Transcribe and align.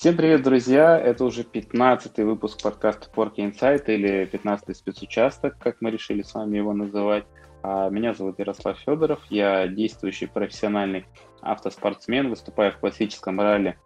Всем 0.00 0.16
привет, 0.16 0.42
друзья! 0.42 0.98
Это 0.98 1.26
уже 1.26 1.42
15-й 1.42 2.24
выпуск 2.24 2.62
подкаста 2.62 3.10
Porky 3.14 3.36
Insight 3.36 3.84
или 3.88 4.26
15-й 4.32 4.74
спецучасток, 4.74 5.58
как 5.58 5.82
мы 5.82 5.90
решили 5.90 6.22
с 6.22 6.32
вами 6.32 6.56
его 6.56 6.72
называть. 6.72 7.26
А, 7.62 7.90
меня 7.90 8.14
зовут 8.14 8.38
Ярослав 8.38 8.78
Федоров, 8.78 9.20
я 9.28 9.68
действующий 9.68 10.24
профессиональный 10.24 11.04
автоспортсмен, 11.42 12.30
выступаю 12.30 12.72
в 12.72 12.78
классическом 12.78 13.42
ралли 13.42 13.76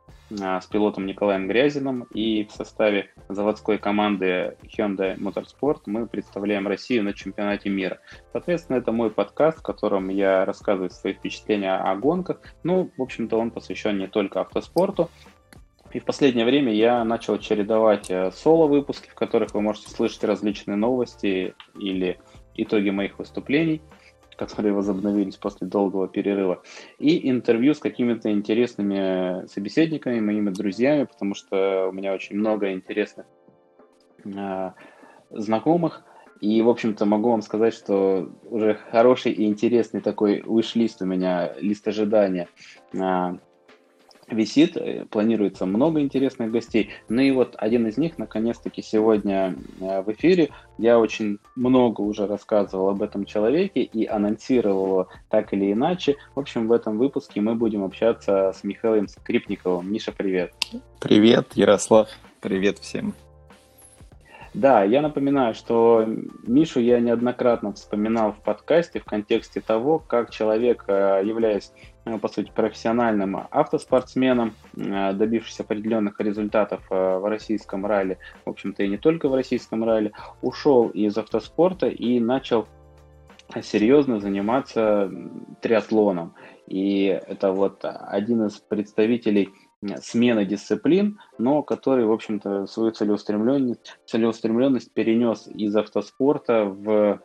а, 0.40 0.61
с 0.61 0.66
пилотом 0.66 1.04
Николаем 1.04 1.48
Грязиным 1.48 2.04
и 2.14 2.44
в 2.44 2.52
составе 2.52 3.10
заводской 3.28 3.78
команды 3.78 4.56
Hyundai 4.62 5.18
Motorsport 5.18 5.80
мы 5.86 6.06
представляем 6.06 6.68
Россию 6.68 7.02
на 7.02 7.12
чемпионате 7.12 7.70
мира. 7.70 7.98
Соответственно, 8.31 8.76
это 8.76 8.92
мой 8.92 9.11
подкаст, 9.11 9.58
в 9.58 9.62
котором 9.62 10.11
я 10.11 10.44
рассказываю 10.44 10.90
свои 10.90 11.14
впечатления 11.14 11.75
о 11.75 11.96
гонках. 11.96 12.39
Ну, 12.62 12.92
в 12.96 13.03
общем-то, 13.03 13.36
он 13.36 13.50
посвящен 13.50 13.98
не 13.98 14.06
только 14.06 14.40
автоспорту, 14.40 15.11
и 15.94 16.00
в 16.00 16.04
последнее 16.04 16.44
время 16.44 16.75
я 16.75 17.04
начал 17.04 17.39
чередовать 17.39 18.11
э, 18.11 18.32
соло-выпуски, 18.32 19.08
в 19.08 19.14
которых 19.14 19.54
вы 19.54 19.62
можете 19.62 19.89
слышать 19.90 20.25
различные 20.25 20.76
новости 20.76 21.54
или 21.79 22.18
итоги 22.57 22.90
моих 22.90 23.17
выступлений, 23.20 23.80
которые 24.36 24.75
возобновились 24.75 25.36
после 25.36 25.68
долгого 25.68 26.08
перерыва, 26.08 26.62
и 26.98 27.30
интервью 27.30 27.75
с 27.75 27.79
какими-то 27.79 28.32
интересными 28.32 29.46
собеседниками, 29.46 30.18
моими 30.18 30.50
друзьями, 30.50 31.04
потому 31.04 31.34
что 31.34 31.86
у 31.90 31.93
меня 31.93 32.12
очень 32.12 32.36
много 32.39 32.72
интересных 32.72 33.27
э, 34.25 34.72
знакомых. 35.31 36.03
И, 36.41 36.61
в 36.61 36.69
общем-то, 36.69 37.06
могу 37.06 37.31
вам 37.31 37.42
сказать, 37.42 37.72
что 37.72 38.28
уже 38.47 38.75
хороший 38.91 39.31
и 39.31 39.47
интересный 39.47 40.00
такой 40.00 40.42
выш-лист 40.42 41.00
у 41.03 41.06
меня, 41.06 41.55
лист 41.61 41.87
ожидания 41.87 42.48
э, 42.92 43.39
висит, 44.35 44.77
э, 44.77 45.07
планируется 45.09 45.67
много 45.67 46.01
интересных 46.01 46.51
гостей. 46.51 46.91
Ну 47.09 47.23
и 47.23 47.31
вот 47.31 47.55
один 47.59 47.87
из 47.87 47.97
них, 47.97 48.19
наконец-таки, 48.19 48.83
сегодня 48.83 49.55
э, 49.81 50.03
в 50.03 50.13
эфире. 50.13 50.51
Я 50.79 50.99
очень 50.99 51.39
много 51.55 52.01
уже 52.01 52.27
рассказывал 52.27 52.91
об 52.91 53.03
этом 53.03 53.25
человеке 53.25 53.83
и 53.83 54.07
анонсировал 54.07 54.87
его 54.87 55.09
так 55.31 55.53
или 55.53 55.73
иначе. 55.73 56.17
В 56.35 56.41
общем, 56.41 56.69
в 56.69 56.73
этом 56.73 56.99
выпуске 56.99 57.41
мы 57.41 57.55
будем 57.55 57.85
общаться 57.85 58.53
с 58.53 58.65
Михаилом 58.65 59.09
Скрипниковым. 59.09 59.91
Миша, 59.91 60.12
привет. 60.12 60.53
Привет, 61.01 61.49
Ярослав. 61.55 62.09
Привет 62.41 62.79
всем. 62.79 63.15
Да, 64.55 64.85
я 64.85 65.03
напоминаю, 65.03 65.53
что 65.53 66.07
Мишу 66.47 66.79
я 66.79 67.01
неоднократно 67.01 67.73
вспоминал 67.73 68.33
в 68.33 68.39
подкасте 68.39 69.01
в 69.01 69.05
контексте 69.05 69.61
того, 69.61 69.99
как 69.99 70.31
человек, 70.31 70.85
э, 70.87 71.23
являясь, 71.25 71.73
по 72.05 72.28
сути, 72.28 72.50
профессиональным 72.55 73.47
автоспортсменом, 73.50 74.55
э, 74.77 75.12
добившись 75.14 75.60
определенных 75.60 76.20
результатов 76.20 76.83
э, 76.91 77.19
в 77.19 77.28
российском 77.28 77.86
ралли, 77.86 78.19
в 78.44 78.50
общем-то 78.50 78.83
и 78.83 78.88
не 78.88 78.98
только 78.98 79.28
в 79.28 79.34
российском 79.34 79.84
ралли, 79.84 80.12
ушел 80.42 80.88
из 80.88 81.16
автоспорта 81.16 81.88
и 81.88 82.20
начал 82.20 82.66
серьезно 83.62 84.20
заниматься 84.20 85.10
триатлоном. 85.60 86.34
И 86.66 87.05
это 87.06 87.52
вот 87.52 87.80
один 87.82 88.47
из 88.47 88.58
представителей 88.58 89.50
смены 90.02 90.47
дисциплин, 90.47 91.20
но 91.38 91.62
который, 91.62 92.06
в 92.06 92.12
общем-то, 92.12 92.66
свою 92.66 92.91
целеустремленность, 92.92 93.98
целеустремленность 94.06 94.92
перенес 94.92 95.47
из 95.47 95.77
автоспорта 95.77 96.64
в 96.64 97.20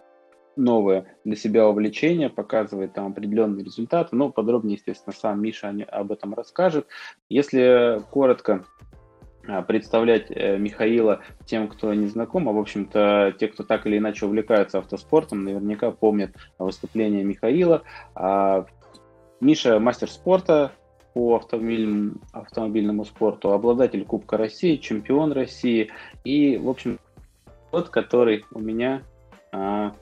новое 0.60 1.06
для 1.24 1.36
себя 1.36 1.68
увлечение, 1.68 2.30
показывает 2.30 2.94
там 2.94 3.08
определенные 3.08 3.64
результаты. 3.64 4.16
Но 4.16 4.30
подробнее, 4.30 4.76
естественно, 4.76 5.16
сам 5.16 5.42
Миша 5.42 5.74
об 5.90 6.12
этом 6.12 6.34
расскажет. 6.34 6.88
Если 7.30 8.02
коротко 8.12 8.66
а, 9.48 9.62
представлять 9.62 10.28
э, 10.30 10.58
Михаила 10.58 11.22
тем, 11.46 11.68
кто 11.68 11.94
не 11.94 12.08
знаком, 12.08 12.50
а, 12.50 12.52
в 12.52 12.59
общем-то, 12.59 13.34
те, 13.40 13.48
кто 13.48 13.64
так 13.64 13.88
или 13.88 13.98
иначе 13.98 14.25
увлекаются 14.25 14.80
автоспортом, 14.80 15.44
наверняка 15.44 15.92
помнят 15.92 16.36
выступление 16.58 17.24
Михаила. 17.24 17.84
А, 18.16 18.66
Миша 19.40 19.80
мастер 19.80 20.09
спорта, 20.09 20.74
по 21.14 21.38
автомобильному, 21.38 22.16
автомобильному 22.31 23.06
спорту, 23.06 23.52
обладатель 23.52 24.06
Кубка 24.06 24.38
России, 24.38 24.75
чемпион 24.75 25.31
России 25.31 25.90
и, 26.24 26.58
в 26.58 26.69
общем, 26.69 27.00
тот, 27.72 27.90
который 27.90 28.46
у 28.52 28.59
меня, 28.59 29.02
а, 29.52 29.94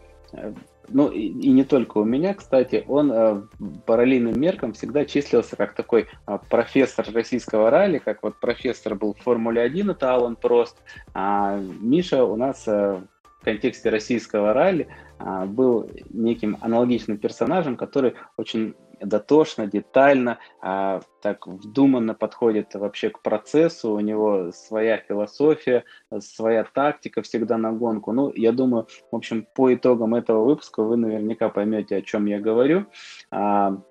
ну 0.90 1.10
и, 1.10 1.28
и 1.28 1.50
не 1.50 1.64
только 1.64 1.98
у 1.98 2.06
меня, 2.06 2.34
кстати, 2.34 2.86
он 2.88 3.12
а, 3.12 3.48
параллельным 3.86 4.40
меркам 4.40 4.74
всегда 4.74 5.06
числился 5.06 5.56
как 5.56 5.74
такой 5.74 6.08
а, 6.26 6.38
профессор 6.38 7.06
российского 7.14 7.70
ралли, 7.70 7.98
как 7.98 8.24
вот 8.24 8.40
профессор 8.40 8.96
был 8.96 9.14
в 9.14 9.20
Формуле 9.22 9.62
1, 9.62 9.90
это 9.90 10.14
Алан 10.14 10.36
Прост, 10.36 10.78
а 11.14 11.58
Миша 11.58 12.24
у 12.24 12.36
нас 12.36 12.66
в 12.66 13.04
контексте 13.48 13.90
российского 13.90 14.52
ралли 14.52 14.90
а, 15.20 15.46
был 15.46 15.90
неким 16.10 16.58
аналогичным 16.60 17.18
персонажем, 17.18 17.78
который 17.78 18.16
очень 18.36 18.76
дотошно, 19.00 19.68
детально, 19.68 20.40
а, 20.62 21.00
так 21.22 21.48
вдуманно 21.48 22.14
подходит 22.14 22.74
вообще 22.74 23.10
к 23.10 23.22
процессу, 23.22 23.94
у 23.94 24.02
него 24.02 24.52
своя 24.52 24.98
философия, 24.98 25.86
своя 26.20 26.66
тактика 26.66 27.22
всегда 27.22 27.58
на 27.58 27.72
гонку. 27.72 28.12
Ну, 28.12 28.34
я 28.36 28.52
думаю, 28.52 28.88
в 29.12 29.16
общем, 29.16 29.48
по 29.56 29.74
итогам 29.74 30.14
этого 30.14 30.44
выпуска 30.44 30.84
вы 30.84 30.98
наверняка 30.98 31.48
поймете, 31.48 31.96
о 31.96 32.02
чем 32.02 32.26
я 32.26 32.42
говорю. 32.42 32.88
А, 33.32 33.82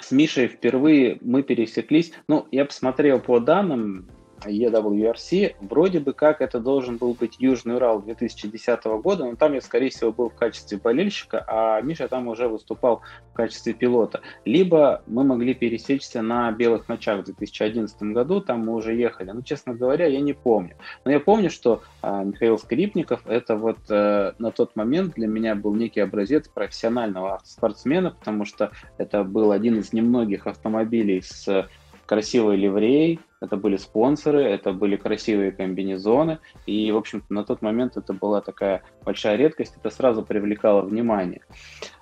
с 0.00 0.10
Мишей 0.10 0.48
впервые 0.48 1.18
мы 1.20 1.42
пересеклись. 1.42 2.14
Ну, 2.28 2.46
я 2.50 2.64
посмотрел 2.64 3.20
по 3.20 3.40
данным, 3.40 4.08
EWRC, 4.44 5.56
вроде 5.60 6.00
бы 6.00 6.12
как 6.12 6.40
это 6.40 6.60
должен 6.60 6.96
был 6.96 7.14
быть 7.14 7.36
Южный 7.38 7.76
Урал 7.76 8.02
2010 8.02 8.84
года, 8.84 9.24
но 9.24 9.36
там 9.36 9.54
я, 9.54 9.60
скорее 9.60 9.90
всего, 9.90 10.12
был 10.12 10.30
в 10.30 10.34
качестве 10.34 10.78
болельщика, 10.78 11.44
а 11.46 11.80
Миша 11.80 12.08
там 12.08 12.28
уже 12.28 12.48
выступал 12.48 13.02
в 13.32 13.36
качестве 13.36 13.72
пилота. 13.72 14.20
Либо 14.44 15.02
мы 15.06 15.24
могли 15.24 15.54
пересечься 15.54 16.22
на 16.22 16.50
Белых 16.52 16.88
ночах 16.88 17.20
в 17.20 17.24
2011 17.24 18.02
году, 18.02 18.40
там 18.40 18.66
мы 18.66 18.74
уже 18.74 18.94
ехали. 18.94 19.30
Но, 19.30 19.42
честно 19.42 19.74
говоря, 19.74 20.06
я 20.06 20.20
не 20.20 20.32
помню. 20.32 20.76
Но 21.04 21.10
я 21.10 21.20
помню, 21.20 21.50
что 21.50 21.82
а, 22.02 22.24
Михаил 22.24 22.58
Скрипников 22.58 23.26
это 23.26 23.56
вот 23.56 23.78
а, 23.90 24.34
на 24.38 24.50
тот 24.50 24.76
момент 24.76 25.14
для 25.14 25.26
меня 25.26 25.54
был 25.54 25.74
некий 25.74 26.00
образец 26.00 26.48
профессионального 26.48 27.34
автоспортсмена, 27.34 28.12
потому 28.12 28.44
что 28.44 28.70
это 28.98 29.24
был 29.24 29.52
один 29.52 29.78
из 29.78 29.92
немногих 29.92 30.46
автомобилей 30.46 31.22
с 31.22 31.68
красивой 32.06 32.56
ливреей, 32.56 33.20
это 33.40 33.56
были 33.56 33.76
спонсоры, 33.76 34.42
это 34.42 34.72
были 34.72 34.96
красивые 34.96 35.52
комбинезоны, 35.52 36.38
и, 36.64 36.90
в 36.90 36.96
общем-то, 36.96 37.32
на 37.32 37.44
тот 37.44 37.62
момент 37.62 37.96
это 37.96 38.12
была 38.12 38.40
такая 38.40 38.82
большая 39.04 39.36
редкость, 39.36 39.76
это 39.76 39.90
сразу 39.90 40.22
привлекало 40.22 40.82
внимание. 40.82 41.42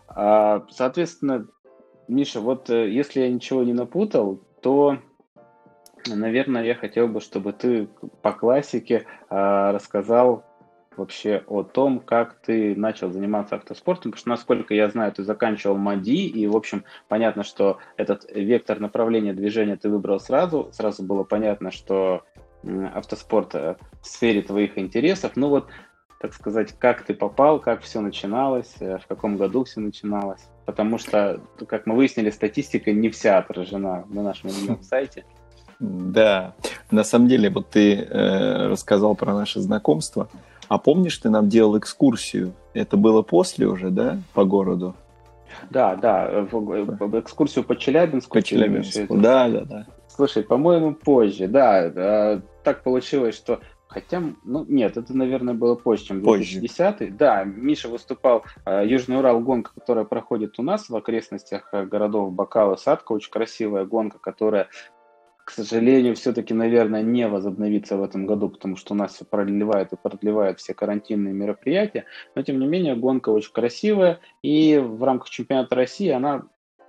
А, 0.08 0.64
соответственно, 0.70 1.46
Миша, 2.06 2.40
вот 2.40 2.70
э, 2.70 2.90
если 2.90 3.20
я 3.20 3.30
ничего 3.30 3.62
не 3.64 3.72
напутал, 3.72 4.40
то, 4.60 4.98
наверное, 6.06 6.64
я 6.64 6.74
хотел 6.74 7.08
бы, 7.08 7.20
чтобы 7.20 7.52
ты 7.52 7.88
по 8.22 8.32
классике 8.32 9.06
а, 9.28 9.72
рассказал 9.72 10.44
вообще 10.98 11.42
о 11.46 11.62
том, 11.62 12.00
как 12.00 12.34
ты 12.34 12.74
начал 12.76 13.10
заниматься 13.10 13.56
автоспортом, 13.56 14.12
потому 14.12 14.20
что, 14.20 14.28
насколько 14.30 14.74
я 14.74 14.88
знаю, 14.88 15.12
ты 15.12 15.22
заканчивал 15.22 15.76
МАДИ, 15.76 16.26
и, 16.26 16.46
в 16.46 16.56
общем, 16.56 16.84
понятно, 17.08 17.44
что 17.44 17.78
этот 17.96 18.24
вектор 18.32 18.80
направления 18.80 19.32
движения 19.32 19.76
ты 19.76 19.88
выбрал 19.88 20.20
сразу, 20.20 20.68
сразу 20.72 21.02
было 21.02 21.24
понятно, 21.24 21.70
что 21.70 22.22
автоспорт 22.94 23.54
э, 23.54 23.76
в 24.00 24.06
сфере 24.06 24.42
твоих 24.42 24.78
интересов, 24.78 25.32
ну 25.36 25.48
вот, 25.48 25.68
так 26.20 26.32
сказать, 26.32 26.72
как 26.78 27.02
ты 27.02 27.12
попал, 27.12 27.60
как 27.60 27.82
все 27.82 28.00
начиналось, 28.00 28.74
э, 28.80 28.98
в 28.98 29.06
каком 29.06 29.36
году 29.36 29.64
все 29.64 29.80
начиналось, 29.80 30.48
потому 30.64 30.98
что, 30.98 31.40
как 31.68 31.86
мы 31.86 31.94
выяснили, 31.94 32.30
статистика 32.30 32.92
не 32.92 33.10
вся 33.10 33.38
отражена 33.38 34.04
на 34.08 34.22
нашем 34.22 34.50
сайте. 34.82 35.24
Да, 35.80 36.54
на 36.90 37.04
самом 37.04 37.28
деле, 37.28 37.50
вот 37.50 37.70
ты 37.70 37.96
э, 37.96 38.68
рассказал 38.68 39.14
про 39.14 39.34
наше 39.34 39.60
знакомство. 39.60 40.28
А 40.68 40.78
помнишь, 40.78 41.18
ты 41.18 41.30
нам 41.30 41.48
делал 41.48 41.78
экскурсию? 41.78 42.52
Это 42.72 42.96
было 42.96 43.22
после 43.22 43.66
уже, 43.66 43.90
да, 43.90 44.18
по 44.32 44.44
городу? 44.44 44.94
Да, 45.70 45.94
да, 45.96 46.46
в, 46.50 47.20
экскурсию 47.20 47.64
по 47.64 47.76
Челябинску. 47.76 48.34
По 48.34 48.42
Челябинску, 48.42 49.16
да, 49.16 49.48
да, 49.48 49.60
да. 49.64 49.86
Слушай, 50.08 50.42
по-моему, 50.42 50.94
позже, 50.94 51.48
да. 51.48 51.84
Э, 51.84 52.40
так 52.62 52.82
получилось, 52.82 53.36
что 53.36 53.60
Хотя, 53.94 54.20
ну 54.44 54.64
нет, 54.66 54.96
это, 54.96 55.16
наверное, 55.16 55.54
было 55.54 55.76
позже, 55.76 56.06
чем 56.06 56.22
2010 56.22 57.16
Да, 57.16 57.44
Миша 57.44 57.88
выступал 57.88 58.44
э, 58.66 58.82
Южный 58.84 59.18
Урал 59.18 59.38
гонка, 59.38 59.70
которая 59.72 60.04
проходит 60.04 60.58
у 60.58 60.62
нас 60.62 60.88
в 60.88 60.96
окрестностях 60.96 61.68
э, 61.72 61.84
городов 61.84 62.32
Бакал 62.32 62.74
и 62.74 62.76
Садка. 62.76 63.12
Очень 63.12 63.30
красивая 63.30 63.84
гонка, 63.84 64.18
которая 64.18 64.68
к 65.44 65.50
сожалению, 65.50 66.14
все-таки, 66.14 66.54
наверное, 66.54 67.02
не 67.02 67.28
возобновится 67.28 67.96
в 67.96 68.02
этом 68.02 68.26
году, 68.26 68.48
потому 68.48 68.76
что 68.76 68.94
у 68.94 68.96
нас 68.96 69.14
все 69.14 69.24
продлевает 69.24 69.92
и 69.92 69.96
продлевает 69.96 70.58
все 70.58 70.74
карантинные 70.74 71.34
мероприятия. 71.34 72.04
Но, 72.34 72.42
тем 72.42 72.58
не 72.58 72.66
менее, 72.66 72.96
гонка 72.96 73.30
очень 73.30 73.52
красивая, 73.52 74.20
и 74.42 74.78
в 74.78 75.02
рамках 75.02 75.30
чемпионата 75.30 75.74
России 75.74 76.08
она 76.08 76.44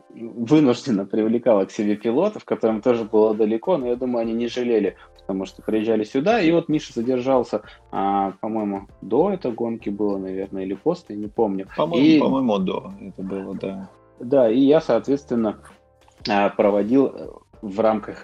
вынужденно 0.10 1.06
привлекала 1.06 1.66
к 1.66 1.72
себе 1.72 1.98
пилотов, 1.98 2.46
которым 2.46 2.82
тоже 2.82 3.04
было 3.04 3.36
далеко, 3.36 3.78
но 3.78 3.88
я 3.88 3.96
думаю, 3.96 4.22
они 4.22 4.34
не 4.34 4.48
жалели 4.48 4.96
потому 5.26 5.46
что 5.46 5.64
приезжали 5.64 6.04
сюда, 6.04 6.40
и 6.40 6.52
вот 6.52 6.70
Миша 6.70 6.94
задержался, 6.94 7.64
а, 7.92 8.34
по-моему, 8.42 8.88
до 9.02 9.32
этой 9.32 9.52
гонки 9.52 9.90
было, 9.90 10.20
наверное, 10.20 10.64
или 10.64 10.76
после, 10.76 11.16
не 11.16 11.28
помню. 11.28 11.68
По-моему, 11.76 12.06
и... 12.06 12.20
по-моему, 12.20 12.60
до 12.60 12.94
это 13.02 13.24
было, 13.24 13.56
да. 13.56 13.90
Да, 14.20 14.50
и 14.50 14.60
я, 14.60 14.82
соответственно, 14.82 15.58
а, 16.30 16.50
проводил 16.50 17.42
в 17.66 17.80
рамках 17.80 18.24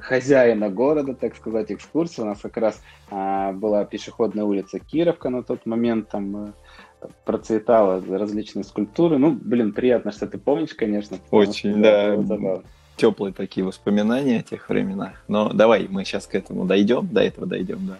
хозяина 0.00 0.68
города, 0.68 1.14
так 1.14 1.34
сказать, 1.36 1.72
экскурсию. 1.72 2.26
У 2.26 2.28
нас 2.28 2.40
как 2.40 2.56
раз 2.58 2.82
а, 3.10 3.52
была 3.52 3.84
пешеходная 3.84 4.44
улица 4.44 4.78
Кировка 4.78 5.30
на 5.30 5.42
тот 5.42 5.64
момент, 5.64 6.10
там 6.10 6.54
э, 7.00 7.06
процветала 7.24 8.02
различные 8.06 8.62
скульптуры. 8.62 9.16
Ну, 9.16 9.32
блин, 9.32 9.72
приятно, 9.72 10.12
что 10.12 10.26
ты 10.26 10.36
помнишь, 10.36 10.74
конечно. 10.74 11.16
Очень, 11.30 11.82
да. 11.82 12.60
Теплые 12.96 13.32
такие 13.32 13.64
воспоминания 13.64 14.40
о 14.40 14.42
тех 14.42 14.68
временах. 14.68 15.24
Но 15.28 15.50
давай 15.52 15.88
мы 15.88 16.04
сейчас 16.04 16.26
к 16.26 16.34
этому 16.34 16.66
дойдем, 16.66 17.08
до 17.08 17.22
этого 17.22 17.46
дойдем, 17.46 17.86
да. 17.86 17.98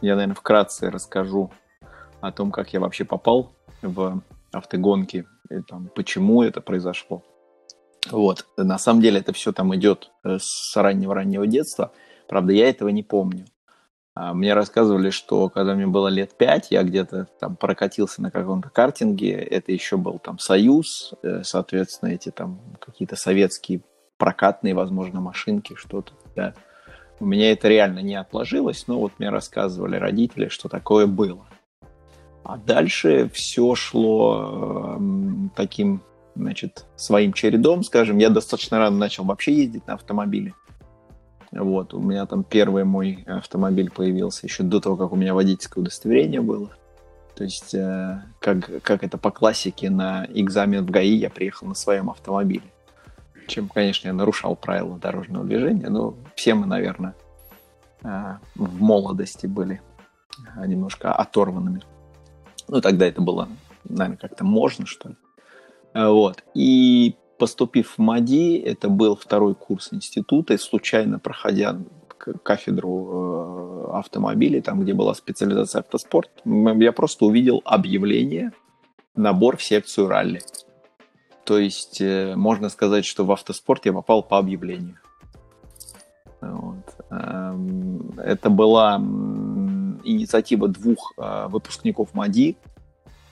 Я, 0.00 0.14
наверное, 0.14 0.36
вкратце 0.36 0.90
расскажу 0.90 1.50
о 2.20 2.30
том, 2.30 2.52
как 2.52 2.72
я 2.72 2.78
вообще 2.78 3.04
попал 3.04 3.52
в 3.82 4.22
автогонки, 4.52 5.26
и 5.50 5.60
там, 5.62 5.90
почему 5.92 6.42
это 6.44 6.60
произошло. 6.60 7.24
Вот. 8.10 8.46
На 8.56 8.78
самом 8.78 9.00
деле 9.00 9.20
это 9.20 9.32
все 9.32 9.52
там 9.52 9.74
идет 9.74 10.10
э, 10.24 10.38
с 10.40 10.76
раннего-раннего 10.76 11.46
детства. 11.46 11.92
Правда, 12.28 12.52
я 12.52 12.68
этого 12.68 12.88
не 12.88 13.02
помню. 13.02 13.46
А, 14.14 14.34
мне 14.34 14.52
рассказывали, 14.52 15.10
что 15.10 15.48
когда 15.48 15.74
мне 15.74 15.86
было 15.86 16.08
лет 16.08 16.36
пять, 16.36 16.72
я 16.72 16.82
где-то 16.82 17.28
там 17.38 17.54
прокатился 17.54 18.20
на 18.20 18.32
каком-то 18.32 18.68
картинге. 18.68 19.32
Это 19.32 19.70
еще 19.70 19.96
был 19.96 20.18
там 20.18 20.40
Союз, 20.40 21.14
э, 21.22 21.42
соответственно, 21.44 22.10
эти 22.10 22.30
там 22.30 22.60
какие-то 22.80 23.14
советские 23.14 23.80
прокатные, 24.16 24.74
возможно, 24.74 25.20
машинки, 25.20 25.74
что-то. 25.76 26.12
Да. 26.34 26.54
У 27.20 27.26
меня 27.26 27.52
это 27.52 27.68
реально 27.68 28.00
не 28.00 28.16
отложилось, 28.16 28.88
но 28.88 28.98
вот 28.98 29.12
мне 29.18 29.30
рассказывали 29.30 29.96
родители, 29.96 30.48
что 30.48 30.68
такое 30.68 31.06
было. 31.06 31.46
А 32.42 32.56
дальше 32.56 33.30
все 33.32 33.74
шло 33.76 34.96
э, 34.98 35.48
таким 35.54 36.02
значит, 36.38 36.86
своим 36.96 37.32
чередом, 37.32 37.82
скажем. 37.82 38.18
Я 38.18 38.30
достаточно 38.30 38.78
рано 38.78 38.96
начал 38.96 39.24
вообще 39.24 39.54
ездить 39.54 39.86
на 39.86 39.94
автомобиле. 39.94 40.54
Вот, 41.50 41.94
у 41.94 42.00
меня 42.00 42.26
там 42.26 42.44
первый 42.44 42.84
мой 42.84 43.24
автомобиль 43.26 43.90
появился 43.90 44.46
еще 44.46 44.62
до 44.62 44.80
того, 44.80 44.96
как 44.96 45.12
у 45.12 45.16
меня 45.16 45.34
водительское 45.34 45.82
удостоверение 45.82 46.40
было. 46.40 46.70
То 47.34 47.44
есть, 47.44 47.74
э, 47.74 48.22
как, 48.40 48.82
как 48.82 49.04
это 49.04 49.16
по 49.16 49.30
классике, 49.30 49.90
на 49.90 50.26
экзамен 50.28 50.84
в 50.84 50.90
ГАИ 50.90 51.16
я 51.16 51.30
приехал 51.30 51.66
на 51.66 51.74
своем 51.74 52.10
автомобиле. 52.10 52.64
Чем, 53.46 53.68
конечно, 53.68 54.08
я 54.08 54.12
нарушал 54.12 54.56
правила 54.56 54.98
дорожного 54.98 55.44
движения, 55.44 55.88
но 55.88 56.16
все 56.34 56.54
мы, 56.54 56.66
наверное, 56.66 57.14
э, 58.02 58.36
в 58.54 58.82
молодости 58.82 59.46
были 59.46 59.80
немножко 60.66 61.12
оторванными. 61.14 61.82
Ну, 62.68 62.80
тогда 62.80 63.06
это 63.06 63.22
было, 63.22 63.48
наверное, 63.84 64.18
как-то 64.18 64.44
можно, 64.44 64.84
что 64.84 65.10
ли. 65.10 65.16
Э, 65.98 66.08
вот. 66.08 66.44
И 66.54 67.16
поступив 67.38 67.94
в 67.96 67.98
МАДИ, 67.98 68.58
это 68.58 68.88
был 68.88 69.16
второй 69.16 69.54
курс 69.54 69.92
института, 69.92 70.54
и 70.54 70.58
случайно 70.58 71.18
проходя 71.18 71.78
кафедру 72.42 73.90
э, 73.92 73.98
автомобилей, 73.98 74.60
там, 74.60 74.80
где 74.80 74.94
была 74.94 75.14
специализация 75.14 75.80
автоспорт, 75.80 76.30
я 76.44 76.92
просто 76.92 77.24
увидел 77.24 77.62
объявление 77.64 78.52
набор 79.16 79.56
в 79.56 79.62
секцию 79.62 80.08
ралли. 80.08 80.40
То 81.44 81.58
есть 81.58 82.00
э, 82.00 82.34
можно 82.36 82.68
сказать, 82.68 83.04
что 83.04 83.24
в 83.24 83.32
автоспорт 83.32 83.86
я 83.86 83.92
попал 83.92 84.22
по 84.22 84.38
объявлению. 84.38 84.98
Вот. 86.40 86.84
Эм, 87.10 88.12
это 88.18 88.48
была 88.48 88.96
инициатива 90.04 90.68
двух 90.68 91.12
выпускников 91.16 92.14
МАДИ, 92.14 92.56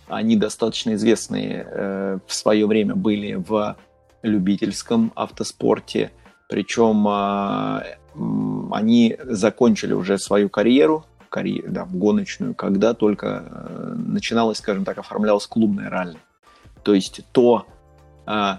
они 0.08 0.36
достаточно 0.36 0.94
известные 0.94 1.66
э, 1.68 2.18
в 2.26 2.34
свое 2.34 2.66
время 2.66 2.94
были 2.94 3.34
в 3.34 3.76
любительском 4.22 5.12
автоспорте. 5.14 6.12
Причем 6.48 7.06
э, 7.08 7.96
они 8.72 9.16
закончили 9.24 9.92
уже 9.92 10.18
свою 10.18 10.48
карьеру, 10.48 11.04
карьеру 11.28 11.70
да, 11.70 11.84
гоночную, 11.84 12.54
когда 12.54 12.94
только 12.94 13.44
э, 13.46 13.94
начиналось, 13.96 14.58
скажем 14.58 14.84
так, 14.84 14.98
оформлялось 14.98 15.46
клубное 15.46 15.90
ралли. 15.90 16.18
То 16.82 16.94
есть 16.94 17.22
то, 17.32 17.66
э, 18.26 18.56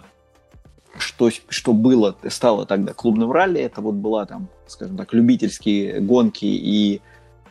что, 0.97 1.29
что 1.49 1.73
было, 1.73 2.15
стало 2.27 2.65
тогда 2.65 2.93
клубным 2.93 3.31
ралли, 3.31 3.61
это 3.61 3.81
вот 3.81 3.95
была 3.95 4.25
там, 4.25 4.49
скажем 4.67 4.97
так, 4.97 5.13
любительские 5.13 6.01
гонки 6.01 6.45
и 6.45 7.01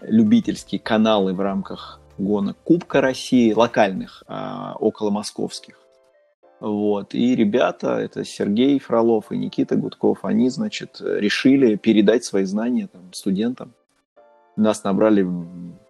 любительские 0.02 0.80
каналы 0.80 1.32
в 1.32 1.40
рамках 1.40 2.00
гонок 2.18 2.56
Кубка 2.64 3.00
России, 3.00 3.52
локальных, 3.52 4.24
а, 4.26 4.76
около 4.78 5.10
московских. 5.10 5.80
Вот. 6.60 7.14
И 7.14 7.34
ребята, 7.36 7.98
это 7.98 8.24
Сергей 8.24 8.78
Фролов 8.78 9.30
и 9.30 9.36
Никита 9.36 9.76
Гудков, 9.76 10.24
они, 10.24 10.48
значит, 10.48 11.00
решили 11.00 11.76
передать 11.76 12.24
свои 12.24 12.44
знания 12.44 12.88
там, 12.90 13.12
студентам. 13.12 13.72
Нас 14.56 14.84
набрали 14.84 15.26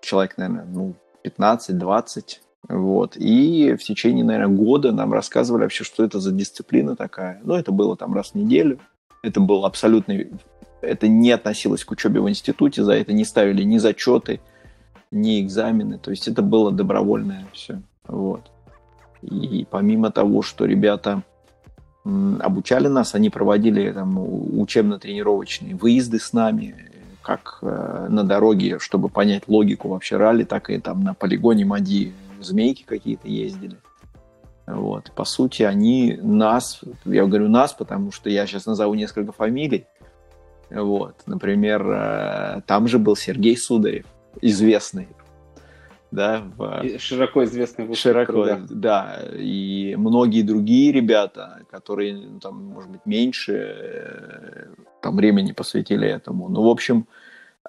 человек, 0.01 0.37
наверное, 0.37 0.67
ну, 0.67 0.95
15-20. 1.25 2.41
Вот. 2.69 3.17
И 3.17 3.77
в 3.79 3.83
течение, 3.83 4.25
наверное, 4.25 4.57
года 4.57 4.91
нам 4.91 5.13
рассказывали 5.13 5.63
вообще, 5.63 5.85
что 5.85 6.05
это 6.05 6.19
за 6.19 6.33
дисциплина 6.33 6.97
такая. 6.97 7.41
Ну, 7.45 7.55
это 7.55 7.71
было 7.71 7.97
там 7.97 8.13
раз 8.15 8.31
в 8.31 8.35
неделю. 8.35 8.81
Это 9.23 9.41
был 9.41 9.65
абсолютно... 9.65 10.17
Это 10.83 11.09
не 11.09 11.31
относилось 11.31 11.85
к 11.85 11.91
учебе 11.93 12.21
в 12.21 12.29
институте, 12.29 12.85
за 12.85 12.93
это 12.93 13.13
не 13.13 13.25
ставили 13.25 13.63
ни 13.63 13.79
зачеты, 13.79 14.41
не 15.11 15.41
экзамены, 15.41 15.99
то 15.99 16.11
есть 16.11 16.29
это 16.29 16.43
было 16.43 16.73
добровольное 16.73 17.47
все. 17.53 17.81
Вот. 18.07 18.43
И 19.23 19.67
помимо 19.71 20.11
того, 20.11 20.43
что 20.43 20.65
ребята 20.65 21.23
обучали 22.05 22.87
нас, 22.87 23.15
они 23.15 23.31
проводили 23.31 23.91
там 23.91 24.17
учебно-тренировочные 24.59 25.75
выезды 25.75 26.21
с 26.21 26.33
нами, 26.33 26.91
как 27.23 27.59
э, 27.63 28.07
на 28.09 28.23
дороге, 28.23 28.79
чтобы 28.79 29.09
понять 29.09 29.49
логику 29.49 29.89
вообще 29.89 30.17
ралли, 30.17 30.45
так 30.45 30.71
и 30.71 30.79
там 30.79 31.03
на 31.03 31.15
полигоне 31.15 31.65
МАДИ 31.65 32.13
змейки 32.41 32.85
какие-то 32.85 33.27
ездили. 33.27 33.79
Вот. 34.67 35.11
По 35.13 35.25
сути, 35.25 35.65
они 35.65 36.19
нас, 36.23 36.81
я 37.05 37.27
говорю 37.27 37.49
нас, 37.49 37.73
потому 37.73 38.13
что 38.13 38.31
я 38.31 38.47
сейчас 38.47 38.67
назову 38.67 38.95
несколько 38.95 39.33
фамилий. 39.33 39.87
Вот. 40.71 41.17
Например, 41.27 41.85
э, 41.89 42.61
там 42.67 42.87
же 42.87 43.01
был 43.01 43.17
Сергей 43.17 43.57
Сударев 43.57 44.07
известный. 44.41 45.09
Да, 46.13 46.45
в... 46.57 46.99
Широко 46.99 47.45
известный 47.45 47.87
в 47.87 47.95
Широко, 47.95 48.45
да. 48.45 48.61
да. 48.71 49.23
И 49.35 49.97
многие 49.97 50.43
другие 50.43 50.93
ребята, 50.93 51.63
которые, 51.71 52.15
ну, 52.15 52.41
там, 52.41 52.65
может 52.65 52.91
быть, 52.91 53.05
меньше 53.05 53.53
э, 53.53 54.67
там, 55.03 55.17
времени 55.17 55.53
посвятили 55.53 56.09
этому. 56.09 56.49
Ну, 56.49 56.63
в 56.63 56.69
общем, 56.69 57.07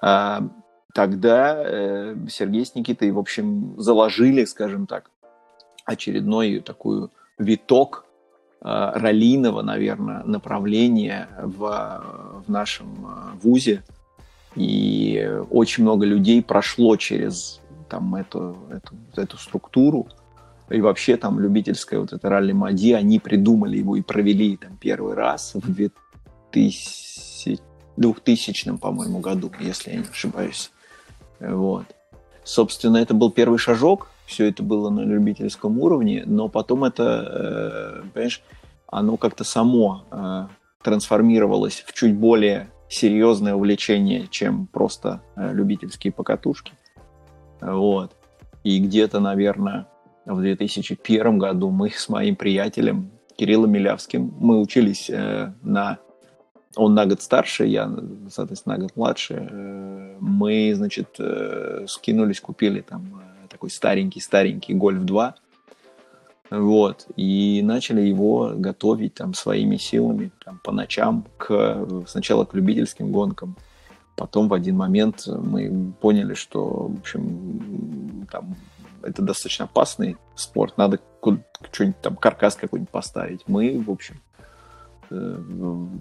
а, 0.00 0.48
тогда 0.94 1.56
э, 1.58 2.16
Сергей 2.30 2.64
с 2.64 2.74
Никитой, 2.74 3.10
в 3.10 3.18
общем, 3.18 3.74
заложили, 3.76 4.44
скажем 4.44 4.86
так, 4.86 5.10
очередной 5.84 6.60
такой 6.60 7.08
виток 7.38 8.06
а, 8.60 8.92
раллийного, 8.98 9.62
наверное, 9.62 10.22
направления 10.22 11.28
в, 11.42 12.42
в 12.46 12.50
нашем 12.50 13.06
а, 13.06 13.32
вузе– 13.42 13.82
и 14.58 15.24
очень 15.50 15.84
много 15.84 16.04
людей 16.04 16.42
прошло 16.42 16.96
через 16.96 17.60
там, 17.88 18.16
эту, 18.16 18.56
эту, 18.70 18.94
эту 19.16 19.38
структуру. 19.38 20.08
И 20.68 20.80
вообще 20.80 21.16
там 21.16 21.38
любительское 21.38 22.00
вот 22.00 22.12
это 22.12 22.28
ралли 22.28 22.52
Мади, 22.52 22.92
они 22.92 23.20
придумали 23.20 23.78
его 23.78 23.96
и 23.96 24.02
провели 24.02 24.56
там 24.56 24.76
первый 24.76 25.14
раз 25.14 25.52
в 25.54 25.72
2000, 25.72 27.60
2000 27.96 28.76
по-моему, 28.78 29.20
году, 29.20 29.52
если 29.60 29.92
я 29.92 29.98
не 29.98 30.08
ошибаюсь. 30.10 30.72
Вот. 31.38 31.86
Собственно, 32.42 32.96
это 32.96 33.14
был 33.14 33.30
первый 33.30 33.58
шажок, 33.58 34.10
все 34.26 34.48
это 34.48 34.64
было 34.64 34.90
на 34.90 35.02
любительском 35.02 35.78
уровне, 35.78 36.24
но 36.26 36.48
потом 36.48 36.84
это, 36.84 38.02
э, 38.02 38.08
понимаешь, 38.12 38.42
оно 38.88 39.16
как-то 39.16 39.44
само 39.44 40.04
э, 40.10 40.46
трансформировалось 40.82 41.84
в 41.86 41.92
чуть 41.92 42.16
более 42.16 42.70
серьезное 42.88 43.54
увлечение, 43.54 44.26
чем 44.30 44.66
просто 44.66 45.20
э, 45.36 45.52
любительские 45.52 46.12
покатушки. 46.12 46.72
Вот. 47.60 48.12
И 48.64 48.78
где-то, 48.80 49.20
наверное, 49.20 49.86
в 50.24 50.40
2001 50.40 51.38
году 51.38 51.70
мы 51.70 51.90
с 51.90 52.08
моим 52.08 52.36
приятелем 52.36 53.10
Кириллом 53.36 53.72
Милявским, 53.72 54.34
мы 54.38 54.60
учились 54.60 55.10
э, 55.10 55.52
на... 55.62 55.98
Он 56.76 56.94
на 56.94 57.06
год 57.06 57.22
старше, 57.22 57.64
я, 57.66 57.90
соответственно, 58.30 58.76
на 58.76 58.82
год 58.82 58.96
младше. 58.96 59.48
Э, 59.50 60.16
мы, 60.20 60.72
значит, 60.74 61.18
скинулись, 61.86 62.40
купили 62.40 62.80
там 62.80 63.22
такой 63.48 63.70
старенький-старенький 63.70 64.74
Гольф 64.74 65.04
2 65.04 65.34
вот. 66.50 67.06
И 67.16 67.62
начали 67.62 68.00
его 68.00 68.52
готовить 68.54 69.14
там 69.14 69.34
своими 69.34 69.76
силами 69.76 70.30
там, 70.44 70.60
по 70.64 70.72
ночам 70.72 71.26
к, 71.36 71.86
сначала 72.06 72.44
к 72.44 72.54
любительским 72.54 73.12
гонкам, 73.12 73.56
потом 74.16 74.48
в 74.48 74.54
один 74.54 74.76
момент 74.76 75.26
мы 75.26 75.92
поняли, 76.00 76.34
что, 76.34 76.88
в 76.88 76.98
общем, 76.98 78.26
там 78.30 78.56
это 79.02 79.22
достаточно 79.22 79.66
опасный 79.66 80.16
спорт, 80.34 80.76
надо 80.76 80.98
что-нибудь 81.72 82.00
там, 82.00 82.16
каркас 82.16 82.56
какой-нибудь 82.56 82.90
поставить. 82.90 83.42
Мы, 83.46 83.80
в 83.80 83.90
общем, 83.90 84.20
э, 85.10 85.38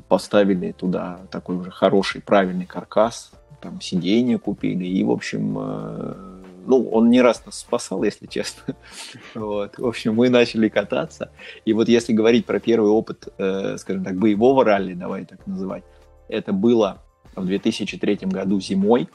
поставили 0.08 0.72
туда 0.72 1.22
такой 1.30 1.58
уже 1.58 1.72
хороший, 1.72 2.22
правильный 2.22 2.66
каркас, 2.66 3.32
там 3.62 3.82
сиденья 3.82 4.38
купили, 4.38 4.86
и, 4.86 5.04
в 5.04 5.12
общем, 5.12 5.58
э, 5.60 6.37
ну, 6.68 6.90
он 6.90 7.10
не 7.10 7.22
раз 7.22 7.46
нас 7.46 7.60
спасал, 7.60 8.04
если 8.04 8.28
честно. 8.28 8.76
Вот. 9.34 9.78
В 9.78 9.86
общем, 9.86 10.16
мы 10.16 10.30
начали 10.30 10.68
кататься. 10.70 11.32
И 11.66 11.74
вот 11.74 11.88
если 11.88 12.14
говорить 12.14 12.46
про 12.46 12.60
первый 12.60 12.92
опыт, 12.92 13.30
э, 13.38 13.78
скажем 13.78 14.04
так, 14.04 14.16
боевого 14.18 14.66
ралли, 14.66 14.94
давай 14.94 15.26
так 15.26 15.48
называть, 15.48 15.84
это 16.28 16.52
было 16.54 17.02
в 17.36 17.46
2003 17.46 18.20
году 18.24 18.60
зимой. 18.60 19.08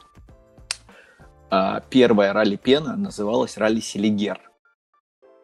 А 1.49 1.81
первая 1.89 2.33
ралли 2.33 2.55
Пена 2.55 2.95
называлась 2.95 3.57
ралли 3.57 3.79
Селигер, 3.79 4.39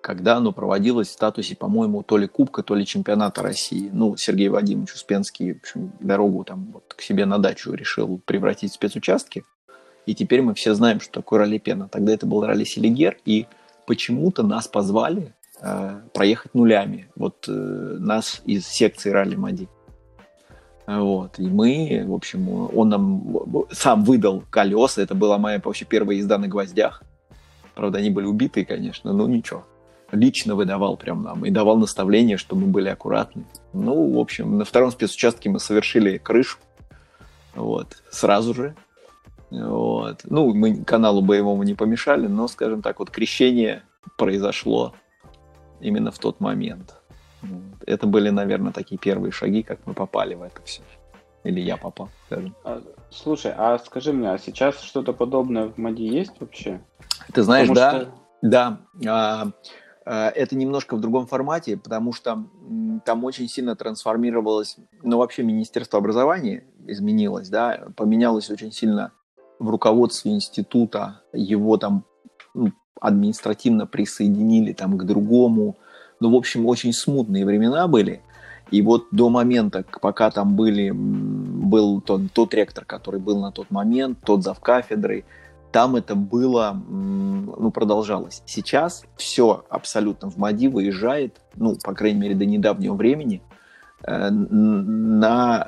когда 0.02 0.38
оно 0.38 0.52
проводилось 0.52 1.10
в 1.10 1.12
статусе, 1.12 1.56
по-моему, 1.56 2.02
то 2.02 2.18
ли 2.18 2.28
Кубка, 2.28 2.64
то 2.64 2.74
ли 2.74 2.86
Чемпионата 2.86 3.44
России. 3.44 3.92
Ну, 3.94 4.18
Сергей 4.18 4.50
Вадимович 4.50 4.94
Успенский, 4.94 5.54
в 5.54 5.58
общем, 5.58 5.92
дорогу 6.00 6.44
там 6.44 6.72
вот 6.74 6.96
к 6.96 7.02
себе 7.02 7.26
на 7.26 7.38
дачу 7.38 7.74
решил 7.74 8.20
превратить 8.26 8.72
в 8.72 8.76
спецучастки. 8.76 9.46
И 10.10 10.16
теперь 10.16 10.42
мы 10.42 10.56
все 10.56 10.74
знаем, 10.74 11.00
что 11.00 11.12
такое 11.12 11.42
ралли 11.42 11.60
Пена. 11.60 11.88
Тогда 11.88 12.12
это 12.12 12.26
был 12.26 12.44
ралли 12.44 12.64
Селигер, 12.64 13.18
и 13.26 13.46
почему-то 13.86 14.42
нас 14.42 14.68
позвали 14.68 15.36
э, 15.62 16.02
проехать 16.16 16.56
нулями. 16.56 17.12
Вот 17.16 17.46
э, 17.48 17.52
нас 17.52 18.42
из 18.44 18.66
секции 18.68 19.12
ралли 19.12 19.36
Мади. 19.36 19.68
Вот. 20.88 21.38
И 21.38 21.44
мы, 21.44 22.06
в 22.08 22.14
общем, 22.16 22.76
он 22.76 22.90
нам 22.90 23.68
сам 23.70 24.04
выдал 24.04 24.44
колеса. 24.50 25.04
Это 25.04 25.14
была 25.14 25.38
моя 25.38 25.62
вообще 25.64 25.86
первая 25.86 26.18
езда 26.18 26.40
на 26.40 26.48
гвоздях. 26.48 27.04
Правда, 27.76 28.00
они 28.00 28.10
были 28.10 28.26
убитые, 28.26 28.66
конечно, 28.66 29.14
но 29.14 29.28
ничего. 29.28 29.64
Лично 30.12 30.56
выдавал 30.56 30.98
прям 30.98 31.22
нам 31.22 31.46
и 31.46 31.52
давал 31.52 31.78
наставление, 31.78 32.38
чтобы 32.38 32.62
мы 32.66 32.68
были 32.70 32.90
аккуратны. 32.90 33.46
Ну, 33.74 34.16
в 34.16 34.18
общем, 34.18 34.58
на 34.58 34.66
втором 34.66 34.90
спецучастке 34.90 35.52
мы 35.52 35.60
совершили 35.60 36.18
крышу. 36.18 36.58
Вот. 37.54 38.02
Сразу 38.10 38.56
же. 38.56 38.76
Вот. 39.52 40.22
Ну, 40.26 40.54
мы 40.54 40.84
каналу 40.84 41.22
боевому 41.22 41.64
не 41.64 41.74
помешали, 41.74 42.28
но, 42.28 42.48
скажем 42.48 42.82
так, 42.82 43.00
вот 43.00 43.10
крещение 43.10 43.84
произошло 44.18 44.94
именно 45.80 46.12
в 46.12 46.20
тот 46.20 46.40
момент. 46.40 46.96
Это 47.86 48.06
были, 48.06 48.30
наверное, 48.30 48.72
такие 48.72 48.98
первые 48.98 49.32
шаги, 49.32 49.64
как 49.64 49.80
мы 49.86 49.94
попали 49.94 50.36
в 50.36 50.44
это 50.44 50.62
все. 50.64 50.82
Или 51.44 51.62
я 51.62 51.78
попал, 51.78 52.10
скажем. 52.26 52.54
А, 52.64 52.82
слушай, 53.10 53.54
а 53.56 53.80
скажи 53.80 54.12
мне, 54.12 54.30
а 54.30 54.38
сейчас 54.38 54.82
что-то 54.82 55.14
подобное 55.14 55.68
в 55.70 55.78
МАДИ 55.78 56.04
есть 56.04 56.34
вообще? 56.40 56.82
Ты 57.34 57.44
знаешь, 57.44 57.70
потому 57.70 57.92
да, 57.92 58.02
что... 58.02 58.12
да. 58.42 58.80
А, 59.08 59.48
а, 60.06 60.30
это 60.32 60.58
немножко 60.58 60.98
в 60.98 61.02
другом 61.02 61.28
формате, 61.28 61.78
потому 61.78 62.12
что 62.12 62.44
там 63.06 63.24
очень 63.24 63.48
сильно 63.48 63.78
трансформировалось, 63.78 64.78
ну 65.02 65.18
вообще 65.18 65.44
Министерство 65.44 66.00
образования 66.00 66.66
изменилось, 66.88 67.48
да, 67.50 67.88
поменялось 67.96 68.50
очень 68.50 68.74
сильно 68.74 69.14
в 69.60 69.70
руководстве 69.70 70.32
института, 70.32 71.22
его 71.34 71.78
там 71.78 72.06
ну, 72.54 72.72
административно 73.00 73.86
присоединили 73.86 74.74
там 74.74 74.98
к 74.98 75.04
другому, 75.06 75.78
ну, 76.20 76.32
в 76.32 76.36
общем, 76.36 76.66
очень 76.66 76.94
смутные 76.94 77.46
времена 77.46 77.88
были. 77.88 78.22
И 78.72 78.82
вот 78.82 79.08
до 79.12 79.30
момента, 79.30 79.84
пока 80.02 80.30
там 80.32 80.56
были, 80.56 80.92
был 80.92 82.02
тот, 82.02 82.32
тот 82.34 82.54
ректор, 82.54 82.86
который 82.86 83.20
был 83.20 83.40
на 83.40 83.52
тот 83.52 83.72
момент, 83.72 84.20
тот 84.24 84.44
зав 84.44 84.60
кафедрой, 84.60 85.26
там 85.72 85.96
это 85.96 86.16
было, 86.16 86.80
ну, 86.90 87.72
продолжалось. 87.72 88.42
Сейчас 88.46 89.04
все 89.16 89.66
абсолютно 89.70 90.30
в 90.30 90.38
МАДИ 90.38 90.68
выезжает, 90.68 91.42
ну, 91.56 91.76
по 91.84 91.94
крайней 91.94 92.20
мере, 92.20 92.36
до 92.36 92.46
недавнего 92.46 92.96
времени, 92.96 93.42
на 94.08 95.68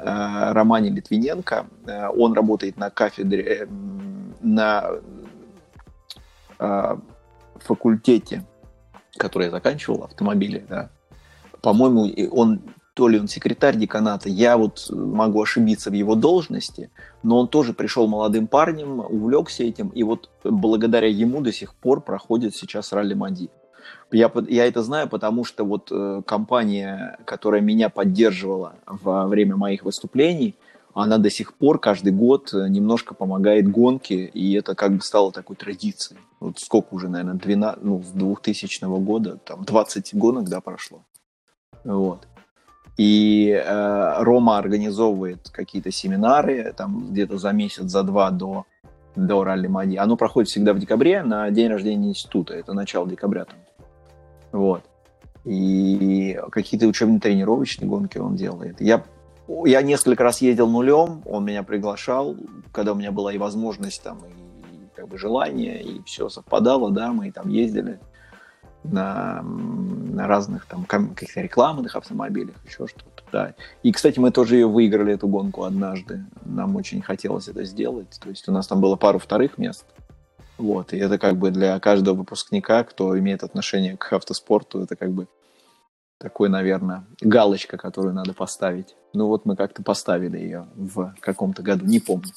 э, 0.50 0.54
Романе 0.54 0.90
Литвиненко. 0.90 1.68
Э, 1.86 2.08
он 2.10 2.34
работает 2.34 2.78
на 2.78 2.90
кафедре, 2.90 3.68
на 4.42 4.92
факультете 7.60 8.44
который 9.18 9.46
я 9.46 9.52
заканчивал, 9.52 10.04
автомобили, 10.04 10.66
да, 10.68 10.90
по-моему, 11.62 12.08
он 12.32 12.62
то 12.94 13.08
ли 13.08 13.20
он 13.20 13.30
секретарь 13.30 13.78
деканата, 13.78 14.28
я 14.28 14.58
вот 14.58 14.88
могу 14.90 15.42
ошибиться 15.42 15.90
в 15.90 15.94
его 15.94 16.16
должности, 16.16 16.92
но 17.24 17.40
он 17.40 17.48
тоже 17.48 17.74
пришел 17.74 18.06
молодым 18.08 18.48
парнем, 18.48 19.00
увлекся 19.00 19.64
этим, 19.64 19.90
и 19.90 20.04
вот 20.04 20.30
благодаря 20.44 21.08
ему 21.08 21.42
до 21.42 21.54
сих 21.54 21.74
пор 21.74 22.02
проходит 22.02 22.54
сейчас 22.54 22.92
ралли 22.92 23.14
Мади. 23.14 23.50
Я, 24.12 24.32
я 24.48 24.68
это 24.68 24.84
знаю, 24.84 25.08
потому 25.08 25.46
что 25.46 25.64
вот 25.64 25.90
э, 25.92 26.22
компания, 26.26 27.18
которая 27.26 27.62
меня 27.62 27.90
поддерживала 27.90 28.76
во 28.86 29.26
время 29.28 29.56
моих 29.56 29.84
выступлений, 29.84 30.56
она 30.94 31.18
до 31.18 31.30
сих 31.30 31.54
пор 31.54 31.80
каждый 31.80 32.12
год 32.12 32.54
э, 32.54 32.68
немножко 32.68 33.14
помогает 33.14 33.70
гонке, 33.70 34.26
и 34.26 34.54
это 34.54 34.76
как 34.76 34.94
бы 34.94 35.02
стало 35.02 35.32
такой 35.32 35.56
традицией. 35.56 36.20
Вот 36.40 36.60
сколько 36.60 36.94
уже, 36.94 37.08
наверное, 37.08 37.36
12, 37.36 37.84
ну, 37.84 38.04
с 38.04 38.08
2000 38.08 38.86
года, 39.00 39.38
там 39.38 39.64
20 39.64 40.16
гонок, 40.16 40.50
да, 40.50 40.60
прошло. 40.60 41.04
Вот. 41.84 42.28
И 42.98 43.50
э, 43.50 44.24
Рома 44.24 44.58
организовывает 44.58 45.50
какие-то 45.50 45.92
семинары, 45.92 46.74
там 46.76 47.12
где-то 47.12 47.38
за 47.38 47.52
месяц, 47.52 47.84
за 47.84 48.04
два 48.04 48.32
до, 48.32 48.66
до 49.16 49.44
ралли 49.44 49.68
Мади. 49.68 49.96
Оно 49.96 50.18
проходит 50.18 50.50
всегда 50.50 50.74
в 50.74 50.80
декабре, 50.80 51.24
на 51.24 51.50
день 51.52 51.70
рождения 51.70 52.10
института, 52.10 52.54
это 52.54 52.74
начало 52.74 53.08
декабря 53.08 53.46
там. 53.46 53.56
Вот. 54.52 54.84
И 55.44 56.40
какие-то 56.52 56.88
учебно-тренировочные 56.88 57.88
гонки 57.88 58.18
он 58.18 58.36
делает. 58.36 58.80
Я 58.80 59.04
я 59.66 59.82
несколько 59.82 60.24
раз 60.24 60.42
ездил 60.42 60.70
нулем, 60.70 61.22
он 61.26 61.44
меня 61.44 61.64
приглашал, 61.64 62.38
когда 62.72 62.94
у 62.94 62.96
меня 62.96 63.12
была 63.12 63.34
и 63.34 63.38
возможность, 63.38 64.02
там, 64.02 64.20
и 64.20 64.96
как 64.96 65.10
бы 65.10 65.18
желание, 65.18 65.82
и 65.82 66.02
все 66.04 66.30
совпадало, 66.30 66.92
да, 66.92 67.12
мы 67.12 67.32
там 67.32 67.50
ездили 67.50 68.00
на, 68.84 69.42
на 69.42 70.28
разных 70.28 70.66
там 70.66 70.86
каких-то 70.86 71.42
рекламных 71.42 71.96
автомобилях, 71.96 72.56
еще 72.66 72.88
что-то, 72.88 73.24
да. 73.32 73.54
И, 73.84 73.92
кстати, 73.92 74.20
мы 74.20 74.32
тоже 74.32 74.56
ее 74.56 74.68
выиграли, 74.68 75.14
эту 75.14 75.28
гонку 75.28 75.64
однажды. 75.64 76.24
Нам 76.46 76.76
очень 76.76 77.02
хотелось 77.02 77.48
это 77.48 77.64
сделать. 77.64 78.20
То 78.22 78.30
есть 78.30 78.48
у 78.48 78.52
нас 78.52 78.68
там 78.68 78.82
было 78.82 78.96
пару 78.96 79.20
вторых 79.20 79.58
мест. 79.58 79.86
Вот, 80.62 80.94
и 80.94 80.98
это 80.98 81.18
как 81.18 81.38
бы 81.38 81.50
для 81.50 81.80
каждого 81.80 82.18
выпускника, 82.18 82.84
кто 82.84 83.18
имеет 83.18 83.42
отношение 83.42 83.98
к 83.98 84.14
автоспорту, 84.14 84.80
это 84.80 84.96
как 84.96 85.12
бы 85.12 85.28
такой, 86.20 86.50
наверное, 86.50 87.04
галочка, 87.20 87.78
которую 87.78 88.14
надо 88.14 88.34
поставить. 88.34 88.96
Ну 89.14 89.26
вот 89.26 89.44
мы 89.46 89.56
как-то 89.56 89.82
поставили 89.82 90.38
ее 90.38 90.68
в 90.76 91.16
каком-то 91.20 91.64
году, 91.64 91.88
не 91.88 92.00
помню. 92.00 92.30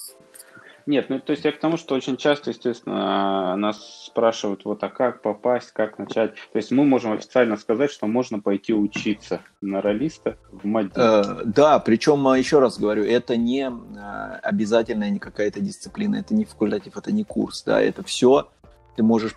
Нет, 0.86 1.08
ну 1.08 1.18
то 1.18 1.32
есть 1.32 1.44
я 1.44 1.52
к 1.52 1.58
тому, 1.58 1.76
что 1.76 1.94
очень 1.94 2.16
часто, 2.16 2.50
естественно, 2.50 3.56
нас 3.56 4.04
спрашивают, 4.06 4.64
вот 4.64 4.84
а 4.84 4.88
как 4.88 5.22
попасть, 5.22 5.70
как 5.72 5.98
начать. 5.98 6.34
То 6.52 6.58
есть 6.58 6.70
мы 6.70 6.84
можем 6.84 7.12
официально 7.12 7.56
сказать, 7.56 7.90
что 7.90 8.06
можно 8.06 8.40
пойти 8.40 8.74
учиться 8.74 9.40
на 9.62 9.80
ролиста 9.80 10.36
в 10.52 10.66
МАДИ. 10.66 10.92
Э, 10.94 11.22
да, 11.44 11.78
причем, 11.78 12.26
а, 12.28 12.36
еще 12.36 12.58
раз 12.58 12.78
говорю, 12.78 13.04
это 13.04 13.36
не 13.36 13.66
а, 13.66 14.40
обязательная 14.42 15.10
не 15.10 15.18
какая-то 15.18 15.60
дисциплина, 15.60 16.16
это 16.16 16.34
не 16.34 16.44
факультатив, 16.44 16.96
это 16.98 17.12
не 17.12 17.24
курс, 17.24 17.62
да, 17.64 17.80
это 17.80 18.02
все 18.02 18.48
ты 18.96 19.02
можешь 19.02 19.36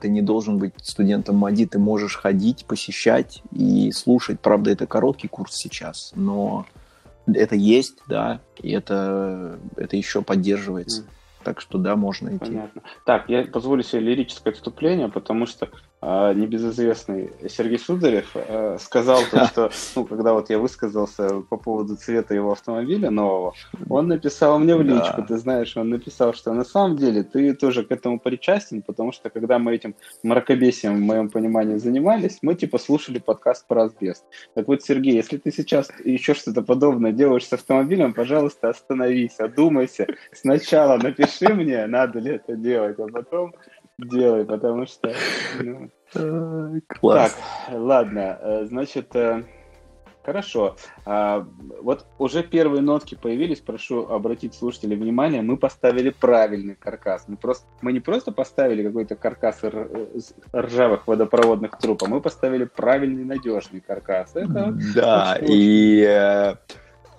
ты 0.00 0.08
не 0.08 0.20
должен 0.20 0.58
быть 0.58 0.74
студентом 0.82 1.36
МАДИ, 1.36 1.66
ты 1.66 1.78
можешь 1.78 2.16
ходить, 2.16 2.66
посещать 2.66 3.40
и 3.52 3.92
слушать. 3.92 4.40
Правда, 4.40 4.72
это 4.72 4.86
короткий 4.88 5.28
курс 5.28 5.54
сейчас, 5.54 6.12
но 6.16 6.66
это 7.26 7.54
есть, 7.54 7.98
да, 8.06 8.40
и 8.62 8.70
это, 8.70 9.58
это 9.76 9.96
еще 9.96 10.22
поддерживается. 10.22 11.02
Mm. 11.02 11.06
Так 11.44 11.60
что 11.60 11.78
да, 11.78 11.94
можно 11.94 12.30
идти. 12.30 12.46
Понятно. 12.46 12.82
Так, 13.04 13.28
я 13.28 13.44
позволю 13.44 13.84
себе 13.84 14.00
лирическое 14.00 14.52
отступление, 14.52 15.08
потому 15.08 15.46
что 15.46 15.68
небезызвестный 16.06 17.32
Сергей 17.48 17.78
Сударев 17.78 18.30
э, 18.34 18.76
сказал 18.80 19.22
то, 19.30 19.46
что, 19.46 19.70
ну, 19.96 20.04
когда 20.04 20.34
вот 20.34 20.50
я 20.50 20.58
высказался 20.58 21.40
по 21.40 21.56
поводу 21.56 21.96
цвета 21.96 22.32
его 22.32 22.52
автомобиля 22.52 23.10
нового, 23.10 23.54
он 23.88 24.06
написал 24.06 24.58
мне 24.60 24.76
в 24.76 24.82
личку, 24.82 25.16
да. 25.18 25.22
ты 25.22 25.36
знаешь, 25.38 25.76
он 25.76 25.90
написал, 25.90 26.32
что 26.32 26.52
на 26.52 26.64
самом 26.64 26.96
деле 26.96 27.24
ты 27.24 27.54
тоже 27.54 27.82
к 27.82 27.90
этому 27.90 28.20
причастен, 28.20 28.82
потому 28.82 29.10
что 29.10 29.30
когда 29.30 29.58
мы 29.58 29.74
этим 29.74 29.96
мракобесием, 30.22 30.96
в 30.96 31.00
моем 31.00 31.28
понимании, 31.28 31.76
занимались, 31.76 32.38
мы 32.40 32.54
типа 32.54 32.78
слушали 32.78 33.18
подкаст 33.18 33.66
про 33.66 33.84
асбест. 33.84 34.24
Так 34.54 34.68
вот, 34.68 34.82
Сергей, 34.82 35.14
если 35.14 35.38
ты 35.38 35.50
сейчас 35.50 35.90
еще 36.04 36.34
что-то 36.34 36.62
подобное 36.62 37.10
делаешь 37.10 37.46
с 37.46 37.52
автомобилем, 37.52 38.14
пожалуйста, 38.14 38.68
остановись, 38.68 39.40
одумайся, 39.40 40.06
сначала 40.32 40.98
напиши 40.98 41.52
мне, 41.52 41.84
надо 41.86 42.20
ли 42.20 42.32
это 42.32 42.54
делать, 42.54 42.98
а 43.00 43.08
потом 43.08 43.54
делай, 43.98 44.44
потому 44.44 44.86
что... 44.86 45.12
Ну... 45.60 45.90
Класс. 46.86 47.36
Так, 47.66 47.78
ладно, 47.78 48.38
э, 48.40 48.64
значит, 48.66 49.14
э, 49.16 49.42
Хорошо. 50.26 50.74
А, 51.04 51.46
вот 51.80 52.04
уже 52.18 52.42
первые 52.42 52.82
нотки 52.82 53.14
появились, 53.14 53.60
прошу 53.60 54.08
обратить 54.08 54.54
слушателей 54.54 54.96
внимание, 54.96 55.40
мы 55.40 55.56
поставили 55.56 56.10
правильный 56.10 56.74
каркас. 56.74 57.26
Мы, 57.28 57.36
просто, 57.36 57.64
мы 57.80 57.92
не 57.92 58.00
просто 58.00 58.32
поставили 58.32 58.82
какой-то 58.82 59.14
каркас 59.14 59.60
ржавых 60.52 61.06
водопроводных 61.06 61.78
труб, 61.78 62.02
а 62.02 62.08
мы 62.08 62.20
поставили 62.20 62.64
правильный 62.64 63.24
надежный 63.24 63.80
каркас. 63.80 64.34
Это 64.34 64.76
да, 64.96 65.38
и 65.40 66.00
э, 66.00 66.08
а, 66.08 66.58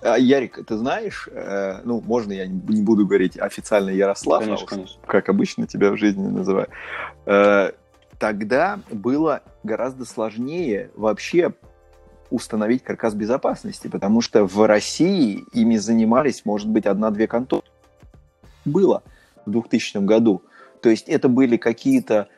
Ярик, 0.02 0.64
ты 0.66 0.76
знаешь, 0.76 1.28
э, 1.30 1.80
ну, 1.84 2.00
можно 2.00 2.32
я 2.32 2.46
не 2.46 2.82
буду 2.82 3.06
говорить 3.06 3.38
официально 3.38 3.90
Ярослав, 3.90 4.44
конечно, 4.44 4.66
а 4.66 4.70
конечно. 4.70 5.00
как 5.06 5.28
обычно 5.28 5.66
тебя 5.66 5.90
в 5.90 5.96
жизни 5.96 6.26
называю. 6.26 6.68
Э, 7.26 7.72
тогда 8.18 8.80
было 8.90 9.42
гораздо 9.64 10.04
сложнее 10.04 10.90
вообще 10.94 11.52
установить 12.30 12.84
каркас 12.84 13.14
безопасности, 13.14 13.88
потому 13.88 14.20
что 14.20 14.44
в 14.44 14.66
России 14.66 15.44
ими 15.52 15.76
занимались, 15.76 16.44
может 16.44 16.68
быть, 16.68 16.86
одна-две 16.86 17.26
конторы. 17.26 17.64
Было 18.64 19.02
в 19.46 19.50
2000 19.50 19.98
году. 19.98 20.42
То 20.80 20.90
есть 20.90 21.08
это 21.08 21.28
были 21.28 21.56
какие-то 21.56 22.28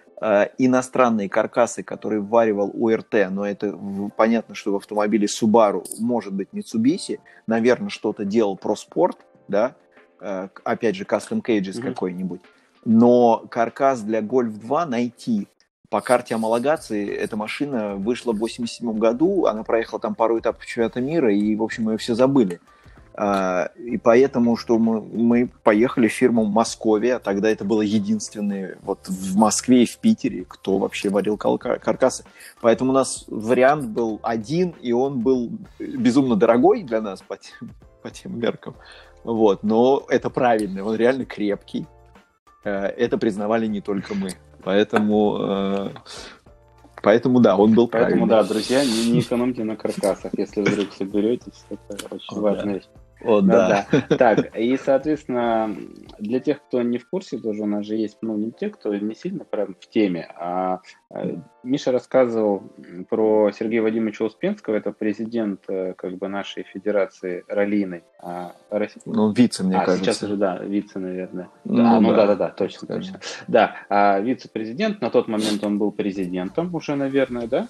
иностранные 0.58 1.30
каркасы, 1.30 1.82
которые 1.82 2.20
вваривал 2.20 2.70
УРТ, 2.74 3.30
но 3.30 3.46
это 3.46 3.78
понятно, 4.16 4.54
что 4.54 4.72
в 4.72 4.76
автомобиле 4.76 5.26
Subaru 5.26 5.84
может 5.98 6.34
быть 6.34 6.48
Mitsubishi, 6.52 7.20
наверное, 7.46 7.88
что-то 7.88 8.26
делал 8.26 8.58
ProSport, 8.62 9.16
да, 9.48 9.74
э, 10.20 10.48
опять 10.62 10.96
же, 10.96 11.04
Custom 11.04 11.42
Cages 11.42 11.78
mm-hmm. 11.78 11.82
какой-нибудь. 11.82 12.40
Но 12.84 13.44
каркас 13.50 14.02
для 14.02 14.20
Golf 14.20 14.50
2 14.50 14.86
найти 14.86 15.48
по 15.88 16.00
карте 16.00 16.34
homологации 16.34 17.08
эта 17.08 17.36
машина 17.36 17.96
вышла 17.96 18.32
в 18.32 18.38
87 18.38 18.98
году, 18.98 19.46
она 19.46 19.64
проехала 19.64 20.00
там 20.00 20.14
пару 20.14 20.38
этапов 20.38 20.64
чемпионата 20.64 21.00
мира, 21.00 21.34
и, 21.34 21.56
в 21.56 21.62
общем, 21.62 21.90
ее 21.90 21.98
все 21.98 22.14
забыли. 22.14 22.60
А, 23.22 23.70
и 23.76 23.98
поэтому, 23.98 24.56
что 24.56 24.78
мы, 24.78 25.02
мы 25.02 25.50
поехали 25.62 26.08
в 26.08 26.12
фирму 26.12 26.46
Московия, 26.46 27.18
тогда 27.18 27.50
это 27.50 27.66
было 27.66 27.82
единственное 27.82 28.78
вот 28.80 29.06
в 29.08 29.36
Москве 29.36 29.82
и 29.82 29.86
в 29.86 29.98
Питере, 29.98 30.46
кто 30.48 30.78
вообще 30.78 31.10
варил 31.10 31.36
каркасы. 31.36 32.24
Поэтому 32.62 32.92
у 32.92 32.94
нас 32.94 33.26
вариант 33.28 33.90
был 33.90 34.20
один, 34.22 34.70
и 34.80 34.92
он 34.92 35.18
был 35.18 35.52
безумно 35.78 36.34
дорогой 36.34 36.82
для 36.82 37.02
нас 37.02 37.20
по 37.20 37.36
тем, 37.36 37.68
по 38.02 38.08
тем 38.10 38.40
меркам. 38.40 38.74
Вот, 39.22 39.64
но 39.64 40.02
это 40.08 40.30
правильно, 40.30 40.82
он 40.82 40.96
реально 40.96 41.26
крепкий. 41.26 41.86
Э, 42.64 42.86
это 42.86 43.18
признавали 43.18 43.66
не 43.66 43.82
только 43.82 44.14
мы. 44.14 44.30
Поэтому 44.64 45.36
э, 45.42 45.90
Поэтому 47.02 47.40
да, 47.40 47.54
он 47.58 47.74
был 47.74 47.86
Поэтому 47.86 48.26
правильный. 48.26 48.28
да, 48.28 48.44
друзья, 48.44 48.82
не, 48.82 49.10
не 49.10 49.20
экономьте 49.20 49.62
на 49.62 49.76
каркасах, 49.76 50.32
если 50.38 50.62
вдруг 50.62 50.90
соберетесь, 50.94 51.66
это 51.68 52.14
очень 52.14 52.38
О, 52.38 52.40
важная 52.40 52.64
да. 52.64 52.72
вещь. 52.72 52.88
О, 53.22 53.40
да. 53.40 53.86
да. 53.90 54.16
Так, 54.16 54.56
и, 54.56 54.76
соответственно, 54.76 55.74
для 56.18 56.40
тех, 56.40 56.62
кто 56.62 56.82
не 56.82 56.98
в 56.98 57.08
курсе, 57.08 57.38
тоже 57.38 57.62
у 57.62 57.66
нас 57.66 57.86
же 57.86 57.96
есть, 57.96 58.18
ну, 58.22 58.36
не 58.36 58.50
те, 58.50 58.70
кто 58.70 58.94
не 58.94 59.14
сильно 59.14 59.44
прям 59.44 59.74
в 59.78 59.88
теме, 59.88 60.28
а 60.36 60.80
э, 61.10 61.36
Миша 61.62 61.92
рассказывал 61.92 62.62
про 63.08 63.50
Сергея 63.52 63.82
Вадимовича 63.82 64.24
Успенского, 64.24 64.76
это 64.76 64.92
президент 64.92 65.64
э, 65.68 65.94
как 65.96 66.16
бы 66.16 66.28
нашей 66.28 66.62
федерации 66.62 67.44
раллиной. 67.48 68.04
А, 68.22 68.52
Ну, 69.06 69.32
вице, 69.32 69.64
мне 69.64 69.76
а, 69.76 69.84
кажется. 69.84 70.04
сейчас 70.04 70.22
уже, 70.22 70.36
да, 70.36 70.58
вице, 70.58 70.98
наверное. 70.98 71.48
Ну, 71.64 71.76
да, 71.76 72.00
ну 72.00 72.14
да, 72.14 72.26
да, 72.26 72.34
да, 72.34 72.48
точно, 72.48 72.86
точно. 72.86 73.20
Да, 73.48 73.76
а 73.88 74.20
вице-президент, 74.20 75.00
на 75.00 75.10
тот 75.10 75.28
момент 75.28 75.62
он 75.64 75.78
был 75.78 75.92
президентом 75.92 76.74
уже, 76.74 76.96
наверное, 76.96 77.46
да? 77.46 77.68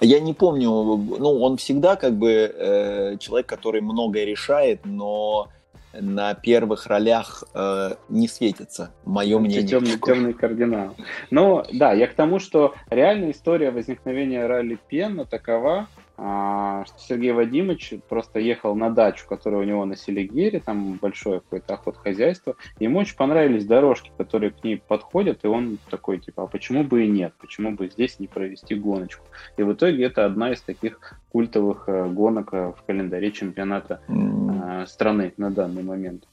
Я 0.00 0.20
не 0.20 0.34
помню, 0.34 0.70
ну, 0.70 1.42
он 1.42 1.56
всегда 1.56 1.96
как 1.96 2.14
бы 2.14 2.30
э, 2.30 3.16
человек, 3.18 3.46
который 3.46 3.80
многое 3.80 4.24
решает, 4.24 4.80
но 4.84 5.48
на 5.92 6.34
первых 6.34 6.86
ролях 6.86 7.44
э, 7.54 7.90
не 8.08 8.28
светится, 8.28 8.92
мое 9.04 9.38
мнение. 9.38 9.66
Темный, 9.66 9.98
темный 9.98 10.32
кардинал. 10.32 10.94
Ну, 11.30 11.62
да, 11.72 11.92
я 11.92 12.06
к 12.06 12.14
тому, 12.14 12.38
что 12.38 12.74
реальная 12.90 13.32
история 13.32 13.70
возникновения 13.70 14.46
ралли 14.46 14.78
Пена 14.88 15.24
такова, 15.24 15.72
а, 15.80 16.01
что 16.14 16.94
Сергей 16.98 17.32
Вадимович 17.32 17.94
просто 18.08 18.38
ехал 18.38 18.74
на 18.74 18.90
дачу, 18.90 19.26
которая 19.28 19.60
у 19.60 19.64
него 19.64 19.84
на 19.84 19.96
Селигере, 19.96 20.60
там 20.60 20.98
большое 21.00 21.40
какое-то 21.40 21.74
охотхозяйство. 21.74 22.56
Ему 22.78 23.00
очень 23.00 23.16
понравились 23.16 23.64
дорожки, 23.64 24.12
которые 24.16 24.50
к 24.50 24.62
ней 24.62 24.76
подходят, 24.76 25.44
и 25.44 25.46
он 25.46 25.78
такой, 25.90 26.18
типа, 26.18 26.44
а 26.44 26.46
почему 26.46 26.84
бы 26.84 27.04
и 27.04 27.08
нет? 27.08 27.32
Почему 27.40 27.72
бы 27.72 27.88
здесь 27.88 28.18
не 28.18 28.26
провести 28.26 28.74
гоночку? 28.74 29.24
И 29.56 29.62
в 29.62 29.72
итоге 29.72 30.04
это 30.04 30.24
одна 30.24 30.52
из 30.52 30.60
таких 30.60 31.18
культовых 31.30 31.88
э, 31.88 32.08
гонок 32.08 32.52
э, 32.52 32.72
в 32.76 32.82
календаре 32.86 33.32
чемпионата 33.32 34.00
mm. 34.08 34.86
страны 34.86 35.32
на 35.36 35.50
данный 35.50 35.82
момент. 35.82 36.28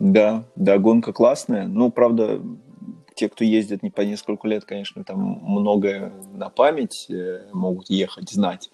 Да, 0.00 0.44
да, 0.56 0.78
гонка 0.78 1.12
классная. 1.12 1.66
Ну, 1.66 1.90
правда, 1.90 2.40
те, 3.14 3.28
кто 3.28 3.44
ездит 3.44 3.82
не 3.82 3.90
по 3.90 4.02
несколько 4.02 4.46
лет, 4.48 4.64
конечно, 4.64 5.04
там 5.04 5.18
многое 5.42 6.12
на 6.32 6.48
память 6.48 7.06
э, 7.08 7.48
могут 7.52 7.90
ехать, 7.90 8.30
знать. 8.30 8.70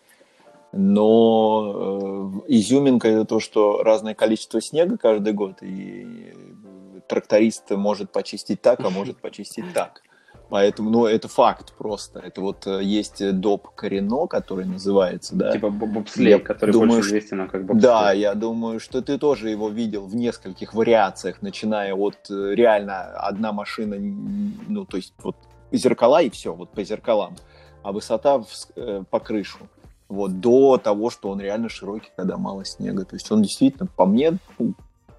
Но 0.73 2.43
э, 2.47 2.53
изюминка 2.53 3.09
это 3.09 3.25
то, 3.25 3.41
что 3.41 3.83
разное 3.83 4.15
количество 4.15 4.61
снега 4.61 4.97
каждый 4.97 5.33
год, 5.33 5.63
и 5.63 6.33
тракторист 7.09 7.71
может 7.71 8.13
почистить 8.13 8.63
так, 8.63 8.81
а 8.81 8.91
может 8.91 9.19
почистить 9.21 9.73
так. 9.75 10.03
Поэтому, 10.51 10.91
ну, 10.91 11.07
это 11.07 11.29
факт 11.29 11.73
просто. 11.79 12.19
Это 12.19 12.41
вот 12.41 12.67
э, 12.67 12.83
есть 12.83 13.23
доп 13.39 13.69
Корено, 13.77 14.27
который 14.27 14.65
называется, 14.65 15.37
да. 15.37 15.53
Типа 15.53 15.71
бобслей, 15.71 16.41
который 16.41 16.73
думаю, 16.73 16.91
больше 16.91 17.09
известен 17.11 17.49
как 17.49 17.65
бобслей. 17.65 17.83
Да, 17.83 18.13
я 18.13 18.35
думаю, 18.35 18.81
что 18.81 19.01
ты 19.01 19.17
тоже 19.17 19.51
его 19.51 19.69
видел 19.69 20.07
в 20.07 20.17
нескольких 20.17 20.75
вариациях, 20.75 21.41
начиная 21.41 21.95
от 21.95 22.17
э, 22.31 22.55
реально 22.57 23.03
одна 23.15 23.53
машина, 23.53 23.97
ну, 23.97 24.85
то 24.85 24.97
есть 24.97 25.15
вот 25.23 25.37
зеркала 25.71 26.21
и 26.21 26.31
все, 26.31 26.53
вот 26.53 26.71
по 26.71 26.83
зеркалам, 26.83 27.37
а 27.85 27.93
высота 27.93 28.39
в, 28.39 28.49
э, 28.75 29.05
по 29.09 29.21
крышу. 29.21 29.69
Вот, 30.09 30.41
до 30.41 30.79
того, 30.79 31.11
что 31.11 31.31
он 31.31 31.41
реально 31.41 31.69
широкий, 31.69 32.11
когда 32.17 32.37
мало 32.37 32.65
снега. 32.65 33.05
То 33.05 33.15
есть 33.15 33.31
он 33.31 33.43
действительно, 33.43 33.87
по 33.87 34.05
мне, 34.05 34.33
ну, 34.59 34.75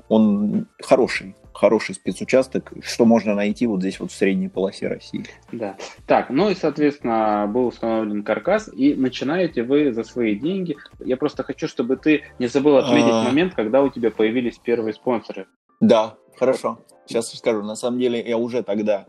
он 0.10 0.68
хороший 0.82 1.36
хороший 1.54 1.96
спецучасток, 1.96 2.74
что 2.82 3.06
можно 3.06 3.36
найти 3.36 3.68
вот 3.68 3.82
здесь 3.82 4.00
вот 4.00 4.12
в 4.12 4.16
средней 4.16 4.50
полосе 4.50 4.88
России. 4.88 5.26
Да. 5.52 5.78
Так, 6.08 6.30
ну 6.30 6.50
и, 6.50 6.56
соответственно, 6.56 7.50
был 7.52 7.68
установлен 7.68 8.24
каркас, 8.24 8.70
и 8.74 8.96
начинаете 8.96 9.64
вы 9.64 9.94
за 9.94 10.04
свои 10.04 10.36
деньги. 10.36 10.78
Я 11.00 11.18
просто 11.18 11.44
хочу, 11.44 11.68
чтобы 11.68 11.98
ты 11.98 12.24
не 12.40 12.48
забыл 12.48 12.78
отметить 12.78 13.12
а... 13.12 13.24
момент, 13.24 13.54
когда 13.54 13.82
у 13.82 13.90
тебя 13.90 14.12
появились 14.12 14.58
первые 14.58 14.94
спонсоры. 14.94 15.48
Да, 15.80 16.16
хорошо. 16.38 16.80
Сейчас 17.06 17.32
скажу. 17.36 17.64
На 17.64 17.76
самом 17.76 18.00
деле 18.00 18.22
я 18.22 18.38
уже 18.38 18.64
тогда 18.64 19.06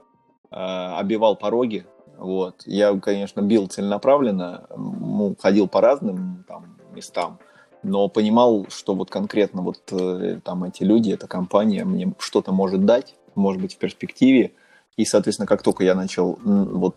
э, 0.50 0.56
обивал 0.56 1.36
пороги. 1.36 1.86
Вот. 2.16 2.62
Я, 2.66 2.98
конечно, 2.98 3.40
бил 3.40 3.66
целенаправленно, 3.66 4.66
ну, 4.76 5.36
ходил 5.38 5.68
по 5.68 5.80
разным 5.80 6.44
там, 6.48 6.78
местам 6.94 7.38
но 7.82 8.08
понимал, 8.08 8.66
что 8.68 8.94
вот 8.94 9.10
конкретно 9.10 9.62
вот 9.62 9.80
э, 9.90 10.40
там 10.44 10.64
эти 10.64 10.82
люди, 10.82 11.12
эта 11.12 11.26
компания 11.26 11.84
мне 11.84 12.12
что-то 12.18 12.52
может 12.52 12.84
дать, 12.84 13.14
может 13.34 13.60
быть, 13.60 13.74
в 13.74 13.78
перспективе. 13.78 14.52
И, 14.96 15.04
соответственно, 15.04 15.46
как 15.46 15.62
только 15.62 15.84
я 15.84 15.94
начал, 15.94 16.38
вот 16.44 16.96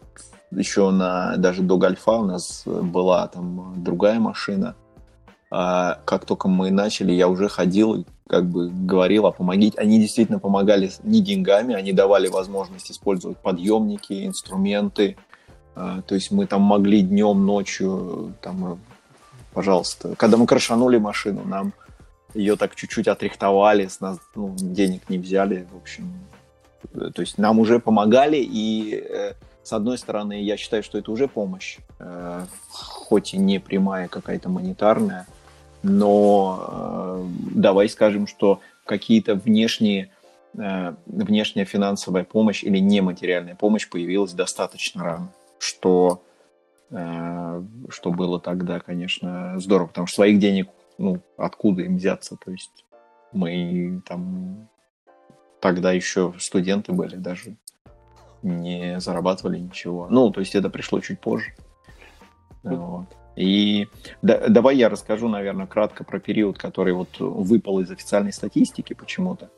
еще 0.51 0.91
на, 0.91 1.37
даже 1.37 1.61
до 1.61 1.77
Гольфа 1.77 2.11
у 2.11 2.25
нас 2.25 2.63
была 2.65 3.27
там 3.27 3.73
другая 3.77 4.19
машина, 4.19 4.75
а 5.51 5.99
как 6.05 6.25
только 6.25 6.47
мы 6.47 6.71
начали, 6.71 7.13
я 7.13 7.27
уже 7.27 7.47
ходил, 7.47 8.05
как 8.27 8.45
бы 8.45 8.69
говорил, 8.69 9.25
а 9.27 9.31
помогите. 9.31 9.77
Они 9.77 9.99
действительно 9.99 10.39
помогали 10.39 10.91
не 11.03 11.21
деньгами, 11.21 11.75
они 11.75 11.93
давали 11.93 12.27
возможность 12.27 12.91
использовать 12.91 13.37
подъемники, 13.37 14.25
инструменты. 14.25 15.17
А, 15.75 16.01
то 16.01 16.15
есть 16.15 16.31
мы 16.31 16.47
там 16.47 16.61
могли 16.61 17.01
днем, 17.01 17.45
ночью 17.45 18.33
там 18.41 18.79
пожалуйста. 19.55 20.15
Когда 20.15 20.37
мы 20.37 20.45
крашанули 20.45 20.97
машину, 20.97 21.43
нам 21.45 21.73
ее 22.35 22.57
так 22.57 22.75
чуть-чуть 22.75 23.07
отрихтовали, 23.07 23.87
с 23.87 24.01
нас 24.01 24.19
ну, 24.35 24.53
денег 24.57 25.09
не 25.09 25.17
взяли, 25.17 25.65
в 25.71 25.77
общем. 25.77 26.13
То 26.93 27.21
есть 27.21 27.37
нам 27.37 27.59
уже 27.59 27.79
помогали, 27.79 28.37
и 28.37 28.93
э, 28.95 29.33
с 29.63 29.73
одной 29.73 29.97
стороны, 29.97 30.43
я 30.43 30.57
считаю, 30.57 30.83
что 30.83 30.97
это 30.97 31.11
уже 31.11 31.27
помощь, 31.27 31.77
э, 31.99 32.45
хоть 32.69 33.33
и 33.33 33.37
не 33.37 33.59
прямая 33.59 34.07
какая-то 34.09 34.49
монетарная, 34.49 35.25
но 35.81 36.65
э, 36.67 37.25
давай 37.55 37.89
скажем, 37.89 38.27
что 38.27 38.59
какие-то 38.85 39.35
внешние 39.35 40.11
внешняя 41.05 41.65
финансовая 41.65 42.23
помощь 42.23 42.63
или 42.63 42.77
нематериальная 42.77 43.55
помощь 43.55 43.89
появилась 43.89 44.31
достаточно 44.31 45.03
рано, 45.03 45.27
что 45.59 46.21
Э, 46.21 46.34
что 46.89 48.11
было 48.11 48.39
тогда, 48.39 48.79
конечно, 48.79 49.59
здорово, 49.59 49.87
потому 49.87 50.07
что 50.07 50.15
своих 50.15 50.39
денег, 50.39 50.69
ну, 50.97 51.21
откуда 51.37 51.81
им 51.81 51.97
взяться, 51.97 52.37
то 52.37 52.51
есть 52.51 52.85
мы 53.33 54.01
там 54.07 54.69
тогда 55.59 55.91
еще 55.91 56.33
студенты 56.37 56.93
были, 56.93 57.15
даже 57.15 57.57
не 58.43 58.99
зарабатывали 58.99 59.57
ничего. 59.57 60.07
Ну, 60.09 60.29
то 60.29 60.39
есть 60.39 60.55
это 60.55 60.69
пришло 60.69 60.99
чуть 60.99 61.19
позже. 61.19 61.53
Вот. 62.63 63.07
И 63.35 63.87
да, 64.21 64.47
давай 64.47 64.77
я 64.77 64.87
расскажу, 64.87 65.27
наверное, 65.27 65.67
кратко 65.67 66.03
про 66.03 66.19
период, 66.19 66.57
который 66.57 66.93
вот 66.93 67.19
выпал 67.19 67.79
из 67.79 67.91
официальной 67.91 68.31
статистики 68.31 68.93
почему-то. 68.93 69.49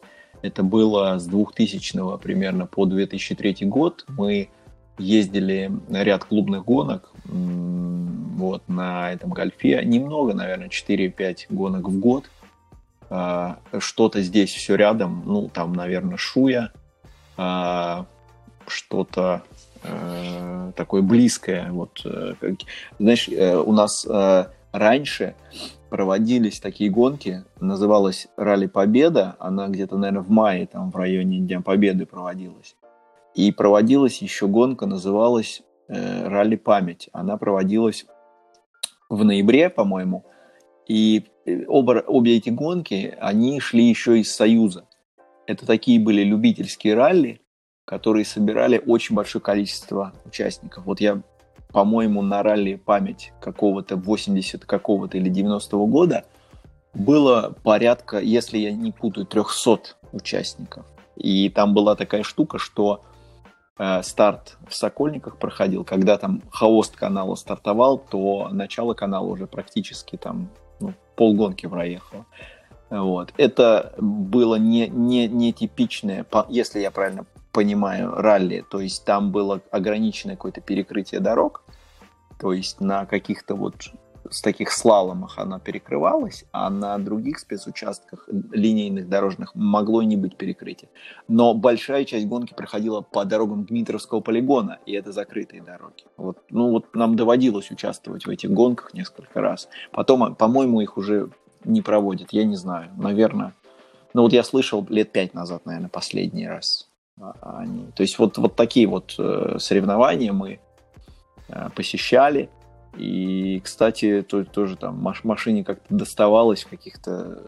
Это 0.41 0.63
было 0.63 1.19
с 1.19 1.25
2000 1.27 2.17
примерно 2.19 2.65
по 2.65 2.85
2003 2.85 3.67
год. 3.67 4.05
Мы 4.07 4.49
ездили 4.97 5.71
ряд 5.89 6.25
клубных 6.25 6.65
гонок 6.65 7.11
вот, 7.25 8.63
на 8.67 9.11
этом 9.11 9.31
гольфе. 9.31 9.83
Немного, 9.83 10.33
наверное, 10.33 10.69
4-5 10.69 11.47
гонок 11.49 11.87
в 11.89 11.99
год. 11.99 12.29
А, 13.09 13.59
что-то 13.79 14.21
здесь 14.21 14.53
все 14.53 14.75
рядом. 14.75 15.23
Ну, 15.25 15.49
там, 15.49 15.73
наверное, 15.73 16.17
Шуя. 16.17 16.71
А, 17.35 18.05
что-то 18.67 19.43
э, 19.83 20.71
такое 20.75 21.01
близкое. 21.01 21.71
Вот, 21.71 22.01
э, 22.05 22.33
знаешь, 22.99 23.27
э, 23.29 23.55
у 23.57 23.71
нас 23.71 24.05
раньше 24.71 25.35
проводились 25.89 26.59
такие 26.59 26.89
гонки, 26.89 27.43
называлась 27.59 28.27
Ралли 28.35 28.67
Победа, 28.67 29.37
она 29.39 29.69
где-то, 29.69 29.97
наверное, 29.97 30.21
в 30.21 30.29
мае, 30.29 30.67
там, 30.67 30.91
в 30.91 30.95
районе 30.97 31.39
Дня 31.39 31.61
Победы 31.61 32.05
проводилась. 32.05 32.75
И 33.37 33.51
проводилась 33.51 34.23
еще 34.23 34.47
гонка, 34.47 34.87
называлась 34.87 35.61
э, 35.87 36.27
Ралли 36.27 36.55
Память. 36.55 37.07
Она 37.13 37.37
проводилась 37.37 38.07
в 39.09 39.23
ноябре, 39.23 39.69
по-моему. 39.69 40.25
И 40.87 41.27
э, 41.45 41.65
оба, 41.67 42.03
обе 42.07 42.35
эти 42.35 42.49
гонки, 42.49 43.15
они 43.21 43.59
шли 43.59 43.83
еще 43.83 44.19
из 44.19 44.35
Союза. 44.35 44.87
Это 45.45 45.67
такие 45.67 45.99
были 45.99 46.23
любительские 46.23 46.95
ралли, 46.95 47.39
которые 47.85 48.25
собирали 48.25 48.81
очень 48.83 49.15
большое 49.15 49.39
количество 49.39 50.13
участников. 50.25 50.87
Вот 50.87 50.99
я 50.99 51.21
по-моему, 51.71 52.23
на 52.23 52.41
ралли 52.41 52.73
память 52.73 53.33
какого-то 53.39 53.97
80 53.97 54.65
какого-то 54.65 55.19
или 55.19 55.31
90-го 55.31 55.85
года 55.85 56.25
было 56.95 57.53
порядка, 57.61 58.19
если 58.19 58.57
я 58.57 58.71
не 58.71 58.91
путаю, 58.91 59.27
300 59.27 59.95
участников. 60.11 60.87
И 61.15 61.49
там 61.49 61.75
была 61.75 61.95
такая 61.95 62.23
штука, 62.23 62.57
что 62.57 63.03
э, 63.77 64.03
старт 64.03 64.57
в 64.67 64.75
Сокольниках 64.75 65.37
проходил, 65.37 65.83
когда 65.83 66.17
там 66.17 66.41
хвост 66.51 66.95
канала 66.95 67.35
стартовал, 67.35 67.97
то 67.97 68.49
начало 68.51 68.93
канала 68.93 69.25
уже 69.27 69.47
практически 69.47 70.15
там 70.15 70.49
ну, 70.79 70.93
полгонки 71.15 71.67
проехало. 71.67 72.25
Вот. 72.89 73.33
Это 73.37 73.93
было 73.97 74.55
не, 74.55 74.87
не, 74.87 75.27
не 75.27 75.51
типичное, 75.51 76.25
если 76.49 76.79
я 76.79 76.91
правильно 76.91 77.25
понимаю, 77.51 78.13
ралли. 78.13 78.63
То 78.69 78.79
есть 78.79 79.03
там 79.03 79.31
было 79.31 79.61
ограниченное 79.71 80.35
какое-то 80.35 80.61
перекрытие 80.61 81.19
дорог. 81.19 81.63
То 82.39 82.53
есть 82.53 82.79
на 82.79 83.05
каких-то 83.05 83.55
вот 83.55 83.75
с 84.29 84.41
таких 84.41 84.71
слаломах 84.71 85.37
она 85.37 85.59
перекрывалась, 85.59 86.45
а 86.51 86.69
на 86.69 86.97
других 86.97 87.39
спецучастках 87.39 88.27
линейных 88.51 89.09
дорожных 89.09 89.55
могло 89.55 90.03
не 90.03 90.17
быть 90.17 90.37
перекрытия. 90.37 90.89
Но 91.27 91.53
большая 91.53 92.05
часть 92.05 92.27
гонки 92.27 92.53
проходила 92.53 93.01
по 93.01 93.25
дорогам 93.25 93.65
Дмитровского 93.65 94.19
полигона, 94.19 94.79
и 94.85 94.93
это 94.93 95.11
закрытые 95.11 95.61
дороги. 95.61 96.03
Вот, 96.17 96.37
ну 96.49 96.71
вот 96.71 96.95
нам 96.95 97.15
доводилось 97.15 97.71
участвовать 97.71 98.25
в 98.25 98.29
этих 98.29 98.51
гонках 98.51 98.93
несколько 98.93 99.41
раз. 99.41 99.67
Потом, 99.91 100.35
по-моему, 100.35 100.81
их 100.81 100.97
уже 100.97 101.29
не 101.63 101.81
проводят, 101.81 102.29
я 102.31 102.43
не 102.43 102.55
знаю, 102.55 102.89
наверное. 102.97 103.53
Ну 104.13 104.23
вот 104.23 104.33
я 104.33 104.43
слышал 104.43 104.85
лет 104.89 105.11
пять 105.11 105.33
назад, 105.33 105.65
наверное, 105.65 105.89
последний 105.89 106.47
раз. 106.47 106.89
А, 107.19 107.33
а 107.41 107.59
они. 107.59 107.87
То 107.95 108.03
есть 108.03 108.17
вот, 108.19 108.37
вот 108.37 108.55
такие 108.55 108.87
вот 108.87 109.15
э, 109.17 109.57
соревнования 109.59 110.33
мы 110.33 110.59
э, 111.49 111.69
посещали. 111.75 112.49
И, 112.97 113.61
кстати, 113.63 114.25
то, 114.27 114.43
тоже 114.43 114.75
там 114.75 114.97
маш, 114.97 115.23
машине 115.23 115.63
как-то 115.63 115.93
доставалось 115.93 116.63
в 116.63 116.69
каких-то 116.69 117.43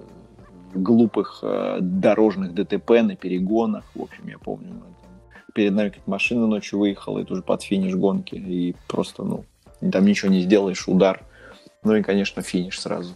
глупых 0.73 1.39
э, 1.41 1.77
дорожных 1.81 2.53
ДТП 2.53 3.01
на 3.01 3.15
перегонах. 3.15 3.83
В 3.95 4.01
общем, 4.01 4.27
я 4.27 4.37
помню, 4.37 4.81
перед 5.53 5.73
нами 5.73 5.89
какая-то 5.89 6.09
машина 6.09 6.47
ночью 6.47 6.79
выехала, 6.79 7.19
и 7.19 7.25
тоже 7.25 7.41
под 7.41 7.63
финиш 7.63 7.95
гонки. 7.95 8.35
И 8.35 8.75
просто, 8.87 9.23
ну, 9.23 9.45
там 9.91 10.05
ничего 10.05 10.31
не 10.31 10.41
сделаешь, 10.41 10.87
удар. 10.87 11.23
Ну 11.83 11.95
и, 11.95 12.03
конечно, 12.03 12.41
финиш 12.41 12.79
сразу. 12.79 13.15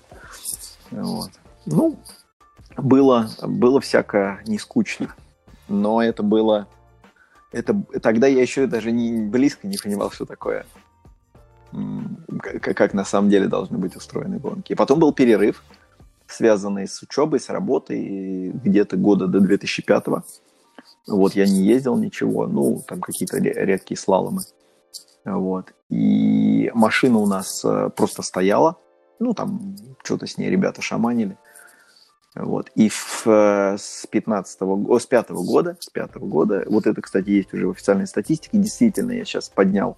Вот. 0.92 1.30
Ну, 1.66 1.98
было, 2.78 3.30
было 3.42 3.80
всякое 3.82 4.42
не 4.48 4.58
скучно 4.58 5.14
но 5.68 6.02
это 6.02 6.24
было... 6.24 6.68
Это, 7.52 7.80
тогда 8.02 8.26
я 8.28 8.42
еще 8.42 8.66
даже 8.66 8.92
не 8.92 9.28
близко 9.28 9.68
не 9.68 9.78
понимал, 9.78 10.10
что 10.12 10.26
такое, 10.26 10.66
как, 12.40 12.78
как 12.78 12.94
на 12.94 13.06
самом 13.06 13.30
деле 13.30 13.48
должны 13.48 13.78
быть 13.78 13.96
устроены 13.96 14.40
гонки. 14.40 14.74
И 14.74 14.76
потом 14.76 15.00
был 15.00 15.14
перерыв, 15.14 15.64
связанный 16.28 16.88
с 16.88 17.02
учебой, 17.02 17.40
с 17.40 17.50
работой, 17.50 18.52
где-то 18.52 18.98
года 18.98 19.28
до 19.28 19.40
2005 19.40 20.08
-го. 20.08 20.24
Вот 21.08 21.36
я 21.36 21.46
не 21.46 21.64
ездил 21.64 21.98
ничего, 21.98 22.48
ну, 22.48 22.82
там 22.88 23.02
какие-то 23.02 23.38
редкие 23.38 23.98
слаломы. 23.98 24.42
Вот. 25.26 25.74
И 25.90 26.72
машина 26.74 27.20
у 27.20 27.28
нас 27.28 27.64
э, 27.64 27.90
просто 27.96 28.22
стояла. 28.22 28.78
Ну, 29.20 29.34
там 29.34 29.76
что-то 30.04 30.28
с 30.28 30.38
ней 30.38 30.50
ребята 30.50 30.82
шаманили. 30.82 31.38
Вот. 32.36 32.72
И 32.76 32.90
в, 32.90 33.28
э, 33.28 33.78
с 33.78 34.06
15 34.10 34.62
-го, 34.62 35.00
с 35.00 35.06
5 35.06 35.30
-го 35.30 35.44
года, 35.44 35.78
с 35.80 35.90
5 35.90 36.16
-го 36.16 36.28
года, 36.28 36.64
вот 36.68 36.88
это, 36.88 37.02
кстати, 37.02 37.30
есть 37.30 37.54
уже 37.54 37.68
в 37.68 37.72
официальной 37.72 38.08
статистике, 38.08 38.58
действительно, 38.58 39.12
я 39.12 39.24
сейчас 39.24 39.50
поднял 39.50 39.98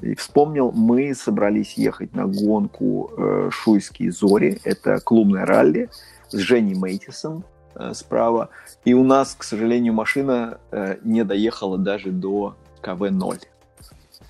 и 0.00 0.14
вспомнил, 0.14 0.72
мы 0.72 1.14
собрались 1.14 1.74
ехать 1.74 2.14
на 2.14 2.26
гонку 2.26 3.10
э, 3.16 3.50
Шуйские 3.52 4.12
Зори, 4.12 4.60
это 4.64 5.00
клубная 5.00 5.44
ралли 5.44 5.90
с 6.28 6.36
Женей 6.36 6.74
Мейтисом 6.74 7.44
э, 7.74 7.92
справа, 7.94 8.50
и 8.84 8.94
у 8.94 9.02
нас, 9.02 9.34
к 9.36 9.42
сожалению, 9.42 9.94
машина 9.94 10.58
э, 10.70 10.96
не 11.02 11.24
доехала 11.24 11.78
даже 11.78 12.10
до 12.10 12.56
КВ-0. 12.80 13.40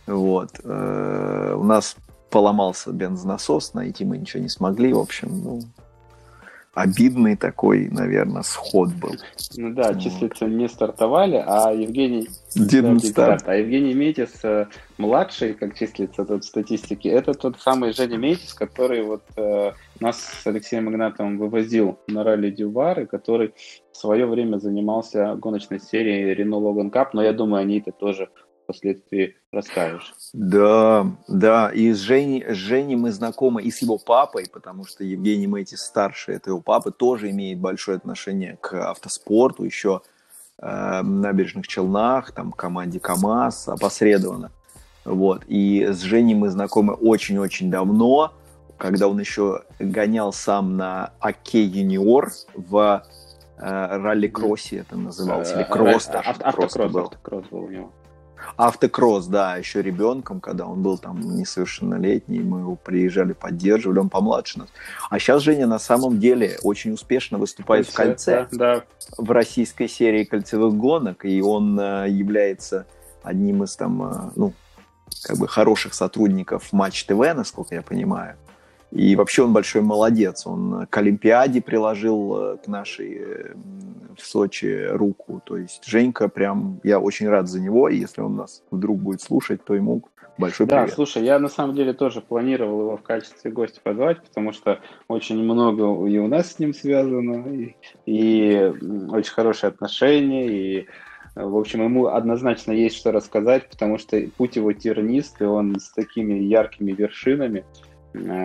Вот. 0.06 0.60
Э, 0.64 1.54
у 1.56 1.64
нас 1.64 1.96
поломался 2.30 2.92
бензонасос, 2.92 3.74
найти 3.74 4.04
мы 4.04 4.18
ничего 4.18 4.42
не 4.42 4.48
смогли, 4.48 4.92
в 4.92 4.98
общем, 4.98 5.28
ну, 5.42 5.60
обидный 6.78 7.36
такой, 7.36 7.88
наверное, 7.90 8.42
сход 8.42 8.90
был. 8.94 9.14
Ну 9.56 9.74
да, 9.74 9.92
вот. 9.92 10.00
числицы 10.00 10.46
не 10.46 10.68
стартовали, 10.68 11.42
а 11.44 11.72
Евгений... 11.72 12.28
Дидн't 12.56 12.98
start. 12.98 13.42
А 13.46 13.54
Евгений 13.56 13.94
Метис 13.94 14.44
э, 14.44 14.66
младший, 14.96 15.54
как 15.54 15.76
числится 15.76 16.24
тут 16.24 16.44
в 16.44 16.46
статистике, 16.46 17.08
это 17.08 17.34
тот 17.34 17.60
самый 17.60 17.92
Женя 17.92 18.16
Метис, 18.16 18.54
который 18.54 19.02
вот 19.02 19.22
э, 19.36 19.72
нас 20.00 20.20
с 20.20 20.46
Алексеем 20.46 20.88
Игнатовым 20.88 21.38
вывозил 21.38 21.98
на 22.06 22.24
ралли 22.24 22.50
Дюбар, 22.50 23.00
и 23.00 23.06
который 23.06 23.54
в 23.92 23.96
свое 23.96 24.26
время 24.26 24.58
занимался 24.58 25.34
гоночной 25.34 25.80
серией 25.80 26.34
Renault 26.34 26.62
Logan 26.62 26.90
Cup, 26.92 27.08
но 27.12 27.22
я 27.22 27.32
думаю, 27.32 27.62
они 27.62 27.80
это 27.80 27.92
тоже 27.92 28.28
впоследствии 28.68 29.36
расскажешь. 29.50 30.14
Да, 30.34 31.06
да, 31.26 31.70
и 31.70 31.92
с 31.92 31.98
Женей, 31.98 32.44
с 32.44 32.56
Женей 32.56 32.96
мы 32.96 33.12
знакомы 33.12 33.62
и 33.62 33.70
с 33.70 33.78
его 33.80 33.96
папой, 33.96 34.46
потому 34.52 34.84
что 34.84 35.04
Евгений 35.04 35.46
Мэйтис 35.46 35.80
старший, 35.80 36.36
это 36.36 36.50
его 36.50 36.60
папа, 36.60 36.90
тоже 36.90 37.30
имеет 37.30 37.58
большое 37.58 37.96
отношение 37.96 38.58
к 38.60 38.74
автоспорту, 38.74 39.64
еще 39.64 40.02
э, 40.58 41.00
набережных 41.02 41.66
Челнах, 41.66 42.32
там, 42.32 42.52
команде 42.52 43.00
КАМАЗ 43.00 43.68
опосредованно. 43.68 44.52
Вот, 45.06 45.44
и 45.46 45.86
с 45.86 46.02
Женей 46.02 46.34
мы 46.34 46.50
знакомы 46.50 46.92
очень-очень 46.92 47.70
давно, 47.70 48.34
когда 48.76 49.08
он 49.08 49.18
еще 49.18 49.62
гонял 49.78 50.30
сам 50.30 50.76
на 50.76 51.14
Оке 51.20 51.64
Юниор 51.64 52.30
в 52.54 53.02
э, 53.56 53.96
ралли-кроссе 53.96 54.80
это 54.80 54.98
называлось, 54.98 55.52
или 55.54 55.62
кросс 55.62 56.06
даже. 56.06 56.28
Автокросс, 56.28 56.76
автокросс 56.76 57.46
был 57.48 57.62
у 57.62 57.68
него. 57.68 57.92
Автокросс, 58.58 59.26
да, 59.26 59.56
еще 59.56 59.82
ребенком, 59.82 60.40
когда 60.40 60.66
он 60.66 60.82
был 60.82 60.98
там 60.98 61.20
несовершеннолетний, 61.20 62.40
мы 62.40 62.58
его 62.58 62.74
приезжали, 62.74 63.32
поддерживали, 63.32 64.00
он 64.00 64.08
помладше 64.08 64.58
нас. 64.58 64.68
А 65.10 65.20
сейчас 65.20 65.42
Женя 65.42 65.68
на 65.68 65.78
самом 65.78 66.18
деле 66.18 66.58
очень 66.64 66.92
успешно 66.92 67.38
выступает 67.38 67.86
кольце, 67.92 68.46
в 68.46 68.48
кольце, 68.48 68.58
да. 68.58 68.84
в 69.16 69.30
российской 69.30 69.86
серии 69.86 70.24
кольцевых 70.24 70.74
гонок, 70.74 71.24
и 71.24 71.40
он 71.40 71.78
э, 71.78 72.06
является 72.08 72.86
одним 73.22 73.62
из 73.62 73.76
там, 73.76 74.02
э, 74.02 74.30
ну, 74.34 74.52
как 75.22 75.38
бы 75.38 75.46
хороших 75.46 75.94
сотрудников 75.94 76.72
Матч 76.72 77.04
ТВ, 77.04 77.20
насколько 77.36 77.76
я 77.76 77.82
понимаю. 77.82 78.34
И 78.90 79.16
вообще 79.16 79.42
он 79.42 79.52
большой 79.52 79.82
молодец. 79.82 80.46
Он 80.46 80.86
к 80.86 80.96
Олимпиаде 80.96 81.60
приложил 81.60 82.36
э, 82.36 82.56
к 82.56 82.68
нашей 82.68 83.18
э, 83.18 83.54
в 84.16 84.24
Сочи 84.24 84.86
руку. 84.88 85.42
То 85.44 85.56
есть 85.56 85.84
Женька 85.86 86.28
прям, 86.28 86.80
я 86.84 86.98
очень 86.98 87.28
рад 87.28 87.48
за 87.48 87.60
него. 87.60 87.88
И 87.88 87.96
если 87.96 88.22
он 88.22 88.36
нас 88.36 88.62
вдруг 88.70 89.00
будет 89.00 89.20
слушать, 89.20 89.62
то 89.64 89.74
ему 89.74 90.02
большой 90.38 90.66
да, 90.66 90.76
привет. 90.76 90.90
Да, 90.90 90.94
слушай, 90.94 91.24
я 91.24 91.38
на 91.38 91.48
самом 91.48 91.74
деле 91.74 91.92
тоже 91.92 92.20
планировал 92.20 92.80
его 92.80 92.96
в 92.96 93.02
качестве 93.02 93.50
гостя 93.50 93.80
позвать, 93.82 94.22
потому 94.22 94.52
что 94.52 94.80
очень 95.08 95.42
много 95.42 95.84
и 96.08 96.18
у 96.18 96.28
нас 96.28 96.52
с 96.52 96.58
ним 96.58 96.72
связано, 96.72 97.46
и, 97.48 97.74
и 98.06 98.72
очень 99.10 99.32
хорошие 99.32 99.68
отношения, 99.68 100.46
и 100.48 100.86
в 101.34 101.56
общем, 101.56 101.84
ему 101.84 102.06
однозначно 102.06 102.72
есть 102.72 102.96
что 102.96 103.12
рассказать, 103.12 103.68
потому 103.68 103.98
что 103.98 104.20
путь 104.36 104.56
его 104.56 104.72
тернист, 104.72 105.40
и 105.40 105.44
он 105.44 105.78
с 105.78 105.90
такими 105.90 106.34
яркими 106.34 106.92
вершинами, 106.92 107.64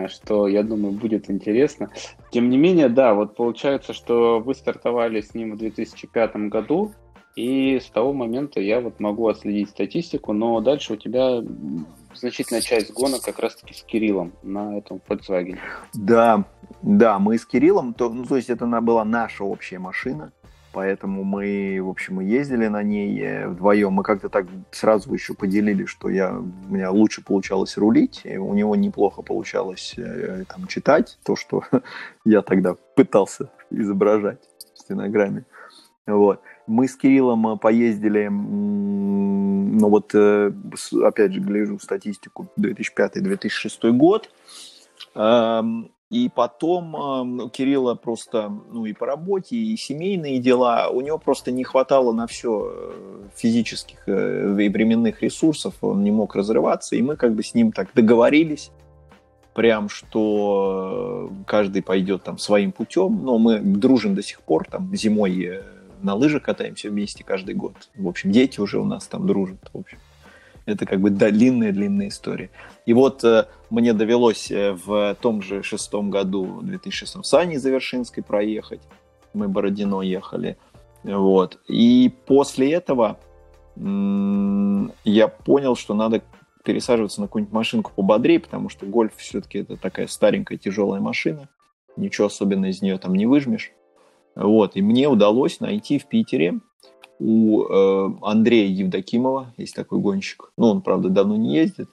что, 0.08 0.48
я 0.48 0.62
думаю, 0.62 0.92
будет 0.92 1.30
интересно. 1.30 1.90
Тем 2.30 2.50
не 2.50 2.56
менее, 2.56 2.88
да, 2.88 3.14
вот 3.14 3.34
получается, 3.34 3.92
что 3.92 4.40
вы 4.40 4.54
стартовали 4.54 5.20
с 5.20 5.34
ним 5.34 5.52
в 5.52 5.58
2005 5.58 6.36
году, 6.48 6.92
и 7.36 7.80
с 7.80 7.86
того 7.86 8.12
момента 8.12 8.60
я 8.60 8.80
вот 8.80 9.00
могу 9.00 9.26
отследить 9.26 9.70
статистику, 9.70 10.32
но 10.32 10.60
дальше 10.60 10.92
у 10.92 10.96
тебя 10.96 11.42
значительная 12.14 12.62
часть 12.62 12.92
гонок 12.92 13.22
как 13.22 13.40
раз-таки 13.40 13.74
с 13.74 13.82
Кириллом 13.82 14.32
на 14.42 14.78
этом 14.78 15.00
Volkswagen. 15.08 15.58
Да, 15.94 16.44
да, 16.82 17.18
мы 17.18 17.36
с 17.36 17.44
Кириллом, 17.44 17.92
то, 17.92 18.08
ну, 18.08 18.24
то 18.24 18.36
есть 18.36 18.50
это 18.50 18.66
была 18.80 19.04
наша 19.04 19.42
общая 19.42 19.80
машина, 19.80 20.32
поэтому 20.74 21.22
мы, 21.22 21.78
в 21.80 21.88
общем, 21.88 22.20
и 22.20 22.26
ездили 22.26 22.66
на 22.66 22.82
ней 22.82 23.18
э, 23.20 23.48
вдвоем. 23.48 23.92
Мы 23.92 24.02
как-то 24.02 24.28
так 24.28 24.46
сразу 24.72 25.14
еще 25.14 25.32
поделили, 25.32 25.84
что 25.86 26.08
я, 26.08 26.36
у 26.36 26.72
меня 26.72 26.90
лучше 26.90 27.22
получалось 27.22 27.78
рулить, 27.78 28.22
и 28.24 28.36
у 28.36 28.52
него 28.54 28.74
неплохо 28.74 29.22
получалось 29.22 29.94
э, 29.96 30.44
там, 30.48 30.66
читать 30.66 31.18
то, 31.24 31.36
что 31.36 31.62
я 32.24 32.42
тогда 32.42 32.74
пытался 32.96 33.50
изображать 33.70 34.40
в 34.74 34.80
стенограмме. 34.80 35.44
Вот. 36.06 36.40
Мы 36.66 36.88
с 36.88 36.96
Кириллом 36.96 37.46
э, 37.46 37.56
поездили, 37.56 38.26
ну 38.28 39.88
вот, 39.88 40.14
опять 40.14 41.32
же, 41.32 41.40
гляжу 41.40 41.78
статистику 41.78 42.48
2005-2006 42.58 43.92
год. 43.92 44.28
Эм, 46.14 46.24
и 46.24 46.28
потом 46.28 47.46
э, 47.46 47.48
Кирилла 47.50 47.94
просто, 47.94 48.48
ну 48.72 48.86
и 48.86 48.92
по 48.92 49.06
работе, 49.06 49.56
и 49.56 49.76
семейные 49.76 50.38
дела, 50.38 50.88
у 50.88 51.00
него 51.00 51.18
просто 51.18 51.50
не 51.50 51.64
хватало 51.64 52.12
на 52.12 52.26
все 52.26 52.72
э, 52.72 53.22
физических 53.34 53.98
э, 54.06 54.56
и 54.60 54.68
временных 54.68 55.22
ресурсов, 55.22 55.74
он 55.80 56.04
не 56.04 56.10
мог 56.10 56.36
разрываться, 56.36 56.96
и 56.96 57.02
мы 57.02 57.16
как 57.16 57.34
бы 57.34 57.42
с 57.42 57.54
ним 57.54 57.72
так 57.72 57.88
договорились, 57.94 58.70
прям, 59.54 59.88
что 59.88 61.30
каждый 61.46 61.82
пойдет 61.82 62.22
там 62.24 62.38
своим 62.38 62.72
путем, 62.72 63.24
но 63.24 63.38
мы 63.38 63.60
дружим 63.60 64.14
до 64.14 64.22
сих 64.22 64.40
пор, 64.40 64.66
там 64.70 64.94
зимой 64.94 65.60
на 66.02 66.14
лыжах 66.14 66.42
катаемся 66.42 66.90
вместе 66.90 67.24
каждый 67.24 67.54
год. 67.54 67.74
В 67.96 68.06
общем, 68.06 68.30
дети 68.30 68.60
уже 68.60 68.78
у 68.78 68.84
нас 68.84 69.06
там 69.06 69.26
дружат, 69.26 69.70
в 69.72 69.78
общем. 69.78 69.98
Это 70.66 70.86
как 70.86 71.00
бы 71.00 71.10
длинная-длинная 71.10 72.08
история. 72.08 72.50
И 72.86 72.94
вот 72.94 73.22
э, 73.22 73.46
мне 73.68 73.92
довелось 73.92 74.50
э, 74.50 74.72
в 74.72 75.16
том 75.20 75.42
же 75.42 75.62
шестом 75.62 76.10
году, 76.10 76.60
2006 76.62 77.24
с 77.24 77.34
Аней 77.34 77.58
Завершинской 77.58 78.22
проехать. 78.22 78.80
Мы 79.34 79.48
Бородино 79.48 80.00
ехали. 80.00 80.56
Вот. 81.02 81.58
И 81.68 82.10
после 82.26 82.72
этого 82.72 83.18
я 83.76 85.28
понял, 85.28 85.74
что 85.74 85.94
надо 85.94 86.22
пересаживаться 86.64 87.20
на 87.20 87.26
какую-нибудь 87.26 87.52
машинку 87.52 87.92
пободрее, 87.94 88.40
потому 88.40 88.68
что 88.68 88.86
гольф 88.86 89.12
все-таки 89.16 89.58
это 89.58 89.76
такая 89.76 90.06
старенькая 90.06 90.56
тяжелая 90.56 91.00
машина. 91.00 91.48
Ничего 91.96 92.28
особенного 92.28 92.70
из 92.70 92.80
нее 92.82 92.98
там 92.98 93.14
не 93.14 93.26
выжмешь. 93.26 93.72
Вот. 94.34 94.76
И 94.76 94.82
мне 94.82 95.08
удалось 95.08 95.60
найти 95.60 95.98
в 95.98 96.06
Питере 96.06 96.60
у 97.24 97.64
э, 97.64 98.10
Андрея 98.20 98.68
Евдокимова, 98.68 99.54
есть 99.56 99.74
такой 99.74 99.98
гонщик. 99.98 100.52
Ну, 100.58 100.68
он, 100.68 100.82
правда, 100.82 101.08
давно 101.08 101.36
не 101.36 101.56
ездит. 101.56 101.88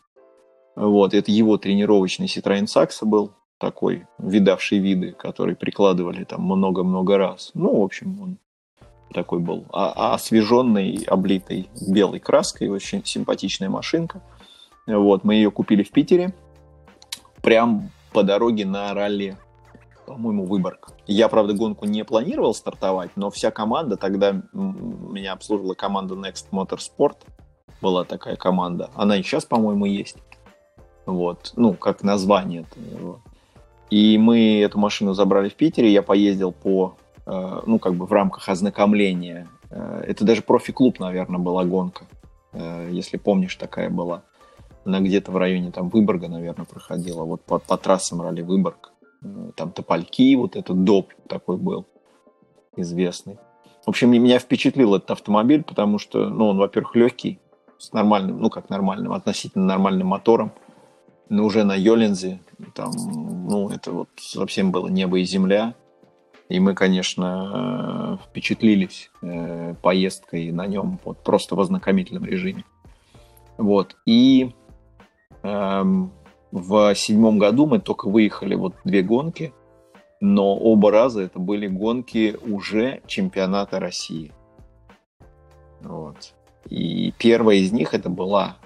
Вот, 0.76 1.14
это 1.14 1.32
его 1.32 1.58
тренировочный 1.58 2.28
Citroёn 2.28 2.66
Saxo 2.66 3.06
был, 3.06 3.32
такой, 3.58 4.08
видавший 4.18 4.80
виды, 4.80 5.14
который 5.14 5.56
прикладывали 5.56 6.26
там 6.26 6.42
много-много 6.42 7.18
раз. 7.18 7.52
Ну, 7.54 7.80
в 7.80 7.84
общем, 7.84 8.22
он 8.22 8.38
такой 9.14 9.40
был 9.40 9.66
а, 9.72 9.94
а 9.96 10.14
освеженный, 10.16 11.06
облитый 11.08 11.70
белой 11.88 12.20
краской, 12.20 12.68
очень 12.68 13.06
симпатичная 13.06 13.70
машинка. 13.70 14.22
Вот, 14.86 15.24
мы 15.24 15.36
ее 15.36 15.50
купили 15.50 15.84
в 15.84 15.92
Питере, 15.92 16.34
прям 17.42 17.90
по 18.12 18.24
дороге 18.24 18.66
на 18.66 18.94
ралли 18.94 19.38
по-моему, 20.12 20.46
Выборг. 20.46 20.90
Я, 21.08 21.30
правда, 21.30 21.54
гонку 21.54 21.86
не 21.86 22.04
планировал 22.04 22.54
стартовать, 22.54 23.12
но 23.16 23.30
вся 23.30 23.50
команда, 23.50 23.96
тогда 23.96 24.42
меня 24.54 25.34
обслуживала 25.34 25.74
команда 25.74 26.16
Next 26.16 26.48
Motorsport, 26.52 27.18
была 27.82 28.04
такая 28.04 28.36
команда. 28.36 28.90
Она 28.96 29.18
и 29.18 29.24
сейчас, 29.24 29.46
по-моему, 29.46 29.86
есть. 29.86 30.18
Вот, 31.06 31.54
ну, 31.56 31.74
как 31.74 32.04
название. 32.04 32.66
И 33.90 34.18
мы 34.18 34.62
эту 34.62 34.80
машину 34.80 35.14
забрали 35.14 35.50
в 35.50 35.56
Питере, 35.56 35.92
я 35.92 36.02
поездил 36.02 36.52
по, 36.52 36.96
э, 37.26 37.62
ну, 37.66 37.80
как 37.80 37.96
бы 37.96 38.06
в 38.06 38.12
рамках 38.12 38.48
ознакомления. 38.50 39.48
Э, 39.70 40.04
это 40.08 40.26
даже 40.26 40.42
профи-клуб, 40.42 41.00
наверное, 41.00 41.40
была 41.40 41.64
гонка, 41.66 42.06
э, 42.54 42.90
если 42.92 43.18
помнишь, 43.18 43.56
такая 43.56 43.90
была. 43.90 44.24
Она 44.86 45.00
где-то 45.00 45.32
в 45.32 45.38
районе 45.38 45.72
там 45.72 45.90
Выборга, 45.90 46.28
наверное, 46.28 46.66
проходила, 46.66 47.24
вот 47.24 47.42
по, 47.44 47.60
по 47.60 47.78
трассам 47.78 48.22
ралли 48.22 48.42
Выборг. 48.42 48.91
Э, 49.24 49.52
там 49.56 49.72
Топольки, 49.72 50.36
вот 50.36 50.56
этот 50.56 50.84
доп 50.84 51.14
такой 51.28 51.58
был 51.58 51.86
известный. 52.76 53.38
В 53.86 53.90
общем, 53.90 54.12
меня 54.12 54.40
впечатлил 54.40 54.96
этот 54.96 55.12
автомобиль, 55.12 55.64
потому 55.64 55.98
что, 55.98 56.30
ну, 56.30 56.50
он, 56.50 56.58
во-первых, 56.58 56.96
легкий, 56.96 57.40
с 57.78 57.94
нормальным, 57.94 58.40
ну, 58.40 58.50
как 58.50 58.70
нормальным, 58.70 59.12
относительно 59.12 59.66
нормальным 59.66 60.08
мотором, 60.08 60.52
но 61.30 61.44
уже 61.46 61.64
на 61.64 61.76
Йолензе, 61.76 62.40
там, 62.76 62.92
ну, 63.50 63.70
это 63.70 63.92
вот 63.92 64.10
совсем 64.18 64.72
было 64.72 64.88
небо 64.88 65.18
и 65.20 65.24
земля, 65.24 65.74
и 66.48 66.60
мы, 66.60 66.76
конечно, 66.76 68.20
впечатлились 68.28 69.10
э, 69.22 69.74
поездкой 69.82 70.52
на 70.52 70.68
нем 70.68 71.00
вот 71.06 71.24
просто 71.24 71.56
в 71.56 71.62
ознакомительном 71.62 72.26
режиме. 72.26 72.66
Вот. 73.58 73.96
И 74.06 74.54
эм, 75.44 76.12
в 76.52 76.94
седьмом 76.96 77.40
году 77.40 77.66
мы 77.66 77.80
только 77.80 78.10
выехали 78.10 78.56
вот 78.56 78.76
две 78.84 79.02
гонки, 79.02 79.54
но 80.20 80.56
оба 80.56 80.92
раза 80.92 81.22
это 81.22 81.40
были 81.40 81.68
гонки 81.68 82.38
уже 82.42 83.02
чемпионата 83.08 83.80
России. 83.80 84.32
Вот. 85.82 86.34
И 86.70 87.14
первая 87.18 87.58
из 87.58 87.72
них 87.72 87.94
это 87.94 88.10
была, 88.10 88.58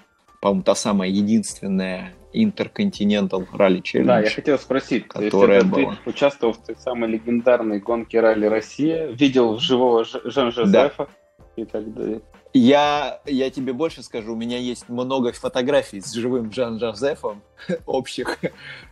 по-моему, 0.42 0.64
та 0.64 0.76
самая 0.76 1.10
единственная 1.10 2.14
Intercontinental 2.34 3.48
Rally 3.54 3.82
Challenge. 3.82 4.06
Да, 4.06 4.20
я 4.20 4.30
хотел 4.30 4.60
спросить, 4.60 5.08
которая 5.08 5.62
то 5.62 5.68
есть, 5.68 5.88
была. 5.88 5.98
ты 6.04 6.10
участвовал 6.10 6.54
в 6.54 6.58
той 6.58 6.76
самой 6.76 7.10
легендарной 7.10 7.80
гонке 7.80 8.20
Ралли 8.20 8.48
Россия, 8.48 9.08
видел 9.08 9.58
живого 9.58 10.04
Жан-Жозефа 10.04 11.08
да. 11.08 11.62
и 11.62 11.66
так 11.66 11.94
далее. 11.94 12.22
Я, 12.58 13.20
я 13.26 13.50
тебе 13.50 13.74
больше 13.74 14.02
скажу, 14.02 14.32
у 14.32 14.38
меня 14.38 14.58
есть 14.58 14.88
много 14.88 15.34
фотографий 15.34 16.00
с 16.00 16.14
живым 16.14 16.54
Жан 16.54 16.80
Жозефом 16.80 17.42
общих, 17.86 18.40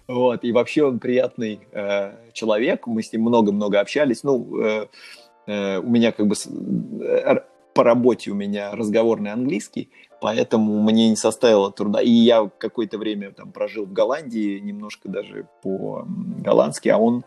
вот, 0.05 0.43
и 0.43 0.51
вообще 0.51 0.83
он 0.83 0.99
приятный 0.99 1.61
э, 1.71 2.11
человек, 2.33 2.87
мы 2.87 3.01
с 3.01 3.13
ним 3.13 3.21
много-много 3.21 3.79
общались, 3.79 4.23
ну, 4.23 4.61
э, 4.61 4.87
э, 5.47 5.77
у 5.79 5.89
меня 5.89 6.11
как 6.11 6.27
бы 6.27 6.35
с, 6.35 6.45
э, 6.45 7.35
по 7.73 7.85
работе 7.85 8.31
у 8.31 8.35
меня 8.35 8.75
разговорный 8.75 9.31
английский, 9.31 9.89
поэтому 10.19 10.81
мне 10.81 11.07
не 11.07 11.15
составило 11.15 11.71
труда, 11.71 12.01
и 12.01 12.09
я 12.09 12.51
какое-то 12.57 12.97
время 12.97 13.31
там 13.31 13.53
прожил 13.53 13.85
в 13.85 13.93
Голландии, 13.93 14.59
немножко 14.59 15.07
даже 15.07 15.47
по-голландски, 15.61 16.89
а 16.89 16.97
он 16.97 17.23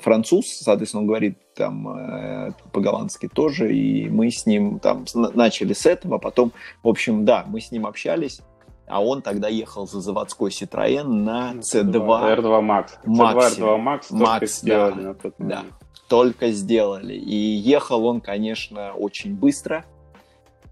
француз, 0.00 0.46
соответственно, 0.46 1.02
он 1.02 1.06
говорит 1.06 1.38
там 1.54 1.88
э, 1.88 2.52
по-голландски 2.72 3.28
тоже, 3.28 3.74
и 3.74 4.08
мы 4.08 4.30
с 4.30 4.46
ним 4.46 4.78
там 4.78 5.04
начали 5.14 5.72
с 5.72 5.86
этого, 5.86 6.18
потом, 6.18 6.52
в 6.82 6.88
общем, 6.88 7.24
да, 7.24 7.44
мы 7.46 7.60
с 7.60 7.70
ним 7.72 7.86
общались, 7.86 8.40
а 8.86 9.02
он 9.02 9.22
тогда 9.22 9.48
ехал 9.48 9.86
за 9.86 10.00
заводской 10.00 10.50
Citroën 10.50 11.04
на 11.04 11.54
C2. 11.54 11.92
R2 11.92 12.60
Max. 12.60 12.86
Max, 13.04 13.58
R2 13.58 13.82
Max, 13.82 14.00
Max 14.10 14.46
сделали 14.46 14.94
да, 14.94 15.08
на 15.08 15.14
тот 15.14 15.38
момент. 15.38 15.64
Да, 15.68 15.86
только 16.08 16.50
сделали. 16.50 17.14
И 17.14 17.34
ехал 17.34 18.04
он, 18.04 18.20
конечно, 18.20 18.92
очень 18.92 19.34
быстро, 19.34 19.84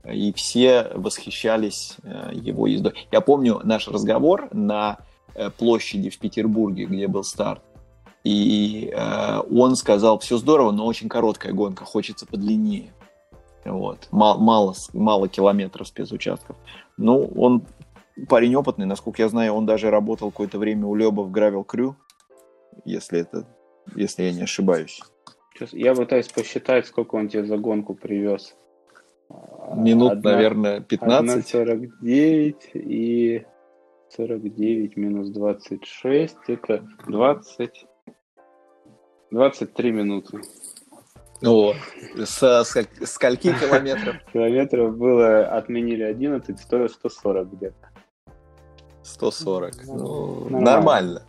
и 0.05 0.33
все 0.33 0.91
восхищались 0.95 1.97
э, 2.03 2.31
его 2.35 2.67
ездой. 2.67 2.95
Я 3.11 3.21
помню 3.21 3.61
наш 3.65 3.89
разговор 3.89 4.49
на 4.53 4.99
э, 5.35 5.51
площади 5.51 6.11
в 6.11 6.19
Петербурге, 6.19 6.85
где 6.85 7.07
был 7.07 7.25
старт. 7.25 7.63
И 8.25 8.93
э, 8.95 9.39
он 9.51 9.77
сказал, 9.77 10.19
все 10.19 10.37
здорово, 10.37 10.73
но 10.73 10.87
очень 10.87 11.09
короткая 11.09 11.53
гонка, 11.53 11.85
хочется 11.85 12.27
подлиннее. 12.27 12.93
Вот. 13.65 14.09
Мало, 14.11 14.39
мало, 14.39 14.75
мало 14.93 15.29
километров 15.29 15.87
спецучастков. 15.89 16.57
Ну, 16.97 17.31
он 17.37 17.65
парень 18.29 18.55
опытный, 18.57 18.87
насколько 18.87 19.23
я 19.23 19.29
знаю, 19.29 19.55
он 19.55 19.67
даже 19.67 19.91
работал 19.91 20.31
какое-то 20.31 20.59
время 20.59 20.87
у 20.87 20.95
Леба 20.95 21.23
в 21.23 21.31
Гравел 21.31 21.65
Крю, 21.65 21.97
если 22.85 23.21
это, 23.21 23.47
если 23.95 24.25
я 24.25 24.33
не 24.33 24.43
ошибаюсь. 24.43 25.01
Сейчас 25.55 25.73
я 25.73 25.95
пытаюсь 25.95 26.29
посчитать, 26.29 26.87
сколько 26.87 27.17
он 27.17 27.29
тебе 27.29 27.45
за 27.45 27.57
гонку 27.57 27.95
привез. 27.95 28.55
Минут, 29.75 30.13
Одна, 30.13 30.33
наверное, 30.33 30.81
15. 30.81 31.49
49 31.49 32.71
и 32.75 33.47
49 34.17 34.97
минус 34.97 35.29
26, 35.31 36.37
это 36.49 36.85
20, 37.07 37.87
23 39.31 39.93
минуты. 39.93 40.41
О, 41.43 41.75
со 42.25 42.65
скольки 42.65 43.53
километров? 43.59 44.17
Километров 44.33 44.97
было, 44.97 45.47
отменили 45.47 46.03
11, 46.03 46.61
стоило 46.61 46.89
140 46.89 47.53
где-то. 47.55 47.91
140. 49.03 49.87
Ну, 49.87 50.49
нормально. 50.51 50.61
нормально. 50.61 51.23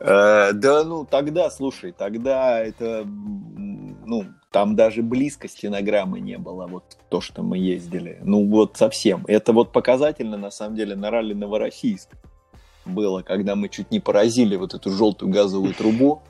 Э, 0.00 0.52
да, 0.52 0.84
ну 0.84 1.04
тогда, 1.04 1.50
слушай, 1.50 1.92
тогда 1.92 2.60
это, 2.60 3.04
ну, 3.04 4.24
там 4.50 4.76
даже 4.76 5.02
близко 5.02 5.48
стенограммы 5.48 6.20
не 6.20 6.38
было, 6.38 6.66
вот 6.66 6.96
то, 7.10 7.20
что 7.20 7.42
мы 7.42 7.58
ездили. 7.58 8.18
Ну, 8.22 8.48
вот 8.48 8.76
совсем. 8.76 9.24
Это 9.26 9.52
вот 9.52 9.72
показательно, 9.72 10.38
на 10.38 10.50
самом 10.50 10.76
деле, 10.76 10.96
на 10.96 11.10
ралли 11.10 11.34
Новороссийск 11.34 12.10
было, 12.86 13.22
когда 13.22 13.56
мы 13.56 13.68
чуть 13.68 13.90
не 13.90 14.00
поразили 14.00 14.56
вот 14.56 14.74
эту 14.74 14.90
желтую 14.90 15.30
газовую 15.32 15.74
трубу, 15.74 16.22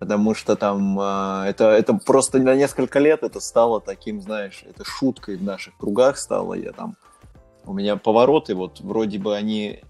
потому 0.00 0.34
что 0.34 0.56
там 0.56 0.98
э, 0.98 1.44
это, 1.50 1.66
это 1.66 1.94
просто 1.94 2.38
на 2.38 2.56
несколько 2.56 2.98
лет 2.98 3.22
это 3.22 3.38
стало 3.38 3.80
таким, 3.80 4.20
знаешь, 4.22 4.64
это 4.68 4.82
шуткой 4.82 5.36
в 5.36 5.44
наших 5.44 5.76
кругах 5.76 6.16
стало. 6.16 6.54
Я 6.54 6.72
там, 6.72 6.96
у 7.66 7.74
меня 7.74 7.96
повороты, 7.96 8.54
вот 8.54 8.80
вроде 8.80 9.18
бы 9.18 9.36
они 9.36 9.80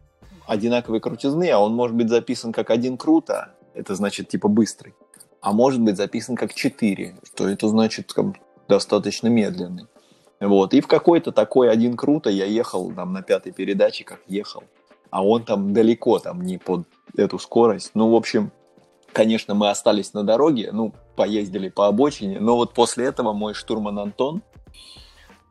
одинаковой 0.46 1.00
крутизны, 1.00 1.48
а 1.50 1.60
он 1.60 1.74
может 1.74 1.96
быть 1.96 2.08
записан 2.08 2.52
как 2.52 2.70
один 2.70 2.98
круто, 2.98 3.54
это 3.72 3.94
значит 3.94 4.28
типа 4.28 4.48
быстрый, 4.48 4.94
а 5.40 5.52
может 5.52 5.80
быть 5.80 5.96
записан 5.96 6.34
как 6.34 6.52
4, 6.54 7.16
что 7.22 7.48
это 7.48 7.68
значит 7.68 8.12
как, 8.12 8.26
достаточно 8.68 9.28
медленный. 9.28 9.86
Вот. 10.40 10.74
И 10.74 10.80
в 10.80 10.88
какой-то 10.88 11.30
такой 11.30 11.70
один 11.70 11.96
круто 11.96 12.30
я 12.30 12.46
ехал 12.46 12.90
там 12.92 13.12
на 13.12 13.22
пятой 13.22 13.52
передаче, 13.52 14.02
как 14.02 14.20
ехал, 14.26 14.64
а 15.10 15.24
он 15.24 15.44
там 15.44 15.72
далеко, 15.72 16.18
там 16.18 16.42
не 16.42 16.58
под 16.58 16.86
эту 17.16 17.38
скорость. 17.38 17.92
Ну, 17.94 18.10
в 18.10 18.16
общем, 18.16 18.50
конечно, 19.12 19.54
мы 19.54 19.70
остались 19.70 20.14
на 20.14 20.24
дороге, 20.24 20.70
ну, 20.72 20.92
поездили 21.16 21.68
по 21.68 21.86
обочине, 21.86 22.40
но 22.40 22.56
вот 22.56 22.72
после 22.74 23.06
этого 23.06 23.32
мой 23.32 23.54
штурман 23.54 23.98
Антон, 23.98 24.42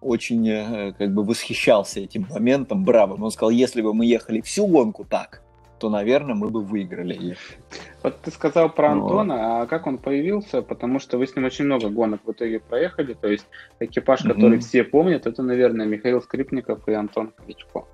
очень 0.02 0.48
э, 0.48 0.94
как 0.98 1.14
бы 1.14 1.24
восхищался 1.24 2.00
этим 2.00 2.26
моментом, 2.30 2.86
бравым. 2.86 3.24
Он 3.24 3.32
сказал, 3.32 3.50
если 3.50 3.82
бы 3.82 3.94
мы 3.94 4.06
ехали 4.06 4.42
всю 4.42 4.66
гонку 4.66 5.06
так, 5.06 5.42
то, 5.80 5.90
наверное, 5.90 6.36
мы 6.36 6.50
бы 6.50 6.62
выиграли. 6.62 7.38
Вот 8.04 8.20
ты 8.22 8.32
сказал 8.32 8.70
про 8.70 8.92
Антона, 8.92 9.34
вот. 9.34 9.64
а 9.64 9.66
как 9.66 9.88
он 9.88 9.98
появился? 9.98 10.62
Потому 10.62 11.00
что 11.00 11.18
вы 11.18 11.26
с 11.26 11.36
ним 11.36 11.46
очень 11.46 11.66
много 11.66 11.90
гонок 11.90 12.22
в 12.26 12.32
итоге 12.32 12.60
проехали. 12.60 13.14
То 13.14 13.28
есть 13.28 13.46
экипаж, 13.80 14.22
mm-hmm. 14.22 14.34
который 14.34 14.60
все 14.60 14.84
помнят, 14.84 15.26
это, 15.26 15.42
наверное, 15.42 15.86
Михаил 15.86 16.22
Скрипников 16.22 16.88
и 16.88 16.94
Антон 16.94 17.32
Кличко. 17.32 17.86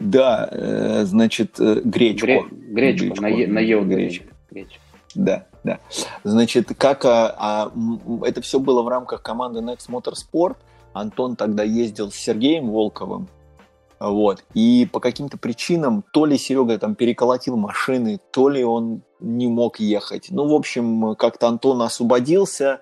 Да, 0.00 0.48
э, 0.50 1.04
значит, 1.04 1.60
э, 1.60 1.80
гречку. 1.84 2.26
Гре- 2.26 2.48
гречку, 2.50 3.06
гречку, 3.06 3.22
на, 3.22 3.28
е- 3.28 3.46
на 3.46 3.58
Е 3.60 3.80
гречку. 3.80 4.26
гречку. 4.50 4.80
Да, 5.14 5.46
да. 5.64 5.78
Значит, 6.24 6.72
как 6.78 7.04
а, 7.04 7.34
а, 7.38 7.72
это 8.24 8.40
все 8.40 8.58
было 8.58 8.82
в 8.82 8.88
рамках 8.88 9.22
команды 9.22 9.60
Next 9.60 9.88
Motorsport. 9.88 10.56
Антон 10.92 11.36
тогда 11.36 11.62
ездил 11.62 12.10
с 12.10 12.14
Сергеем 12.14 12.70
Волковым. 12.70 13.28
Вот. 13.98 14.42
И 14.54 14.88
по 14.90 14.98
каким-то 14.98 15.36
причинам 15.36 16.02
то 16.12 16.24
ли 16.24 16.38
Серега 16.38 16.78
там 16.78 16.94
переколотил 16.94 17.56
машины, 17.56 18.18
то 18.30 18.48
ли 18.48 18.64
он 18.64 19.02
не 19.20 19.46
мог 19.46 19.78
ехать. 19.78 20.28
Ну, 20.30 20.48
в 20.48 20.54
общем, 20.54 21.14
как-то 21.16 21.48
Антон 21.48 21.82
освободился, 21.82 22.80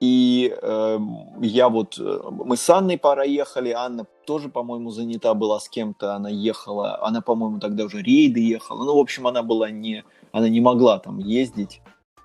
и 0.00 0.54
э, 0.60 0.98
я 1.42 1.68
вот, 1.68 1.98
э, 1.98 2.20
мы 2.30 2.56
с 2.56 2.70
Анной 2.70 2.96
пора 2.96 3.24
ехали, 3.24 3.70
Анна 3.70 4.06
тоже, 4.30 4.48
по-моему, 4.48 4.90
занята 4.92 5.34
была 5.34 5.58
с 5.58 5.68
кем-то, 5.68 6.14
она 6.14 6.28
ехала, 6.30 7.04
она, 7.04 7.20
по-моему, 7.20 7.58
тогда 7.58 7.82
уже 7.82 8.00
рейды 8.00 8.38
ехала. 8.38 8.84
Ну, 8.84 8.94
в 8.94 9.00
общем, 9.00 9.26
она 9.26 9.42
была 9.42 9.70
не, 9.70 10.04
она 10.30 10.48
не 10.48 10.60
могла 10.60 11.00
там 11.00 11.18
ездить 11.18 11.82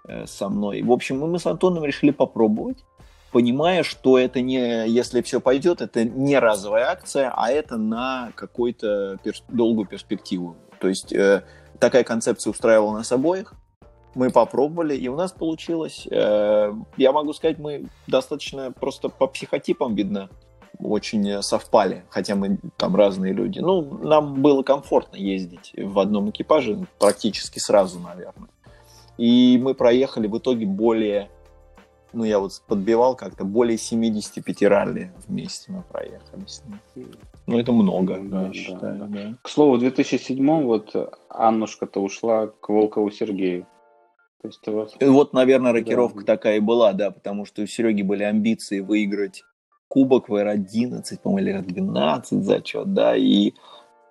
э, 0.07 0.27
со 0.27 0.49
мной. 0.49 0.83
В 0.83 0.91
общем, 0.91 1.17
мы 1.17 1.39
с 1.39 1.47
Антоном 1.47 1.83
решили 1.83 2.11
попробовать, 2.11 2.85
понимая, 3.31 3.81
что 3.81 4.19
это 4.19 4.41
не, 4.41 4.87
если 4.87 5.23
все 5.23 5.41
пойдет, 5.41 5.81
это 5.81 6.03
не 6.03 6.37
разовая 6.37 6.91
акция, 6.91 7.33
а 7.35 7.49
это 7.49 7.77
на 7.77 8.31
какую-то 8.35 9.17
перс- 9.23 9.43
долгую 9.47 9.87
перспективу. 9.87 10.57
То 10.79 10.87
есть 10.87 11.11
э, 11.11 11.43
такая 11.79 12.03
концепция 12.03 12.51
устраивала 12.51 12.97
нас 12.97 13.11
обоих 13.11 13.55
мы 14.13 14.29
попробовали, 14.29 14.95
и 14.95 15.07
у 15.09 15.15
нас 15.15 15.33
получилось. 15.33 16.07
Э, 16.09 16.71
я 16.97 17.11
могу 17.11 17.33
сказать, 17.33 17.57
мы 17.59 17.87
достаточно 18.07 18.71
просто 18.71 19.09
по 19.09 19.27
психотипам, 19.27 19.93
видно, 19.95 20.29
очень 20.79 21.41
совпали, 21.41 22.03
хотя 22.09 22.35
мы 22.35 22.57
там 22.77 22.95
разные 22.95 23.33
люди. 23.33 23.59
Ну, 23.59 23.81
нам 24.03 24.41
было 24.41 24.63
комфортно 24.63 25.17
ездить 25.17 25.73
в 25.77 25.99
одном 25.99 26.29
экипаже 26.29 26.85
практически 26.99 27.59
сразу, 27.59 27.99
наверное. 27.99 28.49
И 29.17 29.59
мы 29.61 29.73
проехали 29.73 30.27
в 30.27 30.37
итоге 30.37 30.65
более, 30.65 31.29
ну, 32.13 32.23
я 32.23 32.39
вот 32.39 32.61
подбивал 32.67 33.15
как-то, 33.15 33.45
более 33.45 33.77
75 33.77 34.63
ралли 34.63 35.11
вместе 35.27 35.71
мы 35.71 35.83
проехали 35.83 36.45
с 36.45 36.63
ним. 36.95 37.11
Ну, 37.47 37.59
это 37.59 37.71
много, 37.71 38.17
да, 38.19 38.41
я 38.41 38.47
да, 38.47 38.53
считаю. 38.53 38.97
Да. 38.97 39.05
Да. 39.07 39.37
К 39.41 39.49
слову, 39.49 39.77
в 39.77 39.79
2007 39.79 40.63
вот 40.63 40.95
Аннушка-то 41.29 42.01
ушла 42.01 42.47
к 42.47 42.69
Волкову 42.69 43.11
Сергею. 43.11 43.67
То 44.41 44.47
есть 44.47 44.67
вас... 44.67 44.95
Вот, 44.99 45.33
наверное, 45.33 45.71
рокировка 45.71 46.19
да. 46.19 46.35
такая 46.35 46.57
и 46.57 46.59
была, 46.59 46.93
да, 46.93 47.11
потому 47.11 47.45
что 47.45 47.61
у 47.61 47.67
Сереги 47.67 48.01
были 48.01 48.23
амбиции 48.23 48.79
выиграть 48.79 49.43
кубок 49.95 50.27
в 50.27 50.33
R11, 50.33 51.21
по-моему, 51.23 51.61
или 51.61 51.61
R12 51.61 52.41
зачет, 52.41 52.93
да, 52.93 53.15
и 53.15 53.53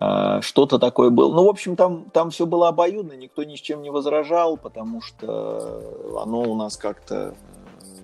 э, 0.00 0.40
что-то 0.40 0.78
такое 0.78 1.10
было. 1.10 1.34
Ну, 1.34 1.44
в 1.44 1.48
общем, 1.50 1.76
там, 1.76 2.06
там 2.10 2.30
все 2.30 2.46
было 2.46 2.68
обоюдно, 2.68 3.12
никто 3.12 3.44
ни 3.44 3.54
с 3.54 3.60
чем 3.60 3.82
не 3.82 3.90
возражал, 3.90 4.56
потому 4.56 5.02
что 5.02 5.82
оно 6.22 6.40
у 6.40 6.54
нас 6.56 6.78
как-то 6.78 7.34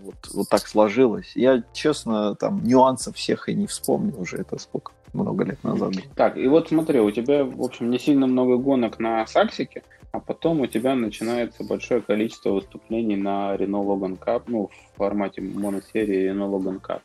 вот, 0.04 0.14
вот 0.34 0.48
так 0.50 0.68
сложилось. 0.68 1.32
Я, 1.34 1.62
честно, 1.72 2.34
там 2.34 2.62
нюансов 2.64 3.16
всех 3.16 3.48
и 3.48 3.54
не 3.54 3.66
вспомню 3.66 4.14
уже, 4.18 4.36
это 4.36 4.58
сколько, 4.58 4.92
много 5.14 5.44
лет 5.44 5.64
назад. 5.64 5.94
Так, 6.16 6.36
и 6.36 6.46
вот 6.48 6.68
смотри, 6.68 7.00
у 7.00 7.10
тебя, 7.10 7.44
в 7.44 7.62
общем, 7.62 7.88
не 7.90 7.98
сильно 7.98 8.26
много 8.26 8.58
гонок 8.58 8.98
на 8.98 9.26
Саксике, 9.26 9.84
а 10.12 10.20
потом 10.20 10.60
у 10.60 10.66
тебя 10.66 10.94
начинается 10.94 11.64
большое 11.64 12.02
количество 12.02 12.50
выступлений 12.50 13.16
на 13.16 13.54
Renault 13.54 13.86
Logan 13.86 14.18
Cup, 14.18 14.42
ну, 14.48 14.68
в 14.68 14.98
формате 14.98 15.40
моносерии 15.40 16.30
Renault 16.30 16.60
Logan 16.60 16.80
Cup. 16.82 17.00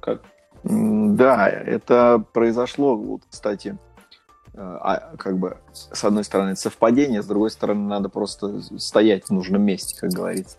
Как? 0.00 0.22
Да, 0.64 1.48
это 1.48 2.24
произошло, 2.32 2.96
вот, 2.96 3.22
кстати, 3.30 3.78
э, 4.54 4.58
а, 4.58 5.16
как 5.16 5.38
бы, 5.38 5.58
с 5.72 6.04
одной 6.04 6.24
стороны, 6.24 6.56
совпадение, 6.56 7.22
с 7.22 7.26
другой 7.26 7.50
стороны, 7.50 7.88
надо 7.88 8.08
просто 8.08 8.60
стоять 8.78 9.26
в 9.26 9.30
нужном 9.30 9.62
месте, 9.62 9.96
как 9.98 10.10
говорится. 10.10 10.56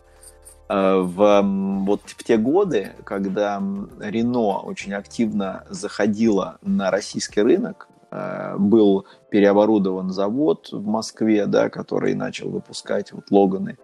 Э, 0.70 1.00
в, 1.00 1.42
вот 1.86 2.02
в 2.06 2.24
те 2.24 2.38
годы, 2.38 2.92
когда 3.04 3.62
Рено 4.00 4.60
очень 4.60 4.94
активно 4.94 5.66
заходила 5.70 6.58
на 6.62 6.92
российский 6.92 7.42
рынок, 7.42 7.90
Э, 8.12 8.56
был 8.58 9.06
переоборудован 9.30 10.10
завод 10.10 10.70
в 10.72 10.86
Москве, 10.86 11.46
да, 11.46 11.70
который 11.70 12.16
начал 12.16 12.50
выпускать 12.50 13.12
вот 13.12 13.30
Логаны. 13.30 13.78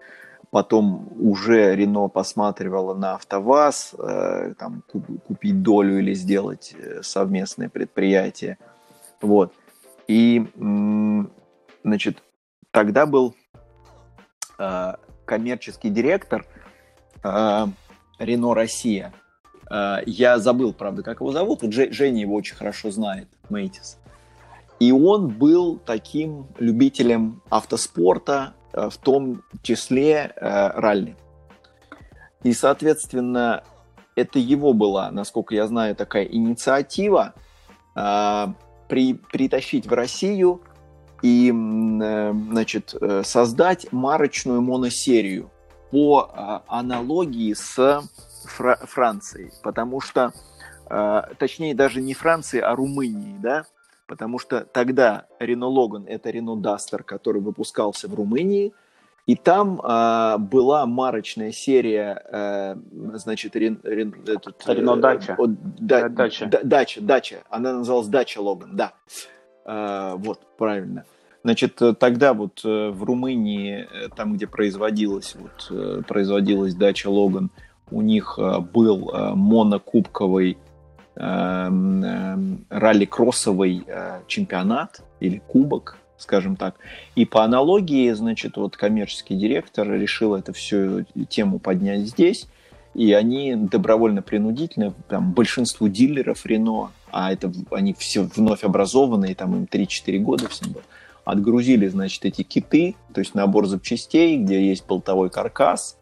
Потом 0.55 1.09
уже 1.19 1.75
Рено 1.75 2.07
посматривала 2.07 2.93
на 2.93 3.15
АвтоВАЗ, 3.15 3.95
э, 3.99 4.53
там, 4.57 4.83
купить 5.27 5.61
долю 5.61 5.99
или 5.99 6.13
сделать 6.13 6.73
э, 6.79 7.01
совместное 7.03 7.67
предприятие. 7.67 8.57
Вот. 9.21 9.51
И, 10.07 10.45
значит, 11.83 12.23
тогда 12.71 13.05
был 13.05 13.35
коммерческий 15.25 15.89
директор 15.89 16.45
Рено 17.21 18.53
Россия. 18.53 19.13
Я 20.05 20.39
забыл, 20.39 20.71
правда, 20.71 21.03
как 21.03 21.19
его 21.19 21.33
зовут. 21.33 21.63
Женя 21.63 22.21
его 22.21 22.33
очень 22.33 22.55
хорошо 22.55 22.91
знает, 22.91 23.27
Мейтис. 23.49 23.97
И 24.79 24.91
он 24.91 25.29
был 25.29 25.77
таким 25.77 26.47
любителем 26.59 27.41
автоспорта, 27.49 28.53
э, 28.53 28.64
в 28.75 28.97
том 28.97 29.43
числе 29.61 30.33
э, 30.35 30.67
ралли. 30.79 31.15
И, 32.43 32.53
соответственно, 32.53 33.63
это 34.15 34.39
его 34.39 34.73
была, 34.73 35.11
насколько 35.11 35.55
я 35.55 35.67
знаю, 35.67 35.95
такая 35.95 36.25
инициатива 36.25 37.33
э, 37.95 38.47
при, 38.87 39.13
притащить 39.13 39.87
в 39.87 39.93
Россию 39.93 40.61
и, 41.21 41.49
э, 41.49 42.33
значит, 42.33 42.95
э, 42.99 43.23
создать 43.23 43.91
марочную 43.91 44.61
моносерию 44.61 45.49
по 45.91 46.29
э, 46.31 46.59
аналогии 46.67 47.53
с 47.53 48.03
Фра- 48.45 48.85
Францией, 48.85 49.51
потому 49.63 50.01
что, 50.01 50.33
э, 50.89 51.21
точнее, 51.39 51.73
даже 51.73 52.01
не 52.01 52.13
Франции, 52.13 52.59
а 52.59 52.75
Румынии, 52.75 53.37
да, 53.39 53.65
потому 54.07 54.39
что 54.39 54.61
тогда 54.61 55.25
Renault 55.39 55.73
Logan– 55.73 56.05
это 56.07 56.29
Renault 56.29 56.61
Duster, 56.61 57.03
который 57.03 57.41
выпускался 57.41 58.07
в 58.07 58.13
Румынии, 58.13 58.73
и 59.25 59.35
там 59.35 59.81
э, 59.81 60.37
была 60.37 60.85
марочная 60.85 61.51
серия, 61.51 62.21
э, 62.31 62.75
значит, 63.15 63.55
рен, 63.55 63.79
рен, 63.83 64.15
этот, 64.27 64.63
Renault 64.67 64.99
Дача. 64.99 65.35
Э, 65.39 65.45
да, 65.47 66.09
дача. 66.09 66.45
Да, 66.45 66.59
дача, 66.63 67.01
дача. 67.01 67.43
Она 67.49 67.73
называлась 67.73 68.07
Дача 68.07 68.39
Логан, 68.39 68.75
да. 68.75 68.93
Э, 69.65 70.13
вот, 70.17 70.39
правильно. 70.57 71.05
Значит, 71.45 71.79
тогда 71.99 72.33
вот 72.33 72.61
э, 72.65 72.89
в 72.89 73.03
Румынии, 73.03 73.87
э, 73.91 74.09
там, 74.15 74.33
где 74.33 74.47
производилась, 74.47 75.35
вот, 75.35 75.67
э, 75.69 76.01
производилась 76.07 76.73
дача 76.73 77.07
Логан, 77.07 77.51
у 77.91 78.01
них 78.01 78.39
был 78.73 79.11
монокубковый 79.35 80.57
ралли-кроссовый 81.17 83.85
чемпионат 84.27 85.01
или 85.19 85.41
кубок, 85.47 85.97
скажем 86.17 86.55
так. 86.55 86.75
И 87.15 87.25
по 87.25 87.43
аналогии, 87.43 88.11
значит, 88.11 88.57
вот 88.57 88.77
коммерческий 88.77 89.35
директор 89.35 89.89
решил 89.89 90.35
эту 90.35 90.53
всю 90.53 91.05
тему 91.29 91.59
поднять 91.59 92.01
здесь, 92.01 92.47
и 92.93 93.13
они 93.13 93.55
добровольно-принудительно, 93.55 94.93
там, 95.09 95.33
большинству 95.33 95.89
дилеров 95.89 96.45
Рено, 96.45 96.91
а 97.11 97.31
это 97.31 97.51
они 97.71 97.93
все 97.93 98.23
вновь 98.23 98.63
образованные, 98.63 99.35
там 99.35 99.55
им 99.55 99.63
3-4 99.65 100.19
года 100.19 100.47
всем 100.47 100.71
было, 100.71 100.83
отгрузили, 101.25 101.87
значит, 101.87 102.25
эти 102.25 102.43
киты, 102.43 102.95
то 103.13 103.19
есть 103.19 103.35
набор 103.35 103.67
запчастей, 103.67 104.37
где 104.37 104.65
есть 104.65 104.87
болтовой 104.87 105.29
каркас, 105.29 105.97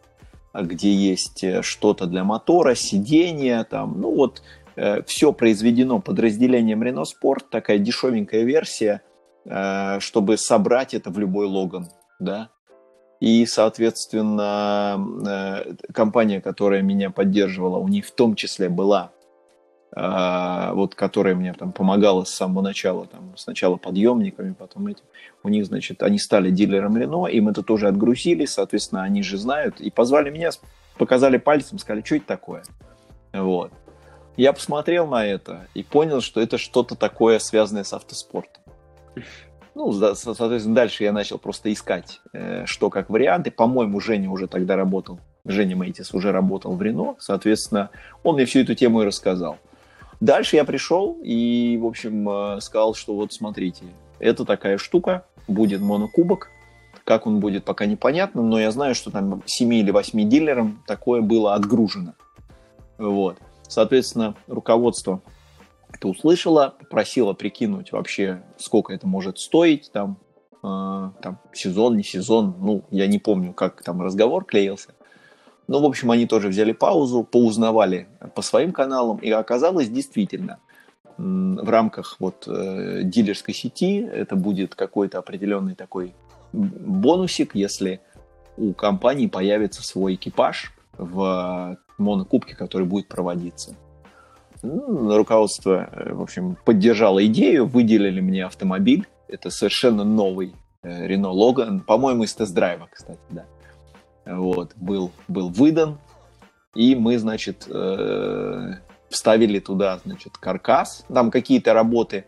где 0.52 0.92
есть 0.92 1.42
э, 1.42 1.62
что-то 1.62 2.06
для 2.06 2.22
мотора, 2.22 2.76
сиденья, 2.76 3.64
там, 3.64 4.00
ну 4.00 4.14
вот, 4.14 4.42
э, 4.76 5.02
все 5.02 5.32
произведено 5.32 6.00
подразделением 6.00 6.82
Renault 6.82 7.06
Sport, 7.06 7.44
такая 7.50 7.78
дешевенькая 7.78 8.42
версия, 8.42 9.02
э, 9.44 9.98
чтобы 10.00 10.36
собрать 10.36 10.94
это 10.94 11.10
в 11.10 11.18
любой 11.18 11.46
Логан, 11.46 11.88
да, 12.18 12.50
и, 13.20 13.46
соответственно, 13.46 14.98
э, 15.26 15.74
компания, 15.92 16.40
которая 16.40 16.82
меня 16.82 17.10
поддерживала, 17.10 17.78
у 17.78 17.88
них 17.88 18.06
в 18.06 18.12
том 18.12 18.34
числе 18.34 18.68
была, 18.68 19.12
вот, 19.96 20.96
которая 20.96 21.36
мне 21.36 21.52
там 21.52 21.70
помогала 21.70 22.24
с 22.24 22.30
самого 22.30 22.62
начала, 22.62 23.06
там, 23.06 23.32
сначала 23.36 23.76
подъемниками, 23.76 24.52
потом 24.52 24.88
этим. 24.88 25.04
У 25.44 25.48
них, 25.48 25.66
значит, 25.66 26.02
они 26.02 26.18
стали 26.18 26.50
дилером 26.50 26.96
Рено, 26.96 27.26
им 27.26 27.48
это 27.48 27.62
тоже 27.62 27.86
отгрузили, 27.86 28.44
соответственно, 28.44 29.04
они 29.04 29.22
же 29.22 29.38
знают, 29.38 29.80
и 29.80 29.92
позвали 29.92 30.30
меня, 30.30 30.50
показали 30.98 31.36
пальцем, 31.36 31.78
сказали, 31.78 32.02
что 32.04 32.16
это 32.16 32.26
такое. 32.26 32.64
Вот. 33.32 33.70
Я 34.36 34.52
посмотрел 34.52 35.06
на 35.06 35.24
это 35.24 35.68
и 35.74 35.82
понял, 35.82 36.20
что 36.20 36.40
это 36.40 36.58
что-то 36.58 36.96
такое, 36.96 37.38
связанное 37.38 37.84
с 37.84 37.92
автоспортом. 37.92 38.62
Ну, 39.74 39.92
соответственно, 39.92 40.74
дальше 40.74 41.04
я 41.04 41.12
начал 41.12 41.38
просто 41.38 41.72
искать, 41.72 42.20
э, 42.32 42.64
что 42.66 42.90
как 42.90 43.10
варианты. 43.10 43.50
По-моему, 43.50 44.00
Женя 44.00 44.30
уже 44.30 44.46
тогда 44.46 44.76
работал, 44.76 45.18
Женя 45.44 45.74
Мейтис 45.74 46.14
уже 46.14 46.30
работал 46.30 46.76
в 46.76 46.82
Рено, 46.82 47.16
соответственно, 47.18 47.90
он 48.22 48.36
мне 48.36 48.44
всю 48.44 48.60
эту 48.60 48.74
тему 48.74 49.02
и 49.02 49.04
рассказал. 49.04 49.58
Дальше 50.20 50.56
я 50.56 50.64
пришел 50.64 51.18
и, 51.22 51.76
в 51.80 51.86
общем, 51.86 52.28
э, 52.28 52.60
сказал, 52.60 52.94
что 52.94 53.14
вот 53.14 53.32
смотрите, 53.32 53.84
это 54.20 54.44
такая 54.44 54.78
штука, 54.78 55.26
будет 55.48 55.80
монокубок, 55.80 56.50
как 57.04 57.26
он 57.26 57.40
будет, 57.40 57.64
пока 57.64 57.86
непонятно, 57.86 58.42
но 58.42 58.58
я 58.58 58.70
знаю, 58.70 58.94
что 58.94 59.10
там 59.10 59.42
7 59.44 59.74
или 59.74 59.90
8 59.90 60.28
дилерам 60.28 60.82
такое 60.86 61.20
было 61.20 61.54
отгружено. 61.54 62.14
Вот. 62.96 63.36
Соответственно, 63.68 64.36
руководство 64.46 65.22
это 65.92 66.08
услышала, 66.08 66.74
попросила 66.78 67.32
прикинуть 67.32 67.92
вообще, 67.92 68.42
сколько 68.58 68.92
это 68.92 69.06
может 69.06 69.38
стоить, 69.38 69.90
там, 69.92 70.18
э, 70.62 71.10
там 71.22 71.38
сезон, 71.52 71.96
не 71.96 72.02
сезон, 72.02 72.56
ну, 72.58 72.84
я 72.90 73.06
не 73.06 73.18
помню, 73.18 73.52
как 73.52 73.82
там 73.82 74.02
разговор 74.02 74.44
клеился. 74.44 74.94
Ну, 75.66 75.80
в 75.80 75.84
общем, 75.84 76.10
они 76.10 76.26
тоже 76.26 76.48
взяли 76.48 76.72
паузу, 76.72 77.24
поузнавали 77.24 78.08
по 78.34 78.42
своим 78.42 78.72
каналам, 78.72 79.18
и 79.18 79.30
оказалось 79.30 79.88
действительно, 79.88 80.58
в 81.16 81.68
рамках 81.68 82.16
вот 82.18 82.48
э, 82.48 83.02
дилерской 83.04 83.54
сети 83.54 84.00
это 84.00 84.34
будет 84.34 84.74
какой-то 84.74 85.18
определенный 85.18 85.74
такой 85.74 86.14
бонусик, 86.52 87.54
если 87.54 88.00
у 88.56 88.72
компании 88.72 89.26
появится 89.26 89.82
свой 89.82 90.14
экипаж 90.14 90.72
в 90.98 91.78
монокубке, 91.98 92.54
который 92.54 92.86
будет 92.86 93.08
проводиться. 93.08 93.76
Ну, 94.64 95.14
руководство, 95.16 95.90
э, 95.92 96.14
в 96.14 96.22
общем, 96.22 96.56
поддержало 96.64 97.24
идею, 97.26 97.66
выделили 97.66 98.20
мне 98.20 98.46
автомобиль. 98.46 99.06
Это 99.28 99.50
совершенно 99.50 100.04
новый 100.04 100.54
э, 100.82 101.06
Renault 101.06 101.34
Logan, 101.34 101.80
по-моему, 101.80 102.24
из 102.24 102.32
тест-драйва, 102.34 102.88
кстати, 102.90 103.20
да. 103.28 103.44
Вот, 104.24 104.72
был, 104.76 105.12
был 105.28 105.50
выдан, 105.50 105.98
и 106.74 106.94
мы, 106.94 107.18
значит, 107.18 107.68
э, 107.68 108.72
вставили 109.10 109.58
туда, 109.58 110.00
значит, 110.04 110.38
каркас. 110.38 111.04
Там 111.12 111.30
какие-то 111.30 111.74
работы 111.74 112.24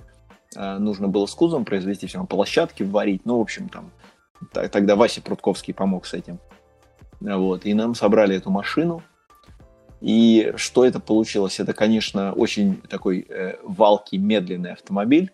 нужно 0.55 1.09
было 1.09 1.27
с 1.27 1.35
кузовом 1.35 1.65
произвести, 1.65 2.07
все, 2.07 2.23
площадки 2.25 2.83
варить. 2.83 3.23
Ну, 3.25 3.39
в 3.39 3.41
общем, 3.41 3.69
там, 3.69 3.91
тогда 4.53 4.95
Вася 4.95 5.21
Прудковский 5.21 5.75
помог 5.75 6.07
с 6.07 6.15
этим. 6.15 6.39
Вот, 7.21 7.67
и 7.67 7.75
нам 7.75 7.95
собрали 7.95 8.37
эту 8.37 8.51
машину, 8.51 9.03
и 10.01 10.53
что 10.57 10.85
это 10.85 11.01
получилось? 11.01 11.59
Это, 11.61 11.73
конечно, 11.73 12.33
очень 12.33 12.81
такой 12.83 13.27
э, 13.29 13.57
валкий, 13.63 14.19
медленный 14.19 14.73
автомобиль, 14.73 15.31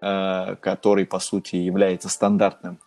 э, 0.00 0.56
который, 0.60 1.06
по 1.06 1.18
сути, 1.18 1.56
является 1.56 2.08
стандартным 2.08 2.78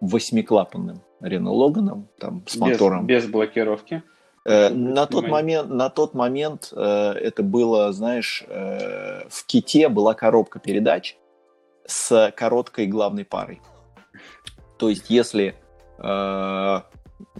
восьмиклапанным 0.00 1.02
Renault 1.20 1.74
Logan, 1.74 2.04
там, 2.18 2.42
с 2.46 2.54
без, 2.54 2.60
мотором. 2.60 3.06
Без 3.06 3.26
блокировки? 3.26 4.02
Э, 4.44 4.68
на, 4.70 5.06
тот 5.06 5.28
момент, 5.28 5.70
на 5.70 5.90
тот 5.90 6.14
момент 6.14 6.72
э, 6.72 7.12
это 7.12 7.42
было, 7.42 7.92
знаешь, 7.92 8.44
э, 8.46 9.28
в 9.28 9.46
ките 9.46 9.88
была 9.88 10.14
коробка 10.14 10.58
передач 10.58 11.16
с 11.86 12.32
короткой 12.36 12.86
главной 12.86 13.24
парой. 13.24 13.60
То 14.78 14.88
есть, 14.88 15.10
если 15.10 15.54
э, 15.98 16.80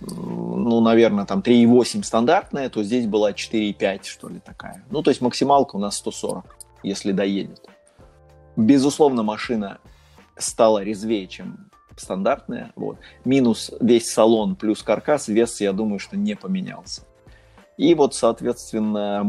ну, 0.00 0.80
наверное, 0.80 1.24
там 1.24 1.40
3,8 1.40 2.02
стандартная, 2.02 2.68
то 2.68 2.82
здесь 2.82 3.06
была 3.06 3.32
4,5, 3.32 4.04
что 4.04 4.28
ли, 4.28 4.40
такая. 4.40 4.84
Ну, 4.90 5.02
то 5.02 5.10
есть 5.10 5.20
максималка 5.20 5.76
у 5.76 5.78
нас 5.78 5.96
140, 5.96 6.44
если 6.82 7.12
доедет. 7.12 7.68
Безусловно, 8.56 9.22
машина 9.22 9.78
стала 10.36 10.82
резвее, 10.82 11.26
чем 11.26 11.70
стандартная. 11.96 12.72
Вот. 12.76 12.98
Минус 13.24 13.70
весь 13.80 14.10
салон 14.10 14.56
плюс 14.56 14.82
каркас, 14.82 15.28
вес, 15.28 15.60
я 15.60 15.72
думаю, 15.72 15.98
что 15.98 16.16
не 16.16 16.34
поменялся. 16.34 17.02
И 17.76 17.94
вот, 17.94 18.14
соответственно, 18.14 19.24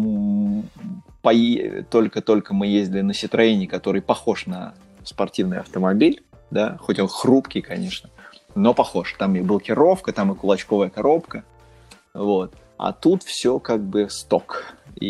только-только 1.90 2.54
мы 2.54 2.68
ездили 2.68 3.02
на 3.02 3.12
Citroёn, 3.12 3.68
который 3.68 4.02
похож 4.02 4.46
на 4.46 4.74
спортивный 5.04 5.60
автомобиль, 5.60 6.24
да, 6.50 6.78
хоть 6.78 7.00
он 7.00 7.08
хрупкий, 7.08 7.62
конечно 7.62 8.11
но 8.56 8.74
похож. 8.74 9.14
Там 9.18 9.36
и 9.36 9.42
блокировка, 9.42 10.14
там 10.14 10.32
и 10.32 10.36
кулачковая 10.36 10.90
коробка. 10.90 11.44
Вот. 12.14 12.54
А 12.78 12.94
тут 12.94 13.24
все 13.24 13.60
как 13.60 13.82
бы 13.84 14.10
сток. 14.10 14.74
И, 15.00 15.06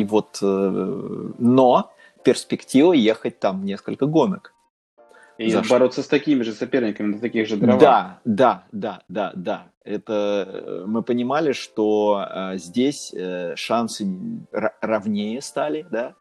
и, 0.00 0.04
вот, 0.04 0.38
э, 0.42 1.30
но 1.38 1.92
перспектива 2.22 2.92
ехать 2.92 3.38
там 3.40 3.64
несколько 3.64 4.06
гонок. 4.06 4.52
И 5.38 5.50
За 5.50 5.62
бороться 5.62 6.02
что? 6.02 6.08
с 6.08 6.10
такими 6.10 6.42
же 6.42 6.52
соперниками 6.52 7.14
на 7.14 7.18
таких 7.20 7.48
же 7.48 7.56
дровах. 7.56 7.80
Да, 7.80 8.20
да, 8.26 8.64
да, 8.72 9.02
да, 9.08 9.32
да. 9.34 9.66
Это 9.84 10.46
э, 10.46 10.84
мы 10.86 11.02
понимали, 11.02 11.52
что 11.52 12.26
э, 12.28 12.58
здесь 12.58 13.14
э, 13.14 13.56
шансы 13.56 14.06
равнее 14.52 15.40
стали, 15.40 15.86
да. 15.90 16.14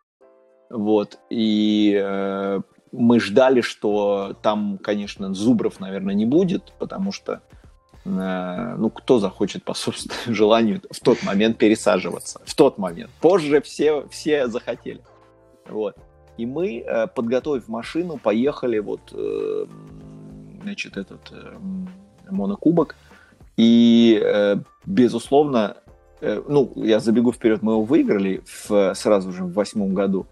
Вот. 0.70 1.20
И 1.30 2.00
э, 2.02 2.62
мы 2.92 3.20
ждали, 3.20 3.62
что 3.62 4.36
там, 4.42 4.78
конечно, 4.78 5.34
зубров, 5.34 5.80
наверное, 5.80 6.16
не 6.16 6.26
будет, 6.26 6.74
потому 6.80 7.12
что 7.12 7.42
э, 8.06 8.76
ну, 8.78 8.90
кто 8.90 9.20
захочет 9.20 9.64
по 9.64 9.74
собственному 9.76 10.36
желанию 10.36 10.82
в 10.90 11.00
тот 11.00 11.24
момент 11.24 11.58
пересаживаться? 11.58 12.42
В 12.46 12.56
тот 12.56 12.78
момент. 12.78 13.12
Позже 13.22 13.62
все, 13.62 14.08
все 14.10 14.48
захотели. 14.48 15.02
Вот. 15.68 15.96
И 16.38 16.46
мы, 16.46 16.80
э, 16.80 17.08
подготовив 17.08 17.68
машину, 17.68 18.18
поехали 18.18 18.80
вот, 18.80 19.02
э, 19.12 19.66
значит, 20.64 20.98
этот 20.98 21.32
монокубок. 22.30 22.96
И, 23.58 24.56
безусловно, 24.86 25.78
ну, 26.22 26.72
я 26.76 27.00
забегу 27.00 27.34
вперед, 27.34 27.62
мы 27.62 27.74
его 27.74 27.84
выиграли 27.84 28.42
в, 28.46 28.94
сразу 28.94 29.34
же 29.34 29.44
в 29.44 29.54
восьмом 29.54 29.94
году. 29.94 30.28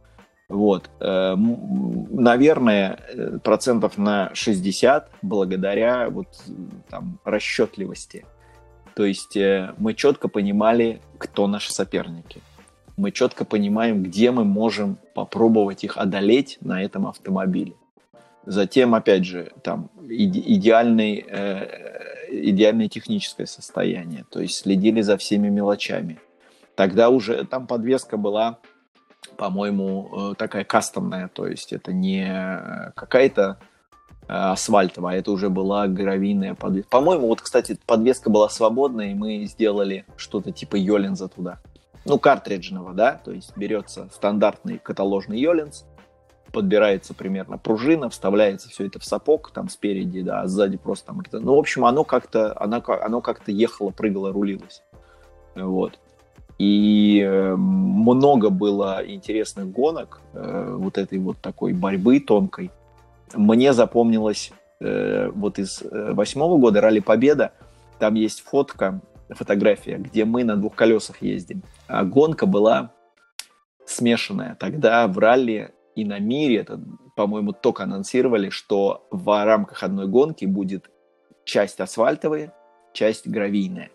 Вот. 0.50 0.90
Э, 1.02 1.36
наверное, 1.36 3.00
э, 3.10 3.40
процентов 3.44 3.98
на 3.98 4.34
60 4.34 5.10
благодаря 5.22 6.10
вот 6.10 6.28
там 6.90 7.20
расчетливости. 7.26 8.26
То 8.96 9.04
есть 9.04 9.36
э, 9.36 9.74
мы 9.78 9.94
четко 9.94 10.30
понимали, 10.30 11.02
кто 11.18 11.48
наши 11.48 11.74
соперники. 11.74 12.42
Мы 12.96 13.12
четко 13.12 13.44
понимаем, 13.44 14.04
где 14.04 14.32
мы 14.32 14.46
можем 14.46 14.98
попробовать 15.14 15.84
их 15.84 15.98
одолеть 15.98 16.58
на 16.62 16.82
этом 16.82 17.08
автомобиле. 17.08 17.74
Затем, 18.46 18.96
опять 18.96 19.26
же, 19.26 19.52
там 19.62 19.92
идеальный, 20.10 21.24
идеальное 22.32 22.88
техническое 22.88 23.46
состояние. 23.46 24.26
То 24.32 24.40
есть 24.40 24.56
следили 24.56 25.02
за 25.02 25.18
всеми 25.18 25.50
мелочами. 25.50 26.18
Тогда 26.76 27.10
уже 27.10 27.44
там 27.44 27.68
подвеска 27.68 28.16
была 28.18 28.58
по-моему, 29.36 30.32
э, 30.32 30.36
такая 30.36 30.64
кастомная, 30.64 31.28
то 31.28 31.48
есть 31.48 31.74
это 31.74 31.92
не 31.94 32.92
какая-то 32.96 33.58
э, 34.22 34.26
асфальтовая, 34.28 35.20
это 35.20 35.32
уже 35.32 35.50
была 35.50 35.88
гравийная 35.88 36.56
подвеска. 36.56 36.90
По-моему, 36.90 37.28
вот, 37.28 37.42
кстати, 37.42 37.78
подвеска 37.86 38.30
была 38.30 38.50
свободная, 38.50 39.12
и 39.12 39.16
мы 39.16 39.46
сделали 39.46 40.06
что-то 40.16 40.52
типа 40.52 40.76
Йоленза 40.76 41.28
туда. 41.28 41.60
ну, 42.06 42.20
картриджного, 42.20 42.94
да, 42.94 43.20
то 43.24 43.32
есть 43.32 43.56
берется 43.58 44.10
стандартный 44.14 44.80
каталожный 44.80 45.40
Йолинс, 45.40 45.86
подбирается 46.54 47.14
примерно 47.14 47.58
пружина, 47.58 48.10
вставляется 48.10 48.70
все 48.70 48.88
это 48.88 49.00
в 49.00 49.06
сапог, 49.06 49.52
там 49.52 49.70
спереди, 49.70 50.22
да, 50.22 50.42
а 50.42 50.48
сзади 50.48 50.78
просто 50.78 51.08
там, 51.08 51.24
ну, 51.32 51.56
в 51.56 51.60
общем, 51.60 51.86
оно 51.86 52.04
как-то, 52.04 52.58
оно, 52.60 52.82
оно 52.88 53.22
как-то 53.22 53.52
ехало, 53.52 53.90
прыгало, 53.92 54.32
рулилось, 54.32 54.82
вот. 55.56 56.00
И 56.58 57.22
э, 57.24 57.56
много 57.56 58.50
было 58.50 59.02
интересных 59.06 59.70
гонок, 59.72 60.22
э, 60.34 60.76
вот 60.78 60.98
этой 60.98 61.20
вот 61.20 61.38
такой 61.38 61.74
борьбы 61.74 62.20
тонкой. 62.20 62.72
Мне 63.36 63.74
запомнилось 63.74 64.52
э, 64.80 65.30
вот 65.34 65.60
из 65.60 65.84
восьмого 65.92 66.58
года 66.58 66.82
Ралли 66.82 67.00
Победа, 67.00 67.52
там 68.00 68.16
есть 68.16 68.42
фотка, 68.42 69.02
фотография, 69.30 69.98
где 69.98 70.26
мы 70.26 70.44
на 70.44 70.56
двух 70.56 70.76
колесах 70.76 71.22
ездим. 71.22 71.62
А 71.88 72.04
гонка 72.04 72.46
была 72.46 72.92
смешанная. 73.86 74.56
Тогда 74.60 75.08
в 75.08 75.18
ралли 75.18 75.74
и 75.96 76.06
на 76.06 76.20
мире, 76.20 76.58
это, 76.58 76.80
по-моему, 77.16 77.54
только 77.54 77.84
анонсировали, 77.84 78.50
что 78.50 79.08
в 79.12 79.46
рамках 79.46 79.84
одной 79.84 80.08
гонки 80.08 80.46
будет 80.46 80.90
часть 81.44 81.80
асфальтовая, 81.80 82.54
часть 82.94 83.28
гравийная. 83.28 83.90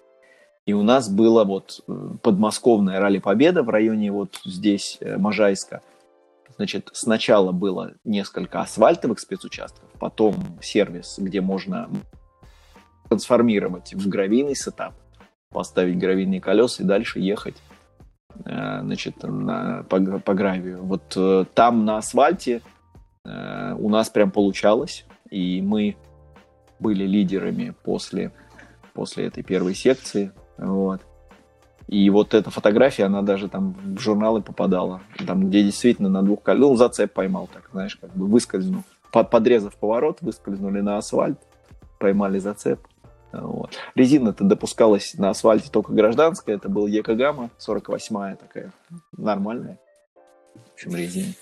И 0.64 0.72
у 0.74 0.82
нас 0.82 1.08
было 1.08 1.44
вот 1.44 1.80
э, 1.88 1.92
подмосковное 2.22 3.00
ралли 3.00 3.18
Победа 3.18 3.64
в 3.64 3.68
районе 3.68 4.12
вот 4.12 4.40
здесь 4.44 4.96
э, 5.00 5.16
Можайска. 5.16 5.82
Значит, 6.56 6.90
сначала 6.92 7.50
было 7.50 7.94
несколько 8.04 8.60
асфальтовых 8.60 9.18
спецучастков, 9.18 9.88
потом 9.98 10.36
сервис, 10.60 11.16
где 11.18 11.40
можно 11.40 11.88
трансформировать 13.08 13.94
в 13.94 14.08
гравийный 14.08 14.54
сетап, 14.54 14.94
поставить 15.50 15.98
гравийные 15.98 16.40
колеса 16.40 16.84
и 16.84 16.86
дальше 16.86 17.18
ехать 17.18 17.56
э, 18.44 18.80
значит, 18.82 19.20
на, 19.24 19.82
по, 19.88 19.98
по 20.20 20.34
гравию. 20.34 20.84
Вот 20.84 21.16
там 21.54 21.84
на 21.84 21.96
асфальте 21.96 22.62
у 23.24 23.88
нас 23.88 24.10
прям 24.10 24.32
получалось, 24.32 25.06
и 25.30 25.62
мы 25.62 25.96
были 26.80 27.04
лидерами 27.04 27.72
после, 27.84 28.32
после 28.94 29.26
этой 29.26 29.44
первой 29.44 29.74
секции. 29.74 30.32
Вот. 30.58 31.00
И 31.88 32.08
вот 32.10 32.32
эта 32.34 32.50
фотография, 32.50 33.04
она 33.04 33.22
даже 33.22 33.48
там 33.48 33.74
в 33.84 33.98
журналы 33.98 34.40
попадала, 34.40 35.02
там, 35.26 35.48
где 35.48 35.62
действительно 35.62 36.08
на 36.08 36.22
двух 36.22 36.42
колесах, 36.42 36.70
ну, 36.70 36.76
зацеп 36.76 37.12
поймал, 37.12 37.48
так, 37.52 37.68
знаешь, 37.72 37.96
как 37.96 38.10
бы 38.14 38.26
выскользнул. 38.26 38.82
Подрезав 39.10 39.76
поворот, 39.76 40.18
выскользнули 40.22 40.80
на 40.80 40.96
асфальт, 40.96 41.38
поймали 41.98 42.38
зацеп. 42.38 42.80
Вот. 43.32 43.72
Резина-то 43.94 44.44
допускалась 44.44 45.14
на 45.14 45.30
асфальте 45.30 45.70
только 45.70 45.92
гражданская, 45.92 46.56
это 46.56 46.68
был 46.68 46.86
Екогама 46.86 47.50
48-я 47.58 48.36
такая, 48.36 48.72
нормальная, 49.16 49.78
в 50.54 50.72
общем, 50.74 50.96
резина. 50.96 51.32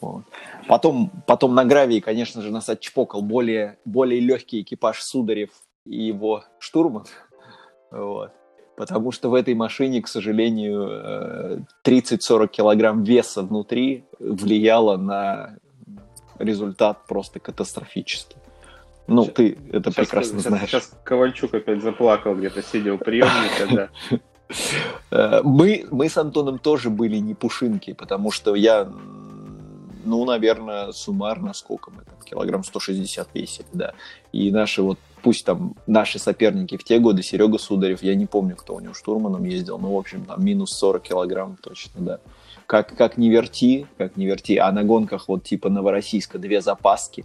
Вот. 0.00 0.24
Потом, 0.66 1.10
потом 1.26 1.54
на 1.54 1.64
гравии, 1.64 2.00
конечно 2.00 2.40
же, 2.42 2.50
нас 2.50 2.68
отчпокал 2.68 3.22
более, 3.22 3.78
более 3.84 4.20
легкий 4.20 4.62
экипаж 4.62 5.00
Сударев 5.02 5.50
и 5.84 6.02
его 6.02 6.44
штурман. 6.58 7.04
Вот. 7.90 8.32
Потому 8.76 9.12
что 9.12 9.28
в 9.28 9.34
этой 9.34 9.54
машине, 9.54 10.00
к 10.00 10.08
сожалению, 10.08 11.66
30-40 11.84 12.44
э, 12.44 12.48
килограмм 12.48 13.02
веса 13.02 13.42
внутри 13.42 14.04
влияло 14.18 14.96
на 14.96 15.56
результат 16.38 17.06
просто 17.06 17.40
катастрофически. 17.40 18.36
Ну, 19.06 19.24
сейчас, 19.24 19.34
ты 19.34 19.58
это 19.72 19.90
сейчас, 19.90 19.94
прекрасно 19.94 20.38
сейчас, 20.38 20.46
знаешь. 20.46 20.70
Сейчас 20.70 20.92
Ковальчук 21.04 21.54
опять 21.54 21.82
заплакал 21.82 22.34
где-то, 22.34 22.62
сидел 22.62 22.98
приемника, 22.98 23.66
да. 23.70 24.18
Э, 25.12 25.42
мы, 25.44 25.86
мы 25.92 26.08
с 26.08 26.16
Антоном 26.18 26.58
тоже 26.58 26.90
были 26.90 27.18
не 27.18 27.34
пушинки, 27.34 27.92
потому 27.92 28.32
что 28.32 28.56
я, 28.56 28.88
ну, 30.04 30.24
наверное, 30.24 30.92
суммарно 30.92 31.52
сколько 31.52 31.90
мы 31.90 32.02
там, 32.04 32.16
килограмм 32.24 32.64
160 32.64 33.28
весили, 33.34 33.66
да. 33.72 33.94
И 34.32 34.50
наши 34.50 34.82
вот 34.82 34.98
пусть 35.22 35.44
там 35.44 35.74
наши 35.86 36.18
соперники 36.18 36.76
в 36.76 36.84
те 36.84 36.98
годы, 36.98 37.22
Серега 37.22 37.58
Сударев, 37.58 38.02
я 38.02 38.14
не 38.14 38.26
помню, 38.26 38.56
кто 38.56 38.74
у 38.74 38.80
него 38.80 38.94
штурманом 38.94 39.44
ездил, 39.44 39.78
но, 39.78 39.94
в 39.94 39.98
общем, 39.98 40.24
там 40.24 40.44
минус 40.44 40.72
40 40.72 41.02
килограмм 41.02 41.56
точно, 41.62 42.00
да. 42.00 42.20
Как, 42.66 42.96
как 42.96 43.16
не 43.16 43.30
верти, 43.30 43.86
как 43.98 44.16
не 44.16 44.26
верти, 44.26 44.56
а 44.56 44.70
на 44.70 44.84
гонках 44.84 45.28
вот 45.28 45.42
типа 45.42 45.68
Новороссийска 45.68 46.38
две 46.38 46.60
запаски, 46.60 47.24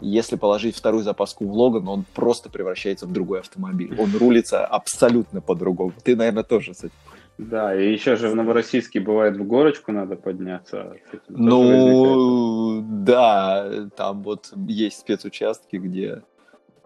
если 0.00 0.36
положить 0.36 0.76
вторую 0.76 1.02
запаску 1.02 1.46
в 1.46 1.52
Логан, 1.52 1.88
он 1.88 2.04
просто 2.14 2.50
превращается 2.50 3.06
в 3.06 3.12
другой 3.12 3.40
автомобиль. 3.40 3.98
Он 3.98 4.14
рулится 4.14 4.64
абсолютно 4.64 5.40
по-другому. 5.40 5.94
Ты, 6.04 6.14
наверное, 6.16 6.42
тоже 6.42 6.74
с 6.74 6.80
этим. 6.80 6.92
Да, 7.38 7.74
и 7.74 7.92
еще 7.92 8.16
же 8.16 8.28
в 8.28 8.34
Новороссийске 8.34 9.00
бывает 9.00 9.36
в 9.36 9.46
горочку 9.46 9.92
надо 9.92 10.16
подняться. 10.16 10.94
Ну, 11.28 12.82
да, 12.82 13.88
там 13.94 14.22
вот 14.22 14.52
есть 14.56 15.00
спецучастки, 15.00 15.76
где 15.76 16.22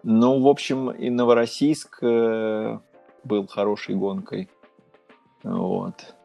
ну, 0.03 0.39
в 0.41 0.47
общем, 0.47 0.89
и 0.89 1.09
Новороссийск 1.09 1.99
э, 2.01 2.79
был 3.23 3.47
хорошей 3.47 3.95
гонкой. 3.95 4.49
Вот. 5.43 6.15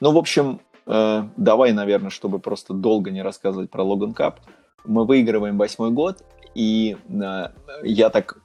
Ну, 0.00 0.12
в 0.12 0.18
общем, 0.18 0.60
э, 0.86 1.24
давай, 1.36 1.72
наверное, 1.72 2.10
чтобы 2.10 2.38
просто 2.38 2.74
долго 2.74 3.10
не 3.10 3.22
рассказывать 3.22 3.70
про 3.70 3.82
Логан 3.82 4.14
Кап. 4.14 4.40
Мы 4.84 5.04
выигрываем 5.04 5.58
восьмой 5.58 5.90
год, 5.90 6.24
и 6.54 6.96
э, 7.08 7.48
я 7.82 8.10
так 8.10 8.38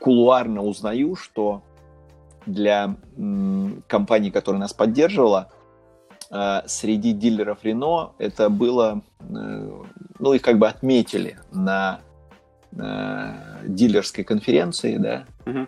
кулуарно 0.00 0.62
узнаю, 0.62 1.14
что 1.14 1.62
для 2.46 2.96
компании, 3.88 4.30
которая 4.30 4.60
нас 4.60 4.72
поддерживала, 4.72 5.50
э, 6.30 6.62
среди 6.66 7.12
дилеров 7.12 7.58
Рено 7.62 8.12
это 8.18 8.48
было, 8.48 9.02
э, 9.20 9.82
ну, 10.18 10.32
их 10.32 10.42
как 10.42 10.58
бы 10.58 10.68
отметили 10.68 11.38
на 11.52 12.00
э, 12.72 13.32
дилерской 13.66 14.24
конференции, 14.24 14.96
да, 14.96 15.24
угу. 15.44 15.66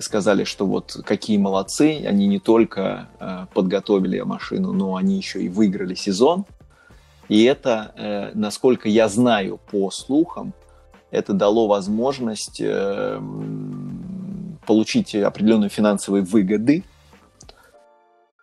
сказали, 0.00 0.44
что 0.44 0.66
вот 0.66 1.00
какие 1.04 1.38
молодцы, 1.38 2.04
они 2.06 2.26
не 2.26 2.40
только 2.40 3.08
подготовили 3.54 4.20
машину, 4.20 4.72
но 4.72 4.96
они 4.96 5.16
еще 5.16 5.42
и 5.42 5.48
выиграли 5.48 5.94
сезон. 5.94 6.46
И 7.28 7.44
это, 7.44 8.30
насколько 8.32 8.88
я 8.88 9.06
знаю 9.08 9.60
по 9.70 9.90
слухам, 9.90 10.54
это 11.10 11.34
дало 11.34 11.68
возможность 11.68 12.62
получить 14.68 15.14
определенные 15.14 15.70
финансовые 15.70 16.22
выгоды. 16.22 16.84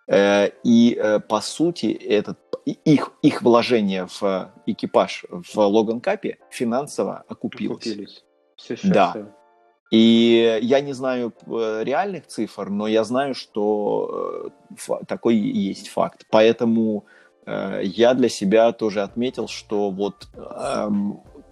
Э, 0.08 0.50
и, 0.64 0.98
э, 1.00 1.20
по 1.20 1.40
сути, 1.40 1.86
этот 1.86 2.40
их, 2.66 3.12
их 3.22 3.44
вложение 3.44 4.08
в 4.08 4.52
экипаж 4.66 5.26
в 5.30 5.58
Логан 5.58 6.02
Капе 6.02 6.40
финансово 6.50 7.24
окупилось. 7.28 7.86
окупились. 7.86 8.24
Все 8.56 8.76
да. 8.84 9.14
И 9.92 10.60
я 10.64 10.82
не 10.82 10.94
знаю 10.94 11.32
э, 11.46 11.84
реальных 11.84 12.26
цифр, 12.26 12.70
но 12.70 12.88
я 12.88 13.04
знаю, 13.04 13.36
что 13.36 14.52
такой 15.08 15.36
есть 15.36 15.90
факт. 15.90 16.26
Поэтому 16.32 17.06
я 17.46 18.16
для 18.16 18.30
себя 18.30 18.72
тоже 18.72 19.04
отметил, 19.04 19.48
что 19.48 19.92
вот 19.92 20.28
э, 20.34 20.90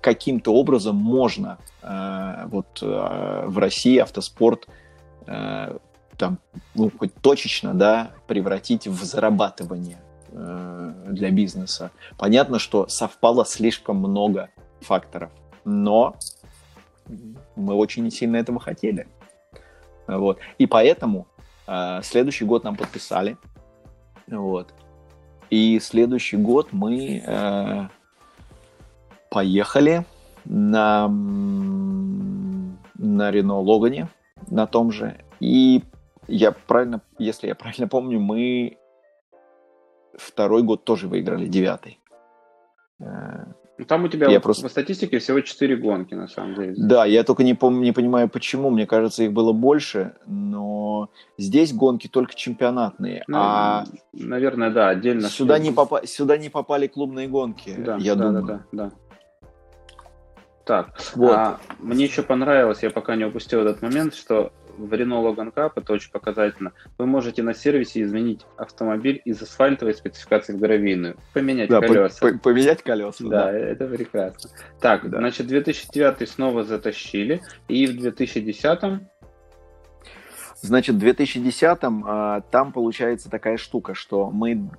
каким-то 0.03 0.53
образом 0.53 0.95
можно 0.95 1.57
э, 1.81 2.45
вот 2.47 2.79
э, 2.81 3.43
в 3.47 3.57
России 3.57 3.97
автоспорт 3.97 4.67
э, 5.25 5.77
там, 6.17 6.37
ну, 6.75 6.91
хоть 6.97 7.13
точечно, 7.15 7.73
да, 7.73 8.11
превратить 8.27 8.87
в 8.87 9.03
зарабатывание 9.03 9.97
Э, 10.35 10.91
для 11.09 11.29
бизнеса. 11.29 11.91
Понятно, 12.17 12.57
что 12.57 12.87
совпало 12.87 13.45
слишком 13.45 13.97
много 13.97 14.49
факторов, 14.81 15.29
но 15.63 16.15
мы 17.55 17.75
очень 17.75 18.09
сильно 18.09 18.37
этого 18.37 18.59
хотели. 18.59 19.07
Вот. 20.07 20.39
И 20.57 20.65
поэтому 20.65 21.27
э, 21.67 21.99
следующий 22.01 22.45
год 22.45 22.63
нам 22.63 22.75
подписали. 22.75 23.37
Вот. 24.25 24.73
И 25.51 25.79
следующий 25.79 26.37
год 26.37 26.69
мы 26.71 27.21
э, 27.23 27.87
поехали 29.33 30.05
на, 30.45 31.07
на 31.07 33.31
Рено 33.31 33.59
Логане, 33.59 34.09
на 34.51 34.67
том 34.67 34.91
же. 34.91 35.17
И 35.39 35.81
я 36.27 36.51
правильно, 36.51 37.01
если 37.17 37.47
я 37.47 37.55
правильно 37.55 37.87
помню, 37.87 38.19
мы 38.19 38.77
второй 40.15 40.61
год 40.61 40.83
тоже 40.83 41.07
выиграли, 41.07 41.47
девятый. 41.47 41.99
Э, 42.99 43.45
ну, 43.79 43.85
там 43.85 44.03
у 44.03 44.07
тебя 44.07 44.27
я 44.27 44.35
вот 44.35 44.43
просто... 44.43 44.63
по 44.63 44.69
статистике 44.69 45.17
всего 45.17 45.41
4 45.41 45.77
гонки, 45.77 46.13
на 46.13 46.27
самом 46.27 46.53
деле. 46.53 46.75
Да, 46.77 47.05
я 47.05 47.23
только 47.23 47.43
не, 47.43 47.55
пом... 47.55 47.81
не 47.81 47.91
понимаю, 47.91 48.29
почему. 48.29 48.69
Мне 48.69 48.85
кажется, 48.85 49.23
их 49.23 49.33
было 49.33 49.51
больше, 49.51 50.13
но 50.27 51.09
здесь 51.39 51.73
гонки 51.73 52.07
только 52.07 52.35
чемпионатные. 52.35 53.23
Ну, 53.27 53.37
а 53.39 53.85
наверное, 54.13 54.69
да, 54.69 54.89
отдельно. 54.89 55.27
Сюда 55.27 55.57
не, 55.57 55.71
попа... 55.71 56.05
сюда 56.05 56.37
не 56.37 56.49
попали 56.49 56.85
клубные 56.85 57.27
гонки, 57.27 57.73
да, 57.75 57.97
я 57.97 58.13
да, 58.13 58.27
думаю. 58.27 58.45
Да, 58.45 58.65
да, 58.71 58.83
да. 58.83 58.91
Так, 60.65 60.97
вот. 61.15 61.31
а, 61.31 61.59
мне 61.79 62.05
еще 62.05 62.23
понравилось, 62.23 62.83
я 62.83 62.89
пока 62.89 63.15
не 63.15 63.25
упустил 63.25 63.61
этот 63.61 63.81
момент, 63.81 64.15
что 64.15 64.53
в 64.77 64.93
Renault 64.93 65.35
Logan 65.35 65.53
Cup, 65.53 65.73
это 65.75 65.93
очень 65.93 66.11
показательно, 66.11 66.71
вы 66.97 67.05
можете 67.05 67.43
на 67.43 67.53
сервисе 67.53 68.01
изменить 68.01 68.45
автомобиль 68.57 69.21
из 69.25 69.41
асфальтовой 69.41 69.93
спецификации 69.93 70.53
в 70.53 70.59
гравийную, 70.59 71.17
поменять 71.33 71.69
да, 71.69 71.81
колеса. 71.81 72.17
По 72.19 72.37
поменять 72.37 72.81
колеса, 72.81 73.23
да, 73.25 73.45
да. 73.45 73.51
это 73.51 73.87
прекрасно. 73.87 74.49
Так, 74.79 75.09
да. 75.09 75.19
значит, 75.19 75.47
2009 75.47 76.29
снова 76.29 76.63
затащили, 76.63 77.41
и 77.67 77.85
в 77.87 77.97
2010 77.97 79.01
Значит, 80.61 80.95
в 80.95 80.99
2010 80.99 81.79
а, 81.81 82.41
там 82.49 82.71
получается 82.71 83.29
такая 83.29 83.57
штука, 83.57 83.93
что 83.93 84.31
мы 84.31 84.69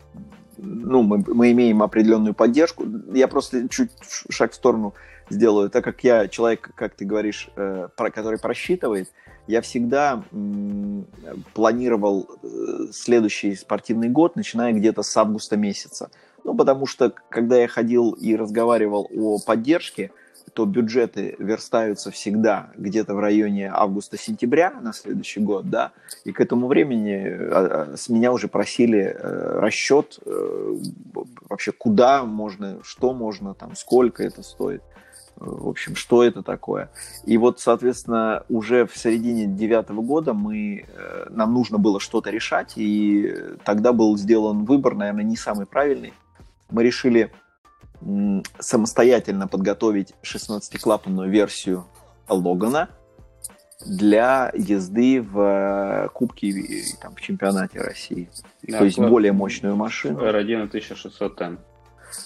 ну, 0.56 1.02
мы, 1.02 1.22
мы 1.26 1.52
имеем 1.52 1.82
определенную 1.82 2.32
поддержку. 2.32 2.86
Я 3.12 3.28
просто 3.28 3.68
чуть 3.68 3.90
шаг 4.30 4.52
в 4.52 4.54
сторону 4.54 4.94
сделаю, 5.30 5.70
так 5.70 5.84
как 5.84 6.02
я 6.04 6.28
человек, 6.28 6.70
как 6.74 6.94
ты 6.94 7.04
говоришь, 7.04 7.48
э, 7.56 7.88
про, 7.96 8.10
который 8.10 8.38
просчитывает, 8.38 9.10
я 9.46 9.60
всегда 9.60 10.22
м, 10.32 11.06
планировал 11.52 12.28
э, 12.42 12.46
следующий 12.92 13.54
спортивный 13.54 14.08
год, 14.08 14.36
начиная 14.36 14.72
где-то 14.72 15.02
с 15.02 15.16
августа 15.16 15.56
месяца. 15.56 16.10
Ну, 16.44 16.54
потому 16.54 16.86
что, 16.86 17.12
когда 17.30 17.56
я 17.56 17.68
ходил 17.68 18.12
и 18.12 18.36
разговаривал 18.36 19.08
о 19.14 19.38
поддержке, 19.38 20.10
то 20.52 20.66
бюджеты 20.66 21.34
верстаются 21.38 22.10
всегда 22.10 22.70
где-то 22.76 23.14
в 23.14 23.18
районе 23.18 23.70
августа-сентября 23.72 24.72
на 24.80 24.92
следующий 24.92 25.40
год, 25.40 25.68
да, 25.68 25.92
и 26.24 26.32
к 26.32 26.40
этому 26.40 26.68
времени 26.68 27.26
а, 27.26 27.88
а, 27.92 27.96
с 27.96 28.08
меня 28.08 28.32
уже 28.32 28.46
просили 28.46 29.16
э, 29.18 29.58
расчет 29.58 30.20
э, 30.24 30.76
вообще 31.48 31.72
куда 31.72 32.24
можно, 32.24 32.78
что 32.82 33.14
можно, 33.14 33.54
там, 33.54 33.74
сколько 33.74 34.22
это 34.22 34.42
стоит 34.42 34.82
в 35.44 35.68
общем, 35.68 35.96
что 35.96 36.22
это 36.22 36.42
такое. 36.42 36.90
И 37.24 37.36
вот, 37.38 37.60
соответственно, 37.60 38.44
уже 38.48 38.86
в 38.86 38.96
середине 38.96 39.46
девятого 39.46 40.02
года 40.02 40.34
мы, 40.34 40.84
э, 40.86 41.26
нам 41.30 41.52
нужно 41.54 41.78
было 41.78 42.00
что-то 42.00 42.30
решать, 42.30 42.72
и 42.76 43.34
тогда 43.64 43.92
был 43.92 44.16
сделан 44.16 44.64
выбор, 44.64 44.94
наверное, 44.94 45.24
не 45.24 45.36
самый 45.36 45.66
правильный. 45.66 46.12
Мы 46.70 46.82
решили 46.82 47.32
самостоятельно 48.58 49.48
подготовить 49.48 50.14
16-клапанную 50.22 51.28
версию 51.28 51.86
Логана 52.28 52.90
для 53.86 54.50
езды 54.54 55.20
в 55.20 55.38
э, 55.38 56.08
Кубке 56.12 56.52
там, 57.00 57.14
в 57.14 57.20
чемпионате 57.20 57.80
России. 57.80 58.28
Да, 58.62 58.78
То 58.78 58.84
есть 58.84 58.98
более 58.98 59.32
мощную 59.32 59.76
машину. 59.76 60.20
R1 60.20 60.70
1600N. 60.70 61.58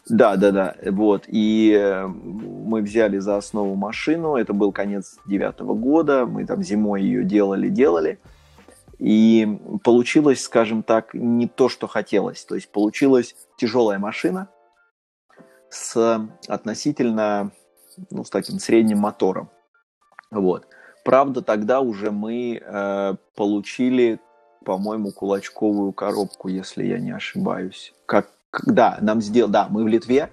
Да, 0.09 0.37
да, 0.37 0.51
да. 0.53 0.75
Вот. 0.87 1.25
И 1.27 1.73
э, 1.73 2.07
мы 2.07 2.83
взяли 2.83 3.19
за 3.19 3.37
основу 3.37 3.75
машину. 3.75 4.37
Это 4.37 4.53
был 4.53 4.73
конец 4.73 5.17
девятого 5.27 5.75
года. 5.75 6.27
Мы 6.27 6.47
там 6.47 6.63
зимой 6.63 7.03
ее 7.03 7.25
делали, 7.25 7.69
делали. 7.69 8.19
И 8.99 9.59
получилось, 9.85 10.43
скажем 10.43 10.83
так, 10.83 11.15
не 11.15 11.47
то, 11.47 11.69
что 11.69 11.87
хотелось. 11.87 12.45
То 12.45 12.55
есть 12.55 12.71
получилась 12.71 13.37
тяжелая 13.57 13.99
машина 13.99 14.49
с 15.71 16.29
относительно, 16.49 17.53
ну, 18.11 18.25
с 18.25 18.31
таким 18.31 18.59
средним 18.59 18.99
мотором. 18.99 19.51
Вот. 20.31 20.67
Правда, 21.05 21.43
тогда 21.43 21.81
уже 21.81 22.11
мы 22.11 22.61
э, 22.61 23.15
получили, 23.35 24.21
по-моему, 24.65 25.13
кулачковую 25.13 25.93
коробку, 25.93 26.49
если 26.49 26.85
я 26.85 26.99
не 26.99 27.13
ошибаюсь. 27.13 27.95
Как 28.05 28.31
да, 28.65 28.99
нам 29.01 29.21
сделал, 29.21 29.51
да, 29.51 29.67
мы 29.69 29.85
в 29.85 29.89
Литве 29.89 30.31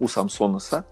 у 0.00 0.08
Самсонеса 0.08 0.84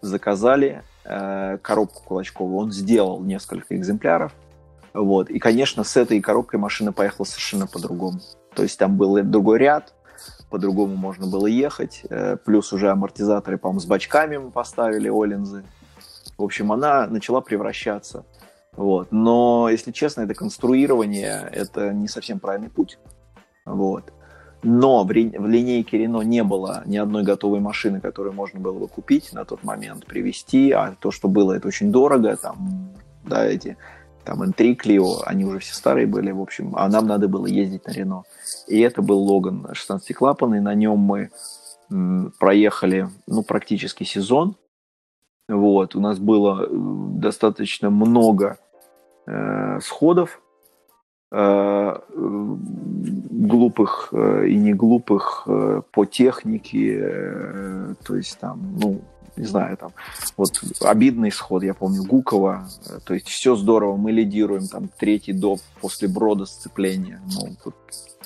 заказали 0.00 0.82
э, 1.04 1.58
коробку 1.62 2.02
кулачковую. 2.04 2.58
Он 2.58 2.72
сделал 2.72 3.20
несколько 3.22 3.76
экземпляров. 3.76 4.32
Вот. 4.94 5.30
И, 5.30 5.38
конечно, 5.38 5.84
с 5.84 5.96
этой 5.96 6.20
коробкой 6.20 6.60
машина 6.60 6.92
поехала 6.92 7.24
совершенно 7.24 7.66
по-другому. 7.66 8.20
То 8.54 8.62
есть 8.62 8.78
там 8.78 8.96
был 8.96 9.22
другой 9.22 9.58
ряд, 9.58 9.94
по-другому 10.50 10.96
можно 10.96 11.26
было 11.26 11.46
ехать. 11.46 12.02
Э, 12.10 12.36
плюс 12.36 12.72
уже 12.72 12.90
амортизаторы, 12.90 13.58
по-моему, 13.58 13.80
с 13.80 13.86
бачками 13.86 14.36
мы 14.36 14.50
поставили, 14.50 15.08
Олинзы. 15.08 15.64
В 16.36 16.42
общем, 16.42 16.72
она 16.72 17.06
начала 17.06 17.40
превращаться. 17.40 18.24
Вот. 18.76 19.08
Но, 19.10 19.68
если 19.70 19.90
честно, 19.90 20.22
это 20.22 20.34
конструирование, 20.34 21.48
это 21.52 21.92
не 21.92 22.06
совсем 22.06 22.38
правильный 22.38 22.70
путь. 22.70 22.98
Вот. 23.66 24.12
Но 24.62 25.04
в, 25.04 25.12
линейке 25.12 25.98
Рено 25.98 26.22
не 26.22 26.42
было 26.42 26.82
ни 26.86 26.96
одной 26.96 27.22
готовой 27.22 27.60
машины, 27.60 28.00
которую 28.00 28.34
можно 28.34 28.58
было 28.58 28.78
бы 28.78 28.88
купить 28.88 29.32
на 29.32 29.44
тот 29.44 29.62
момент, 29.62 30.06
привезти. 30.06 30.72
А 30.72 30.94
то, 30.98 31.10
что 31.10 31.28
было, 31.28 31.52
это 31.52 31.68
очень 31.68 31.92
дорого. 31.92 32.36
Там, 32.36 32.90
да, 33.24 33.44
эти 33.44 33.76
там 34.28 34.42
N3 34.42 34.76
Clio, 34.76 35.22
они 35.24 35.46
уже 35.46 35.58
все 35.60 35.74
старые 35.74 36.06
были, 36.06 36.32
в 36.32 36.40
общем, 36.42 36.74
а 36.76 36.86
нам 36.88 37.06
надо 37.06 37.28
было 37.28 37.46
ездить 37.46 37.86
на 37.86 37.92
Рено. 37.92 38.24
И 38.66 38.78
это 38.80 39.00
был 39.00 39.22
Логан 39.22 39.66
16-клапанный, 39.72 40.60
на 40.60 40.74
нем 40.74 40.98
мы 40.98 41.30
м, 41.90 42.34
проехали, 42.38 43.08
ну, 43.26 43.42
практически 43.42 44.04
сезон. 44.04 44.56
Вот, 45.48 45.96
у 45.96 46.00
нас 46.00 46.18
было 46.18 46.64
э, 46.64 46.68
достаточно 46.70 47.88
много 47.88 48.58
э, 49.26 49.80
сходов, 49.80 50.42
глупых 53.40 54.08
э, 54.12 54.46
и 54.48 54.56
не 54.56 54.72
глупых 54.72 55.44
э, 55.46 55.82
по 55.92 56.04
технике, 56.06 57.96
то 58.04 58.16
есть 58.16 58.38
там, 58.38 58.76
ну, 58.80 59.02
не 59.36 59.44
знаю, 59.44 59.76
там, 59.76 59.92
вот 60.36 60.60
обидный 60.80 61.30
сход, 61.30 61.62
я 61.62 61.74
помню, 61.74 62.02
Гукова, 62.04 62.68
то 63.04 63.14
есть 63.14 63.28
все 63.28 63.56
здорово, 63.56 63.96
мы 63.96 64.10
лидируем, 64.10 64.66
там, 64.68 64.88
третий 64.98 65.32
доп 65.32 65.60
после 65.80 66.08
брода 66.08 66.46
сцепления, 66.46 67.20
ну, 67.34 67.56
тут, 67.62 67.74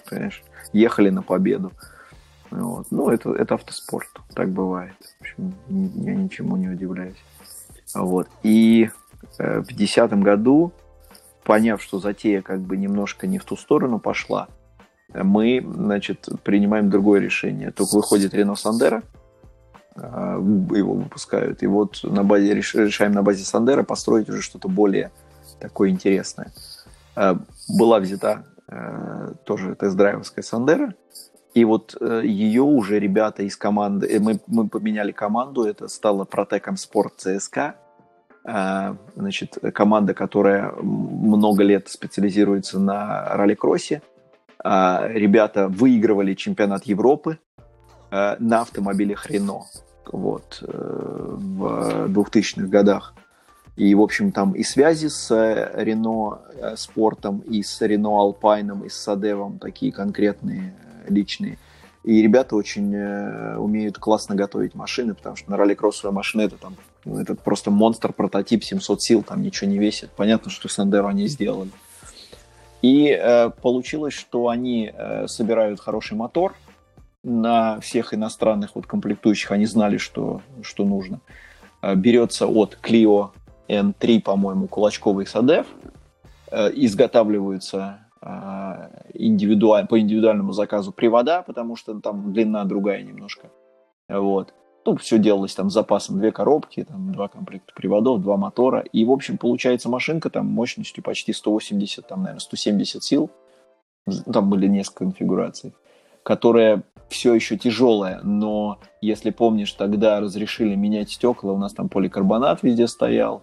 понимаешь, 0.08 0.42
ехали 0.72 1.10
на 1.10 1.22
победу. 1.22 1.72
Вот. 2.50 2.86
Ну, 2.90 3.08
это, 3.08 3.32
это 3.32 3.54
автоспорт, 3.54 4.10
так 4.34 4.50
бывает. 4.50 4.94
В 5.18 5.20
общем, 5.22 5.54
я 5.68 6.14
ничему 6.14 6.56
не 6.56 6.68
удивляюсь. 6.68 7.16
Вот. 7.94 8.28
И 8.42 8.90
э, 9.38 9.60
в 9.60 9.66
2010 9.68 10.12
году 10.22 10.72
поняв, 11.44 11.82
что 11.82 11.98
затея 11.98 12.42
как 12.42 12.60
бы 12.60 12.76
немножко 12.76 13.26
не 13.26 13.38
в 13.38 13.44
ту 13.44 13.56
сторону 13.56 13.98
пошла, 13.98 14.48
мы, 15.14 15.64
значит, 15.64 16.28
принимаем 16.42 16.90
другое 16.90 17.20
решение. 17.20 17.70
Только 17.70 17.96
выходит 17.96 18.34
Рено 18.34 18.54
Сандера, 18.54 19.02
а, 19.94 20.36
его 20.36 20.94
выпускают, 20.94 21.62
и 21.62 21.66
вот 21.66 22.00
на 22.02 22.24
базе, 22.24 22.54
решаем 22.54 23.12
на 23.12 23.22
базе 23.22 23.44
Сандера 23.44 23.82
построить 23.82 24.28
уже 24.30 24.40
что-то 24.40 24.68
более 24.68 25.10
такое 25.60 25.90
интересное. 25.90 26.50
А, 27.14 27.38
была 27.68 28.00
взята 28.00 28.46
а, 28.68 29.34
тоже 29.44 29.74
тест-драйверская 29.74 30.42
Сандера, 30.42 30.94
и 31.54 31.64
вот 31.66 31.96
э, 32.00 32.22
ее 32.24 32.62
уже 32.62 32.98
ребята 32.98 33.42
из 33.42 33.58
команды, 33.58 34.06
э, 34.06 34.18
мы, 34.20 34.40
мы 34.46 34.68
поменяли 34.68 35.12
команду, 35.12 35.64
это 35.64 35.86
стало 35.88 36.24
Протеком 36.24 36.78
Спорт 36.78 37.14
ЦСКА, 37.18 37.74
значит, 38.44 39.58
команда, 39.72 40.14
которая 40.14 40.72
много 40.72 41.62
лет 41.62 41.88
специализируется 41.88 42.80
на 42.80 43.24
ралли-кроссе. 43.36 44.02
А, 44.64 45.06
ребята 45.08 45.68
выигрывали 45.68 46.34
чемпионат 46.34 46.84
Европы 46.84 47.38
а, 48.10 48.36
на 48.38 48.60
автомобилях 48.60 49.28
Рено 49.28 49.62
вот, 50.10 50.62
э, 50.62 50.66
в 50.66 52.06
2000-х 52.08 52.68
годах. 52.68 53.14
И, 53.76 53.94
в 53.94 54.02
общем, 54.02 54.32
там 54.32 54.52
и 54.52 54.62
связи 54.62 55.08
с 55.08 55.30
Рено 55.74 56.40
э, 56.54 56.76
спортом, 56.76 57.38
и 57.40 57.62
с 57.62 57.80
Рено 57.80 58.20
Алпайном, 58.20 58.84
и 58.84 58.88
с 58.88 58.94
Садевом 58.94 59.58
такие 59.58 59.92
конкретные, 59.92 60.74
личные. 61.08 61.58
И 62.04 62.20
ребята 62.20 62.56
очень 62.56 62.94
э, 62.94 63.56
умеют 63.56 63.98
классно 63.98 64.34
готовить 64.34 64.74
машины, 64.74 65.14
потому 65.14 65.36
что 65.36 65.50
на 65.50 65.56
ралли-кроссовая 65.56 66.12
машина 66.12 66.42
это 66.42 66.58
там 66.58 66.76
ну, 67.04 67.20
это 67.20 67.34
просто 67.34 67.70
монстр, 67.70 68.12
прототип 68.12 68.64
700 68.64 69.02
сил, 69.02 69.22
там 69.22 69.42
ничего 69.42 69.70
не 69.70 69.78
весит. 69.78 70.10
Понятно, 70.16 70.50
что 70.50 70.68
Сандеро 70.68 71.08
они 71.08 71.26
сделали. 71.26 71.70
И 72.80 73.08
э, 73.08 73.50
получилось, 73.50 74.14
что 74.14 74.48
они 74.48 74.92
э, 74.92 75.26
собирают 75.28 75.80
хороший 75.80 76.16
мотор 76.16 76.54
на 77.22 77.80
всех 77.80 78.12
иностранных 78.14 78.74
вот 78.74 78.86
комплектующих. 78.86 79.52
Они 79.52 79.66
знали, 79.66 79.96
что, 79.96 80.42
что 80.62 80.84
нужно. 80.84 81.20
Э, 81.80 81.94
берется 81.94 82.46
от 82.46 82.78
Clio 82.82 83.30
N3, 83.68 84.20
по-моему, 84.20 84.66
кулачковый 84.66 85.26
садев. 85.26 85.66
Э, 86.50 86.70
изготавливаются 86.74 88.00
э, 88.20 88.28
индивидуаль, 89.14 89.86
по 89.86 89.98
индивидуальному 90.00 90.52
заказу 90.52 90.92
привода, 90.92 91.42
потому 91.42 91.76
что 91.76 92.00
там 92.00 92.32
длина 92.32 92.64
другая 92.64 93.02
немножко. 93.02 93.50
Вот. 94.08 94.52
Ну, 94.84 94.96
все 94.96 95.18
делалось 95.18 95.54
там 95.54 95.70
с 95.70 95.74
запасом 95.74 96.18
две 96.18 96.32
коробки, 96.32 96.84
там 96.84 97.12
два 97.12 97.28
комплекта 97.28 97.72
приводов, 97.74 98.20
два 98.20 98.36
мотора. 98.36 98.80
И, 98.80 99.04
в 99.04 99.12
общем, 99.12 99.38
получается 99.38 99.88
машинка 99.88 100.28
там 100.28 100.46
мощностью 100.46 101.04
почти 101.04 101.32
180, 101.32 102.06
там, 102.06 102.20
наверное, 102.22 102.40
170 102.40 103.02
сил. 103.02 103.30
Там 104.32 104.50
были 104.50 104.66
несколько 104.66 105.04
конфигураций. 105.04 105.72
Которая 106.24 106.82
все 107.08 107.34
еще 107.34 107.56
тяжелая, 107.56 108.20
но 108.22 108.78
если 109.00 109.30
помнишь, 109.30 109.72
тогда 109.72 110.20
разрешили 110.20 110.74
менять 110.74 111.10
стекла, 111.10 111.52
у 111.52 111.58
нас 111.58 111.72
там 111.74 111.88
поликарбонат 111.88 112.62
везде 112.62 112.88
стоял. 112.88 113.42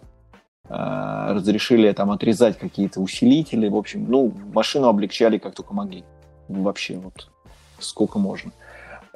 э, 0.68 1.32
разрешили 1.34 1.92
там 1.94 2.12
отрезать 2.12 2.58
какие-то 2.58 3.00
усилители, 3.00 3.68
в 3.70 3.76
общем, 3.76 4.06
ну, 4.10 4.34
машину 4.54 4.88
облегчали 4.88 5.38
как 5.38 5.56
только 5.56 5.74
могли. 5.74 6.04
Вообще, 6.48 6.98
вот, 6.98 7.30
сколько 7.80 8.20
можно. 8.20 8.52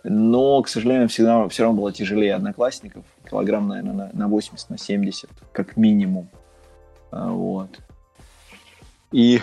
Но, 0.04 0.62
к 0.62 0.68
сожалению, 0.68 1.08
всегда, 1.08 1.48
все 1.48 1.64
равно 1.64 1.80
было 1.80 1.94
тяжелее 1.94 2.36
одноклассников, 2.36 3.06
килограмм, 3.30 3.70
наверное, 3.70 3.94
на, 3.94 4.10
на 4.14 4.28
80, 4.28 4.70
на 4.70 4.78
70, 4.78 5.30
как 5.54 5.78
минимум. 5.78 6.30
А, 7.12 7.30
вот. 7.30 7.80
И 9.14 9.40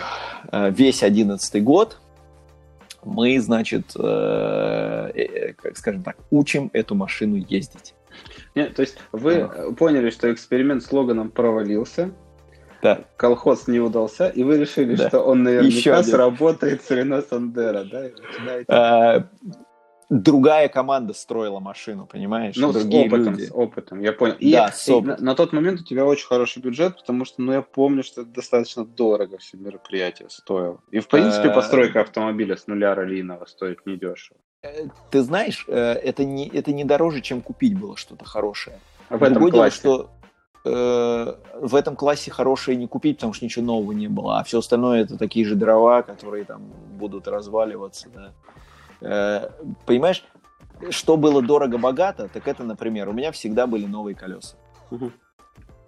э, 0.51 0.71
весь 0.71 1.01
одиннадцатый 1.01 1.61
год 1.61 1.97
мы, 3.03 3.39
значит, 3.39 3.85
э, 3.97 5.11
э, 5.15 5.53
как 5.53 5.77
скажем 5.77 6.03
так, 6.03 6.17
учим 6.29 6.69
эту 6.73 6.93
машину 6.93 7.37
ездить. 7.37 7.95
Нет, 8.53 8.75
то 8.75 8.81
есть 8.81 8.97
вы 9.11 9.39
а. 9.41 9.71
поняли, 9.71 10.09
что 10.09 10.31
эксперимент 10.31 10.83
с 10.83 10.91
Логаном 10.91 11.31
провалился, 11.31 12.11
да. 12.83 12.99
колхоз 13.15 13.67
не 13.67 13.79
удался, 13.79 14.27
и 14.27 14.43
вы 14.43 14.57
решили, 14.57 14.95
да. 14.95 15.07
что 15.07 15.21
он 15.21 15.43
наверняка 15.43 16.03
сработает 16.03 16.83
с 16.83 16.91
Рено 16.91 17.21
Сандера, 17.21 17.85
да? 17.85 18.09
А, 18.67 19.27
другая 20.11 20.67
команда 20.67 21.13
строила 21.13 21.59
машину, 21.61 22.05
понимаешь? 22.05 22.57
Ну, 22.57 22.73
Другие 22.73 23.03
с 23.09 23.13
опытом, 23.13 23.33
люди. 23.33 23.45
с 23.47 23.51
опытом, 23.53 24.01
я 24.01 24.11
понял. 24.11 24.35
И, 24.39 24.51
Да, 24.51 24.69
с 24.71 24.87
опытом. 24.89 25.15
на, 25.23 25.31
на 25.31 25.35
тот 25.35 25.53
момент 25.53 25.79
у 25.79 25.83
тебя 25.85 26.05
очень 26.05 26.27
хороший 26.27 26.61
бюджет, 26.61 26.97
потому 26.97 27.23
что, 27.23 27.41
ну, 27.41 27.53
я 27.53 27.61
помню, 27.61 28.03
что 28.03 28.21
это 28.21 28.29
достаточно 28.31 28.83
дорого 28.85 29.37
все 29.37 29.55
мероприятие 29.57 30.29
стоило. 30.29 30.81
И, 30.91 30.99
в 30.99 31.07
принципе, 31.07 31.47
Э, 31.47 31.53
постройка 31.55 32.01
автомобиля 32.01 32.57
с 32.57 32.67
нуля 32.67 32.93
раллийного 32.93 33.45
стоит 33.45 33.85
недешево. 33.85 34.37
Э, 34.63 34.87
Ты 35.11 35.21
знаешь, 35.21 35.63
э, 35.69 35.73
это 35.93 36.25
не, 36.25 36.45
это 36.49 36.73
не 36.73 36.83
дороже, 36.83 37.21
чем 37.21 37.41
купить 37.41 37.79
было 37.79 37.95
что-то 37.95 38.25
хорошее. 38.25 38.77
А 39.07 39.17
в 39.17 39.23
этом 39.23 39.35
Другое 39.35 39.51
дело, 39.51 39.61
классе. 39.63 39.77
что 39.77 40.09
э, 40.65 41.35
в 41.61 41.73
этом 41.75 41.95
классе 41.95 42.31
хорошее 42.31 42.75
не 42.75 42.87
купить, 42.87 43.17
потому 43.17 43.31
что 43.31 43.45
ничего 43.45 43.65
нового 43.65 43.93
не 43.93 44.09
было, 44.09 44.39
а 44.39 44.43
все 44.43 44.59
остальное 44.59 45.03
это 45.03 45.17
такие 45.17 45.45
же 45.45 45.55
дрова, 45.55 46.01
которые 46.01 46.43
там 46.43 46.63
будут 46.99 47.29
разваливаться, 47.29 48.09
да. 48.13 48.33
Э, 49.01 49.49
понимаешь, 49.85 50.23
что 50.89 51.17
было 51.17 51.41
дорого-богато, 51.41 52.27
так 52.27 52.47
это, 52.47 52.63
например, 52.63 53.09
у 53.09 53.13
меня 53.13 53.31
всегда 53.31 53.67
были 53.67 53.85
новые 53.85 54.15
колеса. 54.15 54.55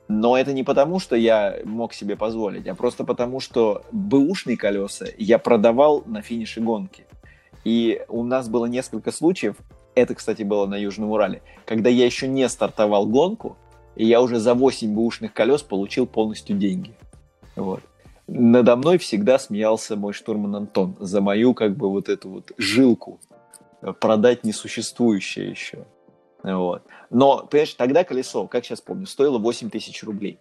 Но 0.09 0.37
это 0.37 0.53
не 0.53 0.63
потому, 0.63 0.99
что 0.99 1.15
я 1.15 1.59
мог 1.63 1.93
себе 1.93 2.15
позволить, 2.15 2.67
а 2.67 2.75
просто 2.75 3.03
потому, 3.03 3.39
что 3.39 3.83
бэушные 3.91 4.57
колеса 4.57 5.05
я 5.17 5.39
продавал 5.39 6.03
на 6.05 6.21
финише 6.21 6.59
гонки. 6.59 7.05
И 7.63 8.03
у 8.09 8.23
нас 8.23 8.49
было 8.49 8.65
несколько 8.65 9.11
случаев, 9.11 9.55
это, 9.95 10.15
кстати, 10.15 10.43
было 10.43 10.65
на 10.65 10.75
Южном 10.75 11.11
Урале, 11.11 11.41
когда 11.65 11.89
я 11.89 12.05
еще 12.05 12.27
не 12.27 12.47
стартовал 12.49 13.05
гонку, 13.05 13.57
и 13.95 14.05
я 14.05 14.21
уже 14.21 14.39
за 14.39 14.53
8 14.53 14.93
бэушных 14.93 15.33
колес 15.33 15.61
получил 15.61 16.07
полностью 16.07 16.57
деньги. 16.57 16.95
Вот. 17.55 17.81
Надо 18.27 18.75
мной 18.75 18.97
всегда 18.97 19.37
смеялся 19.37 19.95
мой 19.95 20.13
штурман 20.13 20.55
Антон 20.55 20.95
за 20.99 21.21
мою, 21.21 21.53
как 21.53 21.75
бы, 21.75 21.89
вот 21.89 22.09
эту 22.09 22.29
вот 22.29 22.51
жилку 22.57 23.19
продать 23.99 24.43
несуществующее 24.43 25.49
еще. 25.49 25.85
Вот. 26.41 26.83
Но, 27.09 27.45
понимаешь, 27.45 27.73
тогда 27.73 28.03
колесо, 28.03 28.47
как 28.47 28.65
сейчас 28.65 28.81
помню, 28.81 29.05
стоило 29.07 29.39
8 29.39 29.69
тысяч 29.69 30.03
рублей. 30.03 30.39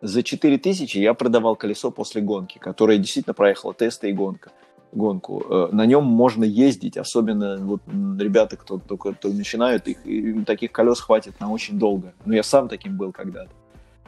За 0.00 0.22
4 0.22 0.58
тысячи 0.58 0.98
я 0.98 1.14
продавал 1.14 1.56
колесо 1.56 1.90
после 1.90 2.20
гонки, 2.20 2.58
которое 2.58 2.98
действительно 2.98 3.34
проехало 3.34 3.72
тесты 3.74 4.10
и 4.10 4.12
гонка, 4.12 4.50
гонку. 4.92 5.42
Э, 5.48 5.68
На 5.72 5.86
нем 5.86 6.04
можно 6.04 6.44
ездить, 6.44 6.96
особенно 6.96 7.56
вот 7.58 7.80
ребята, 7.86 8.56
кто 8.56 8.78
только 8.78 9.14
кто 9.14 9.28
начинают, 9.28 9.88
их, 9.88 10.44
таких 10.44 10.72
колес 10.72 11.00
хватит 11.00 11.40
на 11.40 11.50
очень 11.50 11.78
долго. 11.78 12.12
Ну, 12.26 12.34
я 12.34 12.42
сам 12.42 12.68
таким 12.68 12.96
был 12.96 13.12
когда-то. 13.12 13.50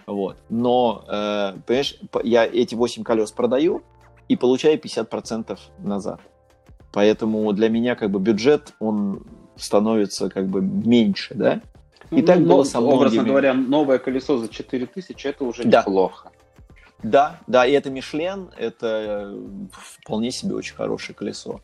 Вот. 0.07 0.37
Но, 0.49 1.05
э, 1.09 1.55
понимаешь, 1.67 1.97
по- 2.11 2.23
я 2.25 2.45
эти 2.47 2.75
8 2.75 3.03
колес 3.03 3.33
продаю 3.33 3.83
и 4.29 4.37
получаю 4.37 4.79
50% 4.79 5.59
назад. 5.79 6.21
Поэтому 6.93 7.53
для 7.53 7.69
меня 7.69 7.97
как 7.97 8.11
бы 8.11 8.21
бюджет, 8.21 8.73
он 8.79 9.25
становится 9.57 10.29
как 10.31 10.47
бы 10.47 10.61
меньше, 10.63 11.35
да? 11.35 11.61
И 12.13 12.23
так 12.23 12.39
Ну, 12.39 12.45
было 12.47 12.57
но, 12.59 12.65
со 12.65 12.79
Образно 12.81 13.17
многими. 13.23 13.29
говоря, 13.29 13.55
новое 13.55 13.99
колесо 13.99 14.39
за 14.39 14.49
4000 14.49 15.27
это 15.27 15.45
уже 15.45 15.65
Да. 15.65 15.81
неплохо. 15.81 16.31
Да, 17.03 17.41
да, 17.47 17.67
и 17.67 17.73
это 17.73 17.91
Мишлен, 17.91 18.51
это 18.57 18.87
э, 18.87 19.39
вполне 19.73 20.31
себе 20.31 20.55
очень 20.55 20.77
хорошее 20.77 21.15
колесо. 21.17 21.61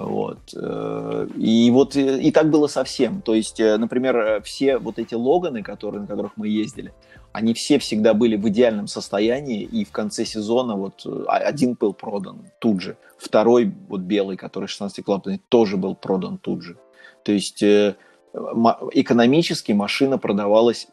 Вот. 0.00 0.38
э, 0.54 1.28
И 1.36 1.70
вот 1.70 1.96
э, 1.96 2.20
и 2.20 2.30
так 2.30 2.50
было 2.50 2.66
совсем. 2.66 3.22
То 3.22 3.34
есть, 3.34 3.60
э, 3.60 3.76
например, 3.76 4.42
все 4.42 4.78
вот 4.78 4.98
эти 4.98 5.14
Логаны, 5.14 5.62
которые, 5.62 6.02
на 6.02 6.06
которых 6.06 6.32
мы 6.36 6.48
ездили, 6.48 6.92
они 7.32 7.54
все 7.54 7.78
всегда 7.78 8.14
были 8.14 8.36
в 8.36 8.48
идеальном 8.48 8.86
состоянии, 8.86 9.62
и 9.62 9.84
в 9.84 9.92
конце 9.92 10.24
сезона 10.24 10.74
вот 10.74 11.06
один 11.28 11.74
был 11.74 11.92
продан 11.92 12.46
тут 12.60 12.80
же, 12.80 12.96
второй 13.18 13.72
вот 13.88 14.00
белый, 14.00 14.36
который 14.36 14.66
16-клапанный, 14.66 15.40
тоже 15.48 15.76
был 15.76 15.94
продан 15.94 16.38
тут 16.38 16.62
же. 16.62 16.78
То 17.24 17.32
есть 17.32 17.62
экономически 17.62 19.72
машина 19.72 20.16
продавалась 20.16 20.88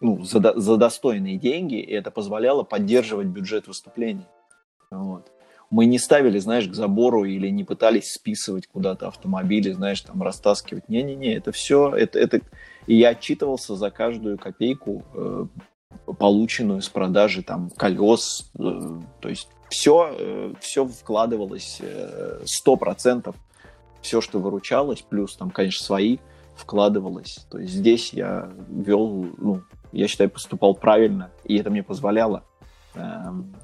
ну, 0.00 0.22
за 0.22 0.76
достойные 0.76 1.38
деньги, 1.38 1.80
и 1.80 1.92
это 1.92 2.10
позволяло 2.10 2.62
поддерживать 2.62 3.28
бюджет 3.28 3.66
выступлений. 3.66 4.26
Вот. 4.90 5.30
Мы 5.70 5.86
не 5.86 5.98
ставили, 5.98 6.38
знаешь, 6.38 6.68
к 6.68 6.74
забору 6.74 7.24
или 7.24 7.48
не 7.48 7.64
пытались 7.64 8.12
списывать 8.12 8.66
куда-то 8.66 9.08
автомобили, 9.08 9.70
знаешь, 9.70 10.00
там 10.00 10.22
растаскивать. 10.22 10.88
Не-не-не, 10.88 11.34
это 11.34 11.52
все, 11.52 11.94
это, 11.94 12.18
это... 12.18 12.40
И 12.86 12.96
я 12.96 13.10
отчитывался 13.10 13.76
за 13.76 13.90
каждую 13.90 14.36
копейку, 14.36 15.04
э, 15.14 15.46
полученную 16.18 16.82
с 16.82 16.88
продажи 16.88 17.42
там 17.42 17.70
колес, 17.70 18.50
э, 18.58 19.00
то 19.20 19.28
есть 19.28 19.48
все, 19.68 20.54
все 20.60 20.84
вкладывалось 20.86 21.78
э, 21.80 22.40
сто 22.44 22.76
процентов, 22.76 23.36
все, 24.02 24.20
что 24.20 24.38
выручалось, 24.40 25.02
плюс 25.02 25.36
там, 25.36 25.50
конечно, 25.50 25.84
свои 25.84 26.18
вкладывалось. 26.56 27.46
То 27.50 27.58
есть 27.58 27.72
здесь 27.72 28.12
я 28.12 28.50
вел, 28.68 29.28
ну, 29.38 29.62
я 29.92 30.08
считаю, 30.08 30.30
поступал 30.30 30.74
правильно, 30.74 31.30
и 31.44 31.56
это 31.56 31.70
мне 31.70 31.82
позволяло 31.82 32.44
эм, 32.94 33.54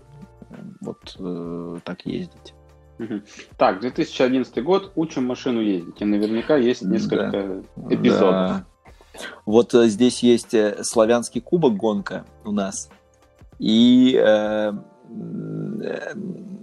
вот 0.81 1.17
э, 1.19 1.79
так 1.85 2.07
ездить. 2.07 2.55
Так, 3.59 3.81
2011 3.81 4.63
год, 4.65 4.93
учим 4.95 5.27
машину 5.27 5.61
ездить. 5.61 6.01
И 6.01 6.05
наверняка 6.05 6.57
есть 6.57 6.83
несколько 6.83 7.63
эпизодов. 7.91 8.31
Да. 8.31 8.67
Вот 9.45 9.75
э, 9.75 9.89
здесь 9.89 10.23
есть 10.23 10.55
э, 10.55 10.83
славянский 10.83 11.41
кубок 11.41 11.77
гонка 11.77 12.25
у 12.45 12.53
нас 12.53 12.89
и 13.59 14.19
э, 14.19 14.73
э, 15.83 16.15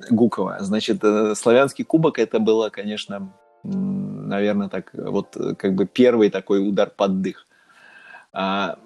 Гукова. 0.09 0.57
Значит, 0.59 1.03
э, 1.03 1.33
славянский 1.35 1.83
кубок 1.83 2.19
это 2.19 2.39
было, 2.39 2.69
конечно, 2.69 3.33
наверное, 3.63 4.69
так 4.69 4.91
вот 4.93 5.35
э, 5.37 5.55
как 5.55 5.75
бы 5.75 5.85
первый 5.85 6.29
такой 6.29 6.67
удар 6.67 6.89
под 6.89 7.21
дых. 7.21 7.47
А, 8.33 8.79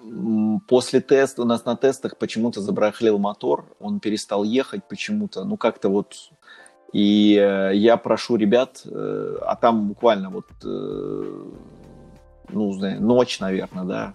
после 0.68 1.00
теста 1.00 1.42
у 1.42 1.44
нас 1.46 1.64
на 1.64 1.76
тестах 1.76 2.18
почему-то 2.18 2.60
забрахлил 2.60 3.18
мотор, 3.18 3.64
он 3.80 3.98
перестал 3.98 4.44
ехать 4.44 4.86
почему-то, 4.86 5.44
ну 5.44 5.56
как-то 5.56 5.88
вот. 5.88 6.30
И 6.92 7.36
э, 7.36 7.72
я 7.74 7.98
прошу 7.98 8.36
ребят, 8.36 8.82
э, 8.86 9.36
а 9.42 9.56
там 9.56 9.88
буквально 9.88 10.30
вот 10.30 10.46
э, 10.64 11.50
ну, 12.50 12.72
знаю, 12.72 13.02
ночь, 13.02 13.40
наверное, 13.40 13.84
да. 13.84 14.14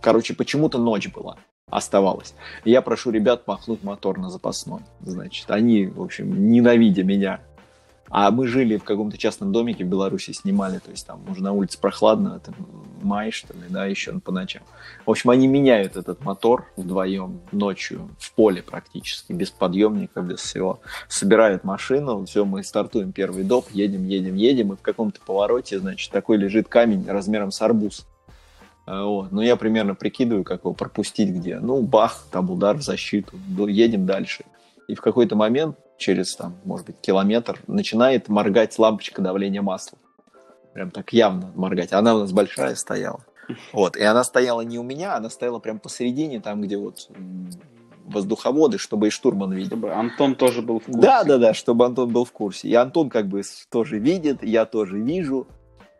Короче, 0.00 0.34
почему-то 0.34 0.78
ночь 0.78 1.12
была, 1.12 1.36
оставалась. 1.68 2.34
И 2.64 2.70
Я 2.70 2.82
прошу 2.82 3.10
ребят 3.10 3.46
махнуть 3.46 3.82
мотор 3.82 4.18
на 4.18 4.30
запасной. 4.30 4.80
Значит, 5.00 5.50
они, 5.50 5.86
в 5.86 6.02
общем, 6.02 6.50
ненавидя 6.50 7.04
меня. 7.04 7.40
А 8.10 8.30
мы 8.30 8.46
жили 8.46 8.76
в 8.76 8.84
каком-то 8.84 9.18
частном 9.18 9.52
домике 9.52 9.84
в 9.84 9.88
Беларуси, 9.88 10.32
снимали, 10.32 10.78
то 10.78 10.90
есть 10.90 11.06
там 11.06 11.24
уже 11.28 11.42
на 11.42 11.52
улице 11.52 11.78
прохладно, 11.80 12.40
это 12.42 12.54
май, 13.02 13.30
что 13.30 13.52
ли, 13.54 13.64
да, 13.68 13.86
еще 13.86 14.18
по 14.20 14.32
ночам. 14.32 14.62
В 15.04 15.10
общем, 15.10 15.30
они 15.30 15.46
меняют 15.46 15.96
этот 15.96 16.24
мотор 16.24 16.66
вдвоем 16.76 17.40
ночью 17.52 18.08
в 18.18 18.32
поле 18.32 18.62
практически, 18.62 19.32
без 19.32 19.50
подъемника, 19.50 20.20
без 20.20 20.40
всего. 20.40 20.80
Собирают 21.08 21.64
машину, 21.64 22.24
все, 22.24 22.44
мы 22.44 22.64
стартуем 22.64 23.12
первый 23.12 23.44
доп, 23.44 23.66
едем, 23.72 24.06
едем, 24.06 24.34
едем, 24.34 24.72
и 24.72 24.76
в 24.76 24.80
каком-то 24.80 25.20
повороте, 25.24 25.78
значит, 25.78 26.10
такой 26.10 26.38
лежит 26.38 26.68
камень 26.68 27.04
размером 27.06 27.50
с 27.50 27.60
арбуз. 27.60 28.06
А, 28.86 29.04
Вот. 29.04 29.32
Ну, 29.32 29.42
я 29.42 29.56
примерно 29.56 29.94
прикидываю, 29.94 30.44
как 30.44 30.60
его 30.60 30.72
пропустить 30.72 31.28
где. 31.28 31.58
Ну, 31.58 31.82
бах, 31.82 32.24
там 32.30 32.50
удар 32.50 32.76
в 32.76 32.82
защиту, 32.82 33.38
ну, 33.48 33.66
едем 33.66 34.06
дальше. 34.06 34.44
И 34.88 34.94
в 34.94 35.02
какой-то 35.02 35.36
момент, 35.36 35.76
через, 35.98 36.34
там, 36.34 36.56
может 36.64 36.86
быть, 36.86 36.96
километр, 37.00 37.60
начинает 37.66 38.28
моргать 38.28 38.78
лампочка 38.78 39.20
давления 39.20 39.60
масла. 39.60 39.98
Прям 40.72 40.90
так 40.90 41.12
явно 41.12 41.52
моргать. 41.54 41.92
Она 41.92 42.14
у 42.14 42.20
нас 42.20 42.32
большая 42.32 42.74
стояла. 42.76 43.24
Вот. 43.72 43.96
И 43.96 44.02
она 44.02 44.24
стояла 44.24 44.60
не 44.60 44.78
у 44.78 44.82
меня, 44.82 45.16
она 45.16 45.28
стояла 45.30 45.58
прям 45.58 45.78
посередине, 45.78 46.40
там, 46.40 46.60
где 46.62 46.76
вот 46.76 47.08
воздуховоды, 48.04 48.78
чтобы 48.78 49.08
и 49.08 49.10
штурман 49.10 49.52
видел. 49.52 49.76
Чтобы 49.76 49.92
Антон 49.92 50.34
тоже 50.34 50.62
был 50.62 50.80
в 50.80 50.84
курсе. 50.84 51.00
Да, 51.00 51.24
да, 51.24 51.38
да, 51.38 51.54
чтобы 51.54 51.84
Антон 51.84 52.12
был 52.12 52.24
в 52.24 52.32
курсе. 52.32 52.68
И 52.68 52.74
Антон 52.74 53.10
как 53.10 53.26
бы 53.26 53.42
тоже 53.70 53.98
видит, 53.98 54.42
я 54.42 54.64
тоже 54.64 54.98
вижу. 54.98 55.46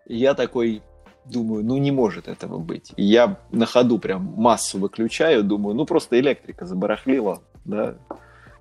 И 0.07 0.17
я 0.17 0.35
такой 0.35 0.83
думаю, 1.27 1.65
ну 1.65 1.77
не 1.77 1.91
может 1.91 2.29
этого 2.29 2.59
быть. 2.59 2.93
И 2.97 3.05
я 3.05 3.39
на 3.51 3.67
ходу 3.67 3.99
прям 3.99 4.35
массу 4.37 4.79
выключаю, 4.79 5.45
думаю, 5.45 5.75
ну 5.75 5.85
просто 5.85 6.19
электрика 6.19 6.65
забарахлила, 6.67 7.43
да. 7.65 7.97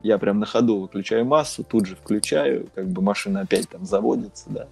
Я 0.01 0.17
прям 0.17 0.39
на 0.39 0.45
ходу 0.45 0.79
выключаю 0.79 1.25
массу, 1.25 1.63
тут 1.63 1.85
же 1.85 1.95
включаю, 1.95 2.67
как 2.75 2.87
бы 2.87 3.01
машина 3.01 3.41
опять 3.41 3.69
там 3.69 3.85
заводится, 3.85 4.45
да. 4.49 4.67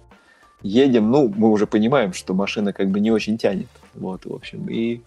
Едем, 0.62 1.10
ну, 1.10 1.32
мы 1.34 1.50
уже 1.50 1.66
понимаем, 1.66 2.12
что 2.12 2.32
машина 2.34 2.72
как 2.72 2.90
бы 2.90 3.00
не 3.00 3.10
очень 3.10 3.36
тянет, 3.36 3.68
вот, 3.94 4.24
в 4.24 4.32
общем, 4.32 4.68
и, 4.68 5.02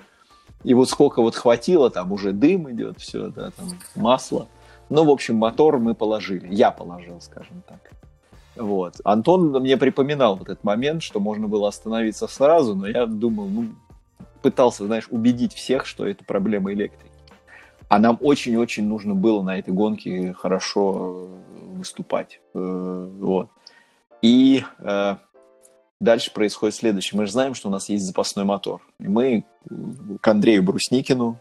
и 0.63 0.73
вот 0.73 0.89
сколько 0.89 1.21
вот 1.21 1.35
хватило, 1.35 1.89
там 1.89 2.11
уже 2.11 2.31
дым 2.31 2.71
идет, 2.71 2.99
все, 2.99 3.27
да, 3.29 3.51
там 3.51 3.67
масло. 3.95 4.47
Ну, 4.89 5.05
в 5.05 5.09
общем, 5.09 5.35
мотор 5.35 5.79
мы 5.79 5.95
положили, 5.95 6.47
я 6.53 6.71
положил, 6.71 7.21
скажем 7.21 7.63
так. 7.67 7.91
Вот. 8.55 8.95
Антон 9.05 9.51
мне 9.61 9.77
припоминал 9.77 10.35
вот 10.35 10.49
этот 10.49 10.63
момент, 10.63 11.01
что 11.01 11.19
можно 11.19 11.47
было 11.47 11.69
остановиться 11.69 12.27
сразу, 12.27 12.75
но 12.75 12.87
я 12.87 13.05
думал, 13.05 13.47
ну, 13.47 13.69
пытался, 14.41 14.85
знаешь, 14.85 15.07
убедить 15.09 15.53
всех, 15.53 15.85
что 15.85 16.05
это 16.05 16.23
проблема 16.25 16.73
электрики. 16.73 17.09
А 17.89 17.97
нам 17.97 18.19
очень-очень 18.21 18.87
нужно 18.87 19.15
было 19.15 19.41
на 19.41 19.57
этой 19.57 19.73
гонке 19.73 20.33
хорошо 20.33 21.27
э, 21.27 21.77
выступать. 21.77 22.39
Э, 22.53 23.09
вот. 23.19 23.49
И 24.21 24.63
э, 24.77 25.15
дальше 25.99 26.31
происходит 26.31 26.75
следующее. 26.75 27.19
Мы 27.19 27.25
же 27.25 27.31
знаем, 27.31 27.55
что 27.55 27.67
у 27.67 27.71
нас 27.71 27.89
есть 27.89 28.05
запасной 28.05 28.45
мотор. 28.45 28.81
И 28.99 29.07
мы 29.07 29.43
к 30.21 30.27
Андрею 30.27 30.61
Брусникину 30.61 31.39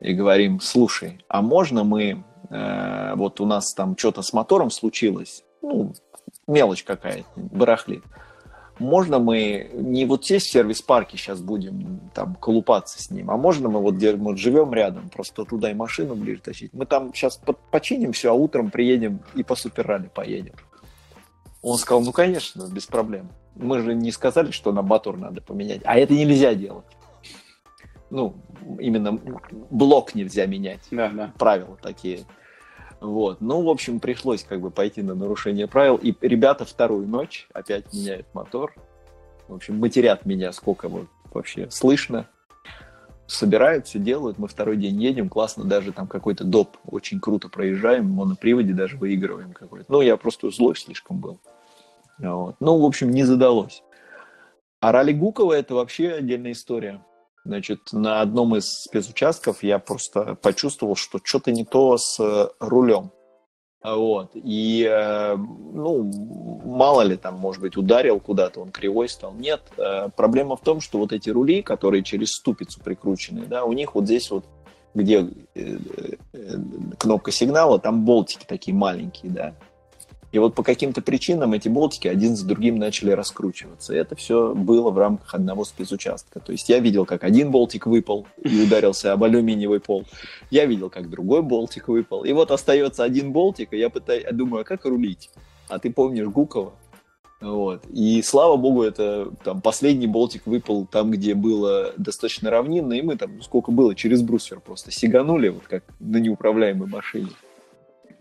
и 0.00 0.12
говорим, 0.12 0.60
слушай, 0.60 1.24
а 1.28 1.40
можно 1.40 1.84
мы, 1.84 2.22
вот 2.50 3.40
у 3.40 3.46
нас 3.46 3.72
там 3.72 3.96
что-то 3.96 4.20
с 4.20 4.32
мотором 4.34 4.70
случилось, 4.70 5.42
ну, 5.62 5.94
мелочь 6.46 6.84
какая-то, 6.84 7.26
барахлит. 7.36 8.04
Можно 8.78 9.18
мы 9.18 9.70
не 9.72 10.04
вот 10.04 10.24
здесь 10.24 10.44
в 10.44 10.50
сервис-парке 10.50 11.16
сейчас 11.16 11.40
будем 11.40 12.10
там 12.14 12.34
колупаться 12.34 13.02
с 13.02 13.10
ним, 13.10 13.30
а 13.30 13.36
можно 13.36 13.70
мы 13.70 13.80
вот 13.80 13.94
где 13.94 14.14
мы 14.14 14.36
живем 14.36 14.74
рядом, 14.74 15.08
просто 15.08 15.44
туда 15.44 15.70
и 15.70 15.74
машину 15.74 16.14
ближе 16.14 16.42
тащить. 16.42 16.74
Мы 16.74 16.84
там 16.84 17.14
сейчас 17.14 17.40
починим 17.70 18.12
все, 18.12 18.30
а 18.30 18.34
утром 18.34 18.70
приедем 18.70 19.20
и 19.34 19.42
по 19.42 19.56
суперралли 19.56 20.08
поедем. 20.08 20.54
Он 21.62 21.78
сказал, 21.78 22.02
ну, 22.02 22.12
конечно, 22.12 22.68
без 22.70 22.86
проблем. 22.86 23.30
Мы 23.54 23.80
же 23.80 23.94
не 23.94 24.12
сказали, 24.12 24.50
что 24.50 24.72
на 24.72 24.82
мотор 24.82 25.16
надо 25.16 25.40
поменять. 25.40 25.80
А 25.84 25.98
это 25.98 26.12
нельзя 26.14 26.54
делать. 26.54 26.84
Ну, 28.10 28.36
именно 28.78 29.18
блок 29.70 30.14
нельзя 30.14 30.46
менять. 30.46 30.82
Да, 30.90 31.08
да. 31.08 31.32
Правила 31.38 31.76
такие. 31.82 32.20
Вот. 33.00 33.40
Ну, 33.40 33.62
в 33.62 33.68
общем, 33.68 34.00
пришлось 34.00 34.42
как 34.42 34.60
бы 34.60 34.70
пойти 34.70 35.02
на 35.02 35.14
нарушение 35.14 35.66
правил. 35.66 35.96
И 35.96 36.14
ребята 36.22 36.64
вторую 36.64 37.06
ночь 37.06 37.48
опять 37.52 37.92
меняют 37.92 38.26
мотор. 38.32 38.74
В 39.48 39.54
общем, 39.54 39.78
матерят 39.78 40.24
меня, 40.26 40.52
сколько 40.52 40.88
вот 40.88 41.06
вообще 41.32 41.70
слышно. 41.70 42.26
Собирают, 43.26 43.86
все 43.86 43.98
делают. 43.98 44.38
Мы 44.38 44.48
второй 44.48 44.76
день 44.76 45.02
едем, 45.02 45.28
классно, 45.28 45.64
даже 45.64 45.92
там 45.92 46.06
какой-то 46.06 46.44
доп 46.44 46.76
очень 46.86 47.20
круто 47.20 47.48
проезжаем, 47.48 48.08
моноприводе 48.08 48.72
даже 48.72 48.96
выигрываем 48.96 49.52
какой-то. 49.52 49.86
Ну, 49.88 50.00
я 50.00 50.16
просто 50.16 50.50
злой 50.50 50.76
слишком 50.76 51.18
был. 51.18 51.40
Вот. 52.18 52.56
Ну, 52.60 52.78
в 52.78 52.84
общем, 52.84 53.10
не 53.10 53.24
задалось. 53.24 53.82
А 54.80 54.92
ралли 54.92 55.12
Гукова 55.12 55.54
это 55.54 55.74
вообще 55.74 56.12
отдельная 56.12 56.52
история. 56.52 57.02
Значит, 57.46 57.92
на 57.92 58.20
одном 58.20 58.56
из 58.56 58.68
спецучастков 58.68 59.62
я 59.62 59.78
просто 59.78 60.34
почувствовал, 60.34 60.96
что 60.96 61.20
что-то 61.22 61.52
не 61.52 61.64
то 61.64 61.96
с 61.96 62.18
э, 62.18 62.48
рулем. 62.58 63.12
Вот. 63.84 64.32
И, 64.34 64.84
э, 64.84 65.36
ну, 65.36 66.02
мало 66.64 67.02
ли 67.02 67.16
там, 67.16 67.36
может 67.36 67.62
быть, 67.62 67.76
ударил 67.76 68.18
куда-то, 68.18 68.60
он 68.60 68.72
кривой 68.72 69.08
стал. 69.08 69.32
Нет, 69.34 69.62
э, 69.78 70.08
проблема 70.16 70.56
в 70.56 70.60
том, 70.60 70.80
что 70.80 70.98
вот 70.98 71.12
эти 71.12 71.30
рули, 71.30 71.62
которые 71.62 72.02
через 72.02 72.32
ступицу 72.32 72.80
прикручены, 72.82 73.46
да, 73.46 73.64
у 73.64 73.72
них 73.72 73.94
вот 73.94 74.06
здесь 74.06 74.28
вот, 74.32 74.44
где 74.94 75.28
кнопка 76.98 77.30
сигнала, 77.30 77.78
там 77.78 78.04
болтики 78.04 78.44
такие 78.44 78.76
маленькие, 78.76 79.30
да. 79.30 79.54
И 80.36 80.38
вот 80.38 80.54
по 80.54 80.62
каким-то 80.62 81.00
причинам 81.00 81.54
эти 81.54 81.70
болтики 81.70 82.08
один 82.08 82.36
за 82.36 82.46
другим 82.46 82.78
начали 82.78 83.10
раскручиваться. 83.10 83.94
И 83.94 83.96
это 83.96 84.16
все 84.16 84.54
было 84.54 84.90
в 84.90 84.98
рамках 84.98 85.34
одного 85.34 85.64
спецучастка. 85.64 86.40
То 86.40 86.52
есть 86.52 86.68
я 86.68 86.78
видел, 86.78 87.06
как 87.06 87.24
один 87.24 87.50
болтик 87.50 87.86
выпал 87.86 88.26
и 88.44 88.62
ударился 88.64 89.14
об 89.14 89.24
алюминиевый 89.24 89.80
пол. 89.80 90.04
Я 90.50 90.66
видел, 90.66 90.90
как 90.90 91.08
другой 91.08 91.40
болтик 91.40 91.88
выпал. 91.88 92.22
И 92.24 92.34
вот 92.34 92.50
остается 92.50 93.02
один 93.02 93.32
болтик, 93.32 93.72
и 93.72 93.78
я 93.78 93.88
пытаюсь, 93.88 94.24
я 94.24 94.32
думаю, 94.32 94.60
а 94.60 94.64
как 94.64 94.84
рулить? 94.84 95.30
А 95.70 95.78
ты 95.78 95.90
помнишь 95.90 96.26
Гукова? 96.26 96.74
Вот. 97.40 97.86
И 97.86 98.20
слава 98.20 98.58
богу, 98.58 98.82
это 98.82 99.30
там 99.42 99.62
последний 99.62 100.06
болтик 100.06 100.44
выпал 100.44 100.84
там, 100.84 101.12
где 101.12 101.34
было 101.34 101.94
достаточно 101.96 102.50
равнинно, 102.50 102.92
и 102.92 103.00
мы 103.00 103.16
там, 103.16 103.40
сколько 103.40 103.72
было, 103.72 103.94
через 103.94 104.20
брусвер 104.20 104.60
просто 104.60 104.90
сиганули, 104.90 105.48
вот 105.48 105.62
как 105.66 105.84
на 105.98 106.18
неуправляемой 106.18 106.88
машине 106.88 107.30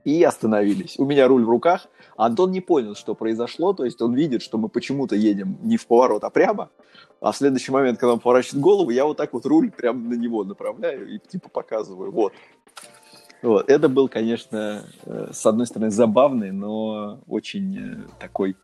и 0.06 0.24
остановились. 0.24 0.98
У 0.98 1.06
меня 1.06 1.28
руль 1.28 1.44
в 1.44 1.50
руках. 1.50 1.88
Антон 2.16 2.52
не 2.52 2.62
понял, 2.62 2.96
что 2.96 3.16
произошло, 3.16 3.74
то 3.74 3.84
есть 3.84 4.02
он 4.02 4.14
видит, 4.14 4.42
что 4.42 4.58
мы 4.58 4.70
почему-то 4.70 5.16
едем 5.16 5.58
не 5.64 5.76
в 5.76 5.86
поворот, 5.88 6.24
а 6.24 6.30
прямо. 6.30 6.70
А 7.20 7.32
в 7.32 7.38
следующий 7.38 7.72
момент, 7.72 8.00
когда 8.00 8.14
он 8.14 8.20
поворачивает 8.20 8.62
голову, 8.62 8.92
я 8.92 9.06
вот 9.06 9.18
так 9.18 9.34
вот 9.34 9.46
руль 9.46 9.72
прямо 9.72 10.00
на 10.00 10.14
него 10.14 10.44
направляю 10.44 11.14
и 11.14 11.20
типа 11.20 11.50
показываю. 11.50 12.12
Вот. 12.12 12.34
Вот. 13.42 13.70
Это 13.70 13.90
был, 13.90 14.08
конечно, 14.08 14.86
э, 15.06 15.30
с 15.34 15.46
одной 15.46 15.68
стороны 15.68 15.92
забавный, 15.92 16.52
но 16.52 17.20
очень 17.28 17.78
э, 17.78 17.98
такой 18.20 18.56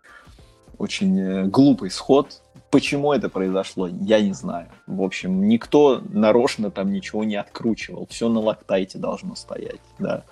очень 0.78 1.20
э, 1.20 1.46
глупый 1.46 1.92
сход. 1.92 2.42
Почему 2.70 3.14
это 3.14 3.30
произошло, 3.30 3.88
я 3.88 4.22
не 4.22 4.34
знаю. 4.34 4.70
В 4.88 5.02
общем, 5.02 5.48
никто 5.48 6.02
нарочно 6.10 6.72
там 6.72 6.92
ничего 6.92 7.24
не 7.24 7.36
откручивал. 7.36 8.08
Все 8.10 8.30
на 8.30 8.40
лактайте 8.40 8.98
должно 8.98 9.36
стоять. 9.36 9.82
Да. 10.00 10.24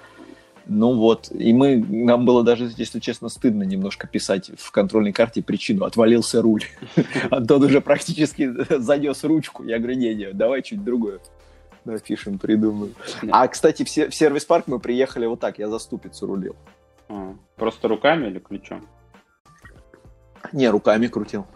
Ну 0.71 0.93
вот, 0.93 1.31
и 1.31 1.51
мы, 1.51 1.77
нам 1.77 2.25
было 2.25 2.43
даже, 2.43 2.69
если 2.77 2.99
честно, 2.99 3.29
стыдно 3.29 3.63
немножко 3.63 4.05
писать 4.05 4.51
в 4.55 4.71
контрольной 4.71 5.11
карте 5.11 5.41
причину. 5.41 5.83
Отвалился 5.83 6.43
руль. 6.43 6.63
Антон 7.31 7.63
уже 7.63 7.81
практически 7.81 8.53
занес 8.79 9.23
ручку. 9.23 9.63
Я 9.63 9.79
говорю, 9.79 9.95
не, 9.97 10.13
не, 10.13 10.31
давай 10.31 10.61
чуть 10.61 10.83
другое. 10.83 11.21
Напишем, 11.85 12.37
придумаем. 12.37 12.93
А, 13.31 13.47
кстати, 13.47 13.83
в 13.83 13.89
сервис-парк 13.89 14.67
мы 14.67 14.79
приехали 14.79 15.25
вот 15.25 15.39
так, 15.39 15.57
я 15.57 15.67
за 15.69 15.79
ступицу 15.79 16.27
рулил. 16.27 16.55
А, 17.07 17.33
просто 17.55 17.87
руками 17.87 18.27
или 18.27 18.37
ключом? 18.37 18.87
Не, 20.53 20.69
руками 20.69 21.07
крутил. 21.07 21.47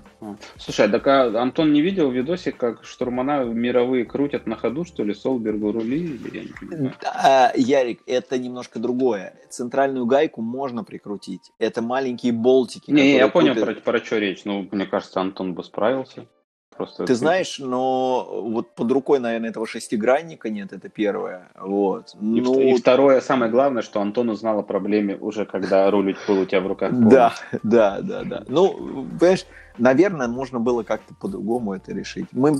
Слушай, 0.57 0.89
так 0.89 1.07
а 1.07 1.41
Антон 1.41 1.73
не 1.73 1.81
видел 1.81 2.11
видосик, 2.11 2.57
как 2.57 2.83
штурмана 2.83 3.43
мировые 3.43 4.05
крутят 4.05 4.47
на 4.47 4.55
ходу, 4.55 4.85
что 4.85 5.03
ли, 5.03 5.13
Солбергу 5.13 5.71
рули? 5.71 6.19
Я 6.31 6.43
не 6.43 7.61
Ярик, 7.61 8.01
это 8.05 8.37
немножко 8.37 8.79
другое. 8.79 9.35
Центральную 9.49 10.05
гайку 10.05 10.41
можно 10.41 10.83
прикрутить. 10.83 11.51
Это 11.59 11.81
маленькие 11.81 12.33
болтики. 12.33 12.91
Не, 12.91 13.15
я 13.15 13.27
понял, 13.27 13.55
про, 13.55 13.73
про 13.75 13.99
что 13.99 14.17
речь. 14.17 14.45
Ну, 14.45 14.67
мне 14.71 14.85
кажется, 14.85 15.21
Антон 15.21 15.53
бы 15.53 15.63
справился. 15.63 16.27
Просто 16.75 17.05
Ты 17.05 17.15
знаешь, 17.15 17.59
но 17.59 18.41
вот 18.49 18.71
под 18.71 18.91
рукой, 18.91 19.19
наверное, 19.19 19.49
этого 19.49 19.67
шестигранника 19.67 20.49
нет, 20.49 20.73
это 20.73 20.89
первое. 20.89 21.49
Вот. 21.59 22.15
И, 22.19 22.41
ну... 22.41 22.59
и 22.59 22.75
второе, 22.75 23.21
самое 23.21 23.51
главное, 23.51 23.81
что 23.81 24.01
Антон 24.01 24.29
узнал 24.29 24.59
о 24.59 24.63
проблеме 24.63 25.15
уже, 25.15 25.45
когда 25.45 25.89
рулить 25.91 26.17
был 26.27 26.39
у 26.39 26.45
тебя 26.45 26.61
в 26.61 26.67
руках. 26.67 26.91
Да, 26.93 27.33
да, 27.63 28.01
да, 28.01 28.23
да. 28.23 28.43
Ну, 28.47 29.07
понимаешь, 29.19 29.45
наверное, 29.77 30.27
можно 30.27 30.59
было 30.59 30.83
как-то 30.83 31.13
по-другому 31.13 31.73
это 31.73 31.93
решить. 31.93 32.27
Мы 32.31 32.55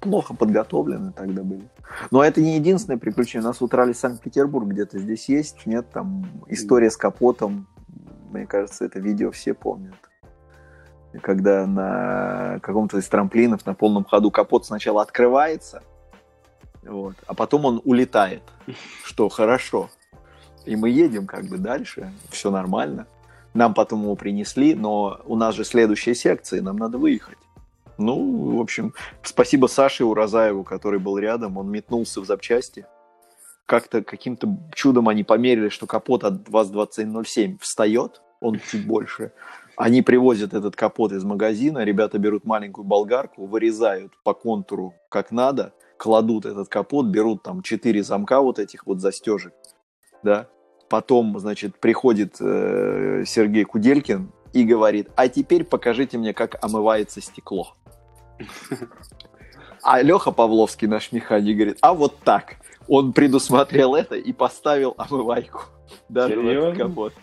плохо 0.00 0.34
подготовлены 0.34 1.12
тогда 1.12 1.42
были. 1.42 1.68
Но 2.10 2.22
это 2.22 2.40
не 2.40 2.56
единственное 2.56 2.98
приключение. 2.98 3.44
У 3.44 3.48
нас 3.48 3.60
вот 3.60 3.72
ралли 3.74 3.92
Санкт-Петербург 3.92 4.66
где-то 4.66 4.98
здесь 4.98 5.28
есть, 5.28 5.66
нет, 5.66 5.86
там 5.92 6.26
история 6.48 6.90
с 6.90 6.96
капотом. 6.96 7.66
Мне 8.30 8.46
кажется, 8.46 8.84
это 8.84 8.98
видео 8.98 9.30
все 9.30 9.54
помнят 9.54 9.94
когда 11.20 11.66
на 11.66 12.58
каком-то 12.60 12.98
из 12.98 13.08
трамплинов 13.08 13.66
на 13.66 13.74
полном 13.74 14.04
ходу 14.04 14.30
капот 14.30 14.66
сначала 14.66 15.02
открывается, 15.02 15.82
вот, 16.82 17.14
а 17.26 17.34
потом 17.34 17.64
он 17.64 17.80
улетает, 17.84 18.42
что 19.04 19.28
хорошо. 19.28 19.90
И 20.64 20.76
мы 20.76 20.90
едем 20.90 21.26
как 21.26 21.46
бы 21.46 21.58
дальше, 21.58 22.12
все 22.30 22.50
нормально. 22.50 23.06
Нам 23.54 23.74
потом 23.74 24.02
его 24.02 24.14
принесли, 24.14 24.74
но 24.74 25.20
у 25.26 25.36
нас 25.36 25.54
же 25.54 25.64
следующая 25.64 26.14
секция, 26.14 26.62
нам 26.62 26.76
надо 26.76 26.98
выехать. 26.98 27.38
Ну, 27.98 28.56
в 28.56 28.60
общем, 28.60 28.94
спасибо 29.22 29.66
Саше 29.66 30.04
Уразаеву, 30.04 30.64
который 30.64 30.98
был 30.98 31.18
рядом, 31.18 31.58
он 31.58 31.70
метнулся 31.70 32.20
в 32.20 32.24
запчасти. 32.24 32.86
Как-то 33.66 34.02
каким-то 34.02 34.56
чудом 34.74 35.08
они 35.08 35.24
померили, 35.24 35.68
что 35.68 35.86
капот 35.86 36.24
от 36.24 36.48
ВАЗ-2707 36.48 37.58
встает, 37.60 38.22
он 38.40 38.58
чуть 38.58 38.86
больше, 38.86 39.32
они 39.76 40.02
привозят 40.02 40.54
этот 40.54 40.76
капот 40.76 41.12
из 41.12 41.24
магазина, 41.24 41.84
ребята 41.84 42.18
берут 42.18 42.44
маленькую 42.44 42.84
болгарку, 42.84 43.46
вырезают 43.46 44.12
по 44.22 44.34
контуру 44.34 44.94
как 45.08 45.30
надо, 45.30 45.72
кладут 45.96 46.46
этот 46.46 46.68
капот, 46.68 47.06
берут 47.06 47.42
там 47.42 47.62
четыре 47.62 48.02
замка 48.02 48.40
вот 48.40 48.58
этих 48.58 48.86
вот 48.86 49.00
застежек, 49.00 49.52
да, 50.22 50.48
потом, 50.88 51.38
значит, 51.38 51.78
приходит 51.78 52.36
э, 52.40 53.24
Сергей 53.26 53.64
Куделькин 53.64 54.30
и 54.52 54.64
говорит, 54.64 55.08
а 55.16 55.28
теперь 55.28 55.64
покажите 55.64 56.18
мне, 56.18 56.34
как 56.34 56.62
омывается 56.62 57.20
стекло. 57.20 57.74
А 59.84 60.00
Леха 60.00 60.30
Павловский, 60.30 60.86
наш 60.86 61.10
механик, 61.10 61.56
говорит, 61.56 61.78
а 61.80 61.92
вот 61.92 62.16
так. 62.20 62.58
Он 62.86 63.12
предусмотрел 63.12 63.96
это 63.96 64.14
и 64.14 64.32
поставил 64.32 64.94
омывайку. 64.96 65.62
Этот 66.70 66.78
капот. 66.78 67.14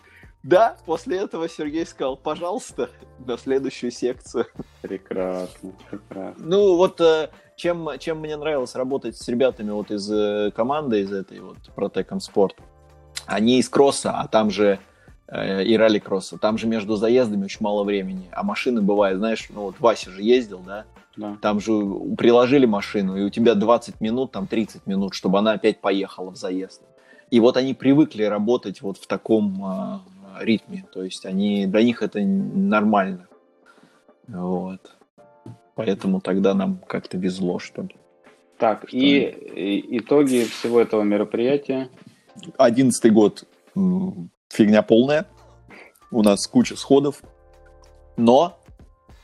Да, 0.49 0.77
после 0.87 1.19
этого 1.19 1.47
Сергей 1.47 1.85
сказал, 1.85 2.17
пожалуйста, 2.17 2.89
на 3.23 3.37
следующую 3.37 3.91
секцию. 3.91 4.47
Прекрасно, 4.81 5.73
прекрасно. 5.91 6.43
Ну, 6.43 6.75
вот 6.75 6.99
э, 7.01 7.29
чем, 7.55 7.87
чем 7.99 8.17
мне 8.21 8.35
нравилось 8.35 8.73
работать 8.73 9.15
с 9.15 9.27
ребятами 9.27 9.69
вот 9.69 9.91
из 9.91 10.11
э, 10.11 10.49
команды, 10.55 11.01
из 11.01 11.13
этой 11.13 11.39
вот 11.39 11.57
Протеком 11.75 12.19
Спорт, 12.19 12.55
они 13.27 13.59
из 13.59 13.69
кросса, 13.69 14.13
а 14.13 14.27
там 14.27 14.49
же 14.49 14.79
э, 15.27 15.65
и 15.65 15.77
ралли-кросса, 15.77 16.39
там 16.39 16.57
же 16.57 16.65
между 16.65 16.95
заездами 16.95 17.43
очень 17.43 17.59
мало 17.61 17.83
времени, 17.83 18.27
а 18.31 18.41
машины 18.41 18.81
бывают, 18.81 19.19
знаешь, 19.19 19.45
ну 19.51 19.65
вот 19.65 19.75
Вася 19.79 20.09
же 20.09 20.23
ездил, 20.23 20.61
да, 20.65 20.85
да. 21.15 21.37
Там 21.43 21.59
же 21.59 21.73
приложили 22.17 22.65
машину, 22.65 23.17
и 23.17 23.21
у 23.21 23.29
тебя 23.29 23.53
20 23.53 24.01
минут, 24.01 24.31
там 24.31 24.47
30 24.47 24.87
минут, 24.87 25.13
чтобы 25.13 25.37
она 25.37 25.51
опять 25.51 25.79
поехала 25.79 26.31
в 26.31 26.37
заезд. 26.37 26.81
И 27.29 27.39
вот 27.39 27.57
они 27.57 27.75
привыкли 27.75 28.23
работать 28.23 28.81
вот 28.81 28.97
в 28.97 29.05
таком 29.05 30.01
ритме. 30.39 30.85
То 30.91 31.03
есть 31.03 31.25
они, 31.25 31.65
для 31.67 31.83
них 31.83 32.01
это 32.01 32.19
нормально. 32.21 33.27
Вот. 34.27 34.95
Поэтому 35.75 36.21
тогда 36.21 36.53
нам 36.53 36.79
как-то 36.87 37.17
везло, 37.17 37.59
что 37.59 37.83
ли. 37.83 37.95
Так, 38.57 38.87
что... 38.87 38.97
и, 38.97 39.19
и 39.19 39.99
итоги 39.99 40.43
всего 40.43 40.81
этого 40.81 41.03
мероприятия? 41.03 41.89
Одиннадцатый 42.57 43.11
год 43.11 43.45
фигня 44.49 44.81
полная. 44.81 45.25
У 46.11 46.23
нас 46.23 46.47
куча 46.47 46.75
сходов. 46.75 47.21
Но 48.17 48.59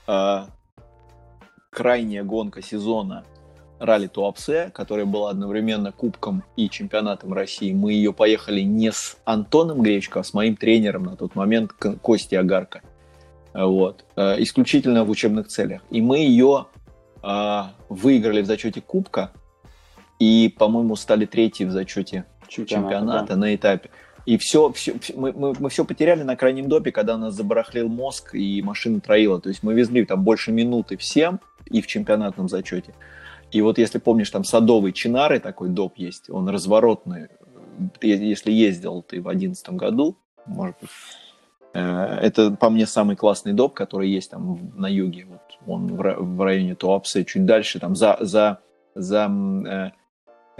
э, 0.07 0.45
крайняя 1.69 2.23
гонка 2.23 2.61
сезона 2.61 3.25
ралли 3.79 4.07
Туапсе, 4.07 4.71
которая 4.73 5.05
была 5.05 5.31
одновременно 5.31 5.91
кубком 5.91 6.43
и 6.55 6.69
чемпионатом 6.69 7.33
России. 7.33 7.73
Мы 7.73 7.93
ее 7.93 8.13
поехали 8.13 8.61
не 8.61 8.91
с 8.91 9.17
Антоном 9.25 9.81
Гречко, 9.81 10.21
а 10.21 10.23
с 10.23 10.33
моим 10.33 10.55
тренером 10.55 11.03
на 11.03 11.15
тот 11.15 11.35
момент, 11.35 11.71
Кости 11.73 12.35
Агарко. 12.35 12.81
Вот. 13.53 14.05
Э, 14.15 14.35
исключительно 14.41 15.03
в 15.03 15.09
учебных 15.09 15.47
целях. 15.47 15.81
И 15.89 16.01
мы 16.01 16.19
ее 16.19 16.67
э, 17.23 17.61
выиграли 17.89 18.41
в 18.41 18.45
зачете 18.45 18.81
кубка 18.81 19.31
и, 20.19 20.53
по-моему, 20.57 20.95
стали 20.95 21.25
третьи 21.25 21.65
в 21.65 21.71
зачете 21.71 22.25
чемпионата, 22.47 22.89
чемпионата 22.89 23.27
да. 23.33 23.35
на 23.35 23.55
этапе. 23.55 23.89
И 24.25 24.37
все, 24.37 24.71
все 24.71 24.95
мы, 25.15 25.31
мы, 25.33 25.53
мы 25.59 25.69
все 25.69 25.85
потеряли 25.85 26.23
на 26.23 26.35
крайнем 26.35 26.67
допе, 26.67 26.91
когда 26.91 27.15
нас 27.17 27.35
забарахлил 27.35 27.87
мозг 27.87 28.33
и 28.33 28.61
машина 28.61 28.99
троила. 28.99 29.39
То 29.39 29.49
есть 29.49 29.61
мы 29.61 29.73
везли 29.73 30.03
там 30.05 30.23
больше 30.23 30.51
минуты 30.51 30.97
всем 30.97 31.39
и 31.65 31.81
в 31.81 31.87
чемпионатном 31.87 32.49
зачете. 32.49 32.93
И 33.55 33.61
вот 33.61 33.77
если 33.77 33.99
помнишь, 33.99 34.31
там 34.31 34.43
садовый 34.43 34.91
Чинары 34.91 35.39
такой 35.39 35.69
доп 35.69 35.93
есть, 35.95 36.29
он 36.29 36.49
разворотный. 36.49 37.29
Если 38.01 38.51
ездил 38.51 39.01
ты 39.01 39.21
в 39.21 39.29
одиннадцатом 39.29 39.77
году, 39.77 40.17
может 40.45 40.75
быть, 40.81 40.89
э, 41.73 41.79
это 41.79 42.51
по 42.51 42.69
мне 42.69 42.85
самый 42.85 43.15
классный 43.15 43.53
доп, 43.53 43.73
который 43.73 44.09
есть 44.09 44.31
там 44.31 44.73
на 44.75 44.87
юге. 44.89 45.25
Вот 45.29 45.41
он 45.73 45.87
в 45.87 46.43
районе 46.43 46.75
Туапсе, 46.75 47.23
чуть 47.23 47.45
дальше, 47.45 47.79
там 47.79 47.95
за, 47.95 48.17
за, 48.19 48.59
за 48.93 49.31
э, 49.31 49.91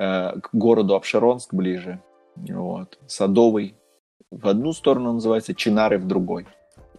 э, 0.01 0.39
к 0.39 0.49
городу 0.53 0.95
Обширонск 0.95 1.53
ближе. 1.53 2.01
Вот. 2.37 2.97
Садовый 3.07 3.75
в 4.31 4.47
одну 4.47 4.71
сторону 4.71 5.11
называется, 5.11 5.53
Чинары 5.53 5.97
в 5.97 6.07
другой, 6.07 6.47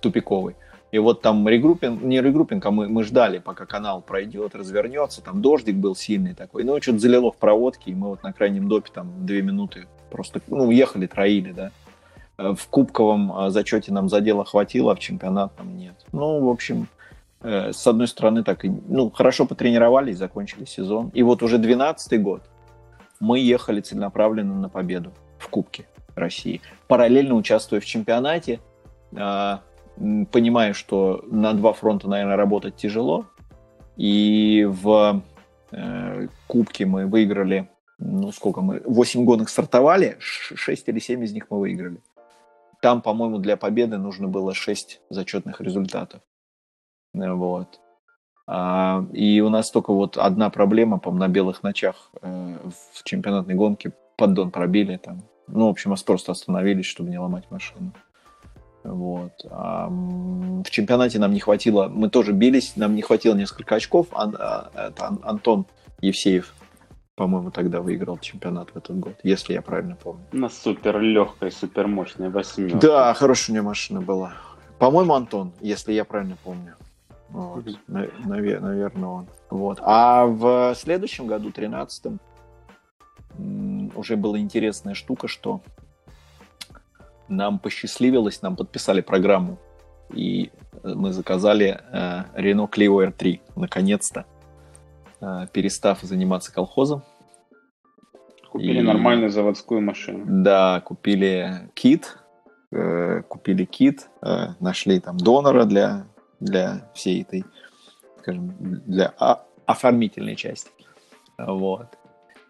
тупиковый. 0.03 0.57
И 0.93 0.99
вот 0.99 1.20
там 1.20 1.47
регруппинг, 1.49 2.03
не 2.03 2.20
регруппинг, 2.20 2.64
а 2.64 2.70
мы, 2.70 2.89
мы 2.89 3.03
ждали, 3.03 3.39
пока 3.39 3.66
канал 3.66 4.01
пройдет, 4.01 4.55
развернется, 4.55 5.20
там 5.20 5.43
дождик 5.43 5.76
был 5.76 5.97
сильный 5.97 6.34
такой. 6.34 6.62
Ну, 6.64 6.80
что-то 6.80 7.01
залило 7.01 7.32
в 7.32 7.37
проводке, 7.37 7.91
и 7.91 7.95
мы 7.95 8.09
вот 8.09 8.22
на 8.22 8.32
крайнем 8.32 8.68
допе 8.68 8.91
там 8.95 9.26
две 9.26 9.43
минуты 9.43 9.89
просто, 10.11 10.41
ну, 10.47 10.70
ехали, 10.70 11.07
троили, 11.07 11.53
да. 11.53 11.70
Э, 12.39 12.55
в 12.55 12.68
кубковом 12.68 13.32
э, 13.37 13.51
зачете 13.51 13.93
нам 13.93 14.09
задела 14.09 14.45
хватило, 14.45 14.93
а 14.93 14.95
в 14.95 15.01
чемпионатном 15.01 15.76
нет. 15.76 15.95
Ну, 16.12 16.45
в 16.45 16.49
общем, 16.49 16.89
э, 17.43 17.72
с 17.72 17.87
одной 17.87 18.07
стороны, 18.07 18.45
так 18.45 18.64
и, 18.64 18.70
ну, 18.70 19.11
хорошо 19.11 19.47
потренировались, 19.47 20.18
закончили 20.18 20.64
сезон. 20.64 21.11
И 21.14 21.22
вот 21.22 21.43
уже 21.43 21.59
12 21.59 22.22
год 22.22 22.43
мы 23.18 23.41
ехали 23.41 23.80
целенаправленно 23.80 24.55
на 24.55 24.68
победу 24.68 25.12
в 25.39 25.49
Кубке 25.49 25.87
России. 26.14 26.61
Параллельно 26.87 27.34
участвуя 27.34 27.80
в 27.80 27.84
чемпионате, 27.84 28.61
понимаю, 29.97 30.74
что 30.74 31.24
на 31.30 31.53
два 31.53 31.72
фронта, 31.72 32.09
наверное, 32.09 32.36
работать 32.36 32.76
тяжело. 32.76 33.26
И 33.97 34.66
в 34.68 35.22
э, 35.72 36.28
Кубке 36.47 36.86
мы 36.86 37.07
выиграли, 37.07 37.70
ну 37.99 38.30
сколько 38.32 38.61
мы, 38.61 38.82
8 38.84 39.24
гонок 39.24 39.49
стартовали, 39.49 40.16
6 40.20 40.88
или 40.88 40.99
7 40.99 41.24
из 41.24 41.32
них 41.32 41.47
мы 41.51 41.61
выиграли. 41.61 42.01
Там, 42.82 43.01
по-моему, 43.01 43.38
для 43.38 43.57
победы 43.57 43.97
нужно 43.97 44.28
было 44.28 44.55
6 44.55 45.01
зачетных 45.09 45.61
результатов. 45.61 46.20
Вот. 47.14 47.80
А, 48.47 49.05
и 49.12 49.40
у 49.40 49.49
нас 49.49 49.70
только 49.70 49.92
вот 49.92 50.18
одна 50.18 50.51
проблема, 50.51 50.99
по 50.99 51.11
на 51.11 51.28
белых 51.28 51.62
ночах 51.62 52.11
э, 52.20 52.57
в 52.94 53.03
чемпионатной 53.03 53.55
гонке 53.55 53.92
поддон 54.16 54.51
пробили 54.51 54.97
там. 54.97 55.22
Ну, 55.49 55.66
в 55.66 55.70
общем, 55.70 55.90
нас 55.90 56.03
просто 56.03 56.32
остановились, 56.32 56.86
чтобы 56.86 57.11
не 57.11 57.18
ломать 57.18 57.51
машину. 57.51 57.92
Вот. 58.87 59.32
А 59.51 59.89
в 59.89 60.70
чемпионате 60.70 61.18
нам 61.18 61.32
не 61.32 61.41
хватило, 61.41 61.89
мы 61.89 62.09
тоже 62.09 62.32
бились, 62.32 62.76
нам 62.76 62.95
не 62.95 63.03
хватило 63.03 63.34
несколько 63.34 63.74
очков. 63.74 64.07
А, 64.12 64.30
а, 64.74 64.89
это 64.89 65.16
Антон 65.22 65.66
Евсеев, 66.01 66.55
по-моему, 67.16 67.51
тогда 67.51 67.80
выиграл 67.80 68.18
чемпионат 68.18 68.70
в 68.70 68.76
этот 68.76 68.99
год, 68.99 69.14
если 69.22 69.55
я 69.55 69.62
правильно 69.62 69.97
помню. 69.97 70.24
На 70.32 70.49
супер 70.49 71.01
легкой, 71.01 71.51
супер 71.51 71.87
мощной 71.87 72.28
восьмерке. 72.28 72.78
Да, 72.78 73.14
хорошая 73.14 73.53
у 73.53 73.55
меня 73.55 73.62
машина 73.62 74.01
была. 74.01 74.34
По-моему, 74.78 75.14
Антон, 75.14 75.53
если 75.61 75.93
я 75.93 76.05
правильно 76.05 76.37
помню. 76.45 76.74
Вот. 77.30 77.64
Навер- 77.89 78.61
наверное, 78.61 79.09
он. 79.09 79.26
Вот. 79.51 79.78
А 79.82 80.26
в 80.26 80.74
следующем 80.76 81.26
году, 81.26 81.51
13-м, 81.51 82.20
уже 83.97 84.16
была 84.16 84.39
интересная 84.39 84.95
штука, 84.95 85.26
что 85.26 85.61
нам 87.28 87.58
посчастливилось, 87.58 88.42
нам 88.42 88.56
подписали 88.56 89.00
программу, 89.00 89.58
и 90.14 90.50
мы 90.82 91.12
заказали 91.12 91.80
э, 91.92 92.24
Renault 92.36 92.70
Clio 92.70 93.06
R3, 93.08 93.40
наконец-то, 93.56 94.24
э, 95.20 95.46
перестав 95.52 96.00
заниматься 96.02 96.52
колхозом. 96.52 97.02
Купили 98.50 98.80
и... 98.80 98.82
нормальную 98.82 99.30
заводскую 99.30 99.80
машину. 99.80 100.24
Да, 100.26 100.80
купили 100.80 101.70
kit, 101.74 102.18
э, 102.72 103.22
купили 103.28 103.64
kit, 103.64 104.09
э, 104.22 104.48
нашли 104.60 105.00
там 105.00 105.16
донора 105.16 105.64
для, 105.64 106.06
для 106.40 106.90
всей 106.94 107.22
этой, 107.22 107.44
скажем, 108.20 108.54
для 108.60 109.12
а, 109.18 109.44
оформительной 109.66 110.36
части. 110.36 110.70
Вот. 111.38 111.88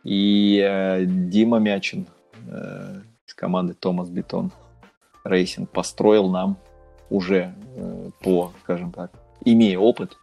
И 0.05 0.61
э, 0.63 1.05
Дима 1.05 1.59
Мячин 1.59 2.07
э, 2.47 3.01
из 3.27 3.35
команды 3.35 3.75
Thomas 3.75 4.09
Beton 4.09 4.53
Racing 5.29 5.71
построил 5.71 6.29
нам 6.29 6.57
уже 7.11 7.55
э, 7.77 8.11
по, 8.23 8.53
скажем 8.63 8.93
так, 8.93 9.13
имея 9.45 9.79
опыт, 9.79 10.17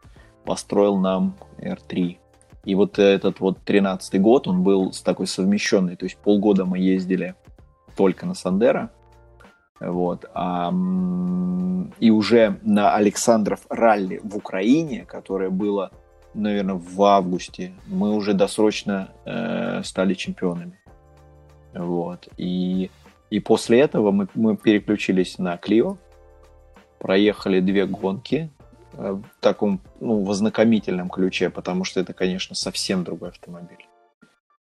построил 0.45 0.97
нам 0.97 1.35
R3. 1.57 2.17
И 2.65 2.75
вот 2.75 2.97
этот 2.99 3.39
вот 3.39 3.59
13 3.65 4.21
год, 4.21 4.47
он 4.47 4.63
был 4.63 4.93
с 4.93 5.01
такой 5.01 5.27
совмещенный, 5.27 5.95
то 5.95 6.05
есть 6.05 6.17
полгода 6.17 6.65
мы 6.65 6.79
ездили 6.79 7.35
только 7.95 8.25
на 8.25 8.33
Сандера, 8.33 8.89
вот, 9.79 10.25
а, 10.33 10.73
и 11.99 12.09
уже 12.09 12.57
на 12.61 12.95
Александров 12.95 13.65
ралли 13.69 14.21
в 14.23 14.37
Украине, 14.37 15.03
которое 15.05 15.49
было, 15.49 15.91
наверное, 16.33 16.75
в 16.75 17.03
августе, 17.03 17.73
мы 17.87 18.15
уже 18.15 18.33
досрочно 18.33 19.09
э, 19.25 19.81
стали 19.83 20.13
чемпионами. 20.13 20.79
Вот, 21.73 22.29
и 22.37 22.91
и 23.33 23.39
после 23.39 23.79
этого 23.79 24.11
мы, 24.11 24.27
мы 24.35 24.55
переключились 24.55 25.39
на 25.39 25.55
Clio, 25.55 25.97
проехали 26.99 27.61
две 27.61 27.87
гонки 27.87 28.51
э, 28.91 29.13
в 29.13 29.23
таком 29.41 29.81
ну, 29.99 30.23
в 30.23 30.29
ознакомительном 30.29 31.09
ключе, 31.09 31.49
потому 31.49 31.83
что 31.83 31.99
это, 31.99 32.13
конечно, 32.13 32.55
совсем 32.55 33.03
другой 33.03 33.29
автомобиль. 33.29 33.87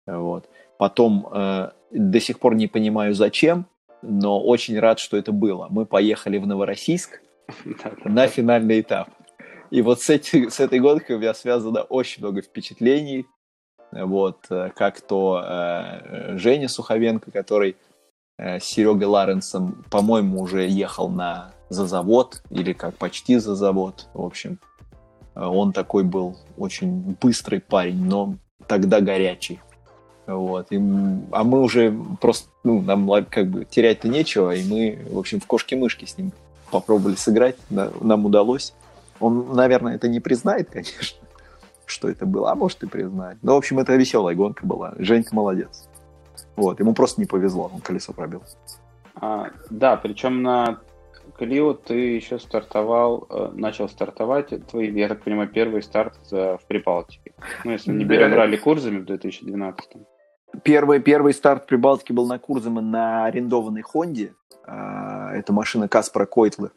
Вот. 0.07 0.47
Потом 0.78 1.28
э, 1.34 1.72
до 1.91 2.19
сих 2.22 2.39
пор 2.39 2.55
не 2.55 2.67
понимаю 2.67 3.13
зачем, 3.13 3.65
но 4.01 4.41
очень 4.41 4.80
рад, 4.80 4.99
что 4.99 5.17
это 5.17 5.34
было. 5.34 5.67
Мы 5.69 5.86
поехали 5.86 6.38
в 6.38 6.47
Новороссийск 6.47 7.19
на 8.05 8.28
финальный 8.28 8.80
этап. 8.80 9.09
И 9.69 9.82
вот 9.82 10.01
с, 10.01 10.09
эти, 10.09 10.47
с 10.47 10.61
этой 10.61 10.80
гонкой 10.80 11.17
у 11.17 11.19
меня 11.19 11.34
связано 11.34 11.82
очень 11.82 12.24
много 12.24 12.41
впечатлений. 12.41 13.26
Вот, 13.91 14.45
э, 14.49 14.69
как 14.74 15.01
то 15.01 15.43
э, 15.45 16.38
Женя 16.38 16.69
Суховенко, 16.69 17.32
который 17.32 17.76
Серегой 18.59 19.07
Ларенсом, 19.07 19.83
по-моему, 19.89 20.41
уже 20.41 20.67
ехал 20.67 21.09
на 21.09 21.53
за 21.69 21.85
завод 21.85 22.43
или 22.49 22.73
как 22.73 22.97
почти 22.97 23.37
за 23.37 23.55
завод, 23.55 24.07
в 24.13 24.25
общем. 24.25 24.59
Он 25.35 25.71
такой 25.71 26.03
был 26.03 26.37
очень 26.57 27.15
быстрый 27.21 27.61
парень, 27.61 28.03
но 28.03 28.35
тогда 28.67 28.99
горячий. 28.99 29.61
Вот. 30.27 30.67
И, 30.71 30.75
а 30.77 31.43
мы 31.43 31.61
уже 31.61 31.97
просто, 32.19 32.49
ну, 32.63 32.81
нам 32.81 33.09
как 33.29 33.47
бы 33.47 33.65
терять-то 33.65 34.09
нечего, 34.09 34.53
и 34.53 34.63
мы, 34.67 34.99
в 35.09 35.17
общем, 35.17 35.39
в 35.39 35.47
кошки-мышки 35.47 36.05
с 36.05 36.17
ним 36.17 36.31
попробовали 36.69 37.15
сыграть, 37.15 37.57
нам 37.69 38.25
удалось. 38.25 38.73
Он, 39.19 39.53
наверное, 39.53 39.95
это 39.95 40.07
не 40.07 40.19
признает, 40.19 40.69
конечно, 40.69 41.19
что 41.85 42.09
это 42.09 42.25
было, 42.25 42.51
а 42.51 42.55
может 42.55 42.83
и 42.83 42.87
признает. 42.87 43.37
Но, 43.41 43.55
в 43.55 43.57
общем, 43.57 43.79
это 43.79 43.95
веселая 43.95 44.35
гонка 44.35 44.65
была. 44.65 44.93
Женька 44.97 45.35
молодец. 45.35 45.87
Вот, 46.62 46.80
ему 46.80 46.93
просто 46.93 47.22
не 47.22 47.28
повезло, 47.28 47.72
он 47.74 47.82
колесо 47.82 48.14
пробил. 48.14 48.43
А, 49.16 49.49
да, 49.70 49.97
причем 49.97 50.41
на 50.41 50.80
Клио 51.38 51.74
ты 51.74 51.95
еще 52.16 52.39
стартовал, 52.39 53.28
э, 53.30 53.51
начал 53.53 53.89
стартовать, 53.89 54.53
твой, 54.68 54.91
я 54.91 55.07
так 55.07 55.24
понимаю, 55.24 55.49
первый 55.49 55.82
старт 55.82 56.16
в 56.30 56.59
Прибалтике. 56.68 57.34
Ну, 57.64 57.72
если 57.72 57.91
не 57.91 58.05
берем 58.05 58.32
да. 58.32 58.38
ралли 58.38 58.57
Курзами 58.57 58.99
в 58.99 59.05
2012 59.05 59.97
Первый, 60.64 60.99
первый 60.99 61.34
старт 61.34 61.66
Прибалтики 61.66 62.12
был 62.12 62.28
на 62.28 62.38
Курзаме 62.38 62.82
на 62.82 63.26
арендованной 63.26 63.82
Хонде. 63.82 64.34
А, 64.66 65.34
это 65.34 65.53
машина 65.53 65.88
Каспара 65.88 66.26
Койтлы. 66.26 66.72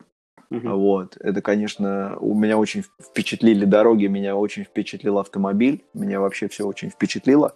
Uh-huh. 0.50 0.74
Вот. 0.74 1.16
Это, 1.20 1.42
конечно, 1.42 2.16
у 2.20 2.34
меня 2.34 2.56
очень 2.56 2.84
впечатлили 3.02 3.64
дороги, 3.64 4.06
меня 4.06 4.36
очень 4.36 4.64
впечатлил 4.64 5.18
автомобиль, 5.18 5.84
меня 5.94 6.20
вообще 6.20 6.48
все 6.48 6.66
очень 6.66 6.90
впечатлило. 6.90 7.54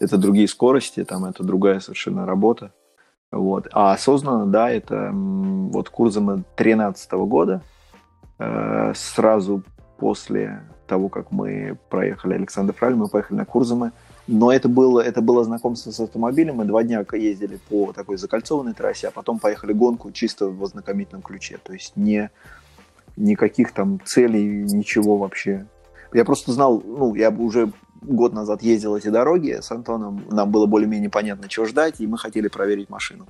Это 0.00 0.16
другие 0.16 0.48
скорости, 0.48 1.04
там 1.04 1.24
это 1.24 1.42
другая 1.42 1.80
совершенно 1.80 2.26
работа. 2.26 2.72
Вот. 3.30 3.68
А 3.72 3.92
осознанно, 3.92 4.46
да, 4.46 4.70
это 4.70 5.10
вот 5.12 5.90
Курзама 5.90 6.44
13 6.56 7.12
года, 7.12 7.62
э, 8.38 8.92
сразу 8.94 9.62
после 9.98 10.62
того, 10.86 11.08
как 11.08 11.30
мы 11.30 11.78
проехали 11.90 12.34
Александр 12.34 12.72
Фраль, 12.72 12.94
мы 12.94 13.08
поехали 13.08 13.38
на 13.38 13.44
Курзамы. 13.44 13.92
Но 14.26 14.52
это 14.52 14.68
было, 14.68 15.00
это 15.00 15.22
было 15.22 15.42
знакомство 15.44 15.90
с 15.90 16.00
автомобилем. 16.00 16.56
Мы 16.56 16.66
два 16.66 16.82
дня 16.82 17.04
ездили 17.12 17.58
по 17.68 17.92
такой 17.92 18.18
закольцованной 18.18 18.74
трассе, 18.74 19.08
а 19.08 19.10
потом 19.10 19.38
поехали 19.38 19.72
гонку 19.72 20.10
чисто 20.12 20.48
в 20.48 20.62
ознакомительном 20.62 21.22
ключе. 21.22 21.58
То 21.62 21.72
есть 21.72 21.96
не, 21.96 22.30
никаких 23.16 23.72
там 23.72 24.00
целей, 24.04 24.64
ничего 24.64 25.16
вообще. 25.16 25.66
Я 26.12 26.24
просто 26.24 26.52
знал, 26.52 26.82
ну, 26.84 27.14
я 27.14 27.30
уже 27.30 27.72
год 28.02 28.32
назад 28.32 28.62
ездил 28.62 28.96
эти 28.96 29.08
дороги 29.08 29.58
с 29.60 29.70
Антоном, 29.70 30.24
нам 30.30 30.50
было 30.50 30.66
более-менее 30.66 31.10
понятно, 31.10 31.48
чего 31.48 31.66
ждать, 31.66 32.00
и 32.00 32.06
мы 32.06 32.18
хотели 32.18 32.48
проверить 32.48 32.90
машину, 32.90 33.26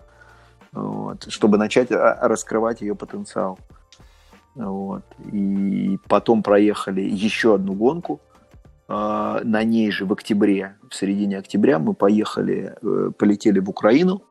вот, 0.73 1.27
чтобы 1.29 1.59
начать 1.59 1.91
а, 1.93 2.19
раскрывать 2.23 2.81
ее 2.81 2.95
потенциал. 2.95 3.59
Вот. 4.55 5.05
И 5.33 5.99
потом 6.09 6.43
проехали 6.43 7.01
еще 7.01 7.55
одну 7.55 7.75
гонку. 7.75 8.21
А, 8.89 9.41
на 9.45 9.63
ней 9.63 9.91
же 9.91 10.05
в 10.05 10.13
октябре, 10.13 10.77
в 10.91 10.95
середине 10.95 11.39
октября 11.39 11.79
мы 11.79 11.95
поехали, 11.95 12.75
э, 12.83 13.11
полетели 13.17 13.61
в 13.61 13.71
Украину 13.71 14.23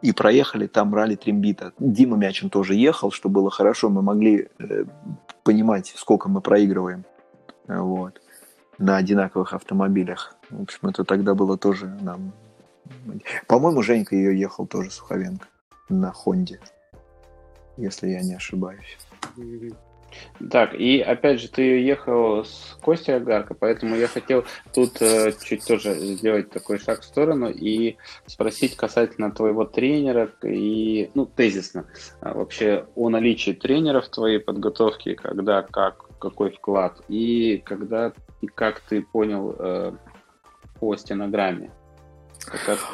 и 0.00 0.12
проехали 0.12 0.68
там 0.68 0.94
ралли 0.94 1.16
Трембита. 1.16 1.72
Дима 1.78 2.16
Мячин 2.16 2.48
тоже 2.48 2.74
ехал, 2.76 3.10
что 3.10 3.28
было 3.28 3.50
хорошо. 3.50 3.90
Мы 3.90 4.00
могли 4.00 4.48
э, 4.58 4.84
понимать, 5.42 5.92
сколько 5.96 6.28
мы 6.28 6.40
проигрываем. 6.40 7.04
Вот 7.66 8.20
на 8.78 8.96
одинаковых 8.96 9.52
автомобилях. 9.52 10.36
В 10.50 10.62
общем, 10.62 10.88
это 10.88 11.04
тогда 11.04 11.34
было 11.34 11.56
тоже 11.58 11.86
нам... 12.00 12.32
По-моему, 13.46 13.82
Женька 13.82 14.16
ее 14.16 14.38
ехал 14.38 14.66
тоже 14.66 14.90
Суховенко 14.90 15.46
на 15.88 16.12
Хонде, 16.12 16.60
если 17.76 18.08
я 18.08 18.22
не 18.22 18.34
ошибаюсь. 18.34 18.98
Так, 20.50 20.74
и 20.74 21.00
опять 21.00 21.40
же, 21.40 21.48
ты 21.48 21.62
ехал 21.80 22.44
с 22.44 22.78
Костей 22.80 23.14
Агарко, 23.14 23.54
поэтому 23.54 23.94
я 23.94 24.08
хотел 24.08 24.44
тут 24.72 25.02
э, 25.02 25.32
чуть 25.44 25.66
тоже 25.66 25.94
сделать 25.94 26.50
такой 26.50 26.78
шаг 26.78 27.00
в 27.00 27.04
сторону 27.04 27.50
и 27.50 27.96
спросить 28.26 28.74
касательно 28.74 29.30
твоего 29.30 29.66
тренера 29.66 30.30
и, 30.42 31.10
ну, 31.14 31.26
тезисно, 31.26 31.84
а 32.20 32.32
вообще 32.32 32.86
о 32.94 33.10
наличии 33.10 33.50
тренеров 33.50 34.06
в 34.06 34.10
твоей 34.10 34.38
подготовке, 34.38 35.14
когда, 35.14 35.62
как, 35.62 36.06
какой 36.18 36.52
вклад, 36.52 37.02
и 37.08 37.62
когда 37.64 38.12
и 38.40 38.46
как 38.46 38.80
ты 38.80 39.02
понял 39.02 39.54
э, 39.58 39.92
по 40.78 40.96
стенограмме. 40.96 41.70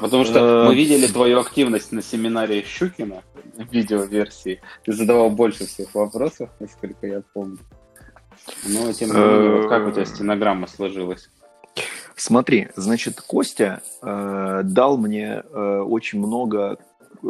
Потому 0.00 0.24
что 0.24 0.64
мы 0.66 0.72
э, 0.72 0.76
видели 0.76 1.06
твою 1.06 1.40
активность 1.40 1.92
на 1.92 2.02
семинаре 2.02 2.62
Щукина 2.64 3.22
в 3.56 3.72
видеоверсии. 3.72 4.60
Ты 4.84 4.92
задавал 4.92 5.30
больше 5.30 5.66
всех 5.66 5.94
вопросов, 5.94 6.50
насколько 6.60 7.06
я 7.06 7.22
помню. 7.32 7.58
Но 8.66 8.92
тем 8.92 9.10
не 9.10 9.16
менее, 9.16 9.60
вот 9.60 9.68
как 9.68 9.86
у 9.86 9.92
тебя 9.92 10.04
стенограмма 10.04 10.66
сложилась? 10.66 11.30
Смотри, 12.16 12.68
значит, 12.76 13.20
Костя 13.20 13.82
э, 14.02 14.60
дал 14.64 14.96
мне 14.96 15.42
э, 15.44 15.80
очень 15.80 16.20
много 16.20 16.78
э, 17.22 17.26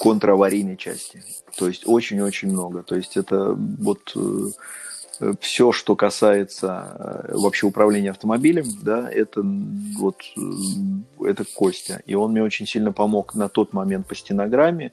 контраварийной 0.00 0.76
части. 0.76 1.22
То 1.56 1.68
есть 1.68 1.86
очень-очень 1.86 2.50
много. 2.50 2.82
То 2.82 2.96
есть 2.96 3.16
это 3.16 3.54
вот 3.54 4.12
э, 4.16 4.48
все, 5.40 5.72
что 5.72 5.96
касается 5.96 7.26
э, 7.28 7.36
вообще 7.36 7.66
управления 7.66 8.10
автомобилем, 8.10 8.64
да, 8.82 9.08
это 9.10 9.42
вот 9.98 10.16
э, 10.36 11.26
это 11.26 11.44
Костя. 11.44 12.02
И 12.06 12.14
он 12.14 12.32
мне 12.32 12.42
очень 12.42 12.66
сильно 12.66 12.92
помог 12.92 13.34
на 13.34 13.48
тот 13.48 13.72
момент 13.72 14.06
по 14.06 14.14
стенограмме, 14.14 14.92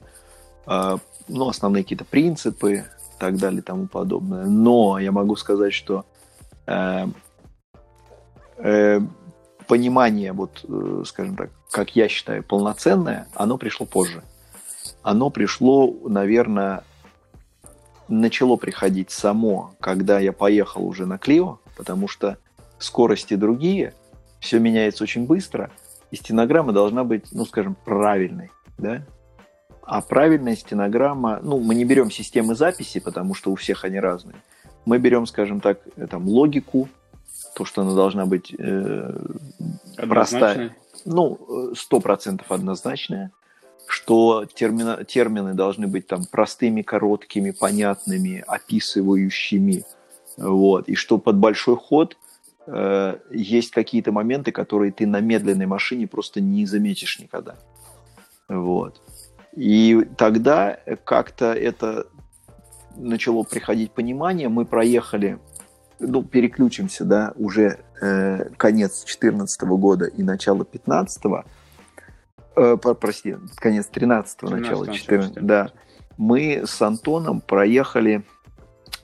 э, 0.66 0.96
ну, 1.28 1.48
основные 1.48 1.82
какие-то 1.82 2.04
принципы 2.04 2.72
и 2.74 2.84
так 3.18 3.36
далее 3.38 3.60
и 3.60 3.62
тому 3.62 3.86
подобное. 3.86 4.44
Но 4.44 4.98
я 4.98 5.12
могу 5.12 5.34
сказать, 5.36 5.72
что 5.72 6.04
э, 6.66 7.06
э, 8.58 9.00
понимание, 9.66 10.32
вот, 10.32 10.64
скажем 11.06 11.36
так, 11.36 11.50
как 11.70 11.96
я 11.96 12.08
считаю, 12.08 12.42
полноценное, 12.42 13.28
оно 13.34 13.56
пришло 13.56 13.86
позже. 13.86 14.22
Оно 15.02 15.30
пришло, 15.30 15.94
наверное, 16.06 16.84
начало 18.08 18.56
приходить 18.56 19.10
само, 19.10 19.74
когда 19.80 20.18
я 20.18 20.32
поехал 20.32 20.86
уже 20.86 21.06
на 21.06 21.18
Клио, 21.18 21.58
потому 21.76 22.08
что 22.08 22.38
скорости 22.78 23.34
другие, 23.34 23.94
все 24.40 24.58
меняется 24.58 25.04
очень 25.04 25.26
быстро, 25.26 25.70
и 26.10 26.16
стенограмма 26.16 26.72
должна 26.72 27.04
быть, 27.04 27.26
ну, 27.32 27.44
скажем, 27.44 27.76
правильной, 27.84 28.50
да? 28.78 29.04
А 29.82 30.00
правильная 30.02 30.56
стенограмма, 30.56 31.40
ну, 31.42 31.58
мы 31.60 31.74
не 31.74 31.84
берем 31.84 32.10
системы 32.10 32.54
записи, 32.54 33.00
потому 33.00 33.34
что 33.34 33.50
у 33.50 33.56
всех 33.56 33.84
они 33.84 33.98
разные. 33.98 34.36
Мы 34.84 34.98
берем, 34.98 35.26
скажем 35.26 35.60
так, 35.60 35.80
там, 36.10 36.26
логику, 36.28 36.88
то, 37.54 37.64
что 37.64 37.82
она 37.82 37.94
должна 37.94 38.26
быть 38.26 38.54
э, 38.58 39.18
простая. 39.96 40.76
Ну, 41.04 41.72
сто 41.74 42.00
процентов 42.00 42.50
однозначная 42.52 43.32
что 43.88 44.44
термина, 44.44 45.04
термины 45.04 45.54
должны 45.54 45.86
быть 45.86 46.06
там 46.06 46.24
простыми, 46.26 46.82
короткими, 46.82 47.52
понятными, 47.52 48.44
описывающими. 48.46 49.84
Вот. 50.36 50.88
И 50.88 50.94
что 50.94 51.16
под 51.16 51.36
большой 51.38 51.76
ход 51.76 52.16
э, 52.66 53.18
есть 53.30 53.70
какие-то 53.70 54.12
моменты, 54.12 54.52
которые 54.52 54.92
ты 54.92 55.06
на 55.06 55.20
медленной 55.20 55.66
машине 55.66 56.06
просто 56.06 56.40
не 56.40 56.66
заметишь 56.66 57.18
никогда. 57.18 57.56
Вот. 58.48 59.00
И 59.56 60.06
тогда 60.18 60.78
как-то 61.04 61.54
это 61.54 62.06
начало 62.94 63.42
приходить 63.44 63.92
понимание. 63.92 64.50
Мы 64.50 64.66
проехали, 64.66 65.38
ну, 65.98 66.22
переключимся, 66.22 67.04
да, 67.04 67.32
уже 67.36 67.78
э, 68.02 68.50
конец 68.58 69.02
2014 69.04 69.62
года 69.62 70.04
и 70.04 70.22
начало 70.22 70.58
2015 70.58 71.22
э, 72.58 72.76
прости, 72.76 73.36
конец 73.56 73.88
13-го, 73.92 74.50
начало 74.50 74.92
14 74.92 75.34
да, 75.44 75.70
мы 76.16 76.62
с 76.66 76.80
Антоном 76.82 77.40
проехали 77.40 78.24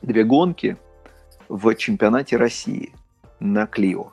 две 0.02 0.24
гонки 0.24 0.76
в 1.48 1.74
чемпионате 1.74 2.36
России 2.36 2.94
на 3.40 3.66
Клио. 3.66 4.12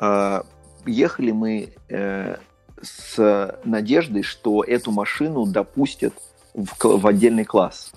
Э, 0.00 0.42
ехали 0.86 1.30
мы 1.30 1.72
э, 1.88 2.36
с 2.82 3.58
надеждой, 3.64 4.22
что 4.22 4.62
эту 4.62 4.90
машину 4.90 5.46
допустят 5.46 6.14
в, 6.54 6.68
в 6.82 7.06
отдельный 7.06 7.44
класс 7.44 7.92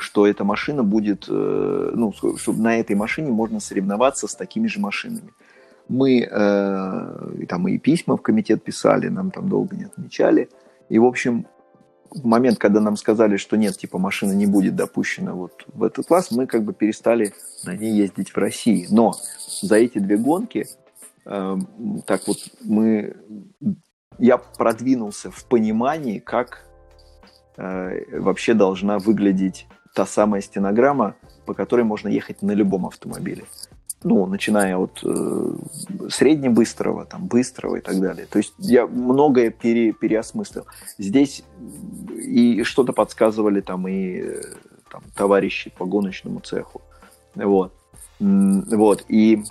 что 0.00 0.26
эта 0.26 0.44
машина 0.44 0.84
будет, 0.84 1.26
э, 1.28 1.90
ну, 1.94 2.12
чтобы 2.12 2.60
на 2.60 2.78
этой 2.78 2.94
машине 2.94 3.30
можно 3.30 3.58
соревноваться 3.58 4.28
с 4.28 4.34
такими 4.34 4.68
же 4.68 4.80
машинами 4.80 5.32
мы 5.88 6.20
э, 6.20 7.46
там 7.48 7.68
и 7.68 7.78
письма 7.78 8.16
в 8.16 8.22
комитет 8.22 8.62
писали, 8.62 9.08
нам 9.08 9.30
там 9.30 9.48
долго 9.48 9.76
не 9.76 9.84
отмечали. 9.84 10.48
И, 10.88 10.98
в 10.98 11.04
общем, 11.04 11.46
в 12.10 12.24
момент, 12.26 12.58
когда 12.58 12.80
нам 12.80 12.96
сказали, 12.96 13.36
что 13.36 13.56
нет, 13.56 13.76
типа, 13.76 13.98
машина 13.98 14.32
не 14.32 14.46
будет 14.46 14.76
допущена 14.76 15.32
вот 15.32 15.64
в 15.68 15.82
этот 15.82 16.06
класс, 16.06 16.30
мы 16.30 16.46
как 16.46 16.64
бы 16.64 16.72
перестали 16.72 17.32
на 17.64 17.76
ней 17.76 17.92
ездить 17.92 18.30
в 18.30 18.36
России. 18.36 18.86
Но 18.90 19.14
за 19.60 19.76
эти 19.76 19.98
две 19.98 20.16
гонки, 20.16 20.66
э, 21.24 21.56
так 22.06 22.26
вот, 22.26 22.38
мы, 22.62 23.16
я 24.18 24.38
продвинулся 24.38 25.30
в 25.30 25.44
понимании, 25.44 26.18
как 26.18 26.64
э, 27.56 28.18
вообще 28.18 28.54
должна 28.54 28.98
выглядеть 28.98 29.66
та 29.94 30.06
самая 30.06 30.42
стенограмма, 30.42 31.16
по 31.46 31.54
которой 31.54 31.84
можно 31.84 32.08
ехать 32.08 32.42
на 32.42 32.52
любом 32.52 32.86
автомобиле. 32.86 33.44
Ну, 34.04 34.26
начиная 34.26 34.76
от 34.76 35.00
э, 35.04 35.52
среднебыстрого, 36.08 37.04
там, 37.04 37.26
быстрого 37.26 37.76
и 37.76 37.80
так 37.80 37.98
далее. 38.00 38.26
То 38.26 38.38
есть 38.38 38.54
я 38.58 38.86
многое 38.86 39.50
пере, 39.50 39.92
переосмыслил. 39.92 40.66
Здесь 40.98 41.42
и 42.16 42.62
что-то 42.62 42.92
подсказывали 42.92 43.60
там 43.60 43.88
и 43.88 44.20
э, 44.20 44.42
там, 44.90 45.02
товарищи 45.16 45.72
по 45.76 45.84
гоночному 45.84 46.40
цеху. 46.40 46.80
Вот. 47.34 47.72
Вот. 48.20 49.04
И 49.08 49.42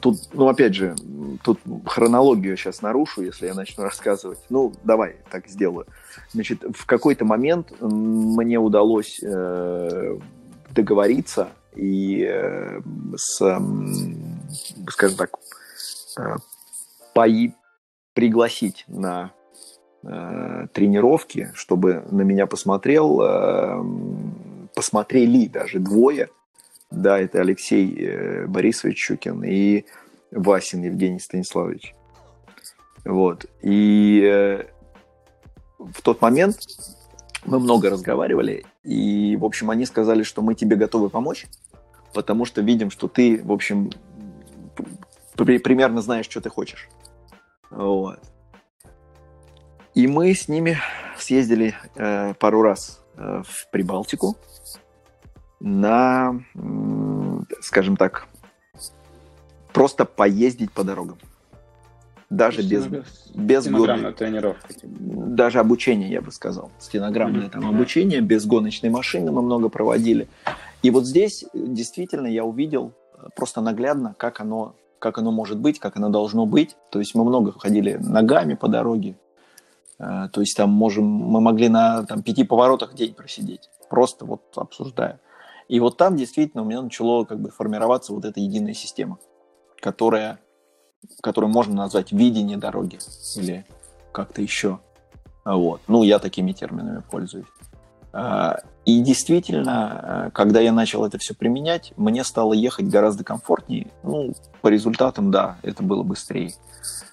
тут, 0.00 0.16
ну, 0.32 0.48
опять 0.48 0.74
же, 0.74 0.96
тут 1.42 1.60
хронологию 1.86 2.56
сейчас 2.56 2.82
нарушу, 2.82 3.22
если 3.22 3.46
я 3.46 3.54
начну 3.54 3.84
рассказывать. 3.84 4.38
Ну, 4.48 4.72
давай, 4.84 5.16
так 5.30 5.48
сделаю. 5.48 5.86
Значит, 6.32 6.62
в 6.76 6.86
какой-то 6.86 7.24
момент 7.24 7.72
мне 7.80 8.58
удалось 8.58 9.20
э, 9.22 10.18
договориться 10.70 11.50
и 11.74 12.24
э, 12.28 12.80
с, 13.16 13.60
скажем 14.88 15.16
так, 15.16 15.30
э, 16.18 16.36
пои 17.14 17.52
пригласить 18.14 18.84
на 18.88 19.32
э, 20.02 20.66
тренировки, 20.72 21.50
чтобы 21.54 22.04
на 22.10 22.22
меня 22.22 22.46
посмотрел, 22.46 23.18
посмотрели 24.74 25.46
даже 25.46 25.78
двое– 25.78 26.28
да, 26.90 27.18
это 27.18 27.40
Алексей 27.40 28.46
Борисович 28.48 28.98
Щукин 28.98 29.42
и 29.44 29.86
Васин 30.30 30.82
Евгений 30.82 31.20
Станиславович. 31.20 31.94
Вот. 33.06 33.46
И 33.62 34.60
в 35.78 36.02
тот 36.02 36.20
момент 36.20 36.58
мы 37.46 37.58
много 37.58 37.90
разговаривали, 37.90 38.64
и, 38.84 39.36
в 39.36 39.44
общем, 39.44 39.70
они 39.70 39.86
сказали, 39.86 40.22
что 40.22 40.42
мы 40.42 40.54
тебе 40.54 40.76
готовы 40.76 41.08
помочь, 41.08 41.46
потому 42.14 42.44
что 42.44 42.60
видим, 42.60 42.90
что 42.90 43.08
ты, 43.08 43.42
в 43.42 43.52
общем, 43.52 43.90
примерно 45.34 46.00
знаешь, 46.02 46.26
что 46.26 46.40
ты 46.40 46.50
хочешь. 46.50 46.88
Вот. 47.70 48.20
И 49.94 50.06
мы 50.06 50.34
с 50.34 50.48
ними 50.48 50.78
съездили 51.18 51.74
э, 51.96 52.34
пару 52.34 52.62
раз 52.62 53.02
э, 53.16 53.42
в 53.46 53.70
Прибалтику, 53.70 54.36
на, 55.60 56.42
скажем 57.60 57.96
так, 57.96 58.26
просто 59.72 60.04
поездить 60.04 60.72
по 60.72 60.82
дорогам. 60.82 61.18
Даже 62.30 62.62
без, 62.62 62.86
без 63.34 63.68
гон... 63.68 64.14
тренировки. 64.14 64.74
Даже 64.82 65.60
обучение, 65.60 66.10
я 66.10 66.22
бы 66.22 66.32
сказал. 66.32 66.72
Стенограммное 66.78 67.48
mm-hmm. 67.48 67.50
там 67.50 67.68
обучение, 67.68 68.22
без 68.22 68.46
гоночной 68.46 68.88
машины 68.88 69.30
мы 69.30 69.42
много 69.42 69.68
проводили. 69.68 70.28
И 70.82 70.90
вот 70.90 71.06
здесь 71.06 71.44
действительно 71.54 72.26
я 72.26 72.44
увидел 72.44 72.92
э, 73.14 73.28
просто 73.36 73.60
наглядно, 73.60 74.14
как 74.18 74.40
оно, 74.40 74.74
как 74.98 75.18
оно 75.18 75.30
может 75.30 75.58
быть, 75.58 75.78
как 75.78 75.96
оно 75.96 76.08
должно 76.08 76.44
быть. 76.44 76.76
То 76.90 76.98
есть 76.98 77.14
мы 77.14 77.24
много 77.24 77.52
ходили 77.52 77.94
ногами 77.94 78.54
по 78.54 78.68
дороге. 78.68 79.16
Э, 79.98 80.28
то 80.32 80.40
есть 80.40 80.56
там 80.56 80.70
можем, 80.70 81.04
мы 81.04 81.40
могли 81.40 81.68
на 81.68 82.04
там, 82.04 82.22
пяти 82.22 82.44
поворотах 82.44 82.94
день 82.94 83.14
просидеть, 83.14 83.70
просто 83.88 84.24
вот 84.24 84.42
обсуждая. 84.56 85.20
И 85.68 85.78
вот 85.78 85.96
там 85.96 86.16
действительно 86.16 86.64
у 86.64 86.66
меня 86.66 86.82
начало 86.82 87.24
как 87.24 87.40
бы 87.40 87.50
формироваться 87.50 88.12
вот 88.12 88.24
эта 88.24 88.40
единая 88.40 88.74
система, 88.74 89.18
которая, 89.80 90.40
которую 91.22 91.52
можно 91.52 91.74
назвать 91.74 92.12
видение 92.12 92.56
дороги 92.58 92.98
или 93.36 93.64
как-то 94.10 94.42
еще. 94.42 94.80
Вот. 95.44 95.80
Ну, 95.88 96.02
я 96.02 96.18
такими 96.18 96.52
терминами 96.52 97.02
пользуюсь. 97.10 97.46
И 98.84 99.00
действительно, 99.00 100.30
когда 100.34 100.60
я 100.60 100.72
начал 100.72 101.04
это 101.04 101.18
все 101.18 101.34
применять, 101.34 101.92
мне 101.96 102.24
стало 102.24 102.52
ехать 102.52 102.86
гораздо 102.86 103.22
комфортнее. 103.22 103.88
Ну, 104.02 104.34
по 104.60 104.68
результатам, 104.68 105.30
да, 105.30 105.58
это 105.62 105.82
было 105.82 106.02
быстрее. 106.02 106.52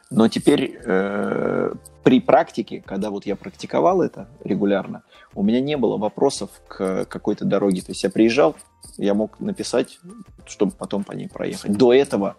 Но 0.09 0.27
теперь 0.27 0.79
э, 0.83 1.73
при 2.03 2.19
практике, 2.19 2.81
когда 2.83 3.11
вот 3.11 3.27
я 3.27 3.35
практиковал 3.35 4.01
это 4.01 4.27
регулярно, 4.43 5.03
у 5.35 5.43
меня 5.43 5.61
не 5.61 5.77
было 5.77 5.97
вопросов 5.97 6.49
к 6.67 7.05
какой-то 7.05 7.45
дороге. 7.45 7.81
То 7.81 7.91
есть 7.91 8.03
я 8.03 8.09
приезжал, 8.09 8.55
я 8.97 9.13
мог 9.13 9.39
написать, 9.39 9.99
чтобы 10.47 10.71
потом 10.71 11.03
по 11.03 11.11
ней 11.11 11.29
проехать. 11.29 11.77
До 11.77 11.93
этого 11.93 12.37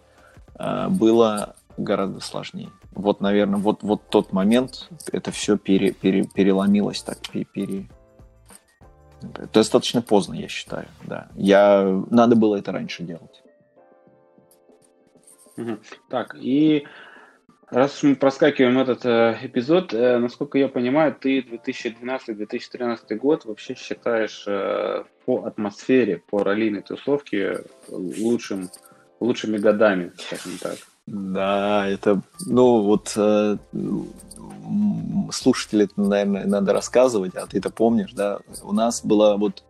э, 0.59 0.89
было 0.89 1.55
гораздо 1.77 2.21
сложнее. 2.21 2.71
Вот, 2.93 3.21
наверное, 3.21 3.61
вот, 3.61 3.85
вот 3.85 4.03
тот 4.09 4.33
момент 4.33 4.89
это 5.13 5.31
все 5.31 5.57
пере, 5.57 5.93
пере, 5.93 6.25
переломилось 6.25 7.03
так, 7.03 7.19
пере... 7.53 7.89
Достаточно 9.53 10.03
поздно, 10.03 10.35
я 10.35 10.49
считаю, 10.49 10.87
да. 11.05 11.29
Я... 11.35 12.03
Надо 12.11 12.37
было 12.37 12.57
это 12.57 12.73
раньше 12.73 13.03
делать. 13.03 13.43
Так, 16.09 16.35
и 16.37 16.87
Раз 17.71 18.03
мы 18.03 18.17
проскакиваем 18.17 18.81
этот 18.81 19.07
э, 19.07 19.39
эпизод, 19.43 19.95
э, 19.95 20.19
насколько 20.19 20.59
я 20.59 20.67
понимаю, 20.67 21.15
ты 21.15 21.39
2012-2013 21.41 23.15
год 23.15 23.45
вообще 23.45 23.77
считаешь 23.77 24.43
э, 24.49 25.05
по 25.25 25.45
атмосфере, 25.45 26.21
по 26.29 26.43
раллийной 26.43 26.83
тусовке 26.83 27.61
лучшим, 27.89 28.71
лучшими 29.21 29.57
годами, 29.57 30.11
скажем 30.19 30.59
так. 30.61 30.79
Да, 31.11 31.89
это, 31.89 32.23
ну 32.47 32.83
вот 32.83 33.13
э, 33.17 33.57
слушатели, 35.33 35.89
наверное, 35.97 36.47
надо 36.47 36.73
рассказывать, 36.73 37.35
а 37.35 37.47
ты 37.47 37.59
это 37.59 37.71
помнишь, 37.71 38.13
да? 38.13 38.39
У 38.63 38.73
нас 38.73 39.05
была 39.05 39.37
вот, 39.37 39.65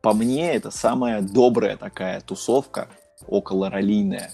по 0.00 0.12
мне, 0.12 0.54
это 0.54 0.70
самая 0.70 1.22
добрая 1.22 1.76
такая 1.76 2.20
тусовка, 2.20 2.88
около 3.26 3.68
раллийная 3.68 4.30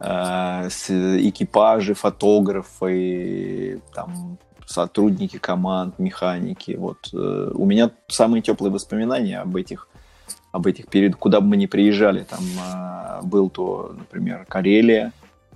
Э, 0.00 0.68
экипажи, 0.68 1.94
фотографы, 1.94 3.80
там, 3.94 4.38
сотрудники 4.66 5.38
команд, 5.38 5.98
механики. 5.98 6.72
Вот. 6.72 7.08
Э, 7.12 7.50
у 7.54 7.64
меня 7.64 7.90
самые 8.08 8.42
теплые 8.42 8.72
воспоминания 8.72 9.40
об 9.40 9.56
этих 9.56 9.88
об 10.52 10.66
этих 10.68 10.86
периодах, 10.86 11.18
куда 11.18 11.40
бы 11.40 11.48
мы 11.48 11.56
ни 11.56 11.66
приезжали. 11.66 12.24
Там 12.24 12.40
э, 12.44 13.20
был 13.22 13.50
то, 13.50 13.94
например, 13.96 14.44
Карелия, 14.48 15.12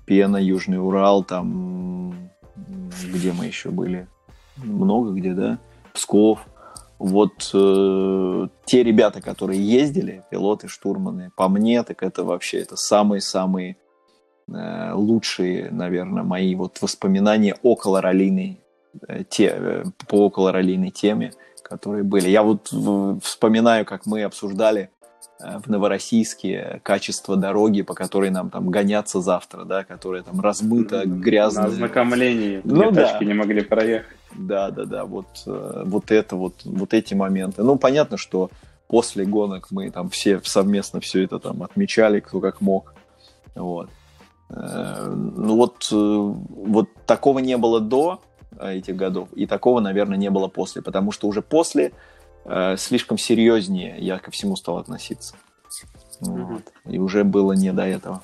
Пена, 0.09 0.39
Южный 0.39 0.79
Урал, 0.81 1.23
там 1.23 2.31
где 3.13 3.33
мы 3.33 3.47
еще 3.47 3.71
были? 3.71 4.09
Много 4.57 5.13
где, 5.13 5.35
да? 5.35 5.59
Псков. 5.93 6.41
Вот 6.99 7.51
э, 7.55 8.49
те 8.65 8.83
ребята, 8.83 9.21
которые 9.21 9.65
ездили, 9.65 10.25
пилоты, 10.31 10.67
штурманы, 10.67 11.31
по 11.37 11.49
мне, 11.49 11.85
так 11.85 12.03
это 12.03 12.25
вообще 12.25 12.59
это 12.59 12.75
самые-самые 12.75 13.77
Э, 14.55 14.93
лучшие, 14.95 15.71
наверное, 15.71 16.23
мои 16.23 16.55
вот 16.55 16.81
воспоминания 16.81 17.57
около 17.63 18.01
раллийной 18.01 18.61
э, 19.07 19.25
те, 19.29 19.53
э, 19.55 19.85
по 20.07 20.27
около 20.27 20.53
раллийной 20.53 20.91
теме, 20.91 21.33
которые 21.63 22.03
были. 22.03 22.29
Я 22.31 22.43
вот 22.43 22.73
вспоминаю, 23.23 23.85
как 23.85 24.07
мы 24.07 24.23
обсуждали 24.23 24.91
в 25.39 25.71
Новороссийске 25.71 26.81
качество 26.83 27.37
дороги, 27.37 27.83
по 27.83 27.95
которой 27.95 28.31
нам 28.31 28.51
там 28.51 28.71
гоняться 28.71 29.21
завтра, 29.21 29.65
да, 29.65 29.85
которая 29.85 30.23
там 30.23 30.41
размыта, 30.41 31.05
грязная. 31.07 31.65
На 31.65 31.71
ознакомлении 31.71 32.61
ну, 32.65 32.91
да. 32.91 33.05
тачки 33.07 33.25
не 33.25 33.35
могли 33.35 33.63
проехать. 33.63 34.17
Да, 34.37 34.71
да, 34.71 34.85
да, 34.85 35.05
вот, 35.05 35.27
вот 35.47 36.11
это 36.11 36.37
вот, 36.37 36.55
вот 36.65 36.93
эти 36.93 37.15
моменты. 37.15 37.63
Ну, 37.63 37.77
понятно, 37.77 38.17
что 38.17 38.51
после 38.89 39.25
гонок 39.25 39.69
мы 39.71 39.91
там 39.91 40.11
все 40.11 40.41
совместно 40.43 41.01
все 41.01 41.23
это 41.23 41.39
там 41.39 41.63
отмечали, 41.63 42.21
кто 42.21 42.41
как 42.41 42.61
мог. 42.61 42.95
Вот. 43.55 43.91
Э, 44.51 45.07
ну 45.15 45.57
вот, 45.57 45.89
э, 45.93 45.95
вот 45.95 46.89
такого 47.07 47.39
не 47.39 47.57
было 47.57 47.81
до 47.81 48.21
э, 48.59 48.79
этих 48.79 48.97
годов, 48.97 49.29
и 49.35 49.47
такого, 49.47 49.81
наверное, 49.81 50.17
не 50.17 50.31
было 50.31 50.49
после, 50.49 50.83
потому 50.83 51.13
что 51.13 51.29
уже 51.29 51.43
после 51.43 51.93
слишком 52.77 53.19
серьезнее 53.19 53.97
я 53.99 54.19
ко 54.19 54.31
всему 54.31 54.57
стал 54.57 54.79
относиться. 54.79 55.37
Вот. 56.21 56.63
И 56.87 56.99
уже 56.99 57.25
было 57.25 57.53
не 57.53 57.73
до 57.73 57.83
этого. 57.83 58.23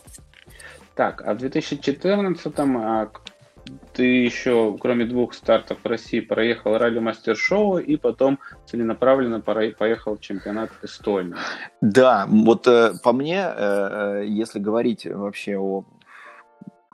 Так, 0.95 1.23
а 1.27 1.35
в 1.35 1.39
2014-м 1.39 2.77
а, 2.77 3.11
ты 3.93 4.05
еще, 4.05 4.77
кроме 4.81 5.05
двух 5.05 5.35
стартов 5.35 5.79
в 5.83 5.87
России, 5.87 6.21
проехал 6.21 6.77
ралли 6.79 6.99
мастер-шоу 6.99 7.79
и 7.79 7.97
потом 7.97 8.39
целенаправленно 8.67 9.41
поехал 9.41 10.17
в 10.17 10.21
чемпионат 10.21 10.71
Эстонии. 10.83 11.35
Да, 11.81 12.27
вот 12.29 12.69
по 13.03 13.13
мне, 13.13 13.47
если 14.27 14.59
говорить 14.59 15.07
вообще 15.07 15.59
о 15.59 15.85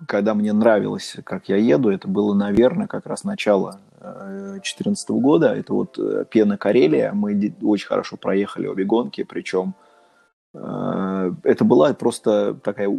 когда 0.07 0.35
мне 0.35 0.53
нравилось, 0.53 1.17
как 1.25 1.49
я 1.49 1.57
еду, 1.57 1.91
это 1.91 2.09
было, 2.09 2.35
наверное, 2.35 2.87
как 2.87 3.07
раз 3.07 3.25
начало 3.25 3.81
2014 4.01 5.11
э, 5.11 5.13
года. 5.15 5.55
Это 5.55 5.75
вот 5.75 5.99
э, 5.99 6.25
Пена 6.31 6.57
Карелия. 6.57 7.13
Мы 7.13 7.55
очень 7.63 7.87
хорошо 7.87 8.17
проехали 8.17 8.67
обе 8.67 8.85
гонки, 8.85 9.25
причем 9.25 9.75
э, 10.55 11.33
это 11.45 11.65
была 11.65 11.93
просто 11.95 12.55
такая 12.55 12.91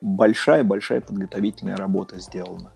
большая-большая 0.00 1.00
подготовительная 1.00 1.76
работа 1.76 2.18
сделана. 2.18 2.72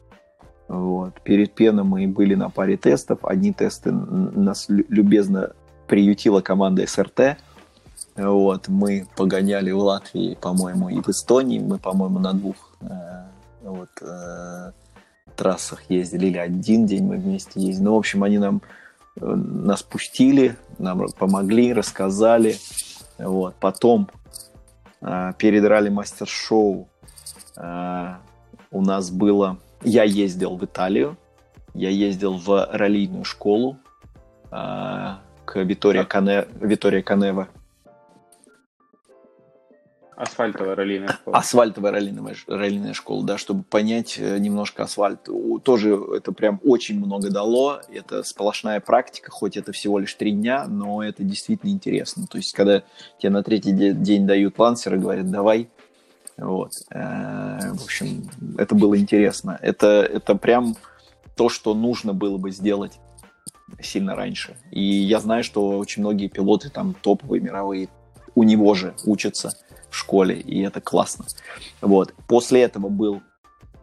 Вот. 0.69 1.21
Перед 1.23 1.55
Пеном 1.55 1.89
мы 1.89 2.07
были 2.07 2.35
на 2.35 2.49
паре 2.51 2.77
тестов. 2.77 3.25
Одни 3.25 3.53
тесты 3.53 3.91
нас 3.91 4.67
любезно 4.69 5.53
приютила 5.89 6.41
команда 6.41 6.87
СРТ. 6.87 7.39
Вот, 8.17 8.69
мы 8.69 9.07
погоняли 9.17 9.71
в 9.71 9.79
Латвии, 9.79 10.37
по-моему, 10.41 10.89
и 10.89 11.01
в 11.01 11.09
Эстонии. 11.09 11.59
Мы, 11.59 11.79
по-моему, 11.79 12.19
на 12.19 12.33
двух 12.33 12.57
э, 12.83 12.87
вот, 13.63 13.89
трассах 15.41 15.83
ездили, 15.89 16.27
или 16.27 16.37
один 16.39 16.85
день 16.85 17.05
мы 17.05 17.17
вместе 17.17 17.61
ездили. 17.61 17.85
Ну, 17.85 17.95
в 17.95 17.99
общем, 17.99 18.23
они 18.23 18.37
нам 18.37 18.61
э, 19.17 19.25
нас 19.25 19.83
пустили, 19.83 20.57
нам 20.79 21.07
помогли, 21.19 21.73
рассказали. 21.73 22.57
Вот. 23.19 23.55
Потом 23.55 24.11
э, 25.01 25.33
перед 25.39 25.65
ралли-мастер-шоу 25.65 26.89
э, 27.57 28.15
у 28.71 28.83
нас 28.83 29.11
было... 29.11 29.57
Я 29.83 30.05
ездил 30.05 30.59
в 30.59 30.65
Италию, 30.67 31.17
я 31.73 31.89
ездил 31.89 32.37
в 32.37 32.69
раллийную 32.71 33.25
школу 33.25 33.79
э, 34.51 35.15
к 35.47 35.57
Витория, 35.57 36.05
Кане... 36.05 36.45
Витория 36.61 37.03
Канева. 37.03 37.49
Асфальтовая 40.21 40.75
раллийная 40.75 41.09
школа. 41.09 41.39
Асфальтовая 41.39 41.93
раллийная, 41.93 42.35
раллийная 42.47 42.93
школа, 42.93 43.25
да, 43.25 43.39
чтобы 43.39 43.63
понять 43.63 44.17
э, 44.19 44.37
немножко 44.39 44.83
асфальт. 44.83 45.29
Тоже 45.63 45.99
это 46.15 46.33
прям 46.33 46.61
очень 46.63 46.99
много 46.99 47.31
дало. 47.31 47.81
Это 47.89 48.23
сплошная 48.23 48.81
практика, 48.81 49.31
хоть 49.31 49.57
это 49.57 49.73
всего 49.73 49.99
лишь 49.99 50.13
три 50.13 50.33
дня, 50.33 50.67
но 50.67 51.03
это 51.03 51.25
действительно 51.25 51.71
интересно. 51.71 52.27
То 52.27 52.37
есть, 52.37 52.53
когда 52.53 52.83
тебе 53.19 53.31
на 53.31 53.43
третий 53.43 53.73
день 53.73 54.27
дают 54.27 54.59
лансер 54.59 54.97
и 54.97 54.99
говорят, 54.99 55.31
давай, 55.31 55.71
вот. 56.37 56.73
Э, 56.91 57.73
в 57.73 57.85
общем, 57.85 58.29
это 58.59 58.75
было 58.75 58.99
интересно. 58.99 59.59
Это, 59.63 60.03
это 60.03 60.35
прям 60.35 60.77
то, 61.35 61.49
что 61.49 61.73
нужно 61.73 62.13
было 62.13 62.37
бы 62.37 62.51
сделать 62.51 63.01
сильно 63.81 64.15
раньше. 64.15 64.59
И 64.71 64.83
я 64.83 65.19
знаю, 65.19 65.45
что 65.45 65.79
очень 65.79 66.03
многие 66.03 66.29
пилоты 66.29 66.69
там 66.69 66.93
топовые, 66.93 67.41
мировые, 67.41 67.89
у 68.35 68.43
него 68.43 68.75
же 68.75 68.95
учатся 69.07 69.53
в 69.91 69.97
школе, 69.97 70.37
и 70.37 70.63
это 70.63 70.81
классно. 70.81 71.27
Вот. 71.81 72.15
После 72.27 72.63
этого 72.63 72.89
был 72.89 73.23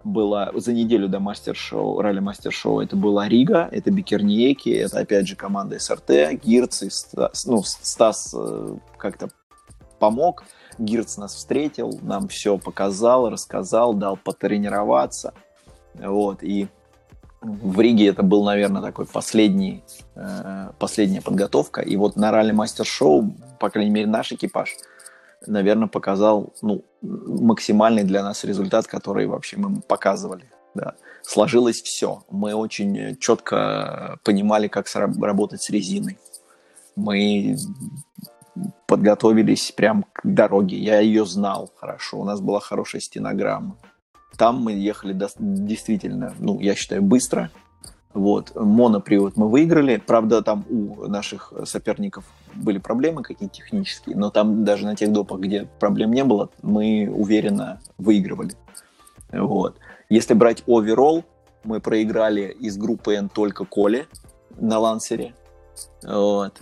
было 0.04 0.52
за 0.56 0.72
неделю 0.72 1.10
до 1.10 1.20
мастер-шоу, 1.20 2.02
ралли-мастер-шоу, 2.02 2.80
это 2.80 2.96
была 2.96 3.28
Рига, 3.28 3.68
это 3.72 3.92
Бикерниеки, 3.92 4.70
это 4.70 5.00
опять 5.00 5.28
же 5.28 5.36
команда 5.36 5.80
СРТ, 5.80 6.42
Гирц 6.44 6.84
и 6.84 6.90
Стас, 6.90 7.46
ну, 7.46 7.62
Стас 7.64 8.34
э, 8.34 8.76
как-то 8.98 9.30
помог, 10.00 10.46
Гирц 10.78 11.18
нас 11.18 11.36
встретил, 11.36 12.00
нам 12.02 12.30
все 12.30 12.58
показал, 12.58 13.30
рассказал, 13.30 13.94
дал 13.94 14.16
потренироваться, 14.16 15.34
вот, 15.94 16.42
и 16.42 16.70
в 17.42 17.80
Риге 17.82 18.08
это 18.08 18.24
был, 18.24 18.46
наверное, 18.46 18.82
такой 18.82 19.06
последний, 19.08 19.84
э, 20.16 20.72
последняя 20.80 21.22
подготовка, 21.22 21.82
и 21.82 21.98
вот 21.98 22.16
на 22.16 22.32
ралли-мастер-шоу, 22.32 23.34
по 23.60 23.70
крайней 23.70 23.92
мере, 23.92 24.08
наш 24.08 24.32
экипаж– 24.32 24.74
наверное, 25.46 25.88
показал 25.88 26.54
ну, 26.62 26.84
максимальный 27.02 28.04
для 28.04 28.24
нас 28.24 28.44
результат, 28.44 28.88
который 28.88 29.28
вообще 29.28 29.58
мы 29.58 29.82
показывали. 29.82 30.46
Да. 30.74 30.96
Сложилось 31.24 31.82
все. 31.82 32.24
Мы 32.30 32.54
очень 32.54 33.18
четко 33.20 34.20
понимали, 34.24 34.68
как 34.68 34.88
работать 34.94 35.62
с 35.62 35.70
резиной. 35.70 36.18
Мы 36.96 37.58
подготовились 38.88 39.72
прям 39.72 40.06
к 40.14 40.22
дороге. 40.24 40.78
Я 40.78 41.00
ее 41.00 41.26
знал 41.26 41.72
хорошо. 41.76 42.20
У 42.20 42.24
нас 42.24 42.42
была 42.42 42.60
хорошая 42.60 43.02
стенограмма. 43.02 43.78
Там 44.38 44.62
мы 44.62 44.74
ехали 44.74 45.14
до, 45.14 45.30
действительно, 45.38 46.34
ну, 46.40 46.60
я 46.60 46.76
считаю, 46.76 47.02
быстро. 47.02 47.50
Вот. 48.18 48.52
Монопривод 48.56 49.38
мы 49.38 49.48
выиграли. 49.48 49.98
Правда, 49.98 50.42
там 50.42 50.66
у 50.72 51.08
наших 51.08 51.54
соперников 51.66 52.26
были 52.56 52.80
проблемы 52.80 53.22
какие-то 53.22 53.54
технические, 53.54 54.16
но 54.18 54.32
там 54.32 54.66
даже 54.66 54.86
на 54.86 54.96
тех 54.96 55.12
допах, 55.12 55.40
где 55.40 55.68
проблем 55.80 56.12
не 56.14 56.24
было, 56.24 56.50
мы 56.64 57.08
уверенно 57.14 57.80
выигрывали. 58.00 58.54
Вот. 59.32 59.76
Если 60.10 60.34
брать 60.34 60.64
оверолл, 60.68 61.26
мы 61.64 61.80
проиграли 61.80 62.58
из 62.60 62.76
группы 62.78 63.14
N 63.14 63.30
только 63.30 63.66
Коле 63.66 64.08
на 64.60 64.80
лансере. 64.80 65.36
Вот. 66.04 66.60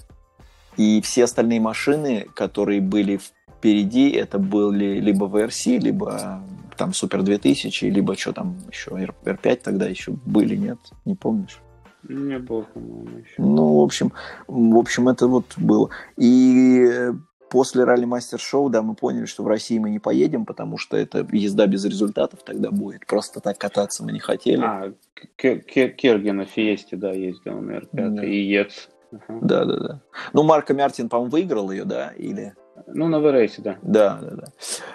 И 0.76 1.00
все 1.00 1.24
остальные 1.24 1.62
машины, 1.62 2.28
которые 2.36 2.82
были 2.82 3.18
впереди, 3.18 4.10
это 4.10 4.40
были 4.40 5.00
либо 5.00 5.28
VRC, 5.28 5.78
либо 5.78 6.42
там 6.76 6.94
Супер 6.94 7.24
2000, 7.24 7.86
либо 7.86 8.16
что 8.16 8.34
там 8.34 8.58
еще, 8.72 8.92
R5 8.92 9.56
тогда 9.64 9.88
еще 9.88 10.12
были, 10.26 10.56
нет? 10.56 10.80
Не 11.06 11.16
помнишь? 11.16 11.60
Не 12.08 12.38
было, 12.38 12.62
по-моему, 12.62 13.18
еще. 13.18 13.36
Ну, 13.42 13.80
в 13.80 13.84
общем, 13.84 14.12
в 14.48 14.78
общем, 14.78 15.10
это 15.10 15.28
вот 15.28 15.46
было. 15.58 15.90
И 16.18 17.10
после 17.50 17.84
ралли-мастер-шоу, 17.84 18.70
да, 18.70 18.82
мы 18.82 18.96
поняли, 18.96 19.26
что 19.26 19.44
в 19.44 19.48
России 19.48 19.80
мы 19.80 19.90
не 19.90 20.00
поедем, 20.00 20.46
потому 20.46 20.78
что 20.78 20.98
это 20.98 21.28
езда 21.32 21.68
без 21.68 21.86
результатов 21.86 22.42
тогда 22.44 22.70
будет. 22.70 23.06
Просто 23.08 23.40
так 23.40 23.58
кататься 23.58 24.04
мы 24.04 24.12
не 24.12 24.20
хотели. 24.20 24.62
А, 24.62 24.94
Керги 25.38 26.30
на 26.30 26.46
Фиесте, 26.46 26.96
да, 26.96 27.12
ездил 27.12 27.60
на 27.60 27.78
R5 27.78 28.10
да. 28.10 28.26
и 28.26 28.42
ЕЦ. 28.42 28.90
Да, 29.30 29.66
да, 29.66 29.80
да. 29.80 30.02
Ну, 30.34 30.44
Марко 30.44 30.74
Мартин, 30.74 31.10
по-моему, 31.10 31.32
выиграл 31.32 31.72
ее, 31.72 31.86
да, 31.86 32.10
или... 32.10 32.54
Ну, 32.88 33.08
на 33.08 33.20
ВРСе, 33.20 33.62
да. 33.62 33.78
Да, 33.82 34.20
да, 34.22 34.36
да. 34.36 34.44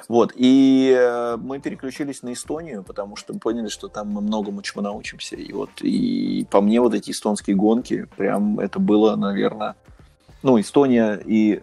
Вот, 0.08 0.32
и 0.36 0.94
э, 0.96 1.36
мы 1.38 1.60
переключились 1.60 2.22
на 2.22 2.32
Эстонию, 2.32 2.82
потому 2.82 3.16
что 3.16 3.34
поняли, 3.34 3.68
что 3.68 3.88
там 3.88 4.08
мы 4.08 4.20
многому 4.20 4.62
чему 4.62 4.82
научимся. 4.82 5.36
И 5.36 5.52
вот, 5.52 5.70
и 5.80 6.46
по 6.50 6.60
мне 6.60 6.80
вот 6.80 6.94
эти 6.94 7.10
эстонские 7.10 7.56
гонки, 7.56 8.06
прям 8.16 8.60
это 8.60 8.78
было, 8.78 9.16
наверное, 9.16 9.76
ну, 10.42 10.60
Эстония 10.60 11.20
и, 11.24 11.62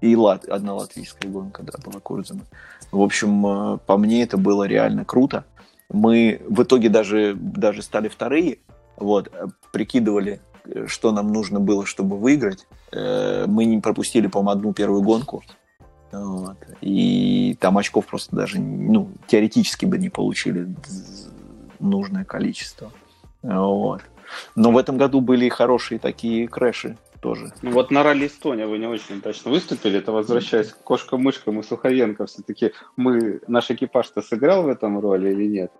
и 0.00 0.16
Лат, 0.16 0.44
одна 0.44 0.74
латвийская 0.74 1.30
гонка, 1.30 1.62
да, 1.62 1.72
была 1.84 2.00
Курзема. 2.00 2.42
В 2.90 3.00
общем, 3.00 3.46
э, 3.46 3.78
по 3.86 3.96
мне 3.96 4.24
это 4.24 4.38
было 4.38 4.64
реально 4.64 5.04
круто. 5.04 5.44
Мы 5.88 6.42
в 6.48 6.64
итоге 6.64 6.88
даже, 6.88 7.34
даже 7.34 7.82
стали 7.82 8.08
вторые, 8.08 8.58
вот, 8.96 9.32
прикидывали, 9.72 10.40
что 10.86 11.12
нам 11.12 11.32
нужно 11.32 11.60
было, 11.60 11.86
чтобы 11.86 12.16
выиграть. 12.16 12.66
Э, 12.92 13.46
мы 13.46 13.64
не 13.64 13.80
пропустили, 13.80 14.26
по-моему, 14.26 14.50
одну 14.50 14.72
первую 14.72 15.02
гонку. 15.02 15.42
Вот. 16.12 16.56
И 16.80 17.56
там 17.60 17.76
очков 17.78 18.06
просто 18.06 18.34
даже, 18.34 18.60
ну, 18.60 19.10
теоретически 19.26 19.84
бы 19.84 19.98
не 19.98 20.08
получили 20.08 20.68
нужное 21.78 22.24
количество. 22.24 22.90
Вот. 23.42 24.02
Но 24.54 24.72
в 24.72 24.78
этом 24.78 24.96
году 24.98 25.20
были 25.20 25.48
хорошие 25.48 25.98
такие 25.98 26.48
крэши 26.48 26.96
тоже. 27.20 27.52
Ну 27.62 27.72
вот 27.72 27.90
на 27.90 28.02
ралли 28.02 28.26
Эстония 28.26 28.66
вы 28.66 28.78
не 28.78 28.86
очень 28.86 29.20
точно 29.20 29.50
выступили. 29.50 29.98
Это 29.98 30.12
возвращаясь 30.12 30.68
к 30.68 30.78
кошкам-мышкам 30.82 31.60
и 31.60 31.62
Суховенко, 31.62 32.26
все-таки 32.26 32.72
мы, 32.96 33.40
наш 33.48 33.70
экипаж-то 33.70 34.22
сыграл 34.22 34.62
в 34.62 34.68
этом 34.68 34.98
роли 35.00 35.30
или 35.30 35.46
нет? 35.46 35.72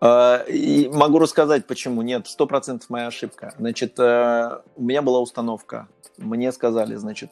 А, 0.00 0.44
и 0.48 0.88
могу 0.88 1.18
рассказать, 1.18 1.66
почему. 1.66 2.02
Нет, 2.02 2.26
сто 2.26 2.46
процентов 2.46 2.88
моя 2.90 3.08
ошибка. 3.08 3.54
Значит, 3.58 3.98
э, 3.98 4.58
у 4.76 4.82
меня 4.82 5.02
была 5.02 5.20
установка. 5.20 5.88
Мне 6.16 6.52
сказали, 6.52 6.94
значит, 6.94 7.30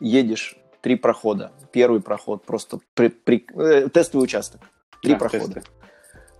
едешь 0.00 0.56
три 0.80 0.96
прохода. 0.96 1.52
Первый 1.72 2.00
проход 2.00 2.44
просто 2.44 2.80
при, 2.94 3.08
при, 3.08 3.46
э, 3.54 3.88
тестовый 3.88 4.24
участок. 4.24 4.60
Три 5.02 5.14
а, 5.14 5.16
прохода. 5.16 5.54
Тесты. 5.54 5.70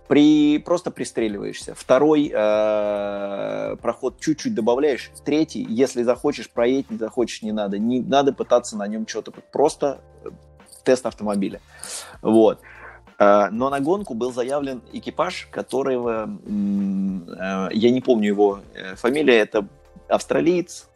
При, 0.07 0.57
просто 0.57 0.91
пристреливаешься. 0.91 1.75
Второй 1.75 2.31
э, 2.33 3.75
проход 3.81 4.19
чуть-чуть 4.19 4.55
добавляешь. 4.55 5.11
Третий, 5.23 5.65
если 5.69 6.03
захочешь, 6.03 6.49
проедь, 6.49 6.89
не 6.89 6.97
захочешь, 6.97 7.43
не 7.43 7.51
надо. 7.51 7.77
Не 7.77 8.01
надо 8.01 8.33
пытаться 8.33 8.75
на 8.75 8.87
нем 8.87 9.07
что-то. 9.07 9.31
Просто 9.31 10.01
тест 10.83 11.05
автомобиля. 11.05 11.61
Вот. 12.21 12.59
Э, 12.59 12.78
но 13.19 13.69
на 13.69 13.81
гонку 13.81 14.13
был 14.13 14.31
заявлен 14.31 14.81
экипаж, 14.93 15.49
которого, 15.51 16.29
э, 16.45 17.69
я 17.73 17.91
не 17.91 17.99
помню 17.99 18.27
его 18.27 18.61
э, 18.73 18.95
фамилия, 18.95 19.39
это 19.39 19.67
австралиец, 20.07 20.89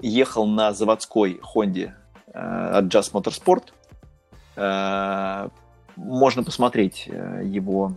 ехал 0.00 0.46
на 0.46 0.72
заводской 0.72 1.40
Хонде 1.42 1.96
от 2.32 2.84
Just 2.84 3.12
Motorsport. 3.12 3.72
Можно 5.96 6.44
посмотреть 6.44 7.06
его 7.06 7.92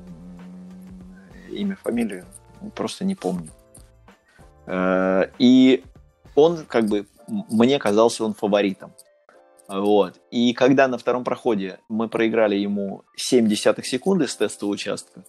имя, 1.51 1.77
фамилию, 1.83 2.25
просто 2.73 3.05
не 3.05 3.13
помню. 3.13 3.49
И 5.37 5.83
он, 6.33 6.65
как 6.65 6.85
бы, 6.85 7.05
мне 7.27 7.77
казался 7.77 8.23
он 8.25 8.33
фаворитом. 8.33 8.93
Вот. 9.69 10.19
И 10.31 10.53
когда 10.53 10.87
на 10.87 10.97
втором 10.97 11.23
проходе 11.23 11.79
мы 11.89 12.09
проиграли 12.09 12.55
ему 12.55 13.03
7 13.15 13.47
десятых 13.47 13.85
секунды 13.85 14.27
с 14.27 14.35
тестового 14.35 14.73
участка, 14.73 15.23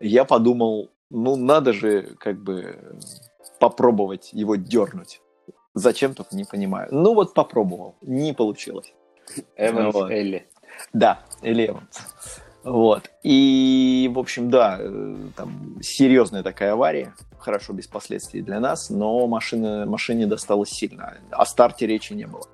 я 0.00 0.24
подумал, 0.24 0.90
ну 1.10 1.36
надо 1.36 1.74
же 1.74 2.16
как 2.18 2.42
бы 2.42 2.98
попробовать 3.60 4.32
его 4.32 4.56
дернуть. 4.56 5.20
Зачем 5.74 6.14
только 6.14 6.34
не 6.34 6.44
понимаю. 6.44 6.88
Ну 6.92 7.14
вот 7.14 7.34
попробовал, 7.34 7.96
не 8.00 8.32
получилось. 8.32 8.94
Эванс 9.56 9.94
вот. 9.94 10.10
Элли. 10.10 10.48
Да, 10.94 11.20
Элли 11.42 11.66
Эванс. 11.66 12.40
Вот. 12.62 13.10
И, 13.22 14.10
в 14.14 14.18
общем, 14.18 14.48
да, 14.48 14.78
э, 14.80 15.16
там 15.36 15.78
серьезная 15.82 16.42
такая 16.42 16.72
авария, 16.72 17.14
хорошо 17.38 17.74
без 17.74 17.86
последствий 17.86 18.40
для 18.40 18.58
нас, 18.58 18.88
но 18.88 19.26
машина, 19.26 19.84
машине 19.84 20.26
досталось 20.26 20.70
сильно. 20.70 21.18
О 21.30 21.44
старте 21.44 21.86
речи 21.86 22.14
не 22.14 22.26
было. 22.26 22.44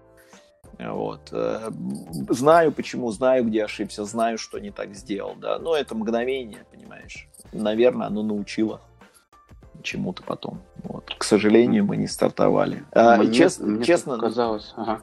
Вот. 0.89 1.29
Э, 1.33 1.71
знаю 2.29 2.73
почему, 2.73 3.11
знаю, 3.11 3.45
где 3.45 3.65
ошибся, 3.65 4.05
знаю, 4.05 4.39
что 4.39 4.59
не 4.59 4.71
так 4.71 4.95
сделал, 4.95 5.35
да. 5.37 5.59
Но 5.59 5.77
это 5.77 5.95
мгновение, 5.95 6.65
понимаешь. 6.71 7.29
Наверное, 7.53 8.07
оно 8.07 8.23
научило 8.23 8.81
чему-то 9.83 10.23
потом. 10.23 10.61
Вот. 10.83 11.15
К 11.17 11.25
сожалению, 11.25 11.85
мы 11.85 11.97
не 11.97 12.07
стартовали. 12.07 12.85
А, 12.93 13.17
мне, 13.17 13.33
честно, 13.33 13.67
мне 13.67 13.85
честно 13.85 14.19
казалось. 14.19 14.73
Ага. 14.77 15.03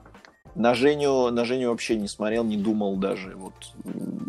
На 0.56 0.74
Женю, 0.74 1.30
на 1.30 1.46
Женю 1.46 1.70
вообще 1.70 1.98
не 1.98 2.08
смотрел, 2.08 2.44
не 2.44 2.58
думал 2.58 2.96
даже. 2.98 3.36
Вот, 3.36 3.54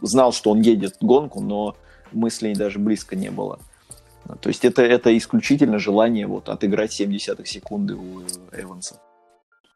знал, 0.02 0.32
что 0.32 0.50
он 0.50 0.60
едет 0.60 0.96
гонку, 1.00 1.40
но 1.40 1.76
мыслей 2.12 2.54
даже 2.54 2.78
близко 2.78 3.16
не 3.16 3.30
было. 3.30 3.58
То 4.40 4.50
есть 4.50 4.64
это, 4.64 4.82
это 4.82 5.16
исключительно 5.16 5.78
желание 5.78 6.26
вот, 6.26 6.50
отыграть 6.50 6.92
70 6.92 7.46
секунды 7.48 7.94
у 7.94 8.22
Эванса. 8.52 9.00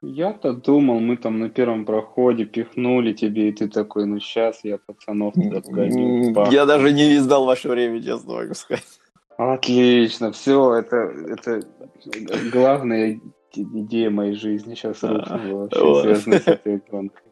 Я-то 0.05 0.53
думал, 0.53 0.99
мы 0.99 1.17
там 1.17 1.39
на 1.39 1.49
первом 1.49 1.85
проходе 1.85 2.45
пихнули 2.45 3.13
тебе, 3.13 3.49
и 3.49 3.53
ты 3.53 3.69
такой, 3.69 4.05
ну 4.07 4.19
сейчас 4.19 4.65
я 4.65 4.79
пацанов 4.79 5.35
туда 5.35 5.61
погоню. 5.61 6.51
Я 6.51 6.67
даже 6.67 6.93
не 6.93 7.15
издал 7.17 7.47
ваше 7.47 7.69
время, 7.69 8.03
честно 8.03 8.35
могу 8.35 8.55
сказать. 8.55 8.85
Отлично, 9.37 10.33
все, 10.33 10.75
это, 10.75 10.97
это 10.97 11.63
главная 12.53 13.21
идея 13.55 14.11
моей 14.11 14.35
жизни 14.35 14.75
сейчас 14.75 15.03
рухнула 15.03 15.63
вообще, 15.63 15.81
вот. 15.81 16.03
связанная 16.03 16.41
с 16.41 16.47
этой 16.49 16.83
гонкой. 16.91 17.32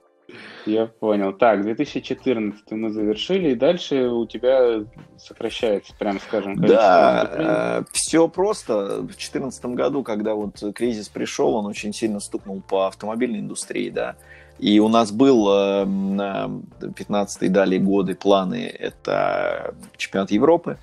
Я 0.66 0.86
понял. 0.86 1.32
Так, 1.32 1.62
2014 1.62 2.70
мы 2.72 2.90
завершили, 2.90 3.50
и 3.50 3.54
дальше 3.54 4.08
у 4.08 4.26
тебя 4.26 4.84
сокращается, 5.18 5.94
прям 5.98 6.20
скажем, 6.20 6.56
Да, 6.56 7.30
э, 7.32 7.82
все 7.92 8.28
просто. 8.28 9.00
В 9.02 9.06
2014 9.06 9.64
году, 9.66 10.02
когда 10.02 10.34
вот 10.34 10.62
кризис 10.74 11.08
пришел, 11.08 11.54
он 11.54 11.66
очень 11.66 11.92
сильно 11.92 12.20
стукнул 12.20 12.60
по 12.60 12.86
автомобильной 12.86 13.40
индустрии, 13.40 13.90
да. 13.90 14.16
И 14.58 14.78
у 14.78 14.88
нас 14.88 15.10
был 15.10 15.48
э, 15.48 15.84
на 15.86 16.50
15 16.96 17.50
далее 17.50 17.80
годы 17.80 18.14
планы, 18.14 18.66
это 18.66 19.74
чемпионат 19.96 20.30
Европы, 20.30 20.76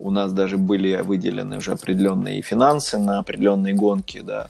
у 0.00 0.10
нас 0.10 0.32
даже 0.32 0.56
были 0.56 0.96
выделены 0.96 1.58
уже 1.58 1.72
определенные 1.72 2.42
финансы 2.42 2.98
на 2.98 3.18
определенные 3.18 3.74
гонки, 3.74 4.20
да, 4.20 4.48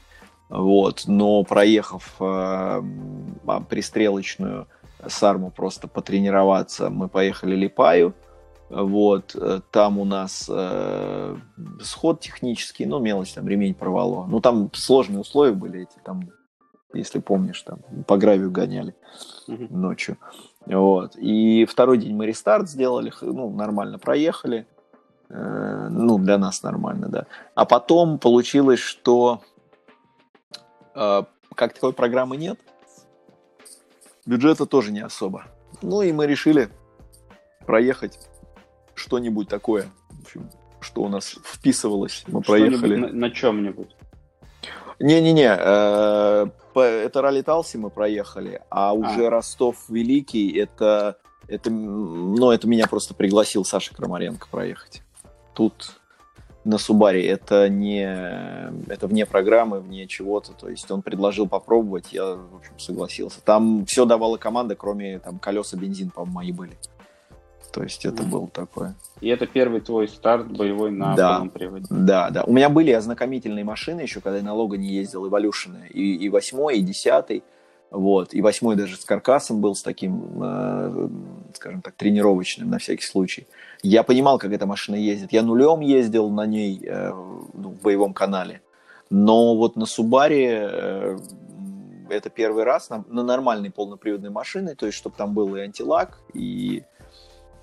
вот, 0.51 1.05
но 1.07 1.45
проехав 1.45 2.17
э, 2.21 2.83
пристрелочную 3.69 4.67
Сарму 5.07 5.51
просто 5.51 5.89
потренироваться, 5.89 6.91
мы 6.91 7.09
поехали 7.09 7.55
Липаю, 7.57 8.15
вот, 8.69 9.35
там 9.73 9.99
у 9.99 10.05
нас 10.05 10.49
э, 10.49 11.37
сход 11.83 12.21
технический, 12.21 12.87
ну, 12.87 13.01
мелочь, 13.01 13.33
там, 13.33 13.49
ремень 13.49 13.75
порвало. 13.75 14.27
Ну, 14.27 14.41
там 14.41 14.71
сложные 14.73 15.21
условия 15.21 15.53
были 15.53 15.83
эти, 15.83 15.99
там, 16.05 16.31
если 16.93 17.19
помнишь, 17.19 17.63
там, 17.63 17.81
по 18.07 18.17
гравию 18.17 18.51
гоняли 18.53 18.95
mm-hmm. 19.49 19.75
ночью. 19.75 20.19
Вот. 20.67 21.17
И 21.17 21.65
второй 21.65 21.99
день 21.99 22.15
мы 22.15 22.27
рестарт 22.27 22.69
сделали, 22.69 23.13
ну, 23.23 23.51
нормально 23.51 23.99
проехали. 23.99 24.67
Э, 25.29 25.89
ну, 25.91 26.19
для 26.19 26.39
нас 26.39 26.63
нормально, 26.63 27.09
да. 27.09 27.27
А 27.55 27.65
потом 27.65 28.19
получилось, 28.19 28.81
что 28.81 29.43
э, 29.43 29.50
как 30.93 31.75
такой 31.75 31.93
программы 31.93 32.37
нет, 32.37 32.59
бюджета 34.27 34.67
тоже 34.67 34.93
не 34.93 35.01
особо. 35.01 35.45
Ну 35.83 36.03
и 36.03 36.13
мы 36.13 36.27
решили 36.27 36.69
проехать 37.67 38.19
что-нибудь 38.95 39.49
такое, 39.49 39.91
в 40.11 40.23
общем, 40.23 40.51
что 40.81 41.03
у 41.03 41.09
нас 41.09 41.39
вписывалось. 41.45 42.25
Мы 42.27 42.43
проехали. 42.43 42.97
На, 42.97 43.09
на 43.09 43.31
чем-нибудь. 43.31 43.97
Не-не-не, 44.99 45.57
э, 45.59 46.47
это 46.75 47.23
ралли 47.23 47.41
Талси 47.41 47.79
мы 47.79 47.89
проехали, 47.89 48.61
а 48.69 48.93
уже 48.93 49.27
а. 49.27 49.31
Ростов 49.31 49.89
Великий, 49.89 50.59
это, 50.59 51.17
это, 51.49 51.71
ну, 51.71 52.51
это 52.51 52.69
меня 52.69 52.87
просто 52.87 53.15
пригласил 53.15 53.65
Саша 53.65 53.95
Крамаренко 53.95 54.47
проехать 54.51 55.03
тут 55.61 56.00
на 56.65 56.79
Субаре 56.79 57.27
это 57.27 57.69
не 57.69 58.03
это 58.89 59.07
вне 59.07 59.27
программы, 59.27 59.81
вне 59.81 60.07
чего-то. 60.07 60.53
То 60.53 60.69
есть 60.69 60.91
он 60.91 61.03
предложил 61.03 61.49
попробовать, 61.49 62.13
я, 62.13 62.35
в 62.35 62.57
общем, 62.57 62.79
согласился. 62.79 63.41
Там 63.43 63.87
все 63.87 64.05
давала 64.05 64.37
команда, 64.37 64.75
кроме 64.75 65.19
там 65.19 65.39
колеса, 65.39 65.77
бензин, 65.77 66.11
по-моему, 66.11 66.35
мои 66.35 66.53
были. 66.53 66.77
То 67.73 67.83
есть 67.83 68.05
это 68.05 68.23
mm. 68.23 68.29
было 68.29 68.49
такое. 68.49 68.95
И 69.21 69.29
это 69.29 69.47
первый 69.47 69.81
твой 69.81 70.09
старт 70.09 70.51
боевой 70.51 70.91
на 70.91 71.15
да, 71.15 71.35
полном 71.35 71.51
приводе. 71.51 71.87
Да, 71.89 72.31
да. 72.31 72.45
У 72.45 72.53
меня 72.53 72.69
были 72.69 72.91
ознакомительные 72.91 73.65
машины 73.65 74.01
еще, 74.01 74.21
когда 74.21 74.39
я 74.39 74.45
на 74.45 74.55
Логане 74.55 74.89
ездил, 74.89 75.27
Evolution, 75.27 75.89
и, 75.89 76.17
и 76.17 76.29
восьмой, 76.29 76.79
и 76.79 76.83
десятый. 76.83 77.45
Вот. 77.91 78.35
И 78.35 78.43
восьмой 78.43 78.77
даже 78.77 78.97
с 78.97 79.05
каркасом 79.05 79.61
был, 79.61 79.75
с 79.75 79.83
таким, 79.83 80.43
э, 80.43 81.09
скажем 81.55 81.83
так, 81.83 81.95
тренировочным 81.95 82.71
на 82.71 82.79
всякий 82.79 83.05
случай. 83.05 83.47
Я 83.83 84.03
понимал, 84.03 84.39
как 84.39 84.53
эта 84.53 84.67
машина 84.67 84.97
ездит. 84.97 85.33
Я 85.33 85.43
нулем 85.43 85.81
ездил 85.81 86.31
на 86.31 86.47
ней 86.47 86.81
э, 86.83 87.11
ну, 87.11 87.71
в 87.71 87.81
боевом 87.83 88.13
канале. 88.13 88.63
Но 89.09 89.57
вот 89.57 89.77
на 89.77 89.87
Субаре 89.87 90.69
э, 90.71 91.19
это 92.11 92.31
первый 92.31 92.65
раз 92.65 92.91
на, 92.91 93.05
на 93.09 93.23
нормальной 93.23 93.71
полноприводной 93.71 94.31
машине, 94.31 94.75
то 94.75 94.87
есть 94.87 94.99
чтобы 94.99 95.17
там 95.17 95.33
был 95.35 95.57
и 95.57 95.61
антилак, 95.61 96.21
и 96.35 96.85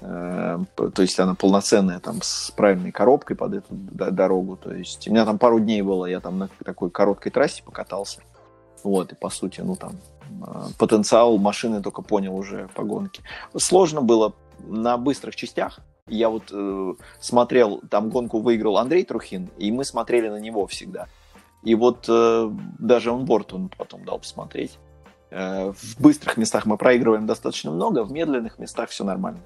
э, 0.02 0.58
то 0.76 1.02
есть 1.02 1.20
она 1.20 1.36
полноценная 1.36 2.00
там 2.00 2.22
с 2.22 2.52
правильной 2.52 2.92
коробкой 2.92 3.36
под 3.36 3.54
эту 3.54 3.68
дорогу. 3.72 4.58
То 4.58 4.74
есть 4.74 5.08
у 5.08 5.12
меня 5.12 5.26
там 5.26 5.38
пару 5.38 5.60
дней 5.60 5.82
было, 5.82 6.06
я 6.06 6.20
там 6.20 6.40
на 6.40 6.50
такой 6.66 6.90
короткой 6.90 7.32
трассе 7.32 7.64
покатался. 7.64 8.22
Вот, 8.84 9.12
и 9.12 9.16
по 9.16 9.30
сути, 9.30 9.62
ну 9.62 9.76
там 9.76 9.94
Э, 10.46 10.68
потенциал 10.78 11.38
машины 11.38 11.82
только 11.82 12.02
понял 12.02 12.36
уже 12.36 12.70
по 12.76 12.84
гонке. 12.84 13.22
Сложно 13.56 14.02
было 14.02 14.34
на 14.60 14.98
быстрых 14.98 15.36
частях. 15.36 15.80
Я 16.08 16.30
вот 16.30 16.52
э, 16.52 16.94
смотрел, 17.20 17.82
там 17.90 18.10
гонку 18.10 18.40
выиграл 18.40 18.78
Андрей 18.78 19.04
Трухин, 19.04 19.50
и 19.58 19.72
мы 19.72 19.84
смотрели 19.84 20.30
на 20.30 20.40
него 20.40 20.66
всегда. 20.68 21.08
И 21.64 21.76
вот 21.76 22.06
э, 22.08 22.52
даже 22.80 23.12
он 23.12 23.26
борт 23.26 23.54
он 23.54 23.70
потом 23.70 24.06
дал 24.06 24.20
посмотреть. 24.20 24.78
Э, 25.30 25.72
в 25.72 26.00
быстрых 26.00 26.38
местах 26.38 26.66
мы 26.66 26.78
проигрываем 26.78 27.26
достаточно 27.26 27.72
много, 27.72 28.04
в 28.04 28.12
медленных 28.12 28.60
местах 28.60 28.90
все 28.90 29.04
нормально. 29.04 29.40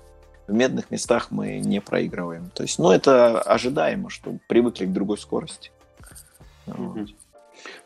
В 0.48 0.54
медленных 0.54 0.92
местах 0.92 1.32
мы 1.32 1.60
не 1.60 1.80
проигрываем. 1.80 2.50
То 2.54 2.64
есть, 2.64 2.78
ну, 2.78 2.92
это 2.92 3.42
ожидаемо, 3.42 4.10
что 4.10 4.38
привыкли 4.48 4.86
к 4.86 4.94
другой 4.94 5.18
скорости. 5.18 5.72
Вот. 6.66 7.10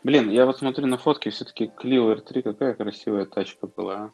Блин, 0.04 0.30
я 0.30 0.46
вот 0.46 0.58
смотрю 0.58 0.88
на 0.88 0.98
фотки, 0.98 1.30
все-таки 1.30 1.66
Clio 1.66 2.16
R3 2.16 2.42
какая 2.42 2.74
красивая 2.74 3.26
тачка 3.26 3.68
была. 3.68 4.12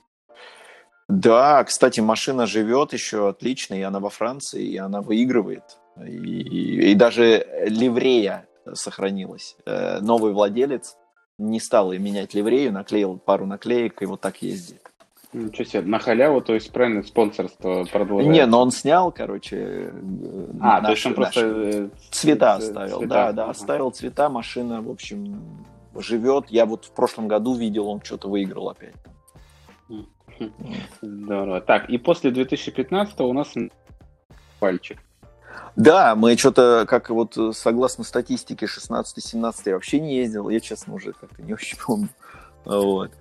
Да, 1.12 1.64
кстати, 1.66 2.00
машина 2.00 2.46
живет 2.46 2.94
еще 2.94 3.30
отлично, 3.30 3.74
и 3.76 3.82
она 3.82 4.00
во 4.00 4.10
Франции, 4.10 4.64
и 4.64 4.78
она 4.78 5.02
выигрывает. 5.02 5.78
И, 5.98 6.10
и, 6.10 6.92
и 6.92 6.96
даже 6.96 7.46
ливрея 7.68 8.48
сохранилась. 8.74 9.58
Э, 9.66 10.00
новый 10.00 10.32
владелец 10.32 10.96
не 11.38 11.60
стал 11.60 11.92
менять 11.92 12.34
ливрею, 12.34 12.72
наклеил 12.72 13.18
пару 13.18 13.46
наклеек 13.46 14.02
и 14.02 14.06
вот 14.06 14.22
так 14.22 14.42
ездит. 14.42 14.82
Ничего 15.34 15.66
себе, 15.66 15.82
на 15.82 16.00
халяву, 16.00 16.42
то 16.42 16.54
есть 16.54 16.72
правильно 16.72 17.04
спонсорство 17.04 17.86
продолжает? 17.86 18.32
Не, 18.32 18.46
но 18.46 18.62
он 18.62 18.72
снял, 18.72 19.12
короче, 19.12 19.94
а, 20.60 20.82
наш, 20.82 20.86
то 20.86 20.92
есть 20.92 21.06
он 21.06 21.14
просто 21.14 21.42
э, 21.42 21.90
цвета 22.12 22.56
оставил, 22.56 23.00
цвета. 23.00 23.14
да, 23.14 23.32
да, 23.32 23.50
оставил 23.50 23.92
цвета, 23.92 24.30
машина, 24.30 24.82
в 24.82 24.90
общем, 24.90 25.66
живет. 25.96 26.46
Я 26.50 26.66
вот 26.66 26.86
в 26.86 26.92
прошлом 26.92 27.28
году 27.28 27.54
видел, 27.56 27.88
он 27.88 28.02
что-то 28.02 28.30
выиграл 28.30 28.70
опять. 28.70 28.96
Здорово. 31.02 31.62
Так, 31.62 31.90
и 31.90 31.98
после 31.98 32.32
2015 32.32 33.20
у 33.22 33.34
нас 33.34 33.54
пальчик. 34.60 35.00
Да, 35.76 36.16
мы 36.16 36.38
что-то, 36.38 36.86
как 36.88 37.10
вот 37.10 37.38
согласно 37.54 38.04
статистике 38.04 38.66
16-17 38.66 39.54
я 39.66 39.74
вообще 39.74 40.00
не 40.00 40.18
ездил, 40.18 40.50
я, 40.50 40.60
честно, 40.60 40.94
уже 40.94 41.14
как-то 41.14 41.42
не 41.42 41.54
очень 41.54 41.78
помню. 41.78 42.10
Вот. 42.66 43.12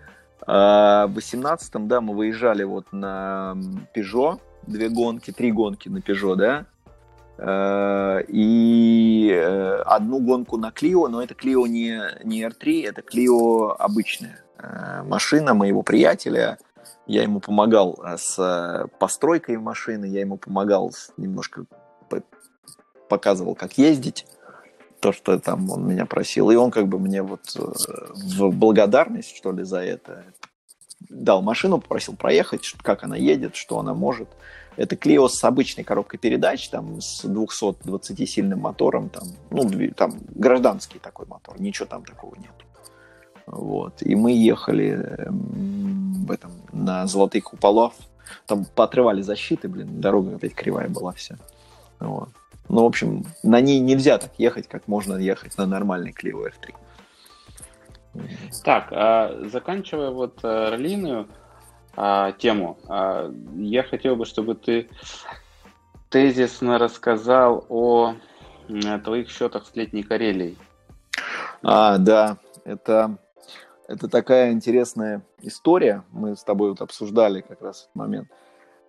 А 0.46 1.06
в 1.06 1.14
18 1.14 1.86
да, 1.86 2.00
мы 2.00 2.14
выезжали 2.14 2.64
вот 2.64 2.92
на 2.92 3.54
Peugeot, 3.94 4.40
две 4.66 4.88
гонки, 4.88 5.32
три 5.32 5.52
гонки 5.52 5.88
на 5.88 5.98
Peugeot, 5.98 6.36
да, 6.36 6.66
Э, 7.42 8.22
и 8.28 9.30
э, 9.32 9.82
одну 9.86 10.20
гонку 10.20 10.58
на 10.58 10.70
Клио, 10.70 11.08
но 11.08 11.22
это 11.22 11.34
Клио 11.34 11.66
не, 11.66 11.98
не 12.22 12.42
R3, 12.42 12.86
это 12.86 13.00
Клио 13.00 13.76
обычная 13.78 14.44
э, 14.58 15.02
машина 15.04 15.54
моего 15.54 15.82
приятеля. 15.82 16.58
Я 17.06 17.22
ему 17.22 17.40
помогал 17.40 17.98
с 18.16 18.88
постройкой 18.98 19.58
машины, 19.58 20.04
я 20.04 20.20
ему 20.20 20.36
помогал 20.36 20.92
немножко 21.16 21.64
показывал, 23.08 23.54
как 23.54 23.76
ездить, 23.76 24.26
то, 25.00 25.12
что 25.12 25.38
там 25.38 25.70
он 25.70 25.86
меня 25.86 26.06
просил. 26.06 26.50
И 26.50 26.56
он 26.56 26.70
как 26.70 26.86
бы 26.86 26.98
мне 26.98 27.22
вот 27.22 27.56
в 27.56 28.50
благодарность, 28.50 29.34
что 29.34 29.50
ли, 29.50 29.64
за 29.64 29.78
это 29.78 30.24
дал 31.08 31.42
машину, 31.42 31.80
попросил 31.80 32.14
проехать, 32.14 32.62
как 32.82 33.02
она 33.02 33.16
едет, 33.16 33.56
что 33.56 33.78
она 33.78 33.94
может. 33.94 34.28
Это 34.76 34.96
Клио 34.96 35.28
с 35.28 35.42
обычной 35.42 35.82
коробкой 35.82 36.20
передач, 36.20 36.68
там, 36.68 37.00
с 37.00 37.24
220-сильным 37.24 38.60
мотором, 38.60 39.08
там, 39.08 39.24
ну, 39.50 39.68
там, 39.96 40.12
гражданский 40.28 40.98
такой 40.98 41.26
мотор, 41.26 41.60
ничего 41.60 41.86
там 41.86 42.04
такого 42.04 42.36
нет. 42.36 42.52
Вот. 43.46 44.02
И 44.02 44.14
мы 44.14 44.32
ехали 44.32 44.90
эм, 45.18 46.24
в 46.26 46.30
этом, 46.30 46.52
на 46.72 47.06
Золотых 47.06 47.44
Куполов, 47.44 47.94
там 48.46 48.64
поотрывали 48.64 49.22
защиты, 49.22 49.68
блин, 49.68 50.00
дорога 50.00 50.36
опять 50.36 50.54
кривая 50.54 50.88
была 50.88 51.12
вся. 51.12 51.36
Вот. 51.98 52.28
Ну, 52.68 52.82
в 52.82 52.86
общем, 52.86 53.24
на 53.42 53.60
ней 53.60 53.80
нельзя 53.80 54.18
так 54.18 54.30
ехать, 54.38 54.68
как 54.68 54.86
можно 54.86 55.16
ехать 55.16 55.58
на 55.58 55.66
нормальной 55.66 56.12
Clio 56.12 56.46
R3. 56.46 56.74
Так, 58.64 58.88
а, 58.92 59.48
заканчивая 59.50 60.10
вот 60.10 60.38
а, 60.42 60.70
раллийную 60.70 61.28
а, 61.96 62.32
тему, 62.32 62.78
а, 62.88 63.32
я 63.56 63.82
хотел 63.82 64.16
бы, 64.16 64.24
чтобы 64.24 64.54
ты 64.54 64.88
тезисно 66.10 66.78
рассказал 66.78 67.64
о 67.68 68.14
а, 68.68 68.98
твоих 69.00 69.30
счетах 69.30 69.66
с 69.66 69.74
летней 69.74 70.02
Карелией. 70.02 70.56
А, 71.62 71.98
да, 71.98 72.38
это, 72.64 73.18
это 73.90 74.08
такая 74.08 74.52
интересная 74.52 75.22
история. 75.42 76.04
Мы 76.12 76.36
с 76.36 76.44
тобой 76.44 76.70
вот 76.70 76.80
обсуждали 76.80 77.40
как 77.40 77.60
раз 77.60 77.82
этот 77.82 77.96
момент. 77.96 78.28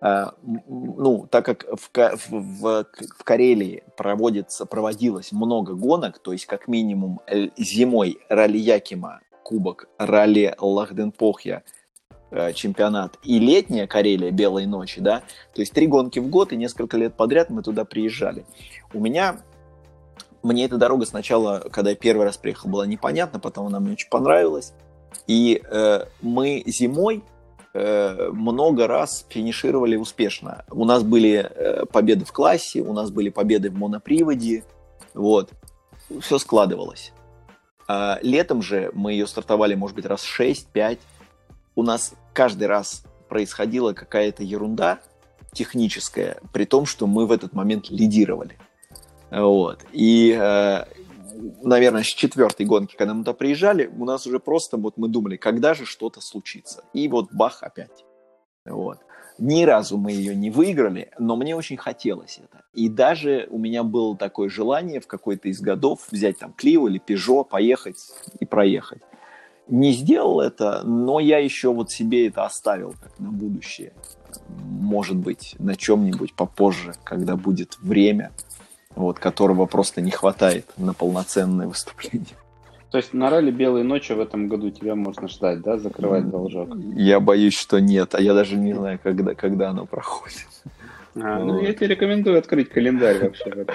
А, 0.00 0.34
ну, 0.42 1.26
так 1.30 1.44
как 1.44 1.64
в, 1.64 1.90
в, 2.30 2.86
в 3.18 3.24
Карелии 3.24 3.84
проводится, 3.96 4.64
проводилось 4.64 5.32
много 5.32 5.74
гонок, 5.74 6.18
то 6.18 6.32
есть 6.32 6.46
как 6.46 6.68
минимум 6.68 7.20
зимой 7.56 8.18
ралли 8.28 8.58
Якима, 8.58 9.20
кубок, 9.42 9.88
ралли 9.98 10.54
Лахденпохья, 10.58 11.62
э, 12.30 12.52
чемпионат, 12.52 13.18
и 13.22 13.38
летняя 13.38 13.86
Карелия, 13.86 14.32
Белые 14.32 14.66
ночи, 14.66 15.00
да, 15.00 15.22
то 15.54 15.60
есть 15.60 15.72
три 15.72 15.86
гонки 15.86 16.18
в 16.18 16.28
год, 16.28 16.52
и 16.52 16.56
несколько 16.56 16.96
лет 16.96 17.14
подряд 17.16 17.50
мы 17.50 17.62
туда 17.62 17.84
приезжали. 17.84 18.44
У 18.92 18.98
меня, 18.98 19.40
мне 20.42 20.64
эта 20.64 20.78
дорога 20.78 21.06
сначала, 21.06 21.60
когда 21.70 21.90
я 21.90 21.96
первый 21.96 22.26
раз 22.26 22.36
приехал, 22.36 22.68
была 22.68 22.86
непонятна, 22.86 23.38
потом 23.38 23.66
она 23.66 23.78
мне 23.78 23.92
очень 23.92 24.10
понравилась, 24.10 24.74
и 25.26 25.62
э, 25.64 26.06
мы 26.20 26.62
зимой 26.66 27.22
Э, 27.74 28.28
много 28.32 28.86
раз 28.86 29.24
финишировали 29.30 29.96
успешно. 29.96 30.64
У 30.70 30.84
нас 30.84 31.02
были 31.02 31.38
э, 31.38 31.86
победы 31.86 32.26
в 32.26 32.32
классе, 32.32 32.82
у 32.82 32.92
нас 32.92 33.10
были 33.10 33.30
победы 33.30 33.70
в 33.70 33.74
моноприводе, 33.74 34.64
вот, 35.14 35.50
все 36.20 36.38
складывалось. 36.38 37.12
А 37.88 38.18
летом 38.22 38.60
же 38.60 38.90
мы 38.92 39.12
ее 39.12 39.26
стартовали, 39.26 39.74
может 39.74 39.96
быть, 39.96 40.04
раз 40.04 40.22
6-5. 40.22 40.98
У 41.74 41.82
нас 41.82 42.12
каждый 42.34 42.66
раз 42.68 43.04
происходила 43.30 43.94
какая-то 43.94 44.42
ерунда 44.42 45.00
техническая, 45.52 46.40
при 46.52 46.66
том, 46.66 46.84
что 46.84 47.06
мы 47.06 47.26
в 47.26 47.32
этот 47.32 47.54
момент 47.54 47.88
лидировали. 47.88 48.58
Вот. 49.30 49.80
И 49.92 50.36
э, 50.38 50.84
наверное, 51.62 52.02
с 52.02 52.06
четвертой 52.06 52.66
гонки, 52.66 52.96
когда 52.96 53.14
мы 53.14 53.24
туда 53.24 53.34
приезжали, 53.34 53.86
у 53.86 54.04
нас 54.04 54.26
уже 54.26 54.38
просто 54.38 54.76
вот 54.76 54.96
мы 54.96 55.08
думали, 55.08 55.36
когда 55.36 55.74
же 55.74 55.84
что-то 55.84 56.20
случится. 56.20 56.84
И 56.92 57.08
вот 57.08 57.32
бах 57.32 57.62
опять. 57.62 58.04
Вот. 58.64 58.98
Ни 59.38 59.64
разу 59.64 59.96
мы 59.96 60.12
ее 60.12 60.36
не 60.36 60.50
выиграли, 60.50 61.10
но 61.18 61.36
мне 61.36 61.56
очень 61.56 61.76
хотелось 61.76 62.38
это. 62.38 62.64
И 62.74 62.88
даже 62.88 63.48
у 63.50 63.58
меня 63.58 63.82
было 63.82 64.16
такое 64.16 64.48
желание 64.48 65.00
в 65.00 65.06
какой-то 65.06 65.48
из 65.48 65.60
годов 65.60 66.06
взять 66.10 66.38
там 66.38 66.52
Клио 66.52 66.86
или 66.88 66.98
Пежо, 66.98 67.44
поехать 67.44 67.96
и 68.38 68.44
проехать. 68.44 69.02
Не 69.68 69.92
сделал 69.92 70.40
это, 70.40 70.82
но 70.84 71.18
я 71.18 71.38
еще 71.38 71.72
вот 71.72 71.90
себе 71.90 72.28
это 72.28 72.44
оставил 72.44 72.94
как 73.00 73.18
на 73.18 73.30
будущее. 73.30 73.94
Может 74.48 75.16
быть, 75.16 75.54
на 75.58 75.76
чем-нибудь 75.76 76.34
попозже, 76.34 76.94
когда 77.04 77.36
будет 77.36 77.78
время, 77.80 78.32
вот, 78.94 79.18
которого 79.18 79.66
просто 79.66 80.00
не 80.00 80.10
хватает 80.10 80.66
на 80.76 80.94
полноценное 80.94 81.66
выступление. 81.66 82.36
То 82.90 82.98
есть 82.98 83.14
на 83.14 83.30
ралли 83.30 83.50
«Белые 83.50 83.84
ночи» 83.84 84.12
в 84.12 84.20
этом 84.20 84.48
году 84.48 84.70
тебя 84.70 84.94
можно 84.94 85.26
ждать, 85.26 85.62
да, 85.62 85.78
закрывать 85.78 86.28
должок? 86.28 86.68
Я 86.94 87.20
боюсь, 87.20 87.58
что 87.58 87.80
нет, 87.80 88.14
а 88.14 88.20
я 88.20 88.34
даже 88.34 88.56
не 88.56 88.74
знаю, 88.74 89.00
когда, 89.02 89.34
когда 89.34 89.70
оно 89.70 89.86
проходит. 89.86 90.46
А, 91.14 91.38
ну, 91.38 91.60
я 91.60 91.72
тебе 91.72 91.88
рекомендую 91.88 92.38
открыть 92.38 92.68
календарь 92.68 93.18
вообще. 93.22 93.66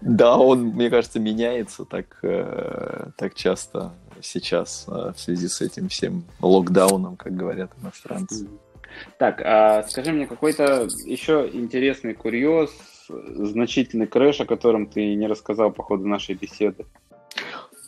Да, 0.00 0.36
он, 0.36 0.64
мне 0.64 0.90
кажется, 0.90 1.20
меняется 1.20 1.84
так, 1.84 2.18
э, 2.22 3.06
так 3.16 3.34
часто 3.34 3.92
сейчас 4.20 4.84
э, 4.88 5.12
в 5.14 5.20
связи 5.20 5.48
с 5.48 5.60
этим 5.60 5.88
всем 5.88 6.24
локдауном, 6.40 7.16
как 7.16 7.34
говорят 7.34 7.70
иностранцы. 7.82 8.48
Так, 9.18 9.40
а 9.44 9.82
скажи 9.84 10.12
мне 10.12 10.26
какой-то 10.26 10.88
еще 11.04 11.48
интересный 11.52 12.14
курьез 12.14 12.70
значительный 13.08 14.06
крэш, 14.06 14.40
о 14.40 14.46
котором 14.46 14.86
ты 14.86 15.14
не 15.14 15.26
рассказал 15.26 15.72
по 15.72 15.82
ходу 15.82 16.06
нашей 16.06 16.34
беседы? 16.34 16.86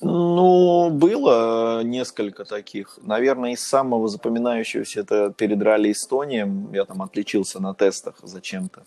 Ну, 0.02 0.90
было 0.90 1.82
несколько 1.82 2.44
таких. 2.44 2.98
Наверное, 3.02 3.52
из 3.52 3.66
самого 3.66 4.08
запоминающегося 4.08 5.00
это 5.00 5.32
перед 5.36 5.62
ралли 5.62 5.92
Эстония. 5.92 6.50
Я 6.72 6.84
там 6.84 7.02
отличился 7.02 7.62
на 7.62 7.74
тестах 7.74 8.16
зачем-то. 8.22 8.82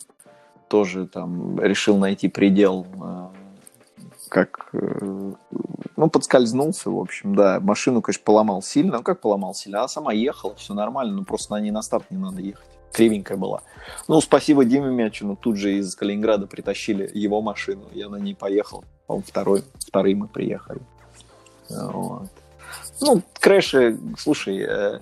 Тоже 0.67 1.07
там 1.07 1.59
решил 1.59 1.97
найти 1.97 2.29
предел, 2.29 2.85
э, 3.03 3.27
как... 4.29 4.69
Э, 4.73 5.33
ну, 5.97 6.09
подскользнулся, 6.09 6.91
в 6.91 6.99
общем, 6.99 7.35
да. 7.35 7.59
Машину, 7.59 8.01
конечно, 8.03 8.23
поломал 8.23 8.61
сильно. 8.61 8.97
Ну, 8.97 9.03
как 9.03 9.19
поломал 9.19 9.55
сильно? 9.55 9.79
Она 9.79 9.87
сама 9.87 10.13
ехала, 10.13 10.53
все 10.55 10.75
нормально, 10.75 11.13
но 11.17 11.23
просто 11.23 11.53
на 11.53 11.59
ней 11.59 11.71
на 11.71 11.81
старт 11.81 12.05
не 12.11 12.17
надо 12.17 12.39
ехать 12.39 12.78
кривенькая 12.99 13.37
была. 13.37 13.61
Ну, 14.07 14.19
спасибо 14.21 14.65
Диме 14.65 14.89
Мячину, 14.89 15.35
тут 15.35 15.55
же 15.55 15.77
из 15.77 15.95
Калининграда 15.95 16.47
притащили 16.47 17.09
его 17.13 17.41
машину, 17.41 17.83
я 17.93 18.09
на 18.09 18.17
ней 18.17 18.35
поехал, 18.35 18.83
по 19.07 19.21
второй, 19.21 19.63
вторые 19.79 20.15
мы 20.15 20.27
приехали. 20.27 20.81
Вот. 21.69 22.29
Ну, 23.01 23.21
крэши, 23.39 23.97
слушай, 24.17 24.65
э, 24.67 24.99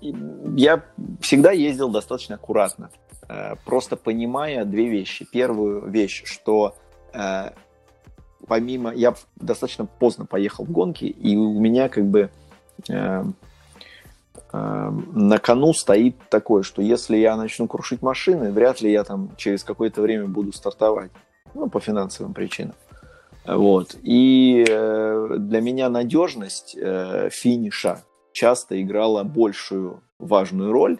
я 0.00 0.84
всегда 1.20 1.50
ездил 1.50 1.90
достаточно 1.90 2.36
аккуратно, 2.36 2.90
э, 3.28 3.56
просто 3.64 3.96
понимая 3.96 4.64
две 4.64 4.88
вещи. 4.88 5.26
Первую 5.30 5.90
вещь, 5.90 6.22
что 6.24 6.76
э, 7.12 7.50
помимо... 8.46 8.94
Я 8.94 9.14
достаточно 9.36 9.86
поздно 9.86 10.24
поехал 10.24 10.64
в 10.64 10.70
гонки, 10.70 11.04
и 11.04 11.36
у 11.36 11.58
меня 11.58 11.88
как 11.88 12.04
бы 12.06 12.30
Эм, 12.88 13.34
на 14.52 15.38
кону 15.38 15.72
стоит 15.72 16.16
такое, 16.28 16.62
что 16.62 16.82
если 16.82 17.16
я 17.16 17.36
начну 17.36 17.68
крушить 17.68 18.02
машины, 18.02 18.50
вряд 18.50 18.80
ли 18.80 18.90
я 18.90 19.04
там 19.04 19.30
через 19.36 19.64
какое-то 19.64 20.02
время 20.02 20.26
буду 20.26 20.52
стартовать. 20.52 21.10
Ну, 21.54 21.68
по 21.68 21.80
финансовым 21.80 22.32
причинам. 22.32 22.74
Вот. 23.46 23.96
И 24.02 24.64
э, 24.68 25.36
для 25.38 25.60
меня 25.60 25.88
надежность 25.88 26.76
э, 26.76 27.28
финиша 27.32 28.02
часто 28.32 28.80
играла 28.80 29.24
большую 29.24 30.02
важную 30.18 30.72
роль, 30.72 30.98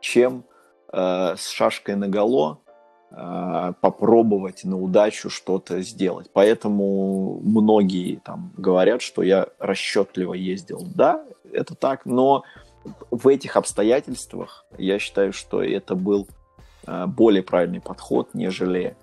чем 0.00 0.44
э, 0.92 1.34
с 1.36 1.48
шашкой 1.48 1.96
наголо 1.96 2.58
попробовать 3.82 4.64
на 4.64 4.80
удачу 4.80 5.28
что-то 5.28 5.82
сделать. 5.82 6.30
Поэтому 6.32 7.42
многие 7.44 8.22
там 8.24 8.54
говорят, 8.56 9.02
что 9.02 9.20
я 9.22 9.48
расчетливо 9.58 10.32
ездил. 10.32 10.82
Да, 10.94 11.22
это 11.52 11.74
так, 11.74 12.06
но 12.06 12.42
в 13.10 13.28
этих 13.28 13.56
обстоятельствах 13.56 14.64
я 14.78 14.98
считаю, 14.98 15.32
что 15.32 15.62
это 15.62 15.94
был 15.94 16.28
э, 16.86 17.06
более 17.06 17.42
правильный 17.42 17.80
подход, 17.80 18.30
нежели 18.34 18.96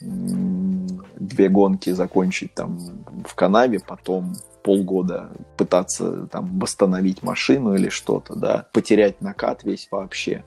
две 0.00 1.48
гонки 1.48 1.90
закончить 1.90 2.52
там 2.54 2.78
в 3.24 3.34
канаве, 3.34 3.80
потом 3.80 4.34
полгода 4.62 5.30
пытаться 5.56 6.26
там 6.26 6.58
восстановить 6.58 7.22
машину 7.22 7.74
или 7.74 7.88
что-то, 7.88 8.34
да, 8.34 8.66
потерять 8.72 9.20
накат 9.20 9.62
весь 9.62 9.88
вообще, 9.90 10.44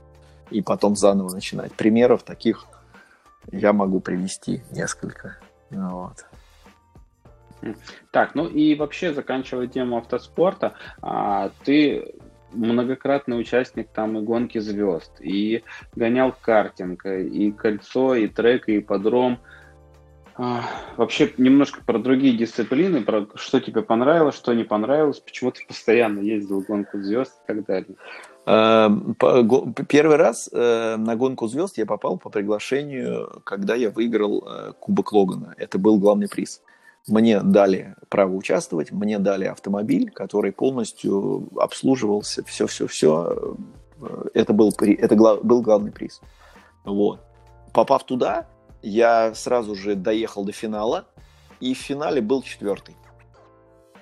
и 0.51 0.61
потом 0.61 0.95
заново 0.95 1.33
начинать. 1.33 1.71
Примеров 1.73 2.23
таких 2.23 2.65
я 3.51 3.73
могу 3.73 3.99
привести 3.99 4.61
несколько. 4.71 5.37
Вот. 5.69 6.25
Так, 8.11 8.35
ну 8.35 8.47
и 8.47 8.75
вообще, 8.75 9.13
заканчивая 9.13 9.67
тему 9.67 9.97
автоспорта, 9.97 10.73
а, 11.01 11.49
ты 11.63 12.13
многократный 12.52 13.40
участник 13.40 13.90
там 13.90 14.18
и 14.18 14.22
гонки 14.22 14.60
звезд, 14.60 15.11
и 15.19 15.64
гонял 15.95 16.34
картинг, 16.41 17.06
и 17.06 17.52
кольцо, 17.52 18.15
и 18.15 18.28
трек, 18.28 18.68
и 18.69 18.80
подром. 18.80 19.40
А, 20.40 20.61
вообще 20.98 21.34
немножко 21.38 21.82
про 21.84 21.98
другие 21.98 22.38
дисциплины, 22.38 23.02
про 23.02 23.28
что 23.36 23.60
тебе 23.60 23.82
понравилось, 23.82 24.36
что 24.36 24.53
не 24.53 24.64
понравилось, 24.64 25.19
почему 25.19 25.52
ты 25.52 25.65
постоянно 25.68 26.19
ездил 26.19 26.61
в 26.61 26.68
гонку 26.68 26.99
звезд 27.02 27.34
и 27.44 27.48
так 27.48 27.65
далее. 27.65 27.95
Эм, 28.45 29.15
первый 29.90 30.15
раз 30.15 30.48
э, 30.53 30.95
на 30.95 31.15
гонку 31.15 31.48
звезд 31.48 31.78
я 31.78 31.86
попал 31.86 32.18
по 32.18 32.30
приглашению, 32.30 33.41
когда 33.44 33.76
я 33.76 33.90
выиграл 33.90 34.48
э, 34.48 34.74
Кубок 34.80 35.11
Логана. 35.11 35.56
Это 35.57 35.80
был 35.80 35.98
главный 35.99 36.30
приз. 36.30 36.61
Мне 37.07 37.41
дали 37.41 37.95
право 38.09 38.34
участвовать, 38.34 38.91
мне 38.91 39.17
дали 39.17 39.45
автомобиль, 39.45 40.11
который 40.11 40.51
полностью 40.51 41.49
обслуживался, 41.57 42.43
все-все-все, 42.43 43.55
это 44.34 44.53
был, 44.53 44.73
это 44.79 45.15
был 45.15 45.61
главный 45.61 45.91
приз. 45.91 46.21
Вот. 46.84 47.21
Попав 47.73 48.03
туда, 48.05 48.47
я 48.81 49.34
сразу 49.35 49.75
же 49.75 49.95
доехал 49.95 50.43
до 50.43 50.51
финала, 50.51 51.05
и 51.59 51.73
в 51.73 51.77
финале 51.77 52.21
был 52.21 52.41
четвертый. 52.41 52.95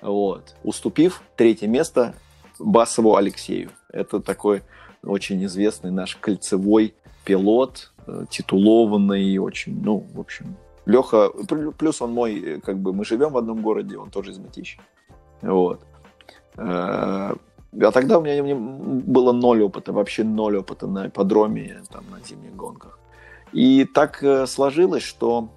Вот. 0.02 0.56
Уступив 0.62 1.22
третье 1.36 1.68
место 1.68 2.14
Басову 2.58 3.16
Алексею. 3.16 3.70
Это 3.92 4.20
такой 4.20 4.62
очень 5.02 5.44
известный 5.44 5.90
наш 5.90 6.16
кольцевой 6.16 6.94
пилот, 7.24 7.92
э, 8.06 8.24
титулованный, 8.30 9.38
очень, 9.38 9.80
ну, 9.82 10.06
в 10.12 10.20
общем, 10.20 10.56
Леха, 10.86 11.30
плюс 11.78 12.00
он 12.00 12.12
мой, 12.12 12.40
э, 12.40 12.60
как 12.60 12.78
бы 12.78 12.92
мы 12.92 13.04
живем 13.04 13.32
в 13.32 13.38
одном 13.38 13.60
городе, 13.62 13.98
он 13.98 14.10
тоже 14.10 14.30
из 14.30 14.38
Мытищи. 14.38 14.80
Вот. 15.42 15.80
Э, 16.56 17.34
а 17.78 17.92
тогда 17.92 18.18
у 18.18 18.22
меня 18.22 18.54
было 18.54 19.32
ноль 19.32 19.62
опыта, 19.62 19.92
вообще 19.92 20.24
ноль 20.24 20.56
опыта 20.56 20.86
на 20.86 21.08
ипподроме, 21.08 21.82
там, 21.90 22.04
на 22.10 22.20
зимних 22.26 22.56
гонках. 22.56 22.98
И 23.52 23.84
так 23.84 24.24
сложилось, 24.46 25.02
что 25.02 25.50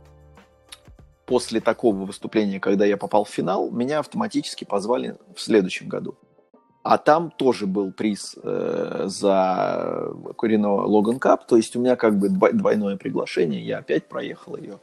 после 1.30 1.62
такого 1.62 2.06
выступления, 2.06 2.60
когда 2.60 2.86
я 2.86 2.98
попал 2.98 3.24
в 3.24 3.30
финал, 3.30 3.70
меня 3.70 4.00
автоматически 4.00 4.66
позвали 4.66 5.16
в 5.36 5.40
следующем 5.40 5.88
году. 5.88 6.16
А 6.82 6.98
там 6.98 7.30
тоже 7.30 7.68
был 7.68 7.92
приз 7.92 8.36
э, 8.42 9.04
за 9.06 10.12
Курино 10.36 10.74
Логан 10.74 11.20
Кап, 11.20 11.46
то 11.46 11.56
есть 11.56 11.76
у 11.76 11.80
меня 11.80 11.96
как 11.96 12.18
бы 12.18 12.30
двойное 12.30 12.98
приглашение, 12.98 13.62
я 13.62 13.78
опять 13.78 14.08
проехал 14.08 14.58
ее. 14.58 14.80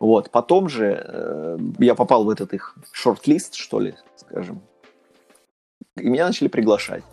Вот, 0.00 0.30
потом 0.30 0.68
же 0.68 1.02
э, 1.04 1.58
я 1.78 1.94
попал 1.94 2.24
в 2.24 2.30
этот 2.30 2.54
их 2.54 2.76
шорт-лист, 2.92 3.54
что 3.54 3.80
ли, 3.80 3.94
скажем, 4.16 4.62
и 5.96 6.08
меня 6.08 6.26
начали 6.26 6.48
приглашать. 6.48 7.04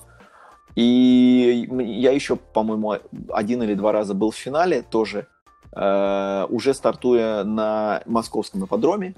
И 0.75 1.67
я 1.69 2.11
еще, 2.11 2.35
по-моему, 2.35 2.97
один 3.29 3.63
или 3.63 3.73
два 3.75 3.91
раза 3.91 4.13
был 4.13 4.31
в 4.31 4.35
финале 4.35 4.81
тоже, 4.81 5.27
э, 5.75 6.45
уже 6.49 6.73
стартуя 6.73 7.43
на 7.43 8.01
московском 8.05 8.65
ипподроме. 8.65 9.15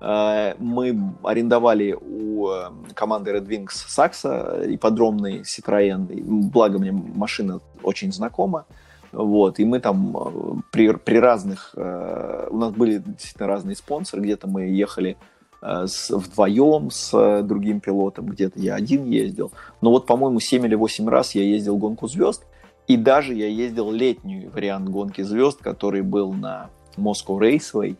Э, 0.00 0.54
мы 0.58 1.14
арендовали 1.24 1.92
у 2.00 2.48
э, 2.48 2.70
команды 2.94 3.32
Red 3.32 3.46
Wings 3.46 3.72
Сакса 3.72 4.62
ипподромный 4.64 5.42
Citroёn. 5.42 6.06
Благо 6.50 6.78
мне 6.78 6.92
машина 6.92 7.60
очень 7.82 8.12
знакома. 8.12 8.66
Вот, 9.12 9.58
и 9.58 9.64
мы 9.64 9.78
там 9.80 10.16
э, 10.16 10.60
при, 10.70 10.92
при 10.92 11.16
разных... 11.16 11.74
У 11.74 12.56
нас 12.56 12.72
были 12.72 12.98
действительно 12.98 13.46
разные 13.46 13.76
спонсоры. 13.76 14.22
Где-то 14.22 14.46
мы 14.46 14.62
ехали 14.62 15.16
с, 15.60 16.10
вдвоем 16.10 16.90
с 16.90 17.42
другим 17.42 17.80
пилотом, 17.80 18.26
где-то 18.26 18.58
я 18.58 18.74
один 18.74 19.04
ездил. 19.04 19.52
Но 19.80 19.90
вот, 19.90 20.06
по-моему, 20.06 20.40
7 20.40 20.66
или 20.66 20.74
8 20.74 21.08
раз 21.08 21.34
я 21.34 21.42
ездил 21.42 21.76
гонку 21.76 22.08
звезд. 22.08 22.44
И 22.88 22.96
даже 22.96 23.34
я 23.34 23.46
ездил 23.46 23.90
летний 23.92 24.48
вариант 24.48 24.88
гонки 24.88 25.22
звезд, 25.22 25.60
который 25.62 26.02
был 26.02 26.32
на 26.32 26.70
Moscow 26.96 27.38
Raceway. 27.38 27.96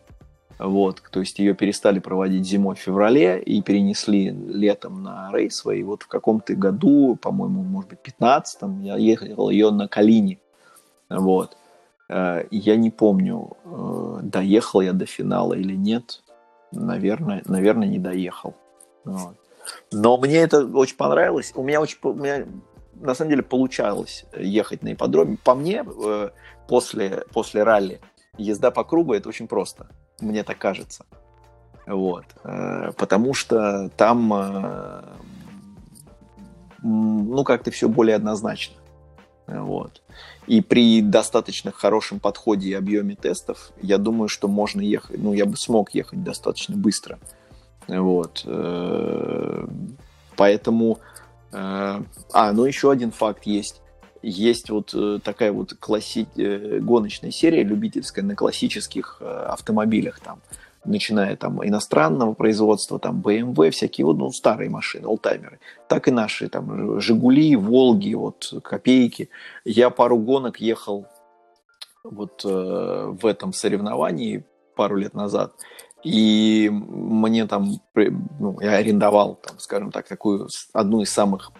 Вот, 0.59 1.01
то 1.11 1.19
есть 1.19 1.39
ее 1.39 1.55
перестали 1.55 1.99
проводить 1.99 2.45
зимой 2.45 2.75
в 2.75 2.79
феврале 2.79 3.41
и 3.41 3.61
перенесли 3.61 4.29
летом 4.29 5.01
на 5.01 5.31
рейсвей. 5.33 5.79
И 5.79 5.83
вот 5.83 6.03
в 6.03 6.07
каком-то 6.07 6.55
году, 6.55 7.17
по-моему, 7.21 7.63
может 7.63 7.89
быть, 7.89 7.99
15-м, 8.03 8.81
я 8.81 8.97
ехал 8.97 9.49
ее 9.49 9.71
на 9.71 9.87
Калине. 9.87 10.39
Вот. 11.09 11.57
Э, 12.09 12.45
я 12.51 12.75
не 12.75 12.89
помню, 12.89 13.57
э, 13.65 14.19
доехал 14.23 14.81
я 14.81 14.93
до 14.93 15.05
финала 15.05 15.53
или 15.53 15.75
нет. 15.75 16.21
Наверное, 16.71 17.43
наверное 17.45 17.87
не 17.87 17.99
доехал. 17.99 18.55
Вот. 19.05 19.35
Но 19.91 20.17
мне 20.17 20.37
это 20.37 20.65
очень 20.65 20.97
понравилось. 20.97 21.53
У 21.55 21.63
меня 21.63 21.81
очень, 21.81 21.97
у 22.03 22.13
меня 22.13 22.45
на 22.95 23.15
самом 23.15 23.29
деле 23.31 23.43
получалось 23.43 24.25
ехать 24.37 24.83
на 24.83 24.93
ипподроме. 24.93 25.37
По 25.43 25.55
мне, 25.55 25.85
э, 25.85 26.29
после, 26.67 27.25
после 27.33 27.63
ралли, 27.63 27.99
езда 28.37 28.71
по 28.71 28.83
кругу 28.83 29.13
это 29.13 29.29
очень 29.29 29.47
просто 29.47 29.87
мне 30.19 30.43
так 30.43 30.57
кажется. 30.57 31.05
Вот. 31.85 32.23
Потому 32.95 33.33
что 33.33 33.89
там, 33.97 34.29
ну, 36.81 37.43
как-то 37.43 37.71
все 37.71 37.89
более 37.89 38.15
однозначно. 38.15 38.77
Вот. 39.47 40.01
И 40.47 40.61
при 40.61 41.01
достаточно 41.01 41.71
хорошем 41.71 42.19
подходе 42.19 42.69
и 42.69 42.73
объеме 42.73 43.15
тестов, 43.15 43.71
я 43.81 43.97
думаю, 43.97 44.29
что 44.29 44.47
можно 44.47 44.81
ехать, 44.81 45.21
ну, 45.21 45.33
я 45.33 45.45
бы 45.45 45.57
смог 45.57 45.93
ехать 45.93 46.23
достаточно 46.23 46.75
быстро. 46.77 47.19
Вот. 47.87 48.43
Э, 48.45 49.65
поэтому... 50.35 50.99
А, 51.55 52.01
ну 52.51 52.65
еще 52.65 52.89
один 52.89 53.11
факт 53.11 53.45
есть 53.45 53.83
есть 54.23 54.69
вот 54.69 54.93
э, 54.95 55.19
такая 55.23 55.51
вот 55.51 55.75
класси... 55.79 56.27
Э, 56.37 56.79
гоночная 56.79 57.31
серия 57.31 57.63
любительская 57.63 58.23
на 58.23 58.35
классических 58.35 59.17
э, 59.19 59.25
автомобилях 59.25 60.19
там, 60.21 60.41
начиная 60.85 61.35
там 61.35 61.65
иностранного 61.65 62.33
производства, 62.33 62.99
там 62.99 63.21
BMW, 63.21 63.71
всякие 63.71 64.05
вот, 64.05 64.17
ну, 64.17 64.31
старые 64.31 64.69
машины, 64.69 65.07
олдтаймеры, 65.07 65.59
так 65.87 66.07
и 66.07 66.11
наши, 66.11 66.49
там, 66.49 66.99
Жигули, 66.99 67.55
Волги, 67.55 68.13
вот, 68.13 68.53
Копейки. 68.63 69.29
Я 69.65 69.89
пару 69.89 70.17
гонок 70.17 70.59
ехал 70.59 71.07
вот 72.03 72.43
э, 72.45 73.15
в 73.21 73.25
этом 73.25 73.53
соревновании 73.53 74.45
пару 74.75 74.97
лет 74.97 75.13
назад, 75.13 75.53
и 76.03 76.69
мне 76.71 77.47
там, 77.47 77.79
ну, 77.95 78.59
я 78.59 78.73
арендовал, 78.73 79.35
там, 79.35 79.59
скажем 79.59 79.91
так, 79.91 80.07
такую 80.07 80.49
одну 80.73 81.01
из 81.01 81.09
самых 81.09 81.51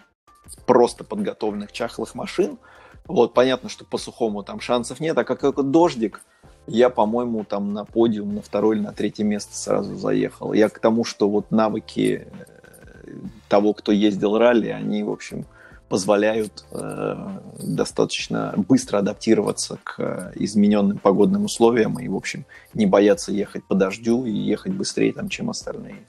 просто 0.66 1.04
подготовленных 1.04 1.72
чахлых 1.72 2.14
машин. 2.14 2.58
Вот, 3.06 3.34
понятно, 3.34 3.68
что 3.68 3.84
по 3.84 3.98
сухому 3.98 4.42
там 4.42 4.60
шансов 4.60 5.00
нет, 5.00 5.16
а 5.16 5.24
как 5.24 5.40
только 5.40 5.62
дождик, 5.62 6.22
я, 6.66 6.90
по-моему, 6.90 7.44
там 7.44 7.72
на 7.72 7.84
подиум, 7.84 8.34
на 8.34 8.42
второе 8.42 8.76
или 8.76 8.84
на 8.84 8.92
третье 8.92 9.24
место 9.24 9.56
сразу 9.56 9.96
заехал. 9.96 10.52
Я 10.52 10.68
к 10.68 10.78
тому, 10.78 11.04
что 11.04 11.28
вот 11.28 11.50
навыки 11.50 12.26
э, 12.26 13.12
того, 13.48 13.74
кто 13.74 13.92
ездил 13.92 14.38
ралли, 14.38 14.68
они, 14.68 15.02
в 15.02 15.10
общем, 15.10 15.44
позволяют 15.88 16.64
э, 16.72 17.16
достаточно 17.58 18.54
быстро 18.56 18.98
адаптироваться 18.98 19.78
к 19.84 19.96
э, 19.98 20.32
измененным 20.36 20.98
погодным 20.98 21.44
условиям 21.44 21.98
и, 21.98 22.08
в 22.08 22.16
общем, 22.16 22.46
не 22.72 22.86
бояться 22.86 23.30
ехать 23.30 23.64
по 23.64 23.74
дождю 23.74 24.24
и 24.24 24.32
ехать 24.32 24.72
быстрее, 24.72 25.12
там, 25.12 25.28
чем 25.28 25.50
остальные. 25.50 26.06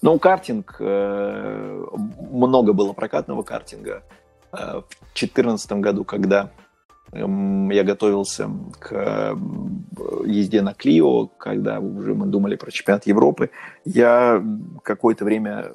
Ну, 0.00 0.18
картинг, 0.18 0.76
э, 0.78 1.84
много 2.30 2.72
было 2.72 2.92
прокатного 2.92 3.42
картинга. 3.42 4.02
Э, 4.52 4.80
в 4.80 5.14
2014 5.14 5.72
году, 5.72 6.04
когда 6.04 6.50
я 7.12 7.84
готовился 7.84 8.50
к 8.78 8.92
э, 8.92 9.36
езде 10.26 10.62
на 10.62 10.72
Клио, 10.72 11.26
когда 11.26 11.78
уже 11.80 12.14
мы 12.14 12.26
думали 12.26 12.56
про 12.56 12.70
чемпионат 12.70 13.06
Европы, 13.06 13.50
я 13.84 14.42
какое-то 14.82 15.24
время 15.24 15.72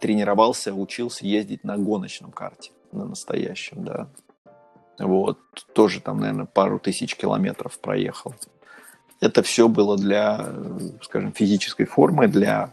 тренировался, 0.00 0.72
учился 0.72 1.26
ездить 1.26 1.64
на 1.64 1.76
гоночном 1.76 2.30
карте, 2.30 2.70
на 2.92 3.06
настоящем, 3.06 3.84
да. 3.84 4.08
Вот, 4.98 5.38
тоже 5.74 6.00
там, 6.00 6.20
наверное, 6.20 6.46
пару 6.46 6.78
тысяч 6.78 7.16
километров 7.16 7.78
проехал. 7.78 8.34
Это 9.20 9.42
все 9.42 9.68
было 9.68 9.96
для, 9.96 10.48
скажем, 11.02 11.32
физической 11.32 11.84
формы, 11.84 12.28
для 12.28 12.72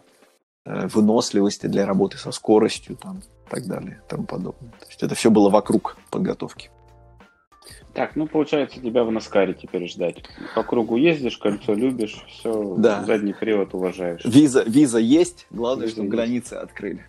Э, 0.68 0.88
выносливости 0.88 1.68
для 1.68 1.86
работы 1.86 2.18
со 2.18 2.32
скоростью 2.32 2.95
там, 2.95 3.19
и 3.19 3.49
так 3.49 3.68
далее 3.68 4.02
и 4.03 4.10
тому 4.10 4.26
подобное. 4.26 4.72
То 4.72 4.88
есть 4.88 5.03
это 5.03 5.14
все 5.14 5.30
было 5.30 5.49
вокруг 5.49 5.95
подготовки. 6.10 6.72
Так, 7.95 8.17
ну 8.17 8.27
получается 8.27 8.81
тебя 8.81 9.05
в 9.05 9.11
Наскаре 9.11 9.53
теперь 9.53 9.88
ждать. 9.88 10.22
По 10.53 10.63
кругу 10.63 10.97
ездишь, 10.97 11.38
кольцо 11.38 11.73
любишь, 11.73 12.26
все, 12.27 12.76
да. 12.77 13.03
задний 13.05 13.34
привод 13.34 13.73
уважаешь. 13.73 14.23
Виза, 14.26 14.63
виза 14.67 14.99
есть, 14.99 15.47
главное, 15.49 15.85
виза 15.85 15.95
чтобы 15.95 16.07
есть. 16.07 16.15
границы 16.15 16.53
открыли. 16.55 17.05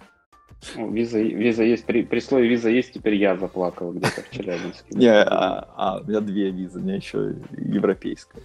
Ну, 0.76 0.90
виза, 0.90 1.18
виза 1.20 1.64
есть, 1.64 1.84
при, 1.86 2.02
при 2.02 2.20
слове 2.20 2.48
виза 2.48 2.70
есть, 2.70 2.92
теперь 2.92 3.16
я 3.16 3.36
заплакал 3.36 3.92
где-то 3.92 4.22
в 4.22 4.30
Челябинске. 4.30 4.86
Не, 4.90 5.12
а, 5.12 5.68
а, 5.76 6.00
у 6.00 6.08
меня 6.08 6.20
две 6.20 6.50
визы, 6.50 6.78
у 6.78 6.82
меня 6.82 6.94
еще 6.94 7.34
европейская. 7.50 8.42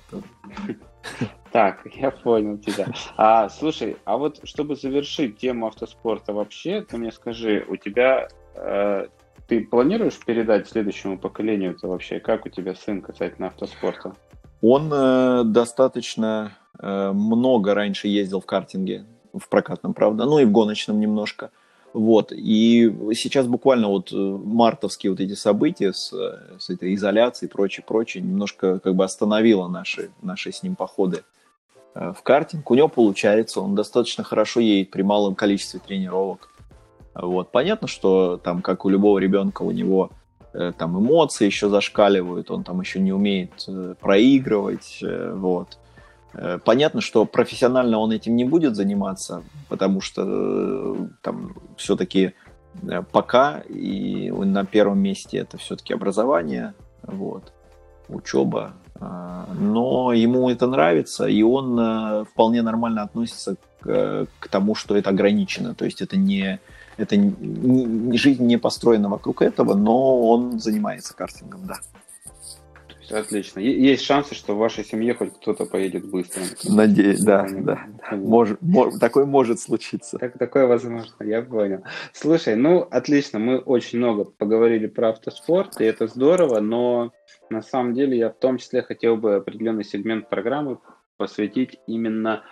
Так, 1.52 1.86
я 1.96 2.12
понял 2.12 2.58
тебя. 2.58 2.88
А, 3.18 3.50
слушай, 3.50 3.98
а 4.06 4.18
вот 4.18 4.40
чтобы 4.46 4.76
завершить 4.76 5.38
тему 5.38 5.68
автоспорта 5.68 6.34
вообще, 6.34 6.82
ты 6.82 6.98
мне 6.98 7.12
скажи, 7.12 7.66
у 7.68 7.76
тебя 7.76 8.30
э, 8.56 9.08
ты 9.52 9.60
планируешь 9.60 10.18
передать 10.18 10.70
следующему 10.70 11.18
поколению 11.18 11.72
это 11.72 11.86
вообще? 11.90 12.22
Как 12.22 12.46
у 12.46 12.50
тебя 12.50 12.74
сын 12.74 13.02
касательно 13.02 13.48
автоспорта? 13.48 14.16
Он 14.62 14.90
э, 14.94 15.44
достаточно 15.44 16.54
э, 16.80 17.12
много 17.12 17.74
раньше 17.74 18.08
ездил 18.08 18.40
в 18.40 18.46
картинге, 18.46 19.04
в 19.34 19.50
прокатном, 19.50 19.94
правда, 19.94 20.24
ну 20.24 20.40
и 20.40 20.46
в 20.46 20.52
гоночном 20.54 21.02
немножко. 21.02 21.52
Вот. 21.92 22.32
И 22.32 22.96
сейчас 23.14 23.46
буквально 23.46 23.90
вот 23.90 24.14
э, 24.14 24.16
мартовские 24.16 25.12
вот 25.12 25.20
эти 25.20 25.34
события 25.34 25.92
с, 25.92 26.14
с 26.58 26.70
этой 26.70 26.96
изоляцией 26.96 27.50
и 27.50 27.52
прочее, 27.52 27.84
прочее, 27.86 28.24
немножко 28.24 28.80
как 28.80 28.96
бы 28.96 29.04
остановило 29.04 29.68
наши, 29.68 30.12
наши 30.22 30.54
с 30.54 30.64
ним 30.64 30.78
походы 30.78 31.26
э, 31.94 32.14
в 32.18 32.24
картинг. 32.24 32.72
У 32.72 32.76
него 32.76 32.88
получается, 32.88 33.60
он 33.60 33.76
достаточно 33.76 34.24
хорошо 34.24 34.62
едет 34.62 34.92
при 34.92 35.02
малом 35.02 35.36
количестве 35.36 35.82
тренировок. 35.86 36.51
Вот. 37.14 37.52
Понятно, 37.52 37.88
что 37.88 38.38
там, 38.38 38.62
как 38.62 38.86
у 38.86 38.90
любого 38.90 39.20
ребенка, 39.20 39.64
у 39.64 39.72
него 39.72 40.12
э, 40.54 40.72
там 40.78 40.98
эмоции 41.00 41.46
еще 41.46 41.70
зашкаливают, 41.70 42.52
он 42.52 42.64
там 42.64 42.80
еще 42.82 43.00
не 43.00 43.12
умеет 43.12 43.66
э, 43.68 43.96
проигрывать, 44.00 45.00
э, 45.02 45.34
вот. 45.36 45.78
Э, 46.34 46.60
понятно, 46.64 47.02
что 47.02 47.26
профессионально 47.26 48.00
он 48.00 48.12
этим 48.12 48.36
не 48.36 48.46
будет 48.46 48.76
заниматься, 48.76 49.44
потому 49.70 50.02
что 50.02 50.24
э, 50.26 51.08
там 51.22 51.56
все-таки 51.78 52.34
э, 52.82 53.04
пока 53.12 53.60
и 53.60 54.32
на 54.32 54.66
первом 54.66 55.00
месте 55.00 55.38
это 55.40 55.58
все-таки 55.58 55.94
образование, 55.94 56.74
вот, 57.04 57.52
учеба, 58.08 58.74
но 59.00 60.14
ему 60.14 60.52
это 60.52 60.68
нравится, 60.68 61.26
и 61.26 61.42
он 61.42 62.26
вполне 62.26 62.62
нормально 62.62 63.02
относится 63.02 63.56
к, 63.80 64.28
к 64.40 64.48
тому, 64.50 64.76
что 64.76 64.96
это 64.96 65.10
ограничено, 65.10 65.74
то 65.74 65.86
есть 65.86 66.02
это 66.02 66.18
не 66.18 66.60
это 66.98 67.16
жизнь 67.16 68.46
не 68.46 68.58
построена 68.58 69.10
вокруг 69.10 69.42
этого, 69.42 69.74
но 69.74 70.22
он 70.30 70.60
занимается 70.60 71.16
картингом, 71.16 71.66
да. 71.66 71.80
Отлично. 73.12 73.60
Есть 73.60 74.04
шансы, 74.04 74.36
что 74.36 74.56
в 74.56 74.58
вашей 74.58 74.86
семье 74.86 75.14
хоть 75.14 75.34
кто-то 75.34 75.66
поедет 75.66 76.10
быстро. 76.10 76.44
Надеюсь, 76.64 77.22
да, 77.22 77.46
да. 77.50 77.88
Может, 78.12 78.62
может, 78.62 79.00
такое 79.00 79.26
может 79.26 79.60
случиться. 79.60 80.18
Так, 80.18 80.38
такое 80.38 80.66
возможно, 80.66 81.14
я 81.20 81.42
понял. 81.42 81.84
Слушай, 82.14 82.56
ну, 82.56 82.80
отлично, 82.80 83.40
мы 83.40 83.58
очень 83.58 84.00
много 84.00 84.24
поговорили 84.24 84.88
про 84.88 85.10
автоспорт, 85.10 85.82
и 85.82 85.84
это 85.84 86.08
здорово, 86.08 86.60
но 86.62 87.12
на 87.50 87.62
самом 87.62 87.94
деле 87.94 88.18
я 88.18 88.30
в 88.30 88.38
том 88.38 88.58
числе 88.58 88.82
хотел 88.82 89.18
бы 89.18 89.36
определенный 89.36 89.84
сегмент 89.84 90.30
программы 90.30 90.78
посвятить 91.18 91.80
именно 91.88 92.44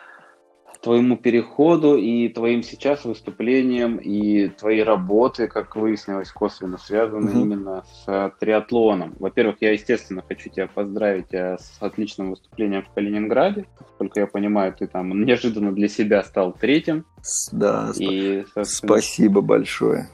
твоему 0.81 1.17
переходу 1.17 1.97
и 1.97 2.29
твоим 2.29 2.63
сейчас 2.63 3.03
выступлениям 3.03 3.97
и 3.97 4.47
твоей 4.47 4.83
работы, 4.83 5.47
как 5.47 5.75
выяснилось, 5.75 6.31
косвенно 6.31 6.77
связаны 6.77 7.29
mm-hmm. 7.29 7.41
именно 7.41 7.83
с 7.83 8.03
э, 8.07 8.31
триатлоном. 8.39 9.15
Во-первых, 9.19 9.57
я, 9.59 9.73
естественно, 9.73 10.23
хочу 10.25 10.49
тебя 10.49 10.67
поздравить 10.67 11.33
э, 11.33 11.57
с 11.59 11.77
отличным 11.81 12.29
выступлением 12.31 12.83
в 12.83 12.93
Калининграде. 12.93 13.65
Насколько 13.79 14.21
я 14.21 14.27
понимаю, 14.27 14.73
ты 14.73 14.87
там 14.87 15.09
неожиданно 15.25 15.73
для 15.73 15.89
себя 15.89 16.23
стал 16.23 16.53
третьим. 16.53 17.05
Да, 17.51 17.91
и, 17.97 18.45
спасибо 18.63 19.41
большое. 19.41 20.07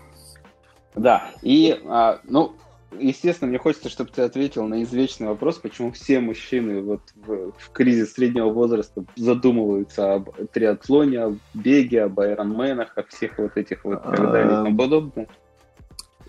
Да, 0.96 1.30
и, 1.42 1.80
а, 1.86 2.20
ну, 2.24 2.56
естественно, 3.00 3.50
мне 3.50 3.58
хочется, 3.58 3.90
чтобы 3.90 4.12
ты 4.12 4.22
ответил 4.22 4.68
на 4.68 4.84
извечный 4.84 5.28
вопрос, 5.28 5.58
почему 5.58 5.92
все 5.92 6.20
мужчины 6.20 6.82
вот 6.82 7.02
в, 7.16 7.52
в 7.52 7.72
кризис 7.72 8.14
среднего 8.14 8.50
возраста 8.50 9.06
задумываются 9.16 10.14
об 10.14 10.30
триатлоне, 10.52 11.20
об 11.20 11.38
беге, 11.54 12.04
об 12.04 12.20
айронменах, 12.20 12.98
о 12.98 13.04
всех 13.04 13.38
вот 13.38 13.58
этих 13.58 13.84
вот 13.86 14.00
и 14.00 14.04
так 14.04 14.32
далее 14.32 14.46
и 14.46 14.64
тому 14.64 14.78
подобное. 14.78 15.28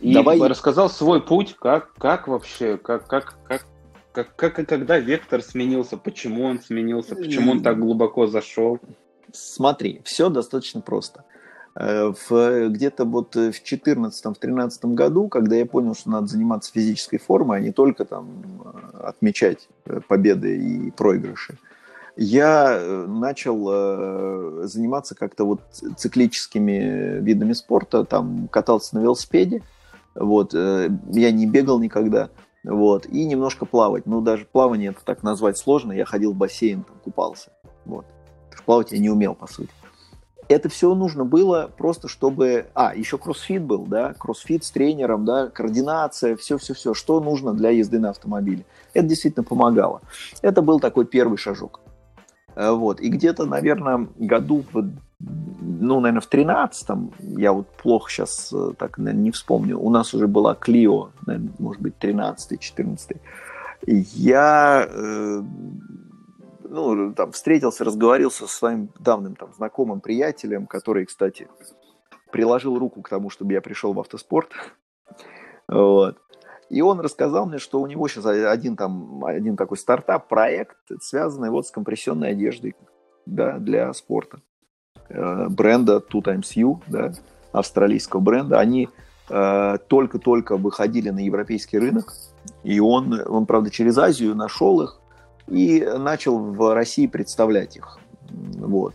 И 0.01 0.13
Давай... 0.13 0.39
рассказал 0.39 0.91
свой 0.91 1.23
путь, 1.23 1.57
как, 1.59 1.95
как 1.95 2.29
вообще, 2.29 2.77
как, 2.77 3.07
как, 3.07 3.39
как, 3.45 3.67
как, 4.13 4.37
как 4.37 4.59
и 4.59 4.65
когда 4.65 4.99
вектор 4.99 5.43
сменился, 5.43 5.97
почему 5.97 6.45
он 6.45 6.61
сменился, 6.61 7.17
почему 7.17 7.53
он 7.53 7.63
так 7.63 7.79
глубоко 7.79 8.27
зашел. 8.27 8.79
Смотри, 9.33 10.03
все 10.05 10.29
достаточно 10.29 10.81
просто. 10.81 11.25
Э, 11.79 12.13
в, 12.29 12.69
где-то 12.71 13.05
вот 13.05 13.35
в 13.35 13.51
2014-2013 13.51 14.95
году, 14.95 15.29
когда 15.29 15.57
я 15.57 15.67
понял, 15.67 15.95
что 15.95 16.09
надо 16.11 16.27
заниматься 16.27 16.73
физической 16.73 17.19
формой, 17.19 17.59
а 17.59 17.61
не 17.61 17.71
только 17.71 18.07
там 18.07 18.63
э, 18.65 18.99
отмечать 19.05 19.69
э, 19.85 20.01
победы 20.09 20.57
и 20.57 20.91
проигрыши, 20.91 21.59
я 22.19 22.81
начал 23.07 24.67
заниматься 24.67 25.15
как-то 25.15 25.45
вот 25.45 25.61
циклическими 25.99 27.21
видами 27.21 27.53
спорта, 27.53 28.07
там 28.07 28.49
катался 28.49 28.97
на 28.97 29.01
велосипеде, 29.01 29.63
вот, 30.15 30.55
я 30.55 31.31
не 31.31 31.45
бегал 31.45 31.79
никогда, 31.79 32.31
вот, 32.65 33.05
и 33.05 33.23
немножко 33.27 33.67
плавать, 33.67 34.07
ну, 34.07 34.23
даже 34.23 34.47
плавание 34.47 34.93
это 34.93 35.05
так 35.05 35.23
назвать 35.23 35.59
сложно, 35.59 35.93
я 35.93 36.07
ходил 36.07 36.33
в 36.33 36.37
бассейн, 36.37 36.85
там, 36.85 36.97
купался, 37.05 37.51
вот, 37.85 38.07
плавать 38.65 38.93
я 38.93 38.99
не 38.99 39.11
умел, 39.11 39.35
по 39.35 39.47
сути 39.47 39.69
это 40.49 40.69
все 40.69 40.95
нужно 40.95 41.25
было 41.25 41.71
просто, 41.77 42.09
чтобы... 42.09 42.67
А, 42.75 42.95
еще 42.95 43.19
кроссфит 43.19 43.63
был, 43.63 43.87
да, 43.87 44.15
кроссфит 44.15 44.65
с 44.65 44.71
тренером, 44.71 45.25
да, 45.25 45.49
координация, 45.49 46.37
все-все-все, 46.37 46.95
что 46.95 47.21
нужно 47.21 47.53
для 47.53 47.71
езды 47.71 47.99
на 47.99 48.11
автомобиле. 48.11 48.65
Это 48.95 49.07
действительно 49.07 49.45
помогало. 49.45 50.01
Это 50.43 50.63
был 50.63 50.81
такой 50.81 51.07
первый 51.07 51.39
шажок. 51.39 51.81
Э, 52.55 52.71
вот. 52.71 53.01
И 53.01 53.09
где-то, 53.09 53.45
наверное, 53.45 54.09
году, 54.17 54.65
ну, 55.19 56.01
наверное, 56.01 56.21
в 56.21 56.31
13-м, 56.31 57.13
я 57.39 57.53
вот 57.53 57.69
плохо 57.69 58.11
сейчас 58.11 58.53
э, 58.53 58.73
так 58.79 58.99
наверное, 58.99 59.23
не 59.23 59.31
вспомню, 59.31 59.79
у 59.79 59.91
нас 59.91 60.15
уже 60.15 60.27
была 60.27 60.55
Клио, 60.55 61.11
наверное, 61.27 61.53
может 61.59 61.83
быть, 61.83 61.95
13-й, 62.01 62.57
14-й. 62.57 63.21
Я 63.87 64.89
э, 64.89 65.43
ну, 66.69 67.15
там, 67.15 67.33
встретился, 67.33 67.85
разговорился 67.85 68.47
со 68.47 68.57
своим 68.57 68.91
давным 68.99 69.37
там, 69.37 69.53
знакомым 69.55 70.01
приятелем, 70.01 70.67
который, 70.67 71.07
кстати, 71.07 71.49
приложил 72.31 72.79
руку 72.79 73.03
к 73.03 73.09
тому, 73.09 73.31
чтобы 73.31 73.53
я 73.53 73.61
пришел 73.61 73.93
в 73.93 74.01
автоспорт. 74.01 74.53
Вот. 75.69 76.19
И 76.69 76.83
он 76.83 77.01
рассказал 77.01 77.47
мне, 77.47 77.59
что 77.59 77.81
у 77.81 77.87
него 77.87 78.09
сейчас 78.09 78.27
один, 78.27 78.77
там, 78.77 79.25
один 79.25 79.57
такой 79.57 79.77
стартап-проект, 79.77 80.77
связанный 81.01 81.51
вот 81.51 81.67
с 81.67 81.71
компрессионной 81.71 82.31
одеждой 82.31 82.75
да, 83.25 83.59
для 83.59 83.93
спорта. 83.93 84.41
Э, 85.09 85.49
бренда 85.49 85.99
Two 85.99 86.23
Times 86.23 86.57
You, 86.57 86.81
да, 86.89 87.13
австралийского 87.53 88.21
бренда. 88.21 88.59
Они 88.59 88.89
э, 89.29 89.79
только-только 89.89 90.57
выходили 90.57 91.11
на 91.11 91.21
европейский 91.21 91.79
рынок, 91.79 92.13
и 92.65 92.81
он, 92.81 93.23
он, 93.27 93.47
правда, 93.47 93.71
через 93.71 93.97
Азию 93.99 94.35
нашел 94.35 94.83
их, 94.83 95.01
и 95.49 95.81
начал 95.81 96.39
в 96.39 96.75
России 96.75 97.07
представлять 97.07 97.77
их. 97.77 97.99
Вот. 98.31 98.95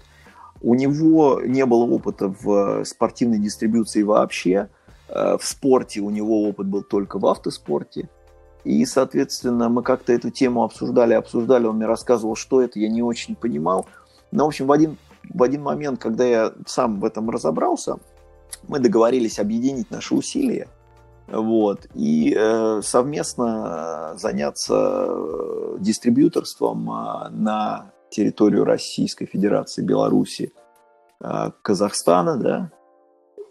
У 0.61 0.75
него 0.75 1.41
не 1.43 1.65
было 1.65 1.83
опыта 1.85 2.27
в 2.27 2.83
спортивной 2.85 3.39
дистрибуции 3.39 4.03
вообще. 4.03 4.69
Э, 5.07 5.37
в 5.37 5.43
спорте 5.43 6.01
у 6.01 6.09
него 6.09 6.47
опыт 6.47 6.67
был 6.67 6.83
только 6.83 7.17
в 7.19 7.25
автоспорте. 7.25 8.09
И, 8.63 8.85
соответственно, 8.85 9.69
мы 9.69 9.81
как-то 9.81 10.13
эту 10.13 10.29
тему 10.29 10.63
обсуждали, 10.63 11.13
обсуждали. 11.13 11.65
Он 11.65 11.77
мне 11.77 11.87
рассказывал, 11.87 12.35
что 12.35 12.61
это, 12.61 12.79
я 12.79 12.89
не 12.89 13.01
очень 13.01 13.35
понимал. 13.35 13.87
Но, 14.31 14.45
в 14.45 14.47
общем, 14.47 14.67
в 14.67 14.71
один, 14.71 14.97
в 15.33 15.41
один 15.41 15.63
момент, 15.63 15.99
когда 15.99 16.25
я 16.25 16.53
сам 16.67 16.99
в 16.99 17.05
этом 17.05 17.29
разобрался, 17.31 17.97
мы 18.67 18.79
договорились 18.79 19.39
объединить 19.39 19.89
наши 19.89 20.13
усилия– 20.13 20.67
вот, 21.31 21.87
и 21.93 22.35
э, 22.37 22.81
совместно 22.83 24.13
заняться 24.17 25.05
э, 25.07 25.77
дистрибьюторством 25.79 26.91
э, 26.91 27.29
на 27.29 27.91
территорию 28.09 28.65
Российской 28.65 29.25
Федерации, 29.25 29.81
Беларуси, 29.81 30.51
э, 31.21 31.51
Казахстана, 31.61 32.37
да, 32.37 32.71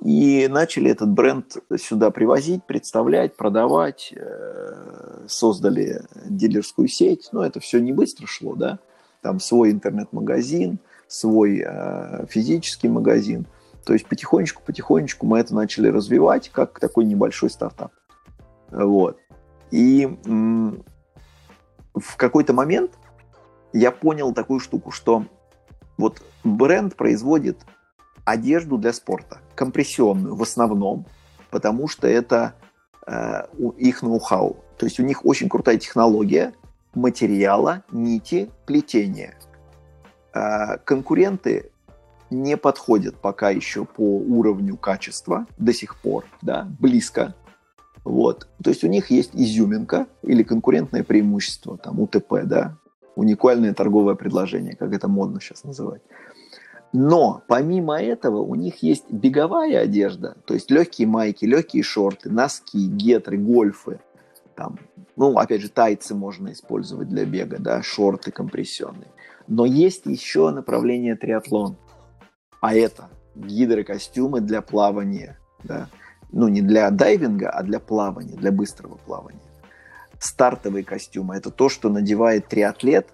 и 0.05 0.47
начали 0.51 0.91
этот 0.91 1.09
бренд 1.09 1.57
сюда 1.79 2.11
привозить, 2.11 2.65
представлять, 2.65 3.37
продавать, 3.37 4.13
э, 4.15 5.25
создали 5.27 6.03
дилерскую 6.27 6.89
сеть, 6.89 7.31
но 7.33 7.45
это 7.45 7.61
все 7.61 7.81
не 7.81 7.93
быстро 7.93 8.27
шло, 8.27 8.57
да, 8.57 8.79
там 9.23 9.41
свой 9.41 9.71
интернет-магазин, 9.71 10.79
свой 11.09 11.65
э, 11.67 12.27
физический 12.29 12.89
магазин– 12.89 13.47
то 13.85 13.93
есть 13.93 14.07
потихонечку-потихонечку 14.07 15.27
мы 15.27 15.39
это 15.39 15.55
начали 15.55 15.89
развивать 15.89 16.51
как 16.51 16.79
такой 16.79 17.05
небольшой 17.05 17.51
стартап. 17.51 17.93
Вот. 18.71 19.19
И 19.71 20.07
в 21.95 22.17
какой-то 22.17 22.53
момент 22.53 22.93
я 23.73 23.91
понял 23.91 24.33
такую 24.33 24.61
штуку, 24.61 24.91
что 24.91 25.25
вот 25.97 26.23
бренд 26.45 26.97
производит 26.97 27.59
одежду 28.25 28.79
для 28.79 28.93
спорта, 28.93 29.39
компрессионную 29.55 30.35
в 30.35 30.43
основном, 30.43 31.07
потому 31.51 31.89
что 31.89 32.07
это 32.09 32.55
э, 33.07 33.45
их 33.77 34.03
ноу-хау. 34.03 34.57
То 34.77 34.87
есть 34.87 35.01
у 35.01 35.03
них 35.03 35.25
очень 35.27 35.49
крутая 35.49 35.79
технология 35.79 36.55
материала, 36.95 37.85
нити, 37.91 38.51
плетения. 38.67 39.37
Э, 40.33 40.79
конкуренты 40.85 41.71
не 42.31 42.57
подходят 42.57 43.17
пока 43.17 43.51
еще 43.51 43.85
по 43.85 44.19
уровню 44.19 44.77
качества 44.77 45.47
до 45.59 45.73
сих 45.73 45.97
пор, 45.97 46.25
да, 46.43 46.67
близко. 46.79 47.35
Вот. 48.05 48.49
То 48.63 48.71
есть 48.71 48.85
у 48.85 48.89
них 48.89 49.11
есть 49.11 49.31
изюминка 49.35 50.07
или 50.23 50.43
конкурентное 50.43 51.05
преимущество, 51.05 51.77
там, 51.77 52.01
УТП, 52.01 52.45
да, 52.45 52.77
уникальное 53.17 53.75
торговое 53.75 54.15
предложение, 54.15 54.77
как 54.77 54.95
это 54.95 55.09
модно 55.09 55.41
сейчас 55.41 55.65
называть. 55.65 56.03
Но 56.93 57.43
помимо 57.47 58.01
этого 58.01 58.39
у 58.39 58.55
них 58.55 58.83
есть 58.83 59.11
беговая 59.11 59.81
одежда, 59.81 60.37
то 60.45 60.55
есть 60.55 60.71
легкие 60.71 61.07
майки, 61.07 61.45
легкие 61.45 61.83
шорты, 61.83 62.31
носки, 62.31 62.89
гетры, 62.89 63.39
гольфы, 63.39 64.01
там, 64.57 64.79
ну, 65.17 65.39
опять 65.39 65.61
же, 65.61 65.69
тайцы 65.69 66.15
можно 66.15 66.53
использовать 66.53 67.09
для 67.09 67.25
бега, 67.25 67.59
да, 67.61 67.83
шорты 67.83 68.33
компрессионные. 68.33 69.11
Но 69.47 69.65
есть 69.67 70.07
еще 70.07 70.51
направление 70.51 71.17
триатлон– 71.17 71.77
а 72.61 72.75
это 72.75 73.09
гидрокостюмы 73.35 74.41
для 74.41 74.63
плавания, 74.63 75.39
да, 75.65 75.89
ну 76.33 76.49
не 76.49 76.63
для 76.63 76.91
дайвинга, 76.91 77.51
а 77.51 77.63
для 77.63 77.81
плавания, 77.81 78.37
для 78.37 78.53
быстрого 78.53 78.97
плавания. 78.97 79.41
Стартовые 80.19 80.85
костюмы– 80.85 81.35
это 81.37 81.51
то, 81.51 81.69
что 81.69 81.89
надевает 81.89 82.49
триатлет 82.49 83.09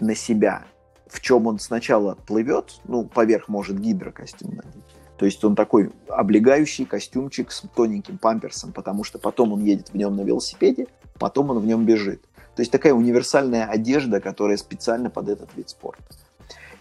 на 0.00 0.14
себя, 0.14 0.64
в 1.06 1.20
чем 1.20 1.46
он 1.46 1.60
сначала 1.60 2.14
плывет, 2.14 2.80
ну, 2.84 3.04
поверх 3.04 3.48
может 3.48 3.78
гидрокостюм 3.78 4.56
надеть, 4.56 4.96
то 5.16 5.24
есть 5.24 5.42
он 5.44 5.54
такой 5.54 5.92
облегающий 6.08 6.84
костюмчик 6.84 7.50
с 7.50 7.62
тоненьким 7.74 8.18
памперсом, 8.18 8.72
потому 8.72 9.04
что 9.04 9.18
потом 9.18 9.52
он 9.52 9.64
едет 9.64 9.90
в 9.90 9.94
нем 9.94 10.16
на 10.16 10.22
велосипеде, 10.22 10.88
потом 11.18 11.50
он 11.50 11.60
в 11.60 11.66
нем 11.66 11.86
бежит. 11.86 12.22
То 12.54 12.62
есть 12.62 12.72
такая 12.72 12.92
универсальная 12.92 13.66
одежда, 13.66 14.20
которая 14.20 14.56
специально 14.56 15.10
под 15.10 15.28
этот 15.28 15.54
вид 15.56 15.68
спорта. 15.70 16.02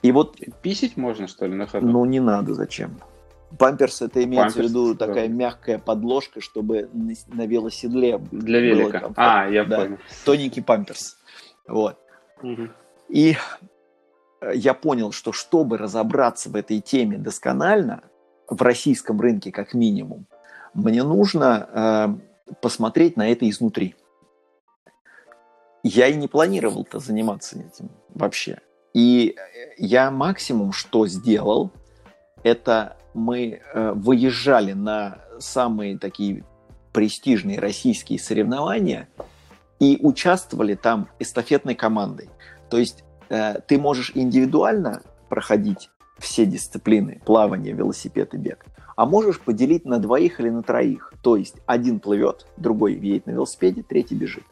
И 0.02 0.12
вот... 0.12 0.38
Писить 0.62 0.98
можно, 0.98 1.28
что 1.28 1.46
ли, 1.46 1.56
на 1.56 1.68
ходу? 1.68 1.88
Ну, 1.88 2.06
не 2.06 2.20
надо, 2.20 2.54
зачем? 2.54 3.00
Памперс 3.58 4.02
это 4.02 4.24
имеется 4.24 4.58
Памперс, 4.58 4.68
в 4.68 4.70
виду 4.70 4.96
да. 4.96 5.08
такая 5.08 5.28
мягкая 5.28 5.78
подложка, 5.78 6.42
чтобы 6.42 6.90
на 6.94 7.46
велоседле 7.46 8.18
для 8.32 8.60
велика. 8.60 9.14
А, 9.16 9.48
я 9.48 9.64
да, 9.66 9.82
понял. 9.82 9.98
Тоненький 10.26 10.62
памперс. 10.62 11.18
Вот. 11.68 11.98
Угу. 12.42 12.70
И 13.10 13.38
э, 14.42 14.52
я 14.56 14.74
понял, 14.74 15.12
что 15.12 15.32
чтобы 15.32 15.78
разобраться 15.78 16.50
в 16.50 16.56
этой 16.56 16.82
теме 16.82 17.18
досконально, 17.18 18.04
в 18.48 18.62
российском 18.62 19.20
рынке 19.20 19.52
как 19.52 19.74
минимум, 19.74 20.28
мне 20.74 21.04
нужно 21.04 22.20
э, 22.48 22.54
посмотреть 22.62 23.16
на 23.18 23.32
это 23.32 23.50
изнутри. 23.50 23.96
Я 25.84 26.08
и 26.08 26.16
не 26.16 26.28
планировал-то 26.28 27.00
заниматься 27.00 27.60
этим 27.60 27.92
вообще. 28.10 28.60
И 28.96 29.36
я 29.78 30.10
максимум, 30.10 30.72
что 30.72 31.06
сделал, 31.06 31.70
это 32.44 32.96
мы 33.14 33.60
э, 33.74 33.92
выезжали 33.92 34.72
на 34.72 35.18
самые 35.38 35.98
такие 36.00 36.46
престижные 36.94 37.60
российские 37.60 38.20
соревнования 38.20 39.10
и 39.82 40.00
участвовали 40.02 40.76
там 40.76 41.10
эстафетной 41.20 41.76
командой. 41.76 42.30
То 42.70 42.78
есть 42.78 43.04
э, 43.28 43.60
ты 43.68 43.78
можешь 43.78 44.14
индивидуально 44.16 45.02
проходить 45.28 45.90
все 46.18 46.46
дисциплины 46.46 47.22
плавание, 47.26 47.74
велосипед 47.74 48.34
и 48.34 48.38
бег, 48.38 48.66
а 48.96 49.06
можешь 49.06 49.42
поделить 49.42 49.84
на 49.84 50.00
двоих 50.00 50.40
или 50.40 50.50
на 50.50 50.64
троих. 50.64 51.12
То 51.22 51.36
есть 51.36 51.56
один 51.66 52.00
плывет, 52.00 52.48
другой 52.56 52.94
едет 52.94 53.26
на 53.26 53.32
велосипеде, 53.32 53.84
третий 53.84 54.16
бежит. 54.16 54.46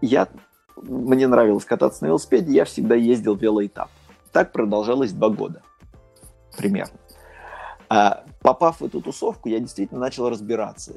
Я, 0.00 0.28
мне 0.76 1.26
нравилось 1.26 1.64
кататься 1.64 2.04
на 2.04 2.08
велосипеде, 2.08 2.52
я 2.52 2.64
всегда 2.64 2.94
ездил 2.94 3.34
велоэтап. 3.34 3.90
Так 4.32 4.52
продолжалось 4.52 5.12
два 5.12 5.28
года 5.28 5.62
примерно. 6.56 6.98
А, 7.88 8.24
попав 8.42 8.80
в 8.80 8.84
эту 8.84 9.00
тусовку, 9.00 9.48
я 9.48 9.60
действительно 9.60 10.00
начал 10.00 10.28
разбираться, 10.28 10.94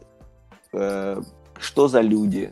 э, 0.73 1.21
что 1.59 1.87
за 1.87 2.01
люди, 2.01 2.51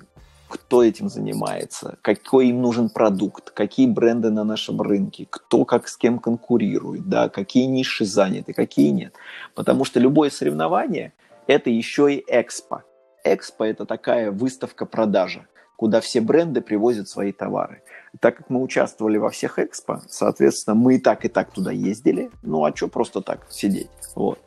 кто 0.49 0.83
этим 0.83 1.09
занимается, 1.09 1.97
какой 2.01 2.49
им 2.49 2.61
нужен 2.61 2.89
продукт, 2.89 3.51
какие 3.51 3.87
бренды 3.87 4.29
на 4.29 4.43
нашем 4.43 4.81
рынке, 4.81 5.27
кто 5.29 5.65
как 5.65 5.87
с 5.87 5.97
кем 5.97 6.19
конкурирует, 6.19 7.07
да, 7.07 7.29
какие 7.29 7.65
ниши 7.65 8.05
заняты, 8.05 8.53
какие 8.53 8.89
нет. 8.89 9.15
Потому 9.55 9.85
что 9.85 9.99
любое 9.99 10.29
соревнование– 10.29 11.13
это 11.47 11.69
еще 11.69 12.13
и 12.13 12.23
экспо. 12.27 12.83
Экспо– 13.23 13.63
это 13.65 13.85
такая 13.85 14.31
выставка-продажа, 14.31 15.47
куда 15.75 16.01
все 16.01 16.21
бренды 16.21 16.61
привозят 16.61 17.09
свои 17.09 17.31
товары. 17.31 17.81
Так 18.19 18.37
как 18.37 18.49
мы 18.49 18.61
участвовали 18.61 19.17
во 19.17 19.29
всех 19.29 19.59
экспо, 19.59 20.01
соответственно, 20.07 20.75
мы 20.75 20.95
и 20.95 20.99
так, 20.99 21.25
и 21.25 21.27
так 21.27 21.51
туда 21.51 21.71
ездили. 21.71 22.31
Ну, 22.43 22.63
а 22.63 22.75
что 22.75 22.87
просто 22.87 23.21
так 23.21 23.47
сидеть? 23.49 23.89
Вот 24.15 24.39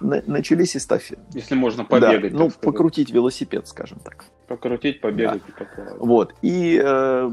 начались 0.00 0.76
эстафеты. 0.76 1.22
Если 1.34 1.54
можно 1.54 1.84
побегать. 1.84 2.32
Да, 2.32 2.38
ну, 2.38 2.50
сказать. 2.50 2.60
покрутить 2.60 3.10
велосипед, 3.10 3.68
скажем 3.68 3.98
так. 3.98 4.24
Покрутить, 4.48 5.00
побегать 5.00 5.42
да. 5.46 5.48
и 5.48 5.66
поплавать. 5.66 5.98
Вот. 5.98 6.34
И 6.42 6.80
э, 6.82 7.30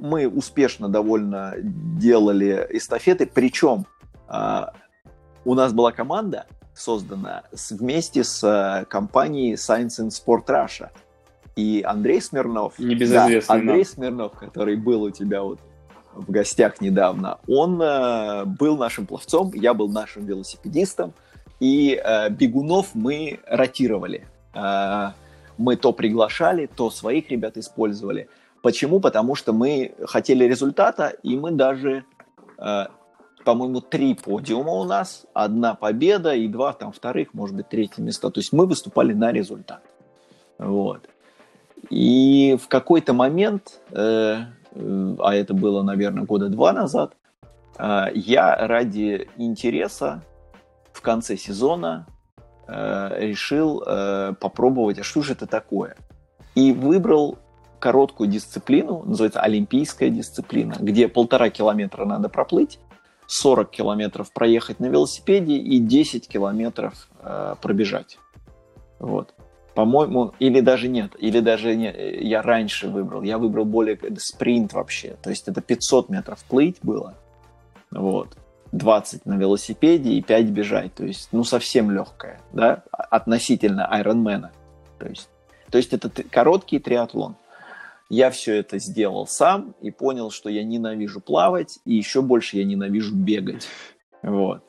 мы 0.00 0.28
успешно 0.28 0.88
довольно 0.88 1.54
делали 1.58 2.66
эстафеты. 2.70 3.26
Причем 3.26 3.86
э, 4.28 4.66
у 5.44 5.54
нас 5.54 5.72
была 5.72 5.92
команда 5.92 6.46
создана 6.74 7.42
вместе 7.70 8.24
с 8.24 8.42
э, 8.44 8.84
компанией 8.86 9.54
Science 9.54 10.00
and 10.00 10.10
Sport 10.10 10.46
Russia. 10.46 10.90
И 11.60 11.82
Андрей 11.82 12.22
Смирнов, 12.22 12.78
Небезызвестный 12.78 13.40
да, 13.46 13.54
Андрей 13.54 13.84
нам. 13.84 13.84
Смирнов, 13.84 14.32
который 14.32 14.76
был 14.76 15.02
у 15.02 15.10
тебя 15.10 15.42
вот 15.42 15.58
в 16.14 16.30
гостях 16.30 16.80
недавно, 16.80 17.38
он 17.46 17.80
э, 17.82 18.46
был 18.46 18.78
нашим 18.78 19.04
пловцом, 19.04 19.52
я 19.54 19.74
был 19.74 19.88
нашим 19.88 20.24
велосипедистом. 20.24 21.12
И 21.60 22.00
э, 22.02 22.30
бегунов 22.30 22.94
мы 22.94 23.40
ротировали. 23.46 24.26
Э, 24.54 25.10
мы 25.58 25.76
то 25.76 25.92
приглашали, 25.92 26.64
то 26.64 26.90
своих 26.90 27.30
ребят 27.30 27.58
использовали. 27.58 28.30
Почему? 28.62 28.98
Потому 28.98 29.34
что 29.34 29.52
мы 29.52 29.92
хотели 30.06 30.44
результата, 30.44 31.12
и 31.22 31.36
мы 31.36 31.50
даже, 31.50 32.04
э, 32.56 32.86
по-моему, 33.44 33.82
три 33.82 34.14
подиума 34.14 34.72
у 34.72 34.84
нас, 34.84 35.26
одна 35.34 35.74
победа 35.74 36.34
и 36.34 36.48
два 36.48 36.72
там 36.72 36.90
вторых, 36.90 37.34
может 37.34 37.54
быть, 37.54 37.68
третье 37.68 38.00
место. 38.00 38.30
То 38.30 38.40
есть 38.40 38.54
мы 38.54 38.64
выступали 38.66 39.12
на 39.12 39.30
результат. 39.30 39.82
Вот. 40.58 41.06
И 41.90 42.56
в 42.62 42.68
какой-то 42.68 43.12
момент, 43.12 43.80
э, 43.90 44.44
э 44.74 45.16
а 45.18 45.34
это 45.34 45.54
было, 45.54 45.82
наверное, 45.82 46.24
года 46.24 46.48
два 46.48 46.72
назад, 46.72 47.14
э, 47.78 48.06
я 48.14 48.54
ради 48.56 49.28
интереса 49.36 50.22
в 50.92 51.02
конце 51.02 51.36
сезона 51.36 52.06
э, 52.68 53.28
решил 53.28 53.82
э, 53.84 54.34
попробовать, 54.40 55.00
а 55.00 55.02
что 55.02 55.22
же 55.22 55.32
это 55.32 55.46
такое? 55.46 55.96
И 56.54 56.72
выбрал 56.72 57.38
короткую 57.80 58.28
дисциплину, 58.28 59.02
называется 59.04 59.40
олимпийская 59.40 60.10
дисциплина, 60.10 60.74
где 60.78 61.08
полтора 61.08 61.50
километра 61.50 62.04
надо 62.04 62.28
проплыть, 62.28 62.78
40 63.26 63.70
километров 63.70 64.32
проехать 64.32 64.80
на 64.80 64.86
велосипеде 64.86 65.56
и 65.56 65.78
10 65.78 66.28
километров 66.28 67.08
э, 67.22 67.54
пробежать. 67.60 68.18
Вот. 68.98 69.34
По-моему, 69.80 70.34
или 70.38 70.60
даже 70.60 70.88
нет, 70.88 71.12
или 71.18 71.40
даже 71.40 71.74
не, 71.74 71.90
я 72.20 72.42
раньше 72.42 72.88
выбрал, 72.88 73.22
я 73.22 73.38
выбрал 73.38 73.64
более 73.64 73.98
спринт 74.18 74.74
вообще, 74.74 75.16
то 75.22 75.30
есть 75.30 75.48
это 75.48 75.62
500 75.62 76.10
метров 76.10 76.44
плыть 76.44 76.76
было, 76.82 77.14
вот. 77.90 78.36
20 78.72 79.24
на 79.24 79.38
велосипеде 79.38 80.10
и 80.10 80.20
5 80.22 80.46
бежать. 80.50 80.94
То 80.94 81.06
есть, 81.06 81.30
ну, 81.32 81.44
совсем 81.44 81.90
легкая, 81.90 82.42
да, 82.52 82.84
относительно 82.92 83.86
Айронмена. 83.86 84.52
То 84.98 85.08
есть, 85.08 85.30
то 85.70 85.78
есть 85.78 85.94
это 85.94 86.10
короткий 86.24 86.78
триатлон. 86.78 87.36
Я 88.10 88.30
все 88.30 88.56
это 88.56 88.78
сделал 88.78 89.26
сам 89.26 89.74
и 89.80 89.90
понял, 89.90 90.30
что 90.30 90.50
я 90.50 90.62
ненавижу 90.62 91.20
плавать, 91.20 91.78
и 91.86 91.94
еще 91.94 92.20
больше 92.20 92.58
я 92.58 92.64
ненавижу 92.64 93.16
бегать. 93.16 93.66
Вот. 94.22 94.62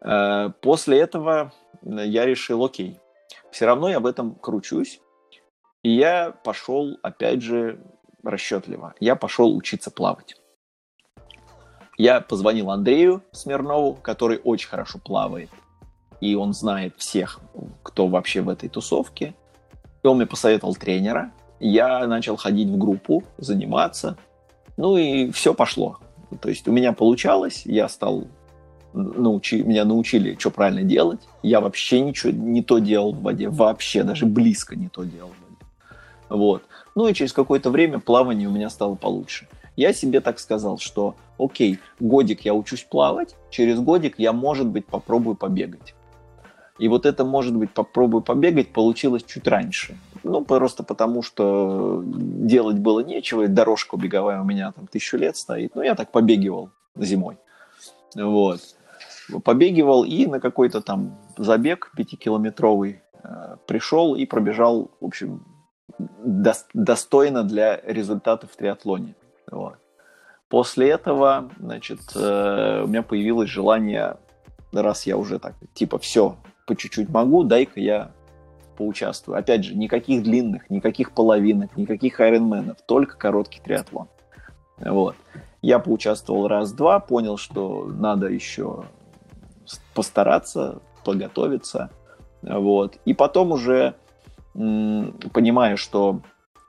Э, 0.00 0.50
после 0.62 1.00
этого 1.00 1.52
я 1.82 2.24
решил, 2.24 2.64
окей, 2.64 2.98
все 3.56 3.64
равно 3.64 3.88
я 3.88 4.00
в 4.00 4.06
этом 4.06 4.34
кручусь, 4.34 5.00
и 5.82 5.88
я 5.88 6.30
пошел, 6.30 6.98
опять 7.02 7.40
же, 7.40 7.80
расчетливо. 8.22 8.92
Я 9.00 9.16
пошел 9.16 9.56
учиться 9.56 9.90
плавать. 9.90 10.36
Я 11.96 12.20
позвонил 12.20 12.70
Андрею 12.70 13.22
Смирнову, 13.32 13.94
который 13.94 14.42
очень 14.44 14.68
хорошо 14.68 14.98
плавает, 14.98 15.48
и 16.20 16.34
он 16.34 16.52
знает 16.52 16.96
всех, 16.98 17.40
кто 17.82 18.08
вообще 18.08 18.42
в 18.42 18.50
этой 18.50 18.68
тусовке. 18.68 19.34
И 20.02 20.06
он 20.06 20.18
мне 20.18 20.26
посоветовал 20.26 20.74
тренера. 20.74 21.32
Я 21.58 22.06
начал 22.06 22.36
ходить 22.36 22.68
в 22.68 22.76
группу, 22.76 23.24
заниматься. 23.38 24.18
Ну 24.76 24.98
и 24.98 25.30
все 25.30 25.54
пошло. 25.54 25.98
То 26.42 26.50
есть 26.50 26.68
у 26.68 26.72
меня 26.72 26.92
получалось, 26.92 27.62
я 27.64 27.88
стал 27.88 28.26
научи, 28.96 29.62
меня 29.62 29.84
научили, 29.84 30.36
что 30.38 30.50
правильно 30.50 30.82
делать. 30.82 31.20
Я 31.42 31.60
вообще 31.60 32.00
ничего 32.00 32.32
не 32.32 32.62
то 32.62 32.78
делал 32.78 33.12
в 33.12 33.22
воде, 33.22 33.48
вообще 33.48 34.02
даже 34.02 34.26
близко 34.26 34.76
не 34.76 34.88
то 34.88 35.04
делал 35.04 35.30
в 35.30 35.42
воде. 35.42 35.70
Вот. 36.28 36.62
Ну 36.94 37.06
и 37.06 37.14
через 37.14 37.32
какое-то 37.32 37.70
время 37.70 38.00
плавание 38.00 38.48
у 38.48 38.52
меня 38.52 38.70
стало 38.70 38.94
получше. 38.94 39.46
Я 39.76 39.92
себе 39.92 40.20
так 40.20 40.38
сказал, 40.38 40.78
что 40.78 41.14
окей, 41.38 41.78
годик 42.00 42.40
я 42.42 42.54
учусь 42.54 42.82
плавать, 42.82 43.36
через 43.50 43.78
годик 43.78 44.14
я, 44.18 44.32
может 44.32 44.66
быть, 44.66 44.86
попробую 44.86 45.36
побегать. 45.36 45.94
И 46.78 46.88
вот 46.88 47.06
это, 47.06 47.24
может 47.24 47.54
быть, 47.54 47.72
попробую 47.72 48.22
побегать 48.22 48.72
получилось 48.72 49.22
чуть 49.24 49.46
раньше. 49.46 49.96
Ну, 50.22 50.44
просто 50.44 50.82
потому, 50.82 51.22
что 51.22 52.02
делать 52.04 52.78
было 52.78 53.00
нечего, 53.00 53.48
дорожка 53.48 53.96
беговая 53.96 54.40
у 54.40 54.44
меня 54.44 54.72
там 54.72 54.86
тысячу 54.86 55.16
лет 55.16 55.36
стоит. 55.36 55.74
Ну, 55.74 55.82
я 55.82 55.94
так 55.94 56.10
побегивал 56.10 56.70
зимой. 56.96 57.36
Вот. 58.14 58.60
Побегивал 59.44 60.04
и 60.04 60.26
на 60.26 60.40
какой-то 60.40 60.80
там 60.80 61.18
забег 61.36 61.92
пятикилометровый 61.96 63.02
э, 63.22 63.56
пришел 63.66 64.14
и 64.14 64.24
пробежал, 64.26 64.90
в 65.00 65.04
общем, 65.04 65.44
до, 65.98 66.54
достойно 66.74 67.42
для 67.42 67.80
результатов 67.84 68.52
в 68.52 68.56
триатлоне. 68.56 69.14
Вот. 69.50 69.76
После 70.48 70.90
этого, 70.90 71.50
значит, 71.58 72.00
э, 72.14 72.82
у 72.84 72.86
меня 72.86 73.02
появилось 73.02 73.50
желание, 73.50 74.16
раз 74.72 75.06
я 75.06 75.16
уже 75.16 75.38
так, 75.38 75.54
типа, 75.74 75.98
все, 75.98 76.36
по 76.66 76.76
чуть-чуть 76.76 77.08
могу, 77.08 77.42
дай-ка 77.42 77.80
я 77.80 78.12
поучаствую. 78.76 79.38
Опять 79.38 79.64
же, 79.64 79.74
никаких 79.74 80.22
длинных, 80.22 80.70
никаких 80.70 81.12
половинок, 81.12 81.76
никаких 81.76 82.20
айронменов, 82.20 82.76
только 82.86 83.16
короткий 83.16 83.60
триатлон. 83.60 84.08
Вот. 84.78 85.16
Я 85.62 85.78
поучаствовал 85.78 86.46
раз-два, 86.46 87.00
понял, 87.00 87.38
что 87.38 87.84
надо 87.86 88.28
еще 88.28 88.84
постараться, 89.94 90.80
подготовиться. 91.04 91.90
Вот. 92.42 92.96
И 93.04 93.14
потом 93.14 93.52
уже 93.52 93.94
понимаю, 94.54 95.76
что 95.76 96.22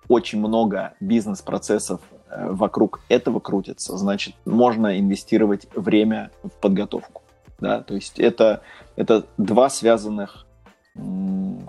очень 0.08 0.40
много 0.40 0.94
бизнес-процессов 1.00 2.02
э, 2.30 2.50
вокруг 2.52 3.02
этого 3.10 3.40
крутится, 3.40 3.98
значит, 3.98 4.36
можно 4.46 5.00
инвестировать 5.00 5.68
время 5.76 6.32
в 6.44 6.50
подготовку. 6.50 7.24
Да? 7.60 7.82
То 7.82 7.96
есть 7.96 8.20
это, 8.20 8.62
это 8.96 9.26
два 9.38 9.70
связанных 9.70 10.46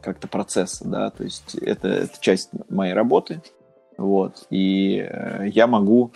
как-то 0.03 0.27
процесса, 0.27 0.89
да, 0.89 1.11
то 1.11 1.23
есть 1.23 1.55
это, 1.57 1.89
это 1.89 2.19
часть 2.21 2.51
моей 2.71 2.95
работы, 2.95 3.43
вот, 3.99 4.47
и 4.49 5.07
э, 5.07 5.49
я 5.49 5.67
могу 5.67 6.13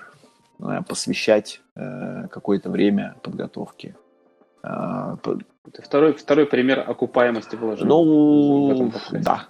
э, 0.61 0.81
посвящать 0.89 1.61
какое-то 1.75 2.69
время 2.69 3.17
подготовке. 3.23 3.97
Э, 4.63 5.17
второй, 5.83 6.15
второй 6.15 6.47
пример 6.47 6.85
окупаемости 6.87 7.57
вложений. 7.57 7.89
Ну, 7.89 8.93
да, 9.13 9.47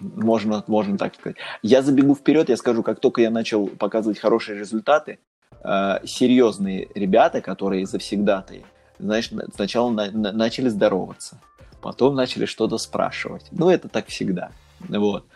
можно, 0.00 0.64
можно 0.66 0.98
так 0.98 1.14
сказать. 1.14 1.36
Я 1.62 1.82
забегу 1.82 2.14
вперед, 2.14 2.48
я 2.48 2.56
скажу, 2.56 2.82
как 2.82 3.00
только 3.00 3.22
я 3.22 3.30
начал 3.30 3.66
показывать 3.66 4.18
хорошие 4.18 4.58
результаты, 4.58 5.18
э, 5.62 5.98
серьезные 6.04 6.88
ребята, 6.94 7.40
которые 7.40 7.86
завсегдатые, 7.86 8.64
знаешь, 8.98 9.30
сначала 9.54 9.90
на, 9.90 10.10
на, 10.10 10.32
начали 10.32 10.68
здороваться 10.68 11.40
потом 11.84 12.14
начали 12.14 12.46
что-то 12.46 12.78
спрашивать. 12.78 13.44
Ну, 13.52 13.68
это 13.68 13.88
так 13.90 14.06
всегда. 14.06 14.52
Вот. 14.88 15.26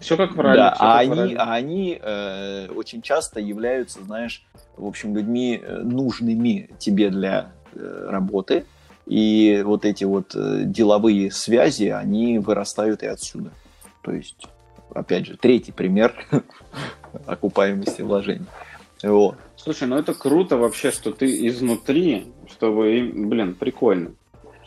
Все 0.00 0.16
как 0.16 0.34
правильно. 0.34 0.70
Да, 0.70 0.76
а, 0.80 0.98
они, 0.98 1.34
а 1.36 1.52
они 1.52 1.96
э, 2.02 2.66
очень 2.74 3.02
часто 3.02 3.38
являются, 3.38 4.02
знаешь, 4.02 4.44
в 4.76 4.84
общем, 4.84 5.14
людьми 5.14 5.62
э, 5.62 5.78
нужными 5.78 6.70
тебе 6.80 7.08
для 7.08 7.52
работы. 7.74 8.64
И 9.06 9.62
вот 9.64 9.84
эти 9.84 10.04
вот 10.04 10.34
э, 10.34 10.62
деловые 10.64 11.30
связи, 11.30 11.84
они 11.84 12.38
вырастают 12.38 13.02
и 13.02 13.06
отсюда. 13.06 13.50
То 14.02 14.12
есть, 14.12 14.46
опять 14.94 15.26
же, 15.26 15.36
третий 15.36 15.72
пример 15.72 16.14
окупаемости 17.26 18.02
вложений. 18.02 18.46
Вот. 19.02 19.36
Слушай, 19.56 19.88
ну 19.88 19.96
это 19.96 20.14
круто 20.14 20.56
вообще, 20.56 20.92
что 20.92 21.10
ты 21.10 21.48
изнутри, 21.48 22.32
чтобы, 22.48 23.10
блин, 23.12 23.54
прикольно. 23.54 24.12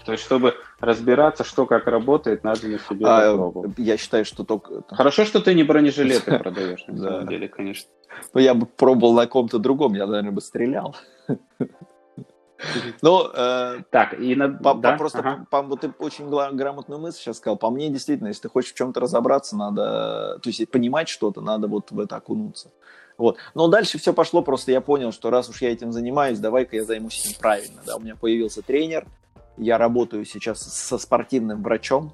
То 0.05 0.11
есть, 0.11 0.23
чтобы 0.23 0.53
разбираться, 0.79 1.43
что 1.43 1.65
как 1.65 1.87
работает, 1.87 2.43
надо 2.43 2.67
на 2.67 2.77
себе 2.77 3.05
а, 3.07 3.31
попробовать. 3.31 3.71
Я 3.77 3.97
считаю, 3.97 4.23
что 4.23 4.43
только... 4.43 4.83
Хорошо, 4.87 5.25
что 5.25 5.41
ты 5.41 5.55
не 5.55 5.63
бронежилеты 5.63 6.37
продаешь, 6.39 6.85
на 6.87 6.97
самом 6.97 7.27
деле, 7.27 7.47
конечно. 7.47 7.89
Ну, 8.33 8.39
я 8.39 8.53
бы 8.53 8.67
пробовал 8.67 9.13
на 9.13 9.25
ком-то 9.25 9.57
другом, 9.57 9.95
я, 9.95 10.05
наверное, 10.05 10.31
бы 10.31 10.41
стрелял. 10.41 10.95
Ну, 13.01 13.27
э, 13.33 13.81
так, 13.89 14.19
и 14.19 14.35
на, 14.35 14.49
по, 14.49 14.73
да? 14.73 14.97
просто 14.97 15.19
ага. 15.19 15.45
по, 15.49 15.61
вот 15.61 15.81
ты 15.81 15.93
очень 15.99 16.29
грамотную 16.29 16.99
мысль 16.99 17.19
сейчас 17.19 17.37
сказал. 17.37 17.57
По 17.57 17.69
мне, 17.69 17.89
действительно, 17.89 18.29
если 18.29 18.43
ты 18.43 18.49
хочешь 18.49 18.73
в 18.73 18.77
чем-то 18.77 18.99
разобраться, 18.99 19.57
надо, 19.57 20.39
то 20.41 20.49
есть 20.49 20.69
понимать 20.71 21.09
что-то, 21.09 21.41
надо 21.41 21.67
вот 21.67 21.91
в 21.91 21.99
это 21.99 22.15
окунуться. 22.15 22.71
Вот. 23.17 23.37
Но 23.53 23.67
дальше 23.67 23.97
все 23.97 24.13
пошло, 24.13 24.41
просто 24.41 24.71
я 24.71 24.81
понял, 24.81 25.11
что 25.11 25.29
раз 25.29 25.49
уж 25.49 25.61
я 25.61 25.71
этим 25.71 25.91
занимаюсь, 25.91 26.39
давай-ка 26.39 26.75
я 26.75 26.83
займусь 26.83 27.25
этим 27.25 27.39
правильно. 27.39 27.81
Да? 27.85 27.97
У 27.97 27.99
меня 27.99 28.15
появился 28.15 28.61
тренер, 28.61 29.05
я 29.57 29.77
работаю 29.77 30.25
сейчас 30.25 30.61
со 30.61 30.97
спортивным 30.97 31.63
врачом, 31.63 32.13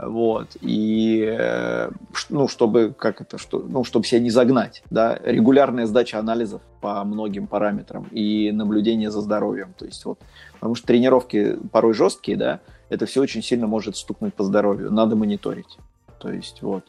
вот, 0.00 0.56
и, 0.60 1.24
э, 1.26 1.90
ну, 2.28 2.48
чтобы, 2.48 2.94
как 2.96 3.20
это, 3.20 3.38
что, 3.38 3.58
ну, 3.58 3.84
чтобы 3.84 4.06
себя 4.06 4.20
не 4.20 4.30
загнать, 4.30 4.82
да, 4.90 5.18
регулярная 5.24 5.86
сдача 5.86 6.18
анализов 6.18 6.62
по 6.80 7.02
многим 7.04 7.46
параметрам 7.46 8.06
и 8.10 8.52
наблюдение 8.52 9.10
за 9.10 9.20
здоровьем, 9.20 9.74
то 9.76 9.84
есть 9.84 10.04
вот, 10.04 10.20
потому 10.54 10.74
что 10.74 10.86
тренировки 10.86 11.58
порой 11.72 11.94
жесткие, 11.94 12.36
да, 12.36 12.60
это 12.88 13.06
все 13.06 13.20
очень 13.20 13.42
сильно 13.42 13.66
может 13.66 13.96
стукнуть 13.96 14.34
по 14.34 14.44
здоровью, 14.44 14.92
надо 14.92 15.16
мониторить, 15.16 15.78
то 16.20 16.30
есть 16.30 16.62
вот, 16.62 16.84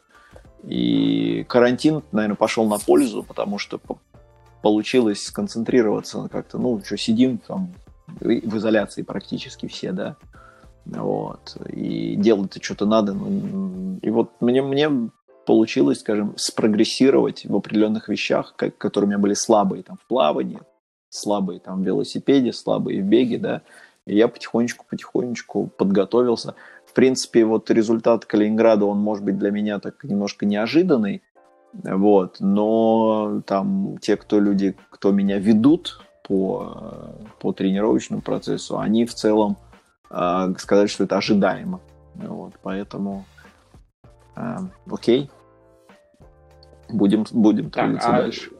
и 0.63 1.45
карантин, 1.47 2.03
наверное, 2.11 2.35
пошел 2.35 2.67
на 2.67 2.77
пользу, 2.77 3.23
потому 3.23 3.57
что 3.57 3.79
получилось 4.61 5.23
сконцентрироваться 5.23 6.27
как-то, 6.31 6.57
ну, 6.57 6.81
что, 6.83 6.97
сидим 6.97 7.37
там 7.39 7.73
в 8.19 8.57
изоляции 8.57 9.01
практически 9.01 9.67
все, 9.67 9.93
да, 9.93 10.15
вот, 10.95 11.57
и 11.67 12.15
делать-то 12.15 12.61
что-то 12.61 12.85
надо, 12.85 13.13
ну, 13.13 13.99
и 14.01 14.09
вот 14.09 14.31
мне, 14.39 14.61
мне 14.61 14.89
получилось, 15.45 15.99
скажем, 15.99 16.33
спрогрессировать 16.37 17.45
в 17.45 17.55
определенных 17.55 18.09
вещах, 18.09 18.53
как, 18.55 18.77
которые 18.77 19.07
у 19.07 19.09
меня 19.09 19.19
были 19.19 19.33
слабые 19.33 19.83
там 19.83 19.97
в 19.97 20.07
плавании, 20.07 20.59
слабые 21.09 21.59
там 21.59 21.81
в 21.81 21.85
велосипеде, 21.85 22.53
слабые 22.53 23.01
в 23.01 23.05
беге, 23.05 23.37
да, 23.37 23.61
и 24.05 24.15
я 24.15 24.27
потихонечку-потихонечку 24.27 25.67
подготовился. 25.77 26.55
В 26.85 26.93
принципе, 26.93 27.45
вот 27.45 27.69
результат 27.69 28.25
Калининграда, 28.25 28.85
он 28.85 28.99
может 28.99 29.23
быть 29.23 29.37
для 29.37 29.51
меня 29.51 29.79
так 29.79 30.03
немножко 30.03 30.45
неожиданный, 30.45 31.21
вот, 31.73 32.37
но 32.39 33.41
там 33.45 33.97
те, 34.01 34.17
кто 34.17 34.39
люди, 34.39 34.75
кто 34.89 35.11
меня 35.11 35.37
ведут, 35.37 35.99
по, 36.29 37.15
по 37.39 37.51
тренировочному 37.51 38.21
процессу, 38.21 38.77
они 38.77 39.05
в 39.05 39.15
целом 39.15 39.57
э, 40.09 40.53
сказать, 40.57 40.89
что 40.89 41.03
это 41.03 41.17
ожидаемо. 41.17 41.79
Вот, 42.15 42.53
поэтому 42.61 43.25
э, 44.35 44.57
окей. 44.89 45.29
Будем, 46.89 47.25
будем 47.31 47.69
трудиться 47.69 48.07
так, 48.07 48.15
а 48.15 48.21
дальше 48.21 48.51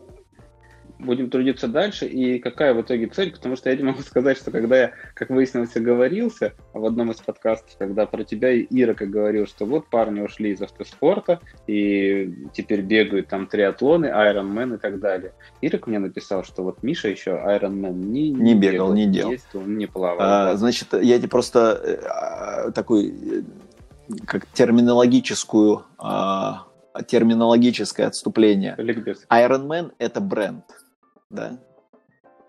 будем 1.00 1.30
трудиться 1.30 1.68
дальше, 1.68 2.06
и 2.06 2.40
какая 2.40 2.74
в 2.74 2.82
итоге 2.82 3.08
цель, 3.08 3.32
потому 3.32 3.56
что 3.56 3.70
я 3.70 3.78
не 3.78 3.84
могу 3.84 4.02
сказать, 4.06 4.38
что 4.38 4.52
когда 4.52 4.78
я, 4.78 4.92
как 5.16 5.30
выяснилось, 5.30 5.76
оговорился 5.76 6.54
в 6.74 6.86
одном 6.86 7.12
из 7.12 7.18
подкастов, 7.18 7.76
когда 7.78 8.06
про 8.06 8.24
тебя 8.24 8.60
Ира 8.62 8.94
как 8.94 9.10
говорил, 9.10 9.48
что 9.48 9.66
вот 9.66 9.90
парни 9.90 10.22
ушли 10.22 10.52
из 10.52 10.62
автоспорта, 10.62 11.40
и 11.68 12.34
теперь 12.54 12.82
бегают 12.82 13.28
там 13.28 13.48
триатлоны, 13.48 14.08
Ironman 14.08 14.76
и 14.76 14.78
так 14.78 15.00
далее. 15.00 15.34
Ирок 15.62 15.88
мне 15.88 16.00
написал, 16.00 16.44
что 16.44 16.64
вот 16.64 16.84
Миша 16.84 17.08
еще 17.08 17.32
Ironman 17.32 17.94
не, 17.94 18.30
не, 18.30 18.42
не 18.42 18.56
бегал, 18.56 18.72
бегал, 18.72 18.94
не 18.94 19.08
делал. 19.08 19.32
Есть, 19.32 19.56
он 19.56 19.78
не 19.78 19.88
плавал. 19.88 20.18
А, 20.20 20.56
значит, 20.58 20.94
я 20.94 21.18
тебе 21.18 21.30
просто 21.30 22.68
э, 22.68 22.72
такой 22.72 23.08
э, 23.10 23.42
как 24.26 24.46
терминологическую 24.48 25.84
а, 25.98 26.66
терминологическое 27.08 28.08
отступление. 28.08 28.76
Ликбез. 28.78 29.26
Iron 29.30 29.68
Man– 29.68 29.92
это 30.00 30.20
бренд 30.20 30.66
да, 31.30 31.60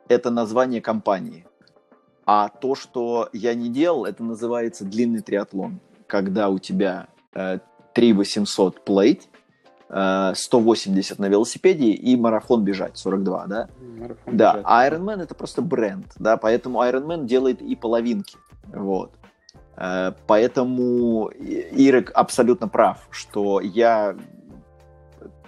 это 0.08 0.30
название 0.30 0.80
компании. 0.80 1.46
А 2.26 2.48
то, 2.48 2.74
что 2.74 3.28
я 3.32 3.54
не 3.54 3.68
делал, 3.68 4.04
это 4.04 4.22
называется 4.22 4.84
длинный 4.84 5.20
триатлон. 5.20 5.80
Когда 6.06 6.48
у 6.48 6.58
тебя 6.58 7.08
э, 7.34 7.58
3800 7.94 8.84
плейт, 8.84 9.28
э, 9.88 10.32
180 10.34 11.18
на 11.18 11.28
велосипеде 11.28 11.90
и 11.90 12.16
марафон 12.16 12.64
бежать, 12.64 12.96
42, 12.96 13.46
да? 13.46 13.68
Марафон 13.98 14.36
да, 14.36 14.52
бежать. 14.52 14.64
а 14.66 14.88
Ironman 14.88 15.22
это 15.22 15.34
просто 15.34 15.62
бренд, 15.62 16.06
да, 16.18 16.36
поэтому 16.36 16.82
Ironman 16.82 17.26
делает 17.26 17.62
и 17.62 17.74
половинки, 17.76 18.36
вот. 18.72 19.12
Э, 19.76 20.12
поэтому 20.26 21.30
Ирек 21.30 22.12
абсолютно 22.14 22.68
прав, 22.68 23.08
что 23.10 23.60
я 23.60 24.16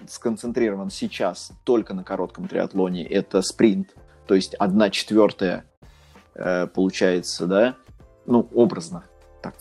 сконцентрирован 0.09 0.91
сейчас 0.91 1.53
только 1.65 1.95
на 1.95 2.05
коротком 2.05 2.49
триатлоне, 2.49 3.05
это 3.05 3.43
спринт, 3.43 3.95
то 4.27 4.35
есть 4.35 4.55
одна 4.55 4.91
четвертая 4.91 5.65
э, 6.35 6.67
получается, 6.67 7.47
да, 7.47 7.77
ну, 8.27 8.49
образно, 8.55 9.05
так, 9.43 9.55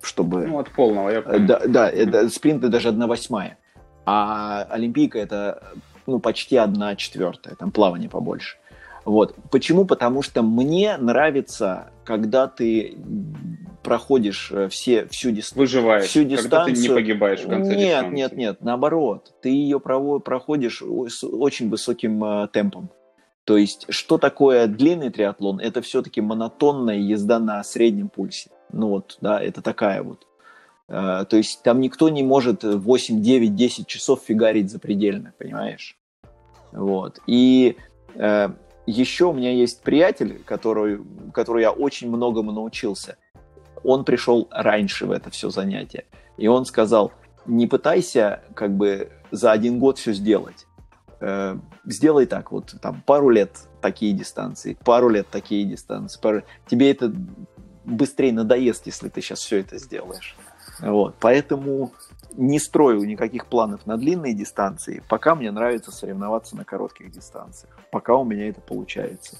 чтобы... 0.00 0.46
Ну, 0.46 0.58
от 0.58 0.70
полного, 0.70 1.08
я 1.10 1.22
понял. 1.22 1.46
Да, 1.46 1.62
да 1.66 1.90
это, 1.90 2.28
спринт 2.28 2.62
это 2.62 2.70
даже 2.70 2.88
одна 2.88 3.06
восьмая, 3.06 3.58
а 4.04 4.66
Олимпийка 4.70 5.18
это, 5.18 5.72
ну, 6.06 6.18
почти 6.18 6.56
одна 6.56 6.96
четвертая, 6.96 7.54
там 7.54 7.70
плавание 7.70 8.08
побольше. 8.08 8.56
Вот. 9.04 9.34
Почему? 9.50 9.84
Потому 9.84 10.22
что 10.22 10.42
мне 10.42 10.96
нравится, 10.96 11.90
когда 12.04 12.46
ты 12.46 12.96
проходишь 13.82 14.50
э, 14.52 14.68
все, 14.68 15.06
всю, 15.06 15.30
дис... 15.30 15.52
Выживаешь, 15.52 16.04
всю 16.04 16.24
дистанцию. 16.24 16.50
Когда 16.50 16.64
ты 16.64 16.80
не 16.80 16.88
погибаешь 16.88 17.40
в 17.40 17.48
конце 17.48 17.70
Нет, 17.70 17.78
дистанции. 17.78 18.16
нет, 18.16 18.36
нет, 18.36 18.56
наоборот. 18.62 19.34
Ты 19.42 19.50
ее 19.50 19.80
проходишь 19.80 20.82
с 21.08 21.24
очень 21.24 21.68
высоким 21.68 22.24
э, 22.24 22.48
темпом. 22.48 22.90
То 23.44 23.56
есть, 23.56 23.86
что 23.88 24.18
такое 24.18 24.66
длинный 24.66 25.10
триатлон? 25.10 25.58
Это 25.58 25.82
все-таки 25.82 26.20
монотонная 26.20 26.98
езда 26.98 27.38
на 27.38 27.62
среднем 27.64 28.08
пульсе. 28.08 28.50
Ну 28.72 28.88
вот, 28.88 29.18
да, 29.20 29.42
это 29.42 29.62
такая 29.62 30.02
вот. 30.02 30.26
Э, 30.88 31.24
то 31.28 31.36
есть, 31.36 31.62
там 31.62 31.80
никто 31.80 32.08
не 32.08 32.22
может 32.22 32.64
8, 32.64 33.20
9, 33.20 33.54
10 33.54 33.86
часов 33.86 34.22
фигарить 34.24 34.70
запредельно, 34.70 35.34
понимаешь? 35.38 35.96
Вот. 36.72 37.18
И 37.26 37.76
еще 38.86 39.26
у 39.26 39.32
меня 39.32 39.52
есть 39.52 39.82
приятель, 39.82 40.42
который, 40.44 41.00
который 41.32 41.62
я 41.62 41.70
очень 41.70 42.08
многому 42.08 42.52
научился 42.52 43.16
он 43.84 44.04
пришел 44.04 44.48
раньше 44.50 45.06
в 45.06 45.10
это 45.10 45.30
все 45.30 45.50
занятие. 45.50 46.04
И 46.36 46.48
он 46.48 46.64
сказал, 46.64 47.12
не 47.46 47.66
пытайся 47.66 48.42
как 48.54 48.76
бы 48.76 49.10
за 49.30 49.52
один 49.52 49.78
год 49.78 49.98
все 49.98 50.12
сделать. 50.12 50.66
Э, 51.20 51.56
сделай 51.84 52.26
так, 52.26 52.52
вот 52.52 52.74
там 52.80 53.02
пару 53.06 53.28
лет 53.28 53.56
такие 53.80 54.12
дистанции, 54.12 54.76
пару 54.84 55.08
лет 55.08 55.28
такие 55.28 55.64
дистанции. 55.64 56.20
Пару... 56.20 56.42
Тебе 56.66 56.90
это 56.90 57.12
быстрее 57.84 58.32
надоест, 58.32 58.86
если 58.86 59.08
ты 59.08 59.20
сейчас 59.20 59.40
все 59.40 59.58
это 59.60 59.78
сделаешь. 59.78 60.36
Вот. 60.80 61.16
Поэтому 61.20 61.92
не 62.34 62.58
строю 62.58 63.04
никаких 63.04 63.46
планов 63.46 63.86
на 63.86 63.96
длинные 63.96 64.34
дистанции, 64.34 65.02
пока 65.08 65.34
мне 65.34 65.50
нравится 65.50 65.90
соревноваться 65.90 66.56
на 66.56 66.64
коротких 66.64 67.10
дистанциях. 67.10 67.78
Пока 67.90 68.14
у 68.16 68.24
меня 68.24 68.48
это 68.48 68.60
получается. 68.60 69.38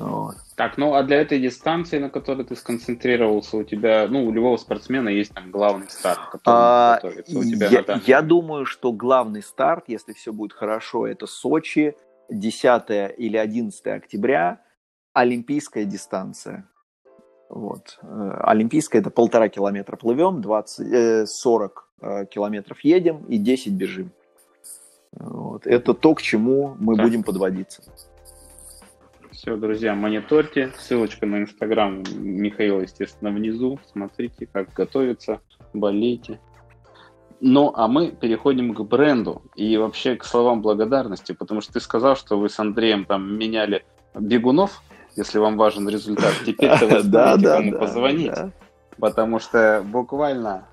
Вот. 0.00 0.36
Так, 0.56 0.78
ну 0.78 0.94
а 0.94 1.02
для 1.02 1.20
этой 1.20 1.38
дистанции, 1.38 1.98
на 1.98 2.08
которой 2.08 2.44
ты 2.44 2.56
сконцентрировался, 2.56 3.58
у 3.58 3.64
тебя, 3.64 4.08
ну, 4.08 4.24
у 4.24 4.32
любого 4.32 4.56
спортсмена 4.56 5.10
есть 5.10 5.34
там 5.34 5.50
главный 5.50 5.90
старт, 5.90 6.20
который 6.32 6.54
а, 6.56 6.94
готовится. 6.94 7.38
У 7.38 7.44
тебя 7.44 7.68
я, 7.68 8.00
я 8.06 8.22
думаю, 8.22 8.64
что 8.64 8.92
главный 8.92 9.42
старт, 9.42 9.84
если 9.88 10.14
все 10.14 10.32
будет 10.32 10.54
хорошо, 10.54 11.06
это 11.06 11.26
Сочи, 11.26 11.96
10 12.30 13.18
или 13.18 13.36
11 13.36 13.86
октября, 13.88 14.62
олимпийская 15.12 15.84
дистанция. 15.84 16.66
Вот. 17.50 17.98
Э, 18.02 18.40
олимпийская 18.44 19.02
это 19.02 19.10
полтора 19.10 19.50
километра 19.50 19.96
плывем, 19.96 20.40
20, 20.40 21.28
40 21.28 21.88
э, 22.00 22.06
э, 22.06 22.26
километров 22.26 22.80
едем 22.80 23.24
и 23.26 23.36
10 23.36 23.72
бежим. 23.72 24.12
Вот. 25.12 25.66
Это 25.66 25.92
то, 25.92 26.14
к 26.14 26.22
чему 26.22 26.74
мы 26.78 26.96
так. 26.96 27.04
будем 27.04 27.22
подводиться. 27.22 27.82
Все, 29.40 29.56
друзья, 29.56 29.94
мониторьте. 29.94 30.70
Ссылочка 30.76 31.24
на 31.24 31.40
инстаграм 31.40 32.02
Михаила, 32.18 32.82
естественно, 32.82 33.30
внизу. 33.30 33.80
Смотрите, 33.90 34.44
как 34.44 34.70
готовится, 34.74 35.40
болейте. 35.72 36.38
Ну, 37.40 37.72
а 37.74 37.88
мы 37.88 38.10
переходим 38.10 38.74
к 38.74 38.82
бренду 38.82 39.40
и 39.56 39.78
вообще 39.78 40.16
к 40.16 40.24
словам 40.24 40.60
благодарности, 40.60 41.32
потому 41.32 41.62
что 41.62 41.72
ты 41.72 41.80
сказал, 41.80 42.16
что 42.16 42.38
вы 42.38 42.50
с 42.50 42.58
Андреем 42.58 43.06
там 43.06 43.34
меняли 43.34 43.86
бегунов, 44.14 44.82
если 45.16 45.38
вам 45.38 45.56
важен 45.56 45.88
результат. 45.88 46.34
Теперь-то 46.44 46.86
вы 46.96 47.00
знаете, 47.00 47.46
кому 47.46 47.78
позвонить, 47.78 48.36
потому 48.98 49.38
что 49.38 49.82
буквально 49.86 50.66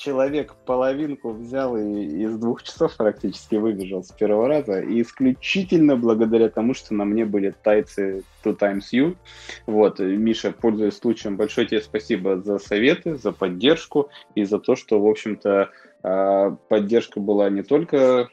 человек 0.00 0.54
половинку 0.64 1.32
взял 1.32 1.76
и 1.76 2.22
из 2.22 2.38
двух 2.38 2.62
часов 2.62 2.96
практически 2.96 3.56
выбежал 3.56 4.02
с 4.02 4.10
первого 4.10 4.48
раза. 4.48 4.80
И 4.80 5.02
исключительно 5.02 5.96
благодаря 5.96 6.48
тому, 6.48 6.72
что 6.72 6.94
на 6.94 7.04
мне 7.04 7.26
были 7.26 7.54
тайцы 7.62 8.24
Two 8.42 8.56
Times 8.56 8.92
You. 8.92 9.16
Вот, 9.66 10.00
Миша, 10.00 10.52
пользуясь 10.52 10.96
случаем, 10.96 11.36
большое 11.36 11.66
тебе 11.66 11.82
спасибо 11.82 12.40
за 12.40 12.58
советы, 12.58 13.16
за 13.16 13.32
поддержку 13.32 14.08
и 14.34 14.44
за 14.44 14.58
то, 14.58 14.74
что, 14.74 15.00
в 15.00 15.06
общем-то, 15.06 15.70
а, 16.02 16.50
поддержка 16.68 17.20
была 17.20 17.50
не 17.50 17.62
только 17.62 18.30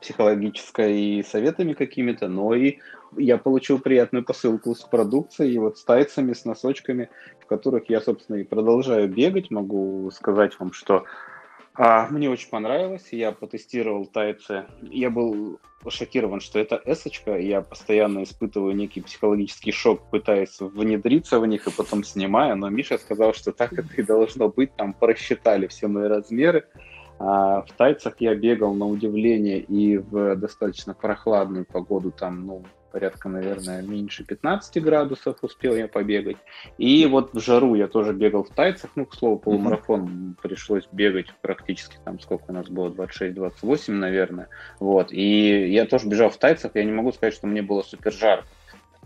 психологической 0.00 1.00
и 1.00 1.22
советами 1.22 1.74
какими-то, 1.74 2.26
но 2.26 2.54
и 2.54 2.78
я 3.16 3.38
получил 3.38 3.78
приятную 3.78 4.24
посылку 4.24 4.74
с 4.74 4.82
продукцией, 4.82 5.58
вот 5.58 5.78
с 5.78 5.84
тайцами, 5.84 6.32
с 6.32 6.44
носочками, 6.44 7.10
в 7.40 7.46
которых 7.46 7.90
я, 7.90 8.00
собственно, 8.00 8.36
и 8.36 8.44
продолжаю 8.44 9.08
бегать. 9.08 9.50
Могу 9.50 10.10
сказать 10.12 10.58
вам, 10.58 10.72
что 10.72 11.04
а, 11.74 12.08
мне 12.08 12.28
очень 12.28 12.50
понравилось. 12.50 13.08
Я 13.10 13.32
потестировал 13.32 14.06
тайцы. 14.06 14.64
Я 14.82 15.10
был 15.10 15.60
шокирован, 15.88 16.40
что 16.40 16.58
это 16.58 16.80
эсочка. 16.84 17.38
Я 17.38 17.62
постоянно 17.62 18.22
испытываю 18.22 18.74
некий 18.74 19.00
психологический 19.00 19.72
шок, 19.72 20.10
пытаясь 20.10 20.60
внедриться 20.60 21.40
в 21.40 21.46
них 21.46 21.66
и 21.66 21.70
потом 21.70 22.04
снимаю. 22.04 22.56
Но 22.56 22.68
Миша 22.68 22.98
сказал, 22.98 23.32
что 23.34 23.52
так 23.52 23.72
это 23.72 23.88
и 23.96 24.02
должно 24.02 24.48
быть. 24.48 24.74
Там 24.76 24.92
просчитали 24.92 25.68
все 25.68 25.86
мои 25.86 26.08
размеры. 26.08 26.66
А 27.18 27.62
в 27.62 27.72
тайцах 27.72 28.14
я 28.18 28.34
бегал 28.34 28.74
на 28.74 28.86
удивление 28.86 29.60
и 29.60 29.98
в 29.98 30.36
достаточно 30.36 30.94
прохладную 30.94 31.66
погоду, 31.66 32.10
там, 32.10 32.46
ну, 32.46 32.62
порядка, 32.90 33.28
наверное, 33.28 33.82
меньше 33.82 34.24
15 34.24 34.82
градусов 34.82 35.38
успел 35.42 35.74
я 35.74 35.88
побегать. 35.88 36.36
И 36.78 37.06
вот 37.06 37.32
в 37.32 37.40
жару 37.40 37.74
я 37.74 37.88
тоже 37.88 38.12
бегал 38.12 38.44
в 38.44 38.50
тайцах, 38.50 38.90
ну, 38.94 39.06
к 39.06 39.14
слову, 39.14 39.38
полумарафон 39.38 40.04
mm-hmm. 40.04 40.42
пришлось 40.42 40.88
бегать 40.92 41.32
практически 41.42 41.96
там, 42.04 42.20
сколько 42.20 42.44
у 42.48 42.52
нас 42.52 42.68
было, 42.68 42.90
26-28, 42.90 43.92
наверное. 43.92 44.48
Вот, 44.78 45.12
и 45.12 45.70
я 45.70 45.86
тоже 45.86 46.08
бежал 46.08 46.30
в 46.30 46.36
тайцах, 46.36 46.72
я 46.74 46.84
не 46.84 46.92
могу 46.92 47.12
сказать, 47.12 47.34
что 47.34 47.46
мне 47.46 47.62
было 47.62 47.82
супер 47.82 48.12
жарко 48.12 48.46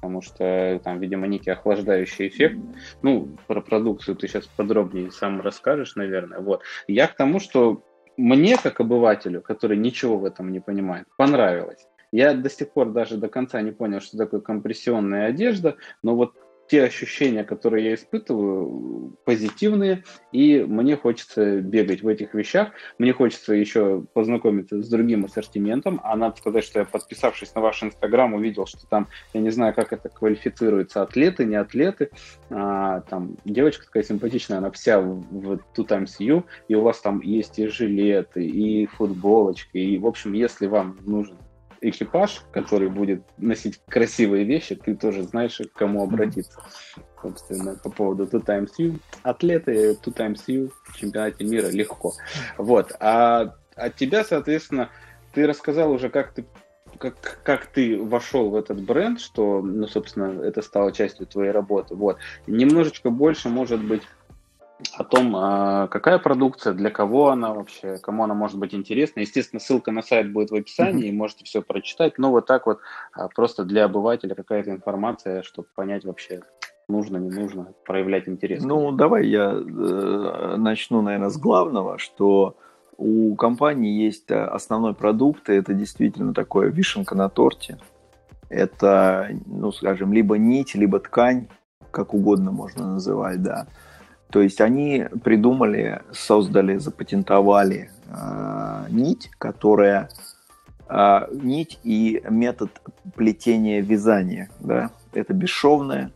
потому 0.04 0.20
что 0.20 0.80
там, 0.84 1.00
видимо, 1.00 1.26
некий 1.26 1.48
охлаждающий 1.48 2.28
эффект. 2.28 2.58
Ну, 3.00 3.38
про 3.46 3.62
продукцию 3.62 4.16
ты 4.16 4.28
сейчас 4.28 4.46
подробнее 4.46 5.10
сам 5.10 5.40
расскажешь, 5.40 5.96
наверное. 5.96 6.40
Вот. 6.40 6.62
Я 6.86 7.06
к 7.06 7.16
тому, 7.16 7.40
что 7.40 7.82
мне, 8.18 8.58
как 8.58 8.80
обывателю, 8.80 9.40
который 9.40 9.78
ничего 9.78 10.18
в 10.18 10.26
этом 10.26 10.52
не 10.52 10.60
понимает, 10.60 11.06
понравилось. 11.16 11.86
Я 12.14 12.32
до 12.32 12.48
сих 12.48 12.70
пор 12.70 12.92
даже 12.92 13.16
до 13.16 13.26
конца 13.26 13.60
не 13.60 13.72
понял, 13.72 14.00
что 14.00 14.16
такое 14.16 14.38
компрессионная 14.38 15.26
одежда, 15.26 15.74
но 16.04 16.14
вот 16.14 16.34
те 16.68 16.84
ощущения, 16.84 17.42
которые 17.42 17.86
я 17.86 17.94
испытываю, 17.94 19.16
позитивные, 19.24 20.04
и 20.30 20.60
мне 20.60 20.96
хочется 20.96 21.60
бегать 21.60 22.02
в 22.02 22.08
этих 22.08 22.32
вещах. 22.34 22.68
Мне 22.98 23.12
хочется 23.12 23.52
еще 23.52 24.04
познакомиться 24.12 24.80
с 24.80 24.88
другим 24.88 25.24
ассортиментом, 25.24 26.00
а 26.04 26.14
надо 26.14 26.36
сказать, 26.36 26.62
что 26.62 26.78
я, 26.78 26.84
подписавшись 26.84 27.52
на 27.56 27.60
ваш 27.60 27.82
инстаграм, 27.82 28.32
увидел, 28.32 28.66
что 28.66 28.86
там, 28.86 29.08
я 29.32 29.40
не 29.40 29.50
знаю, 29.50 29.74
как 29.74 29.92
это 29.92 30.08
квалифицируется, 30.08 31.02
атлеты, 31.02 31.44
не 31.44 31.56
атлеты, 31.56 32.10
а, 32.48 33.00
там 33.00 33.36
девочка 33.44 33.86
такая 33.86 34.04
симпатичная, 34.04 34.58
она 34.58 34.70
вся 34.70 35.00
в, 35.00 35.20
в 35.32 35.58
Two 35.76 35.84
Times 35.84 36.20
You, 36.20 36.44
и 36.68 36.76
у 36.76 36.82
вас 36.82 37.00
там 37.00 37.20
есть 37.22 37.58
и 37.58 37.66
жилеты, 37.66 38.46
и 38.46 38.86
футболочки, 38.86 39.78
и, 39.78 39.98
в 39.98 40.06
общем, 40.06 40.32
если 40.32 40.68
вам 40.68 40.96
нужен 41.02 41.36
экипаж, 41.88 42.42
который 42.52 42.88
будет 42.88 43.22
носить 43.38 43.80
красивые 43.86 44.44
вещи, 44.44 44.74
ты 44.74 44.94
тоже 44.94 45.22
знаешь, 45.22 45.58
к 45.58 45.78
кому 45.78 46.02
обратиться. 46.02 46.62
Собственно, 47.20 47.76
по 47.76 47.90
поводу 47.90 48.24
Two 48.24 48.44
Times 48.44 48.72
You. 48.78 48.98
Атлеты 49.22 49.92
Two 49.92 50.12
Times 50.12 50.44
You 50.46 50.70
в 50.84 50.96
чемпионате 50.96 51.44
мира 51.44 51.68
легко. 51.68 52.12
Вот. 52.58 52.92
А 53.00 53.54
от 53.76 53.96
тебя, 53.96 54.24
соответственно, 54.24 54.90
ты 55.32 55.46
рассказал 55.46 55.90
уже, 55.90 56.08
как 56.10 56.32
ты 56.32 56.44
как, 56.98 57.40
как 57.42 57.66
ты 57.66 58.00
вошел 58.00 58.50
в 58.50 58.56
этот 58.56 58.80
бренд, 58.80 59.20
что, 59.20 59.60
ну, 59.62 59.86
собственно, 59.88 60.42
это 60.42 60.62
стало 60.62 60.92
частью 60.92 61.26
твоей 61.26 61.50
работы. 61.50 61.94
Вот. 61.94 62.18
Немножечко 62.46 63.10
больше, 63.10 63.48
может 63.48 63.82
быть, 63.82 64.02
о 64.96 65.04
том, 65.04 65.34
а, 65.36 65.88
какая 65.88 66.18
продукция, 66.18 66.72
для 66.72 66.90
кого 66.90 67.30
она 67.30 67.52
вообще, 67.52 67.98
кому 67.98 68.24
она 68.24 68.34
может 68.34 68.58
быть 68.58 68.74
интересна. 68.74 69.20
Естественно, 69.20 69.60
ссылка 69.60 69.90
на 69.92 70.02
сайт 70.02 70.32
будет 70.32 70.50
в 70.50 70.54
описании, 70.54 71.06
mm-hmm. 71.06 71.08
и 71.08 71.16
можете 71.16 71.44
все 71.44 71.62
прочитать. 71.62 72.18
Но 72.18 72.30
вот 72.30 72.46
так 72.46 72.66
вот 72.66 72.80
а, 73.12 73.28
просто 73.28 73.64
для 73.64 73.84
обывателя 73.84 74.34
какая-то 74.34 74.70
информация, 74.70 75.42
чтобы 75.42 75.68
понять 75.74 76.04
вообще, 76.04 76.42
нужно, 76.88 77.16
не 77.16 77.30
нужно, 77.30 77.72
проявлять 77.84 78.28
интерес. 78.28 78.62
Ну, 78.62 78.92
давай 78.92 79.26
я 79.26 79.52
э, 79.52 80.54
начну, 80.56 81.02
наверное, 81.02 81.30
с 81.30 81.38
главного, 81.38 81.98
что 81.98 82.56
у 82.96 83.34
компании 83.36 84.02
есть 84.02 84.30
э, 84.30 84.44
основной 84.44 84.94
продукт, 84.94 85.48
и 85.48 85.54
это 85.54 85.74
действительно 85.74 86.34
такое 86.34 86.68
вишенка 86.68 87.14
на 87.14 87.28
торте. 87.28 87.78
Это, 88.48 89.30
ну, 89.46 89.72
скажем, 89.72 90.12
либо 90.12 90.36
нить, 90.38 90.74
либо 90.74 91.00
ткань, 91.00 91.48
как 91.90 92.14
угодно 92.14 92.50
можно 92.50 92.92
называть, 92.94 93.42
да. 93.42 93.66
То 94.34 94.42
есть 94.42 94.60
они 94.60 95.06
придумали, 95.22 96.02
создали, 96.10 96.78
запатентовали 96.78 97.92
э, 98.08 98.86
нить, 98.90 99.30
которая 99.38 100.08
э, 100.88 101.20
нить 101.30 101.78
и 101.84 102.20
метод 102.28 102.72
плетения 103.14 103.80
вязания, 103.80 104.50
да, 104.58 104.90
это 105.12 105.34
бесшовная, 105.34 106.10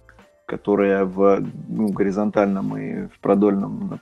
которая 0.47 1.05
в 1.05 1.47
ну, 1.69 1.93
горизонтальном 1.93 2.77
и 2.77 3.07
в 3.07 3.21
продольном, 3.21 4.01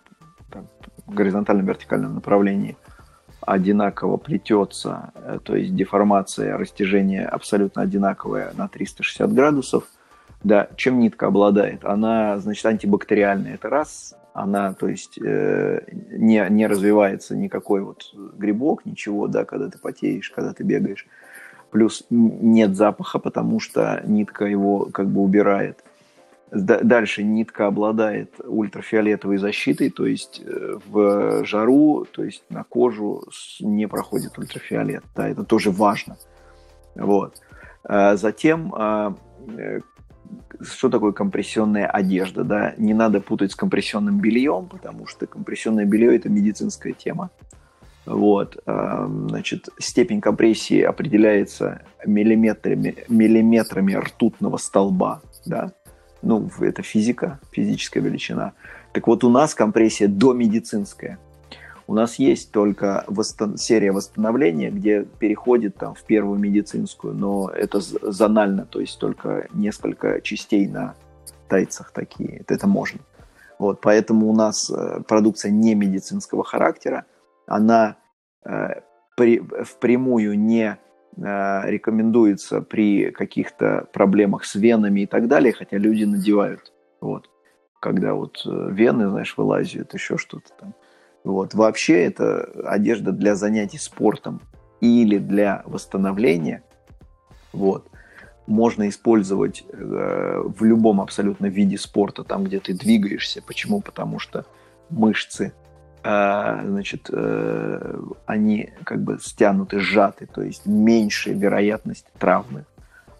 там, 0.51 0.67
горизонтальном 1.07 1.67
вертикальном 1.67 2.15
направлении 2.15 2.79
одинаково 3.43 4.17
плетется, 4.17 5.13
э, 5.15 5.41
то 5.45 5.55
есть 5.55 5.77
деформация, 5.77 6.57
растяжение 6.57 7.27
абсолютно 7.27 7.83
одинаковое 7.83 8.55
на 8.57 8.67
360 8.67 9.31
градусов– 9.35 9.85
да, 10.47 10.69
чем 10.77 11.01
нитка 11.01 11.27
обладает? 11.27 11.85
Она, 11.85 12.39
значит, 12.39 12.65
антибактериальная. 12.67 13.55
Это 13.55 13.69
раз. 13.69 14.15
Она, 14.33 14.75
то 14.75 14.87
есть, 14.87 15.19
э, 15.19 15.81
не, 16.13 16.47
не 16.51 16.69
развивается 16.69 17.35
никакой 17.35 17.81
вот 17.81 18.15
грибок, 18.15 18.87
ничего, 18.87 19.27
да, 19.27 19.45
когда 19.45 19.69
ты 19.69 19.79
потеешь, 19.79 20.31
когда 20.31 20.53
ты 20.53 20.63
бегаешь. 20.63 21.09
Плюс 21.73 22.07
нет 22.11 22.77
запаха, 22.77 23.19
потому 23.19 23.59
что 23.59 24.01
нитка 24.07 24.45
его 24.45 24.87
как 24.87 25.09
бы 25.09 25.21
убирает. 25.23 25.83
Дальше 26.53 27.25
нитка 27.25 27.67
обладает 27.67 28.35
ультрафиолетовой 28.45 29.39
защитой, 29.39 29.91
то 29.91 30.07
есть 30.07 30.41
э, 30.45 30.79
в 30.87 31.45
жару, 31.45 32.07
то 32.09 32.23
есть 32.23 32.45
на 32.51 32.63
кожу 32.63 33.25
не 33.59 33.89
проходит 33.89 34.39
ультрафиолет. 34.39 35.03
Да, 35.17 35.29
это 35.29 35.43
тоже 35.43 35.73
важно. 35.73 36.19
Вот. 36.95 37.35
А 37.83 38.15
затем 38.15 38.73
а, 38.77 39.17
э, 39.59 39.81
что 40.61 40.89
такое 40.89 41.13
компрессионная 41.13 41.87
одежда, 41.87 42.45
да? 42.45 42.75
Не 42.79 42.95
надо 42.95 43.21
путать 43.21 43.53
с 43.53 43.57
компрессионным 43.57 44.21
бельем, 44.21 44.67
потому 44.67 45.07
что 45.07 45.27
компрессионное 45.27 45.85
белье– 45.85 46.17
это 46.19 46.29
медицинская 46.29 46.93
тема. 46.93 47.31
Вот, 48.07 48.57
значит, 48.65 49.69
степень 49.81 50.21
компрессии 50.21 50.81
определяется 50.81 51.83
миллиметрами, 52.07 52.95
миллиметрами 53.09 53.95
ртутного 53.95 54.59
столба, 54.59 55.23
да, 55.45 55.73
ну, 56.23 56.49
это 56.61 56.83
физика, 56.83 57.41
физическая 57.51 58.03
величина. 58.03 58.53
Так 58.93 59.09
вот, 59.09 59.25
у 59.25 59.29
нас 59.29 59.55
компрессия 59.55 60.07
домедицинская. 60.07 61.19
У 61.89 61.95
нас 61.95 62.19
есть 62.19 62.51
только 62.51 63.05
восстан- 63.07 63.57
серия 63.57 63.93
восстановления, 63.93 64.71
где 64.71 65.05
переходит 65.05 65.77
там 65.77 65.95
в 65.95 66.03
первую 66.03 66.39
медицинскую, 66.39 67.15
но 67.15 67.49
это 67.49 67.81
зонально, 67.81 68.67
то 68.67 68.81
есть 68.81 68.99
только 68.99 69.47
несколько 69.53 70.21
частей 70.21 70.67
на 70.67 70.95
тайцах 71.49 71.93
такие. 71.93 72.43
Это 72.49 72.67
можно. 72.67 73.01
Вот, 73.59 73.81
поэтому 73.81 74.29
у 74.29 74.35
нас 74.35 74.71
э, 74.71 75.01
продукция 75.07 75.51
не 75.51 75.75
медицинского 75.75 76.45
характера, 76.45 77.07
она 77.47 77.97
э, 78.45 78.81
при, 79.17 79.41
впрямую 79.63 80.39
не 80.39 80.77
э, 81.17 81.71
рекомендуется 81.71 82.61
при 82.61 83.13
каких-то 83.13 83.87
проблемах 83.93 84.45
с 84.45 84.57
венами 84.57 85.03
и 85.03 85.07
так 85.07 85.29
далее, 85.29 85.53
хотя 85.53 85.79
люди 85.79 86.05
надевают. 86.05 86.73
Вот. 87.01 87.31
Когда 87.81 88.15
вот 88.15 88.43
э, 88.45 88.69
вены, 88.73 89.09
знаешь, 89.09 89.35
вылазят, 89.37 89.95
еще 89.95 90.19
что-то 90.19 90.51
там. 90.59 90.75
Вот. 91.27 91.55
Вообще 91.55 92.05
это 92.05 92.49
одежда 92.65 93.11
для 93.11 93.35
занятий 93.35 93.79
спортом 93.79 94.41
или 94.81 95.19
для 95.19 95.63
восстановления. 95.67 96.63
Вот. 97.53 97.89
Можно 98.47 98.89
использовать 98.89 99.65
э, 99.73 100.43
в 100.47 100.63
любом 100.63 101.01
абсолютно 101.01 101.47
виде 101.47 101.79
спорта, 101.79 102.23
там, 102.23 102.45
где 102.45 102.61
ты 102.61 102.75
двигаешься. 102.75 103.43
Почему? 103.45 103.81
Потому 103.81 104.21
что 104.21 104.47
мышцы, 104.89 105.53
э, 106.05 106.61
значит, 106.65 107.11
э, 107.13 107.99
они 108.27 108.71
как 108.85 109.03
бы 109.03 109.19
стянуты, 109.21 109.81
сжаты, 109.81 110.29
то 110.33 110.43
есть 110.43 110.65
меньше 110.65 111.33
вероятность 111.33 112.07
травмы 112.21 112.67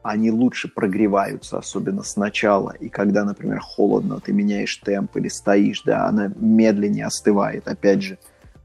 они 0.09 0.31
лучше 0.31 0.69
прогреваются, 0.69 1.59
особенно 1.59 2.03
сначала. 2.03 2.75
И 2.79 2.89
когда, 2.89 3.25
например, 3.25 3.61
холодно, 3.61 4.21
ты 4.21 4.33
меняешь 4.33 4.77
темп 4.77 5.17
или 5.17 5.29
стоишь, 5.29 5.83
да, 5.83 6.07
она 6.07 6.33
медленнее 6.37 7.07
остывает. 7.07 7.69
Опять 7.69 8.03
же, 8.03 8.19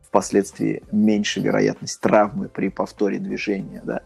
впоследствии 0.03 0.83
меньше 0.91 1.39
вероятность 1.39 1.99
травмы 2.01 2.47
при 2.47 2.69
повторе 2.69 3.19
движения, 3.19 3.81
да. 3.83 4.01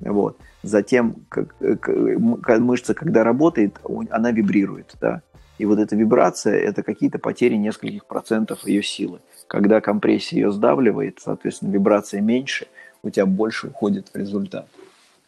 Вот. 0.00 0.38
Затем, 0.62 1.16
как, 1.28 1.54
как, 1.80 2.58
мышца, 2.58 2.94
когда 2.94 3.22
работает, 3.22 3.78
она 4.10 4.30
вибрирует, 4.32 4.94
да. 5.00 5.22
И 5.58 5.64
вот 5.64 5.78
эта 5.78 5.96
вибрация– 5.96 6.54
это 6.54 6.82
какие-то 6.82 7.18
потери 7.18 7.54
нескольких 7.54 8.04
процентов 8.06 8.66
ее 8.66 8.82
силы. 8.82 9.20
Когда 9.46 9.80
компрессия 9.80 10.38
ее 10.38 10.52
сдавливает, 10.52 11.20
соответственно, 11.22 11.70
вибрация 11.70 12.20
меньше, 12.20 12.66
у 13.02 13.10
тебя 13.10 13.26
больше 13.26 13.68
уходит 13.68 14.08
в 14.12 14.16
результат. 14.16 14.66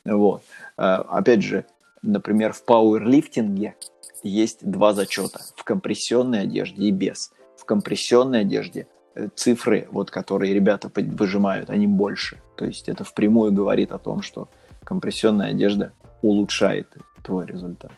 Вот. 0.05 0.43
А, 0.79 1.03
опять 1.09 1.43
же, 1.43 1.67
например, 2.03 2.53
в 2.53 2.65
пауэрлифтинге 2.65 3.75
есть 4.23 4.65
два 4.65 4.95
зачета. 4.95 5.41
В 5.57 5.65
компрессионной 5.65 6.43
одежде 6.43 6.85
и 6.85 6.91
без. 6.91 7.33
В 7.57 7.65
компрессионной 7.65 8.43
одежде 8.43 8.87
э, 9.15 9.29
цифры, 9.35 9.89
вот, 9.91 10.11
которые 10.11 10.55
ребята 10.55 10.91
выжимают, 10.95 11.69
они 11.69 11.87
больше. 11.87 12.41
То 12.57 12.65
есть 12.65 12.89
это 12.89 13.05
впрямую 13.05 13.53
говорит 13.53 13.93
о 13.93 13.99
том, 13.99 14.23
что 14.23 14.49
компрессионная 14.85 15.49
одежда 15.51 15.93
улучшает 16.23 16.97
твой 17.23 17.47
результат. 17.47 17.93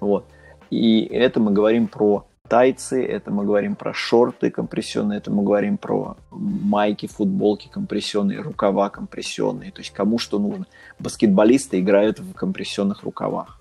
Вот. 0.00 0.26
И 0.70 1.04
это 1.04 1.40
мы 1.40 1.52
говорим 1.52 1.86
про 1.86 2.26
тайцы, 2.48 3.04
это 3.04 3.30
мы 3.30 3.44
говорим 3.44 3.74
про 3.74 3.94
шорты 3.94 4.50
компрессионные, 4.50 5.18
это 5.18 5.30
мы 5.30 5.42
говорим 5.42 5.78
про 5.78 6.16
майки, 6.30 7.06
футболки 7.06 7.68
компрессионные, 7.68 8.40
рукава 8.40 8.90
компрессионные, 8.90 9.70
то 9.70 9.80
есть 9.80 9.92
кому 9.92 10.18
что 10.18 10.38
нужно. 10.38 10.66
Баскетболисты 10.98 11.80
играют 11.80 12.20
в 12.20 12.34
компрессионных 12.34 13.02
рукавах. 13.02 13.58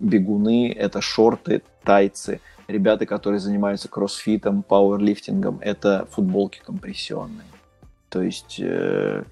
Бегуны– 0.00 0.72
это 0.76 1.00
шорты, 1.00 1.62
тайцы. 1.84 2.40
Ребята, 2.68 3.06
которые 3.06 3.38
занимаются 3.38 3.88
кроссфитом, 3.88 4.62
пауэрлифтингом– 4.62 5.58
это 5.60 6.08
футболки 6.10 6.60
компрессионные. 6.64 7.46
То 8.08 8.22
есть 8.22 8.58
э, 8.58 9.24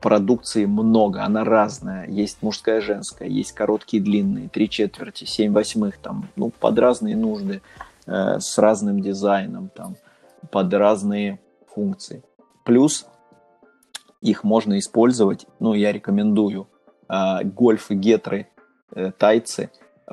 продукции 0.00 0.66
много, 0.66 1.24
она 1.24 1.42
разная. 1.42 2.06
Есть 2.08 2.42
мужская, 2.42 2.80
женская, 2.80 3.28
есть 3.28 3.52
короткие, 3.52 4.02
длинные, 4.02 4.48
три 4.48 4.68
четверти, 4.68 5.24
семь 5.24 5.52
восьмых, 5.52 5.98
там, 5.98 6.28
ну, 6.36 6.50
под 6.50 6.78
разные 6.78 7.16
нужды. 7.16 7.62
Э, 8.06 8.38
с 8.38 8.56
разным 8.58 9.00
дизайном, 9.00 9.68
там, 9.68 9.96
под 10.52 10.72
разные 10.72 11.40
функции. 11.74 12.22
Плюс 12.64 13.06
их 14.20 14.44
можно 14.44 14.78
использовать, 14.78 15.46
ну, 15.58 15.74
я 15.74 15.90
рекомендую, 15.92 16.68
э, 17.08 17.42
гольфы, 17.42 17.94
гетры, 17.94 18.48
э, 18.94 19.10
тайцы 19.10 19.70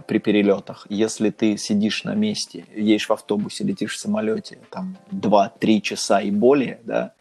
при 0.07 0.18
перелетах. 0.18 0.88
Если 0.90 1.30
ты 1.30 1.56
сидишь 1.57 2.03
на 2.03 2.15
месте, 2.15 2.65
едешь 2.76 3.10
в 3.10 3.14
автобусе, 3.14 3.64
летишь 3.64 3.94
в 3.94 3.99
самолете, 3.99 4.57
там, 4.72 4.98
2-3 5.11 5.80
часа 5.80 6.20
и 6.20 6.32
более, 6.32 6.80
да, 6.84 7.14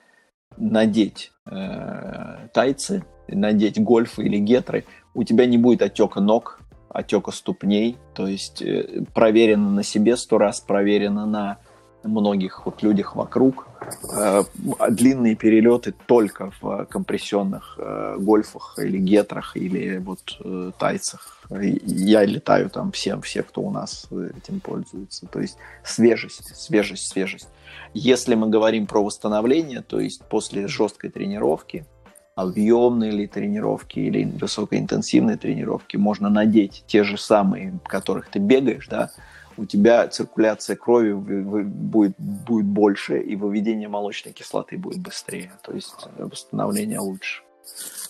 надеть 0.57 1.33
э, 1.45 2.49
тайцы, 2.55 3.05
надеть 3.29 3.79
гольфы 3.79 4.23
или 4.23 4.39
гетры, 4.39 4.87
у 5.13 5.23
тебя 5.23 5.45
не 5.45 5.59
будет 5.59 5.83
отека 5.83 6.21
ног, 6.21 6.62
отека 6.93 7.33
ступней, 7.33 7.97
то 8.15 8.27
есть 8.27 8.63
э, 8.63 9.05
проверено 9.15 9.71
на 9.71 9.83
себе 9.83 10.17
сто 10.17 10.39
раз, 10.39 10.61
проверено 10.61 11.27
на 11.27 11.59
многих 12.05 12.67
вот 12.67 12.83
людях 12.83 13.17
вокруг. 13.17 13.67
Э, 14.15 14.43
длинные 14.91 15.35
перелеты 15.35 15.95
только 16.07 16.53
в 16.61 16.87
компрессионных 16.87 17.77
э, 17.79 18.17
гольфах 18.19 18.79
или 18.79 18.99
гетрах 18.99 19.57
или 19.57 19.99
вот 19.99 20.41
тайцах. 20.79 21.39
Я 21.51 22.25
летаю 22.25 22.71
там 22.71 22.93
всем, 22.93 23.23
все, 23.23 23.43
кто 23.43 23.63
у 23.63 23.71
нас 23.71 24.09
этим 24.37 24.61
пользуется. 24.61 25.27
То 25.27 25.41
есть 25.41 25.57
свежесть, 25.85 26.55
свежесть, 26.57 27.09
свежесть. 27.09 27.49
Если 27.95 28.35
мы 28.35 28.49
говорим 28.49 28.87
про 28.87 29.03
восстановление, 29.03 29.83
то 29.83 30.01
есть 30.01 30.25
после 30.25 30.67
жесткой 30.67 31.11
тренировки, 31.11 31.87
объемные 32.35 33.11
ли 33.11 33.27
тренировки 33.27 33.99
или 33.99 34.25
высокоинтенсивные 34.25 35.37
тренировки, 35.37 35.97
можно 35.97 36.31
надеть 36.31 36.85
те 36.87 37.05
же 37.05 37.19
самые, 37.19 37.73
в 37.85 37.89
которых 37.89 38.29
ты 38.29 38.39
бегаешь, 38.39 38.89
да, 38.89 39.11
у 39.59 39.67
тебя 39.67 40.09
циркуляция 40.09 40.77
крови 40.77 41.13
будет, 41.13 42.15
будет 42.19 42.65
больше, 42.65 43.21
и 43.21 43.37
выведение 43.37 43.89
молочной 43.89 44.33
кислоты 44.33 44.79
будет 44.79 45.01
быстрее, 45.01 45.53
то 45.63 45.73
есть 45.73 46.09
восстановление 46.17 47.01
лучше. 47.01 47.43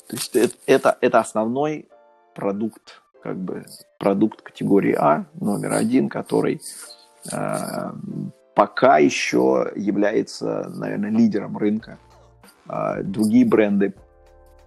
То 0.08 0.16
есть 0.16 0.36
это, 0.36 0.54
это, 0.66 0.98
это 1.00 1.20
основной 1.20 1.88
продукт, 2.34 3.02
как 3.22 3.36
бы 3.36 3.66
продукт 3.98 4.42
категории 4.42 4.94
А, 4.98 5.26
номер 5.34 5.72
один, 5.72 6.08
который 6.08 6.60
э, 7.32 7.92
пока 8.54 8.98
еще 8.98 9.72
является, 9.74 10.70
наверное, 10.74 11.10
лидером 11.10 11.56
рынка. 11.56 11.98
Э, 12.68 13.02
другие 13.02 13.44
бренды 13.44 13.94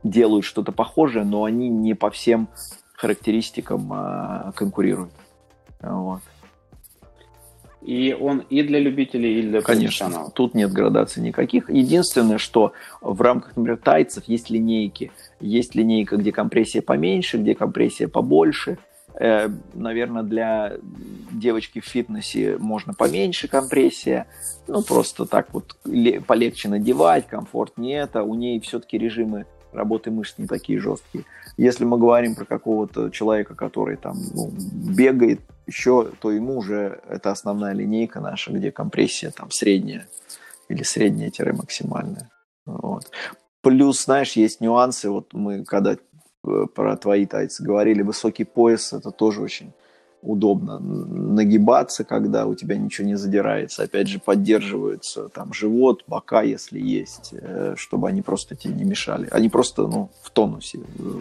делают 0.06 0.46
что-то 0.46 0.72
похожее, 0.72 1.26
но 1.26 1.44
они 1.44 1.68
не 1.68 1.96
по 1.96 2.10
всем 2.10 2.48
характеристикам 2.94 3.92
а, 3.92 4.52
конкурируют. 4.56 5.12
Вот. 5.82 6.22
И 7.82 8.18
он 8.20 8.40
и 8.50 8.64
для 8.64 8.80
любителей, 8.80 9.40
и 9.40 9.42
для 9.44 9.62
Конечно, 9.62 10.32
тут 10.34 10.56
нет 10.56 10.72
градаций 10.72 11.22
никаких. 11.22 11.70
Единственное, 11.70 12.40
что 12.40 12.74
в 13.02 13.22
рамках, 13.22 13.56
например, 13.56 13.78
тайцев 13.78 14.24
есть 14.26 14.50
линейки. 14.50 15.12
Есть 15.40 15.76
линейка, 15.76 16.18
где 16.18 16.32
компрессия 16.32 16.82
поменьше, 16.82 17.38
где 17.38 17.54
компрессия 17.54 18.08
побольше. 18.08 18.80
Э, 19.14 19.50
наверное, 19.76 20.24
для 20.24 20.78
девочки 21.32 21.80
в 21.80 21.86
фитнесе 21.86 22.58
можно 22.58 22.94
поменьше 22.96 23.48
компрессия. 23.48 24.26
Ну, 24.68 24.82
просто 24.82 25.28
так 25.28 25.54
вот 25.54 25.78
полегче 26.26 26.70
надевать, 26.70 27.28
комфорт 27.28 27.78
не 27.78 27.94
это. 27.94 28.24
У 28.24 28.34
ней 28.34 28.60
все-таки 28.62 28.98
режимы 28.98 29.46
работы 29.76 30.12
мышц 30.12 30.36
не 30.38 30.48
такие 30.48 30.80
жесткие. 30.80 31.26
Если 31.58 31.86
мы 31.86 31.98
говорим 31.98 32.36
про 32.36 32.46
какого-то 32.46 33.10
человека, 33.10 33.56
который 33.56 33.98
там 33.98 34.18
ну, 34.34 34.52
бегает 34.96 35.42
еще, 35.68 36.12
то 36.20 36.32
ему 36.32 36.58
уже 36.58 37.02
это 37.08 37.32
основная 37.32 37.74
линейка 37.74 38.20
наша, 38.20 38.52
где 38.52 38.72
компрессия 38.72 39.32
там 39.32 39.52
средняя 39.52 40.08
или 40.70 40.84
средняя-максимальная. 40.84 42.30
Вот. 42.66 43.12
Плюс, 43.62 44.04
знаешь, 44.04 44.34
есть 44.34 44.62
нюансы. 44.62 45.10
Вот 45.10 45.34
мы 45.34 45.64
когда 45.64 45.94
э, 45.94 46.66
про 46.74 46.98
твои 46.98 47.26
тайцы 47.26 47.64
говорили, 47.64 48.02
высокий 48.02 48.44
пояс, 48.44 48.94
это 48.94 49.12
тоже 49.12 49.42
очень 49.42 49.74
удобно 50.26 50.80
нагибаться, 50.80 52.04
когда 52.04 52.46
у 52.46 52.56
тебя 52.56 52.78
ничего 52.78 53.08
не 53.08 53.16
задирается. 53.16 53.84
Опять 53.84 54.08
же, 54.08 54.20
поддерживается 54.20 55.30
там 55.30 55.54
живот, 55.54 56.04
бока, 56.08 56.42
если 56.42 56.80
есть, 56.80 57.34
э, 57.34 57.76
чтобы 57.78 58.10
они 58.10 58.22
просто 58.22 58.56
тебе 58.56 58.74
не 58.74 58.84
мешали. 58.84 59.28
Они 59.32 59.50
просто 59.50 59.88
ну, 59.88 60.10
в 60.22 60.30
тонусе 60.32 60.80
э, 60.80 61.20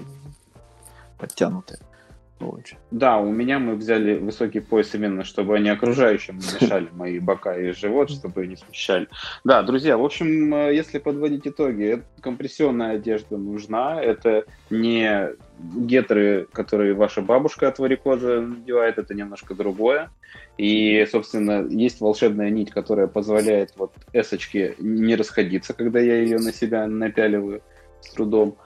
Очень. 2.41 2.77
Да, 2.91 3.19
у 3.19 3.31
меня 3.31 3.59
мы 3.59 3.77
взяли 3.77 4.19
высокий 4.19 4.61
пояс 4.61 4.95
именно, 4.95 5.25
чтобы 5.25 5.57
они 5.57 5.69
окружающим 5.69 6.39
не 6.39 6.47
мешали 6.61 6.89
мои 6.93 7.21
бока 7.21 7.57
и 7.57 7.71
живот, 7.73 8.11
чтобы 8.11 8.47
не 8.47 8.57
смещали. 8.57 9.09
Да, 9.45 9.63
друзья, 9.63 9.97
в 9.97 10.05
общем, 10.05 10.53
э, 10.53 10.75
если 10.75 10.99
подводить 10.99 11.47
итоги, 11.47 12.03
компрессионная 12.21 12.97
одежда 12.97 13.37
нужна. 13.37 14.03
Это 14.03 14.45
не 14.69 15.31
гетры, 15.61 16.49
которые 16.53 16.95
ваша 16.95 17.23
бабушка 17.23 17.69
от 17.69 17.79
варикоза 17.79 18.41
надевает, 18.41 18.99
это 18.99 19.15
немножко 19.15 19.55
другое. 19.55 20.11
И, 20.59 21.07
собственно, 21.11 21.65
есть 21.69 22.01
волшебная 22.01 22.51
нить, 22.51 22.71
которая 22.71 23.07
позволяет 23.07 23.73
вот 23.77 23.93
эсочке 24.13 24.75
не 24.79 25.15
расходиться, 25.15 25.73
когда 25.73 26.01
я 26.01 26.21
ее 26.21 26.39
на 26.39 26.53
себя 26.53 26.87
напяливаю 26.87 27.63
с 28.01 28.11
трудом. 28.11 28.57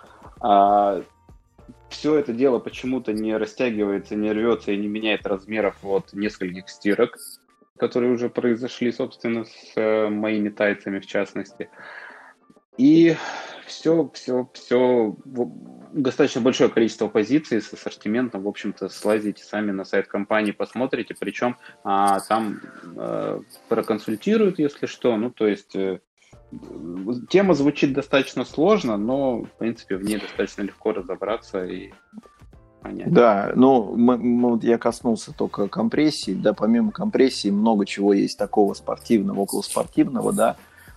А 0.40 1.02
все 1.88 2.16
это 2.16 2.32
дело 2.32 2.58
почему-то 2.58 3.12
не 3.12 3.36
растягивается, 3.36 4.14
не 4.14 4.32
рвется 4.32 4.72
и 4.72 4.76
не 4.76 4.88
меняет 4.88 5.26
размеров 5.26 5.76
от 5.82 6.12
нескольких 6.12 6.68
стирок, 6.68 7.18
которые 7.76 8.12
уже 8.12 8.28
произошли, 8.28 8.92
собственно, 8.92 9.44
с 9.44 9.72
э, 9.76 10.08
моими 10.08 10.48
тайцами 10.48 10.98
в 10.98 11.06
частности. 11.06 11.70
И 12.76 13.16
все, 13.66 14.10
все, 14.14 14.48
все, 14.54 15.16
достаточно 15.92 16.40
большое 16.40 16.70
количество 16.70 17.08
позиций 17.08 17.60
с 17.60 17.72
ассортиментом, 17.72 18.42
в 18.42 18.48
общем-то, 18.48 18.88
слазите 18.88 19.42
сами 19.42 19.72
на 19.72 19.84
сайт 19.84 20.06
компании, 20.06 20.52
посмотрите, 20.52 21.14
причем 21.18 21.56
а, 21.84 22.20
там 22.20 22.60
э, 22.96 23.40
проконсультируют, 23.68 24.58
если 24.58 24.86
что, 24.86 25.16
ну, 25.16 25.30
то 25.30 25.46
есть 25.46 25.74
э, 25.74 26.00
Тема 27.28 27.54
звучит 27.54 27.92
достаточно 27.92 28.44
сложно, 28.44 28.96
но, 28.96 29.42
в 29.42 29.50
принципе, 29.58 29.96
в 29.96 30.02
ней 30.02 30.18
достаточно 30.18 30.62
легко 30.62 30.92
разобраться 30.92 31.64
и 31.64 31.92
понять. 32.80 33.12
Да, 33.12 33.52
ну, 33.54 33.94
мы, 33.96 34.16
мы, 34.16 34.58
я 34.62 34.78
коснулся 34.78 35.32
только 35.32 35.68
компрессии, 35.68 36.32
да, 36.32 36.54
помимо 36.54 36.90
компрессии 36.90 37.50
много 37.50 37.84
чего 37.84 38.12
есть 38.12 38.38
такого 38.38 38.74
спортивного, 38.74 39.40
около 39.40 39.62
спортивного, 39.62 40.32
да, 40.32 40.56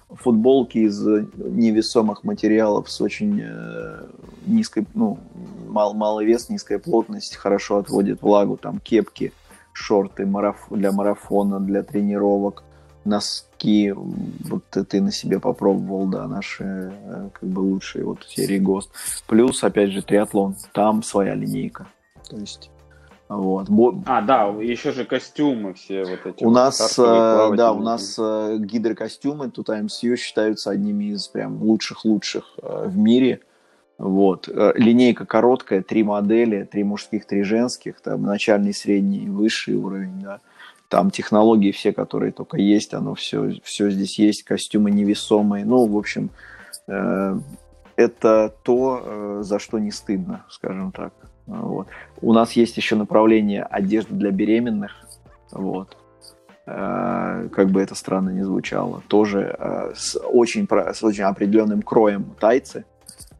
футболки 0.09 0.77
из 0.77 0.99
невесомых 1.05 2.23
материалов 2.23 2.89
с 2.89 3.01
очень 3.01 3.41
э, 3.43 4.05
низкой, 4.45 4.85
ну, 4.93 5.19
мал, 5.67 5.93
малый 5.93 6.25
вес, 6.25 6.49
низкая 6.49 6.79
плотность, 6.79 7.35
хорошо 7.35 7.77
отводят 7.77 8.21
влагу, 8.21 8.57
там 8.57 8.79
кепки, 8.79 9.33
шорты 9.73 10.25
мараф, 10.25 10.67
для 10.69 10.91
марафона, 10.91 11.59
для 11.59 11.83
тренировок, 11.83 12.63
носки, 13.05 13.91
вот 13.91 14.63
ты 14.69 15.01
на 15.01 15.11
себе 15.11 15.39
попробовал, 15.39 16.07
да, 16.07 16.27
наши 16.27 16.63
э, 16.63 17.29
как 17.33 17.49
бы 17.49 17.59
лучшие 17.59 18.05
вот 18.05 18.25
серии 18.27 18.59
ГОСТ. 18.59 18.91
Плюс, 19.27 19.63
опять 19.63 19.91
же, 19.91 20.01
триатлон, 20.01 20.55
там 20.73 21.03
своя 21.03 21.35
линейка. 21.35 21.87
То 22.29 22.37
есть 22.37 22.69
вот. 23.27 23.69
А, 24.07 24.21
да, 24.21 24.43
еще 24.61 24.91
же 24.91 25.05
костюмы 25.05 25.73
все 25.73 26.03
вот 26.03 26.25
эти. 26.25 26.43
У 26.43 26.47
вот 26.47 26.53
нас, 26.53 26.99
э, 26.99 27.55
да, 27.55 27.71
у 27.71 27.81
нас 27.81 28.17
э, 28.19 28.57
гидрокостюмы 28.59 29.49
тут 29.49 29.69
IMCU 29.69 30.17
считаются 30.17 30.69
одними 30.69 31.13
из 31.13 31.29
прям 31.29 31.63
лучших-лучших 31.63 32.57
в 32.61 32.97
мире. 32.97 33.39
Вот. 33.97 34.49
Линейка 34.49 35.25
короткая, 35.25 35.81
три 35.81 36.03
модели, 36.03 36.67
три 36.69 36.83
мужских, 36.83 37.25
три 37.25 37.43
женских, 37.43 38.01
там 38.01 38.23
начальный, 38.23 38.73
средний, 38.73 39.29
высший 39.29 39.75
уровень, 39.75 40.19
да 40.19 40.41
там 40.91 41.09
технологии 41.09 41.71
все, 41.71 41.93
которые 41.93 42.33
только 42.33 42.57
есть, 42.57 42.93
оно 42.93 43.15
все, 43.15 43.53
все 43.63 43.89
здесь 43.89 44.19
есть, 44.19 44.43
костюмы 44.43 44.91
невесомые. 44.91 45.63
Ну, 45.63 45.87
в 45.87 45.97
общем, 45.97 46.29
э, 46.87 47.39
это 47.95 48.53
то, 48.63 49.01
э, 49.01 49.39
за 49.41 49.57
что 49.57 49.79
не 49.79 49.91
стыдно, 49.91 50.45
скажем 50.49 50.91
так. 50.91 51.13
Вот. 51.47 51.87
У 52.21 52.33
нас 52.33 52.51
есть 52.53 52.75
еще 52.75 52.97
направление 52.97 53.63
одежды 53.63 54.15
для 54.15 54.31
беременных. 54.31 54.91
Вот. 55.51 55.95
Э, 56.65 57.47
как 57.53 57.69
бы 57.69 57.81
это 57.81 57.95
странно 57.95 58.31
не 58.31 58.43
звучало. 58.43 59.01
Тоже 59.07 59.55
э, 59.57 59.93
с, 59.95 60.19
очень, 60.19 60.67
с 60.69 61.03
очень 61.03 61.23
определенным 61.23 61.81
кроем 61.83 62.35
тайцы 62.37 62.83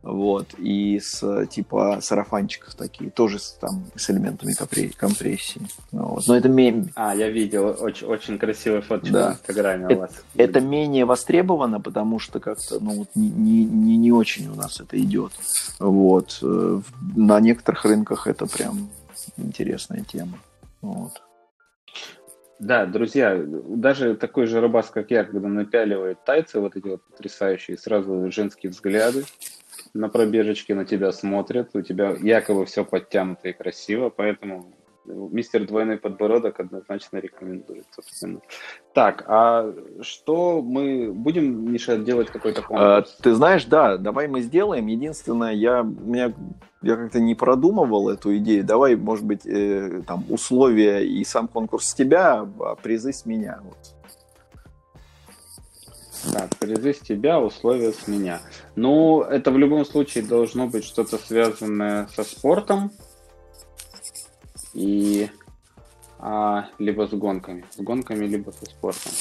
вот, 0.03 0.55
и 0.57 0.99
с 0.99 1.45
типа 1.47 1.99
сарафанчиков 2.01 2.73
такие, 2.73 3.11
тоже 3.11 3.37
с, 3.37 3.51
там 3.51 3.85
с 3.95 4.09
элементами 4.09 4.53
компрессии. 4.97 5.61
Вот. 5.91 6.25
Но 6.27 6.35
это 6.35 6.49
менее... 6.49 6.87
А, 6.95 7.15
я 7.15 7.29
видел, 7.29 7.75
очень, 7.79 8.07
очень 8.07 8.39
красивая 8.39 8.81
фоточка 8.81 9.13
да. 9.13 9.29
в 9.29 9.33
Инстаграме 9.33 9.95
у 9.95 9.99
вас. 9.99 10.11
Это, 10.35 10.57
это 10.57 10.61
менее 10.61 11.05
востребовано, 11.05 11.79
потому 11.79 12.17
что 12.17 12.39
как-то, 12.39 12.79
ну, 12.79 12.91
вот, 12.91 13.09
не, 13.15 13.29
не, 13.29 13.97
не 13.97 14.11
очень 14.11 14.49
у 14.49 14.55
нас 14.55 14.79
это 14.81 14.99
идет. 14.99 15.33
Вот. 15.79 16.39
Э, 16.41 16.81
на 17.15 17.39
некоторых 17.39 17.85
рынках 17.85 18.25
это 18.25 18.47
прям 18.47 18.89
интересная 19.37 20.03
тема. 20.03 20.39
Вот. 20.81 21.21
Да, 22.61 22.85
друзья, 22.85 23.43
даже 23.43 24.15
такой 24.15 24.45
же 24.45 24.61
рыбас, 24.61 24.91
как 24.91 25.09
я, 25.09 25.23
когда 25.23 25.47
напяливает 25.47 26.23
тайцы, 26.23 26.59
вот 26.59 26.75
эти 26.75 26.87
вот 26.87 27.01
потрясающие, 27.03 27.75
сразу 27.75 28.31
женские 28.31 28.71
взгляды, 28.71 29.25
на 29.93 30.09
пробежечке 30.09 30.75
на 30.75 30.85
тебя 30.85 31.11
смотрят, 31.11 31.69
у 31.75 31.81
тебя 31.81 32.15
якобы 32.21 32.65
все 32.65 32.85
подтянуто 32.85 33.49
и 33.49 33.53
красиво, 33.53 34.09
поэтому 34.09 34.73
мистер 35.05 35.65
двойной 35.65 35.97
подбородок 35.97 36.59
однозначно 36.59 37.17
рекомендует, 37.17 37.85
собственно. 37.91 38.39
Так, 38.93 39.23
а 39.27 39.73
что 40.01 40.61
мы 40.61 41.11
будем, 41.11 41.71
Миша, 41.71 41.97
делать 41.97 42.29
какой-то 42.29 42.61
конкурс? 42.61 43.17
А, 43.19 43.23
ты 43.23 43.33
знаешь, 43.33 43.65
да, 43.65 43.97
давай 43.97 44.27
мы 44.27 44.41
сделаем. 44.41 44.87
Единственное, 44.87 45.53
я, 45.53 45.81
меня, 45.81 46.33
я 46.81 46.95
как-то 46.95 47.19
не 47.19 47.35
продумывал 47.35 48.09
эту 48.09 48.37
идею. 48.37 48.63
Давай, 48.63 48.95
может 48.95 49.25
быть, 49.25 49.45
э, 49.45 50.01
там 50.05 50.25
условия 50.29 50.99
и 50.99 51.23
сам 51.23 51.47
конкурс 51.47 51.87
с 51.87 51.93
тебя, 51.93 52.47
а 52.59 52.75
призы 52.75 53.11
с 53.11 53.25
меня. 53.25 53.59
Вот. 53.63 54.00
Так, 56.31 56.55
призы 56.57 56.93
с 56.93 56.99
тебя, 56.99 57.39
условия 57.39 57.91
с 57.91 58.07
меня. 58.07 58.41
Ну, 58.75 59.21
это 59.21 59.51
в 59.51 59.57
любом 59.57 59.85
случае 59.85 60.23
должно 60.23 60.67
быть 60.67 60.83
что-то 60.83 61.17
связанное 61.17 62.07
со 62.15 62.23
спортом 62.23 62.91
и 64.73 65.29
а, 66.19 66.67
либо 66.77 67.07
с 67.07 67.11
гонками. 67.11 67.65
С 67.71 67.77
гонками, 67.77 68.25
либо 68.25 68.51
со 68.51 68.65
спортом. 68.65 69.11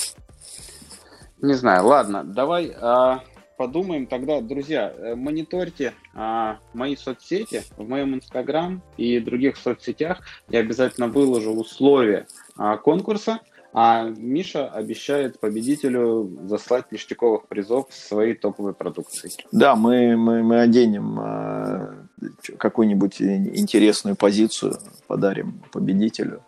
Не 1.40 1.55
знаю, 1.55 1.86
ладно, 1.86 2.22
давай 2.22 2.70
а, 2.78 3.22
подумаем 3.60 4.06
тогда, 4.06 4.40
друзья, 4.40 4.90
э, 4.90 5.14
мониторьте 5.14 5.93
а, 6.14 6.59
мои 6.72 6.97
соцсети 6.97 7.62
в 7.77 7.86
моем 7.86 8.14
инстаграм 8.14 8.82
и 8.97 9.20
других 9.20 9.59
соцсетях. 9.59 10.22
Я 10.48 10.60
обязательно 10.60 11.09
выложу 11.09 11.52
условия 11.52 12.27
а, 12.56 12.78
конкурса. 12.78 13.40
А 13.72 14.05
Миша 14.05 14.68
обещает 14.68 15.38
победителю 15.38 16.38
заслать 16.44 16.90
ништяковых 16.90 17.47
призов 17.47 17.86
своей 17.90 18.34
топовой 18.34 18.74
продукции. 18.74 19.30
Да, 19.52 19.76
мы, 19.76 20.16
мы, 20.16 20.42
мы 20.42 20.60
оденем 20.60 21.20
э, 21.20 22.56
какую-нибудь 22.59 23.22
интересную 23.22 24.16
позицию, 24.16 24.76
подарим 25.06 25.62
победителю. 25.72 26.42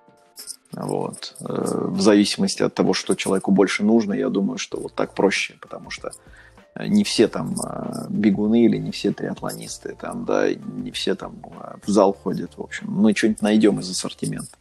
Вот. 0.73 1.37
Э, 1.41 1.87
в 1.91 2.01
зависимости 2.01 2.63
от 2.63 2.75
того, 2.75 2.93
что 2.93 3.15
человеку 3.15 3.53
больше 3.53 3.85
нужно, 3.85 4.15
я 4.15 4.29
думаю, 4.29 4.59
что 4.59 4.81
вот 4.81 4.95
так 4.95 5.15
проще, 5.15 5.55
потому 5.61 5.91
что 5.91 6.11
не 6.81 7.05
все 7.05 7.29
там 7.29 7.55
э, 7.61 8.07
бегуны 8.09 8.65
или 8.65 8.79
не 8.79 8.91
все 8.91 9.13
триатлонисты, 9.13 9.95
там, 10.01 10.25
да, 10.25 10.53
не 10.53 10.91
все 10.91 11.15
там 11.15 11.37
э, 11.45 11.77
в 11.87 11.91
зал 11.91 12.13
ходят, 12.15 12.57
в 12.57 12.63
общем. 12.63 12.87
Мы 12.91 13.15
что-нибудь 13.15 13.43
найдем 13.43 13.79
из 13.81 13.91
ассортимента. 13.91 14.57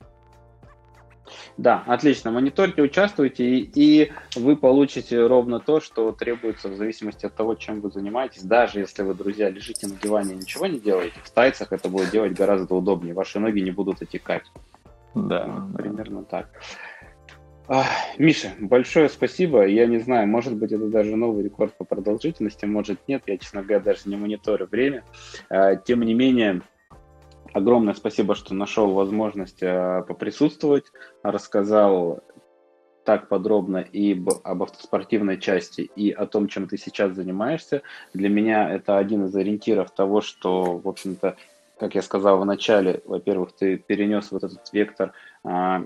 Да, 1.58 1.84
отлично. 1.86 2.32
Мониторьте, 2.32 2.82
участвуйте, 2.82 3.44
и, 3.44 3.72
и 3.76 4.12
вы 4.36 4.56
получите 4.56 5.26
ровно 5.26 5.60
то, 5.60 5.80
что 5.80 6.12
требуется 6.12 6.70
в 6.70 6.76
зависимости 6.76 7.26
от 7.26 7.36
того, 7.36 7.56
чем 7.56 7.82
вы 7.82 7.92
занимаетесь. 7.92 8.44
Даже 8.44 8.80
если 8.80 9.04
вы, 9.04 9.14
друзья, 9.14 9.50
лежите 9.50 9.88
на 9.88 9.96
диване 9.96 10.34
и 10.34 10.38
ничего 10.38 10.68
не 10.68 10.80
делаете, 10.80 11.16
в 11.24 11.30
тайцах 11.30 11.72
это 11.72 11.90
будет 11.90 12.10
делать 12.10 12.34
гораздо 12.34 12.76
удобнее. 12.76 13.14
Ваши 13.14 13.40
ноги 13.40 13.60
не 13.60 13.72
будут 13.72 14.02
отекать. 14.02 14.44
Да, 15.14 15.46
вот, 15.46 15.78
примерно 15.78 16.24
так. 16.24 16.50
А, 17.68 17.86
Миша, 18.18 18.52
большое 18.60 19.08
спасибо. 19.08 19.66
Я 19.66 19.86
не 19.86 20.00
знаю, 20.00 20.28
может 20.28 20.56
быть, 20.56 20.72
это 20.72 20.88
даже 20.88 21.16
новый 21.16 21.44
рекорд 21.44 21.74
по 21.78 21.86
продолжительности, 21.86 22.66
может 22.66 23.00
нет. 23.08 23.24
Я, 23.28 23.38
честно 23.38 23.62
говоря, 23.62 23.80
даже 23.80 24.02
не 24.06 24.18
мониторю 24.18 24.68
время. 24.68 25.04
А, 25.50 25.76
тем 25.76 26.02
не 26.02 26.14
менее, 26.14 26.64
Огромное 27.54 27.94
спасибо, 27.94 28.36
что 28.36 28.54
нашел 28.54 28.94
возможность 28.94 29.62
э, 29.62 30.04
поприсутствовать, 30.08 30.86
рассказал 31.22 32.22
так 33.04 33.28
подробно 33.28 33.80
и 33.80 34.14
об 34.44 34.64
автоспортивной 34.64 35.40
части, 35.40 35.82
и 35.82 36.12
о 36.12 36.28
том, 36.28 36.48
чем 36.48 36.68
ты 36.68 36.78
сейчас 36.78 37.14
занимаешься. 37.14 37.82
Для 38.14 38.30
меня 38.30 38.70
это 38.70 38.98
один 38.98 39.26
из 39.26 39.36
ориентиров 39.36 39.92
того, 39.92 40.22
что, 40.22 40.78
в 40.78 40.88
общем-то, 40.88 41.36
как 41.80 41.96
я 41.96 42.02
сказал 42.04 42.40
в 42.40 42.46
начале, 42.46 43.02
во-первых, 43.06 43.54
ты 43.54 43.78
перенес 43.78 44.32
вот 44.32 44.44
этот 44.44 44.72
вектор 44.72 45.14
а, 45.44 45.84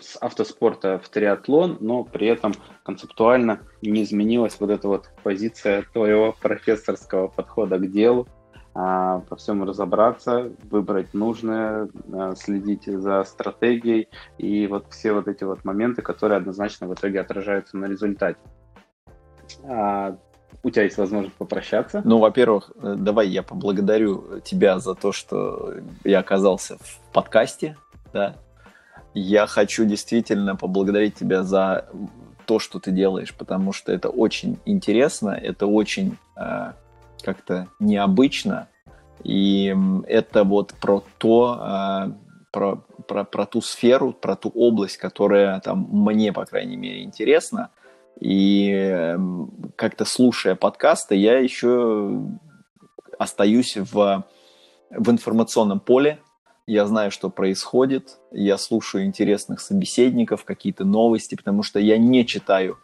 с 0.00 0.16
автоспорта 0.20 1.00
в 1.00 1.08
триатлон, 1.08 1.78
но 1.80 2.04
при 2.04 2.28
этом 2.28 2.54
концептуально 2.84 3.60
не 3.82 4.04
изменилась 4.04 4.56
вот 4.60 4.70
эта 4.70 4.86
вот 4.86 5.10
позиция 5.24 5.82
твоего 5.92 6.34
профессорского 6.40 7.28
подхода 7.28 7.78
к 7.78 7.90
делу, 7.90 8.28
по 8.78 9.34
всему 9.36 9.64
разобраться, 9.64 10.52
выбрать 10.70 11.12
нужное, 11.12 11.88
а, 12.12 12.36
следить 12.36 12.84
за 12.86 13.24
стратегией 13.24 14.08
и 14.38 14.68
вот 14.68 14.86
все 14.90 15.12
вот 15.12 15.26
эти 15.26 15.42
вот 15.42 15.64
моменты, 15.64 16.00
которые 16.02 16.36
однозначно 16.36 16.86
в 16.86 16.94
итоге 16.94 17.20
отражаются 17.20 17.76
на 17.76 17.86
результате. 17.86 18.38
А, 19.64 20.16
у 20.62 20.70
тебя 20.70 20.84
есть 20.84 20.96
возможность 20.96 21.34
попрощаться? 21.34 22.02
Ну, 22.04 22.18
во-первых, 22.18 22.70
э, 22.80 22.94
давай 22.96 23.28
я 23.28 23.42
поблагодарю 23.42 24.40
тебя 24.44 24.78
за 24.78 24.94
то, 24.94 25.10
что 25.10 25.74
я 26.04 26.20
оказался 26.20 26.78
в 26.78 27.00
подкасте, 27.12 27.76
да. 28.12 28.36
Я 29.12 29.48
хочу 29.48 29.86
действительно 29.86 30.54
поблагодарить 30.54 31.16
тебя 31.16 31.42
за 31.42 31.88
то, 32.46 32.60
что 32.60 32.78
ты 32.78 32.92
делаешь, 32.92 33.34
потому 33.34 33.72
что 33.72 33.92
это 33.92 34.08
очень 34.08 34.58
интересно, 34.64 35.30
это 35.30 35.66
очень 35.66 36.16
как-то 37.22 37.68
необычно, 37.78 38.68
и 39.24 39.74
это 40.06 40.44
вот 40.44 40.74
про 40.74 41.02
то, 41.18 41.58
э, 41.60 42.12
про, 42.50 42.84
про, 43.06 43.24
про 43.24 43.46
ту 43.46 43.60
сферу, 43.60 44.12
про 44.12 44.36
ту 44.36 44.50
область, 44.54 44.96
которая 44.96 45.60
там 45.60 45.88
мне, 45.90 46.32
по 46.32 46.44
крайней 46.44 46.76
мере, 46.76 47.02
интересна. 47.02 47.70
И 48.20 49.16
как-то 49.76 50.04
слушая 50.04 50.56
подкасты, 50.56 51.14
я 51.14 51.38
еще 51.38 52.20
остаюсь 53.18 53.76
в, 53.76 54.24
в 54.90 55.10
информационном 55.10 55.80
поле. 55.80 56.18
Я 56.66 56.86
знаю, 56.86 57.10
что 57.10 57.30
происходит. 57.30 58.18
Я 58.32 58.58
слушаю 58.58 59.04
интересных 59.04 59.60
собеседников, 59.60 60.44
какие-то 60.44 60.84
новости, 60.84 61.34
потому 61.34 61.62
что 61.62 61.78
я 61.78 61.96
не 61.96 62.26
читаю 62.26 62.78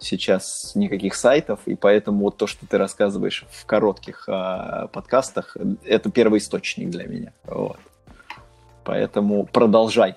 сейчас 0.00 0.72
никаких 0.74 1.14
сайтов, 1.14 1.60
и 1.66 1.74
поэтому 1.74 2.24
вот 2.24 2.36
то, 2.36 2.46
что 2.46 2.66
ты 2.66 2.78
рассказываешь 2.78 3.44
в 3.50 3.66
коротких 3.66 4.28
э, 4.28 4.88
подкастах, 4.92 5.56
это 5.84 6.10
первый 6.10 6.38
источник 6.38 6.90
для 6.90 7.06
меня. 7.06 7.32
Вот. 7.44 7.78
Поэтому 8.84 9.46
продолжай. 9.46 10.16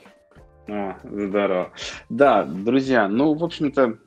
О, 0.67 0.95
здорово. 1.03 1.71
Да, 2.09 2.43
друзья, 2.43 3.07
ну, 3.07 3.33
в 3.33 3.43
общем-то, 3.43 3.97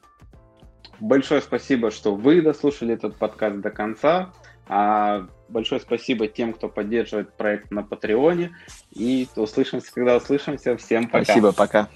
Большое 1.01 1.43
спасибо, 1.43 1.91
что 1.91 2.15
вы 2.15 2.41
дослушали 2.41 2.95
этот 2.95 3.17
подкаст 3.17 3.61
до 3.61 3.71
конца. 3.71 4.31
А 4.69 5.27
большое 5.49 5.81
спасибо 5.81 6.27
тем, 6.27 6.53
кто 6.53 6.69
поддерживает 6.69 7.33
проект 7.35 7.71
на 7.71 7.83
Патреоне. 7.83 8.57
И 8.93 9.29
услышимся, 9.37 9.93
когда 9.93 10.17
услышимся. 10.17 10.77
Всем 10.77 11.09
пока. 11.09 11.25
Спасибо, 11.25 11.53
пока. 11.53 11.89